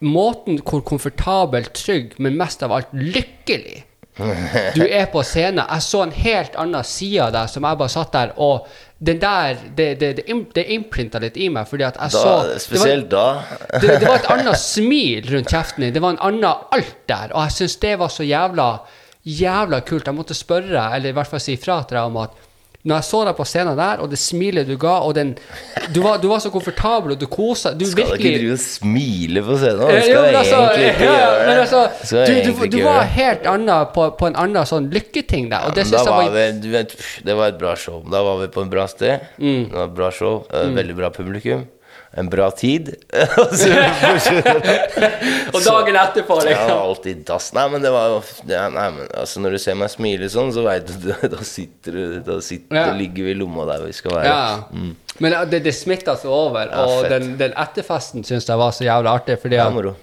måten 0.00 0.58
hvor 0.62 0.80
komfortabel, 0.88 1.64
trygg, 1.76 2.14
men 2.18 2.36
mest 2.38 2.62
av 2.62 2.72
alt 2.72 2.92
lykkelig 2.96 3.82
du 4.16 4.82
er 4.86 5.06
på 5.12 5.20
scenen. 5.26 5.64
Jeg 5.66 5.84
så 5.84 6.02
en 6.06 6.12
helt 6.16 6.54
annen 6.56 6.84
side 6.88 7.24
av 7.26 7.32
deg 7.34 7.50
som 7.52 7.66
jeg 7.68 7.80
bare 7.82 7.92
satt 7.92 8.12
der, 8.14 8.34
og 8.40 8.68
den 8.96 9.18
der 9.20 9.58
Det, 9.76 9.88
det, 10.00 10.10
det, 10.56 10.64
imprinta 10.72 11.20
litt 11.20 11.36
i 11.36 11.50
meg, 11.52 11.68
fordi 11.68 11.84
at 11.84 11.98
jeg 12.00 12.14
Da, 12.14 12.20
så 12.56 12.72
det 12.72 12.80
var, 12.80 13.02
da. 13.12 13.26
det, 13.82 13.98
det 14.00 14.08
var 14.08 14.22
et 14.22 14.30
annet 14.32 14.60
smil 14.60 15.28
rundt 15.34 15.52
kjeften 15.52 15.84
din. 15.84 15.92
Det 15.92 16.02
var 16.02 16.16
en 16.16 16.22
annen 16.30 16.46
alt 16.48 16.96
der. 17.08 17.34
Og 17.34 17.42
jeg 17.44 17.58
syns 17.58 17.76
det 17.84 17.98
var 18.00 18.14
så 18.14 18.24
jævla 18.24 18.70
jævla 19.26 19.80
kult. 19.84 20.06
Jeg 20.06 20.16
måtte 20.16 20.36
spørre, 20.38 20.88
eller 20.96 21.10
i 21.10 21.16
hvert 21.16 21.30
fall 21.30 21.42
si 21.42 21.56
ifra 21.56 21.82
til 21.84 21.98
deg 21.98 22.08
om 22.08 22.20
at 22.22 22.44
når 22.86 23.00
jeg 23.00 23.06
så 23.08 23.20
deg 23.26 23.34
på 23.38 23.44
scenen 23.50 23.78
der, 23.78 24.02
og 24.04 24.10
det 24.12 24.18
smilet 24.22 24.68
du 24.68 24.76
ga, 24.78 25.00
og 25.02 25.14
den 25.16 25.34
Du 25.94 26.00
var, 26.04 26.20
du 26.22 26.28
var 26.30 26.40
så 26.42 26.52
komfortabel, 26.54 27.16
og 27.16 27.20
du 27.20 27.26
kosa 27.30 27.72
Du 27.74 27.84
Skal 27.88 28.12
ikke 28.14 28.32
drive 28.38 28.54
og 28.54 28.62
smile 28.62 29.42
på 29.46 29.58
scenen. 29.58 29.82
Du 29.82 30.00
Skal 30.04 30.12
jo, 30.12 30.22
men 30.22 30.38
altså, 30.40 30.60
egentlig 30.62 30.88
ikke 30.92 31.08
ja, 31.08 31.16
gjøre 31.16 31.46
det. 31.48 31.56
altså, 31.64 31.82
du, 32.12 32.34
du, 32.46 32.66
du 32.76 32.78
var 32.84 33.00
helt 33.16 33.46
annen 33.50 33.92
på, 33.94 34.08
på 34.20 34.30
en 34.30 34.38
annen 34.44 34.68
sånn 34.70 34.90
lykketing 34.94 35.50
der, 35.50 35.66
og 35.66 35.74
det 35.76 35.86
Men 35.86 35.92
syns 35.92 35.98
jeg 35.98 36.12
var 36.12 36.30
var 36.30 36.36
vi, 36.62 36.74
vet, 36.76 36.98
det 37.26 37.38
var 37.38 37.54
et 37.54 37.58
bra 37.60 37.74
show. 37.80 38.02
Da 38.12 38.22
var 38.26 38.42
vi 38.44 38.50
på 38.54 38.62
en 38.66 38.70
bra 38.72 38.86
sted. 38.90 39.26
Mm. 39.38 39.64
Det 39.72 39.80
var 39.80 39.88
et 39.90 39.96
bra 39.98 40.12
show. 40.14 40.44
mm. 40.52 40.76
Veldig 40.78 40.96
bra 41.02 41.10
publikum. 41.14 41.66
En 42.16 42.28
bra 42.32 42.46
tid. 42.56 42.94
Og 45.52 45.60
dagen 45.64 45.96
etterpå, 46.00 46.38
Ja, 46.42 46.48
liksom. 46.48 46.78
alltid 46.78 47.24
dass. 47.28 47.50
Nei, 47.56 47.66
men 47.72 47.82
det 47.84 47.90
var 47.92 48.06
jo 48.14 48.22
ja, 48.48 48.68
nei, 48.72 48.86
men, 48.94 49.08
altså, 49.12 49.40
Når 49.44 49.56
du 49.56 49.58
ser 49.62 49.76
meg 49.78 49.90
smile 49.92 50.28
sånn, 50.32 50.52
så 50.54 50.64
veit 50.66 50.88
du 51.02 51.10
Da 51.36 51.42
sitter 51.46 51.92
du 51.98 52.04
Da, 52.26 52.38
sitter, 52.44 52.76
Ja. 52.78 52.86
ligger 52.96 53.28
vi 53.28 53.34
i 53.34 53.38
lomma 53.38 53.66
der 53.68 53.84
vi 53.86 53.92
skal 53.96 54.16
være. 54.16 54.32
Ja. 54.32 54.64
Men 55.22 55.36
det, 55.50 55.62
det 55.64 55.74
smitta 55.76 56.16
så 56.20 56.32
over, 56.32 56.68
Ja, 56.72 56.84
og 56.86 57.08
den, 57.12 57.36
den 57.40 57.52
etterfesten 57.56 58.24
syns 58.26 58.48
jeg 58.48 58.58
var 58.60 58.74
så 58.76 58.84
jævlig 58.86 59.10
artig, 59.12 59.38
fordi 59.42 59.56
Det 59.56 59.64
er 59.64 59.70
moro. 59.76 59.94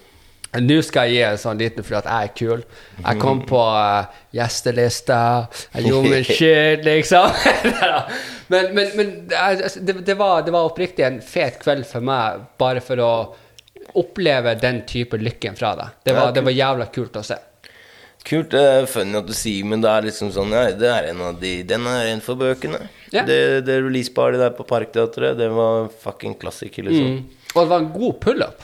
Nå 0.62 0.82
skal 0.86 1.10
jeg 1.10 1.16
gi 1.16 1.22
en 1.26 1.40
sånn 1.42 1.62
liten 1.62 1.86
fordi 1.86 2.02
jeg 2.06 2.28
er 2.28 2.34
kul. 2.38 2.66
Jeg 3.00 3.22
kom 3.22 3.40
på 3.50 3.62
uh, 3.62 4.20
gjestelista, 4.36 5.20
jeg 5.74 5.90
gjorde 5.90 6.12
min 6.12 6.28
shit, 6.38 6.84
liksom. 6.86 7.32
men 8.54 8.74
men, 8.78 8.92
men 9.00 9.16
det, 9.30 9.96
det, 10.06 10.18
var, 10.20 10.44
det 10.46 10.54
var 10.54 10.70
oppriktig 10.70 11.08
en 11.08 11.22
fet 11.26 11.58
kveld 11.64 11.88
for 11.90 12.06
meg, 12.06 12.46
bare 12.62 12.84
for 12.86 13.02
å 13.02 13.14
oppleve 14.00 14.54
den 14.62 14.84
type 14.90 15.18
lykken 15.18 15.58
fra 15.58 15.74
deg. 15.80 15.98
Det 16.06 16.16
var, 16.18 16.32
det 16.36 16.46
var 16.46 16.56
jævla 16.56 16.88
kult 16.94 17.18
å 17.18 17.26
se. 17.26 17.40
Kult. 18.24 18.54
Det 18.54 18.62
er 18.62 18.86
funny 18.88 19.18
at 19.20 19.28
du 19.28 19.34
sier, 19.36 19.66
men 19.68 19.82
det 19.84 19.90
er 19.92 20.06
liksom 20.08 20.30
sånn 20.32 20.54
ja, 20.56 20.68
det 20.80 20.88
er 20.88 21.10
en 21.10 21.20
av 21.28 21.40
de 21.42 21.58
Den 21.68 21.88
er 21.92 22.14
en 22.14 22.22
for 22.24 22.40
bøkene. 22.40 22.80
Ja. 23.12 23.26
Det, 23.28 23.66
det 23.68 23.82
release-party 23.84 24.40
der 24.40 24.54
på 24.56 24.66
Parkteatret, 24.68 25.36
det 25.38 25.50
var 25.52 25.90
fucking 26.06 26.38
klassiker, 26.40 26.88
liksom. 26.88 27.18
Mm. 27.18 27.50
Og 27.54 27.60
det 27.60 27.70
var 27.74 27.82
en 27.84 27.92
god 27.94 28.20
pullup. 28.24 28.64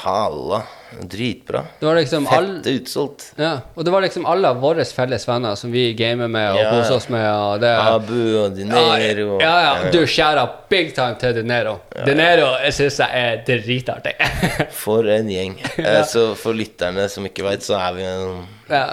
Halla. 0.00 0.62
Dritbra. 1.10 1.62
Det 1.80 1.86
var 1.86 1.94
liksom 2.00 2.26
all, 2.30 2.48
Fett 2.62 2.66
utsolgt. 2.72 3.26
ja, 3.38 3.52
og 3.76 3.84
det 3.84 3.92
var 3.94 4.02
liksom 4.02 4.26
alle 4.26 4.50
våre 4.60 4.84
felles 4.84 5.26
venner 5.28 5.54
som 5.56 5.70
vi 5.72 5.92
gamer 5.94 6.28
med 6.28 6.50
og 6.52 6.58
Ja. 6.60 6.70
koser 6.70 6.94
oss 6.96 7.08
med. 7.08 7.24
Og 7.30 7.60
det, 7.60 7.70
Abu 7.70 8.44
og 8.44 8.56
Dinero. 8.56 9.38
ja, 9.40 9.54
ja, 9.62 9.90
du 9.90 10.00
skjærer 10.06 10.48
big 10.68 10.94
time 10.94 11.14
til 11.20 11.34
Dinero. 11.34 11.78
Dinero 12.06 12.56
jeg 12.64 12.72
syns 12.72 12.98
jeg 12.98 13.10
er 13.14 13.40
dritartig. 13.46 14.14
For 14.82 15.06
en 15.08 15.28
gjeng. 15.28 15.56
ja. 15.78 16.02
Så 16.04 16.34
for 16.36 16.52
lytterne 16.52 17.08
som 17.08 17.24
ikke 17.26 17.44
veit, 17.46 17.62
så 17.62 17.78
er 17.78 17.92
vi 17.96 18.02
en 18.04 18.46
ja. 18.70 18.86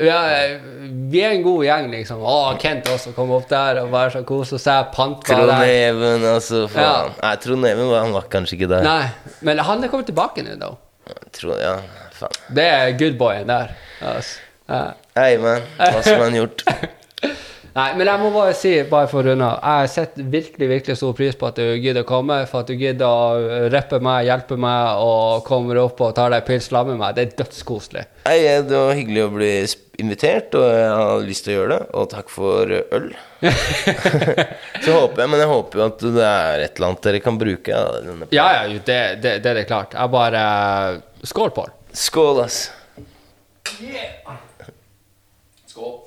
Ja, 0.00 0.18
vi 1.12 1.20
er 1.20 1.34
en 1.34 1.42
god 1.44 1.64
gjeng, 1.66 1.90
liksom. 1.92 2.22
Å, 2.24 2.54
Kent 2.58 2.86
også 2.88 3.10
kom 3.12 3.30
opp 3.36 3.50
der 3.50 3.82
og 3.82 3.90
bare 3.92 4.08
så 4.14 4.22
kose 4.24 4.56
seg. 4.56 4.86
Pant 4.94 5.20
var 5.28 5.42
Trond. 5.44 5.64
Even, 5.68 6.24
altså. 6.24 6.62
Faen. 6.72 7.10
Nei, 7.20 7.32
Trond 7.42 7.66
Even 7.68 7.90
var, 7.90 8.06
han 8.06 8.14
var 8.16 8.24
kanskje 8.32 8.56
ikke 8.56 8.68
der. 8.70 8.86
Nei, 8.86 9.10
men 9.44 9.58
han 9.58 9.84
er 9.84 9.92
kommet 9.92 10.08
tilbake 10.08 10.40
nå, 10.46 10.56
da. 10.62 10.70
Trond, 11.36 11.60
ja, 11.62 11.76
faen. 12.16 12.38
Det 12.56 12.64
er 12.66 12.94
good 12.98 13.18
boyen 13.20 13.48
der. 13.48 13.74
Altså. 14.00 14.38
Ja. 14.70 14.80
Hei, 15.18 15.36
man. 15.42 15.62
Hva 15.78 16.00
skulle 16.02 16.24
han 16.24 16.36
gjort? 16.38 16.64
Nei, 17.80 17.94
men 17.96 18.08
jeg 18.10 18.20
må 18.20 18.28
bare 18.34 18.52
si, 18.58 18.70
bare 18.90 19.08
for 19.08 19.22
å 19.24 19.30
runde 19.30 19.46
av, 19.46 19.84
jeg 19.86 19.90
setter 19.94 20.26
virkelig 20.28 20.66
virkelig 20.68 20.96
stor 21.00 21.14
pris 21.16 21.36
på 21.38 21.46
at 21.48 21.56
du 21.56 21.62
gidder 21.80 22.02
å 22.04 22.08
komme, 22.08 22.36
for 22.50 22.60
at 22.60 22.68
du 22.68 22.74
gidder 22.76 23.06
å 23.08 23.68
rappe 23.72 24.00
meg, 24.04 24.26
hjelpe 24.28 24.58
meg 24.60 24.98
og 25.00 25.46
kommer 25.46 25.78
opp 25.80 26.02
og 26.04 26.10
tar 26.18 26.28
deg 26.34 26.42
en 26.42 26.48
pils 26.50 26.66
sammen 26.68 26.98
med 26.98 27.00
meg. 27.06 27.14
Det 27.16 27.22
er 27.24 27.38
dødskoselig. 27.38 28.02
Hei, 28.26 28.36
det 28.68 28.74
var 28.76 28.92
hyggelig 28.98 29.22
å 29.24 29.30
bli 29.32 29.48
invitert, 30.02 30.58
og 30.60 30.66
jeg 30.68 30.90
har 30.98 31.24
lyst 31.30 31.46
til 31.46 31.54
å 31.54 31.56
gjøre 31.60 31.72
det. 31.78 31.80
Og 32.02 32.10
takk 32.12 32.34
for 32.34 32.74
øl. 32.98 33.08
Så 34.84 34.98
håper 34.98 35.24
jeg, 35.24 35.32
men 35.32 35.40
jeg 35.44 35.50
håper 35.54 35.80
jo 35.80 35.86
at 35.86 36.04
det 36.18 36.26
er 36.28 36.66
et 36.66 36.76
eller 36.76 36.90
annet 36.90 37.08
dere 37.08 37.22
kan 37.24 37.40
bruke. 37.40 37.72
Ja, 37.72 37.86
denne- 38.04 38.28
Ja, 38.36 38.46
ja, 38.58 38.68
det, 38.76 39.00
det, 39.24 39.34
det 39.46 39.54
er 39.54 39.60
det 39.62 39.66
klart. 39.72 39.96
Jeg 39.96 40.12
bare 40.18 40.44
Skål, 41.32 41.54
Pål. 41.56 41.72
Skål, 41.96 42.44
ass. 42.44 42.60
Skål. 45.70 45.98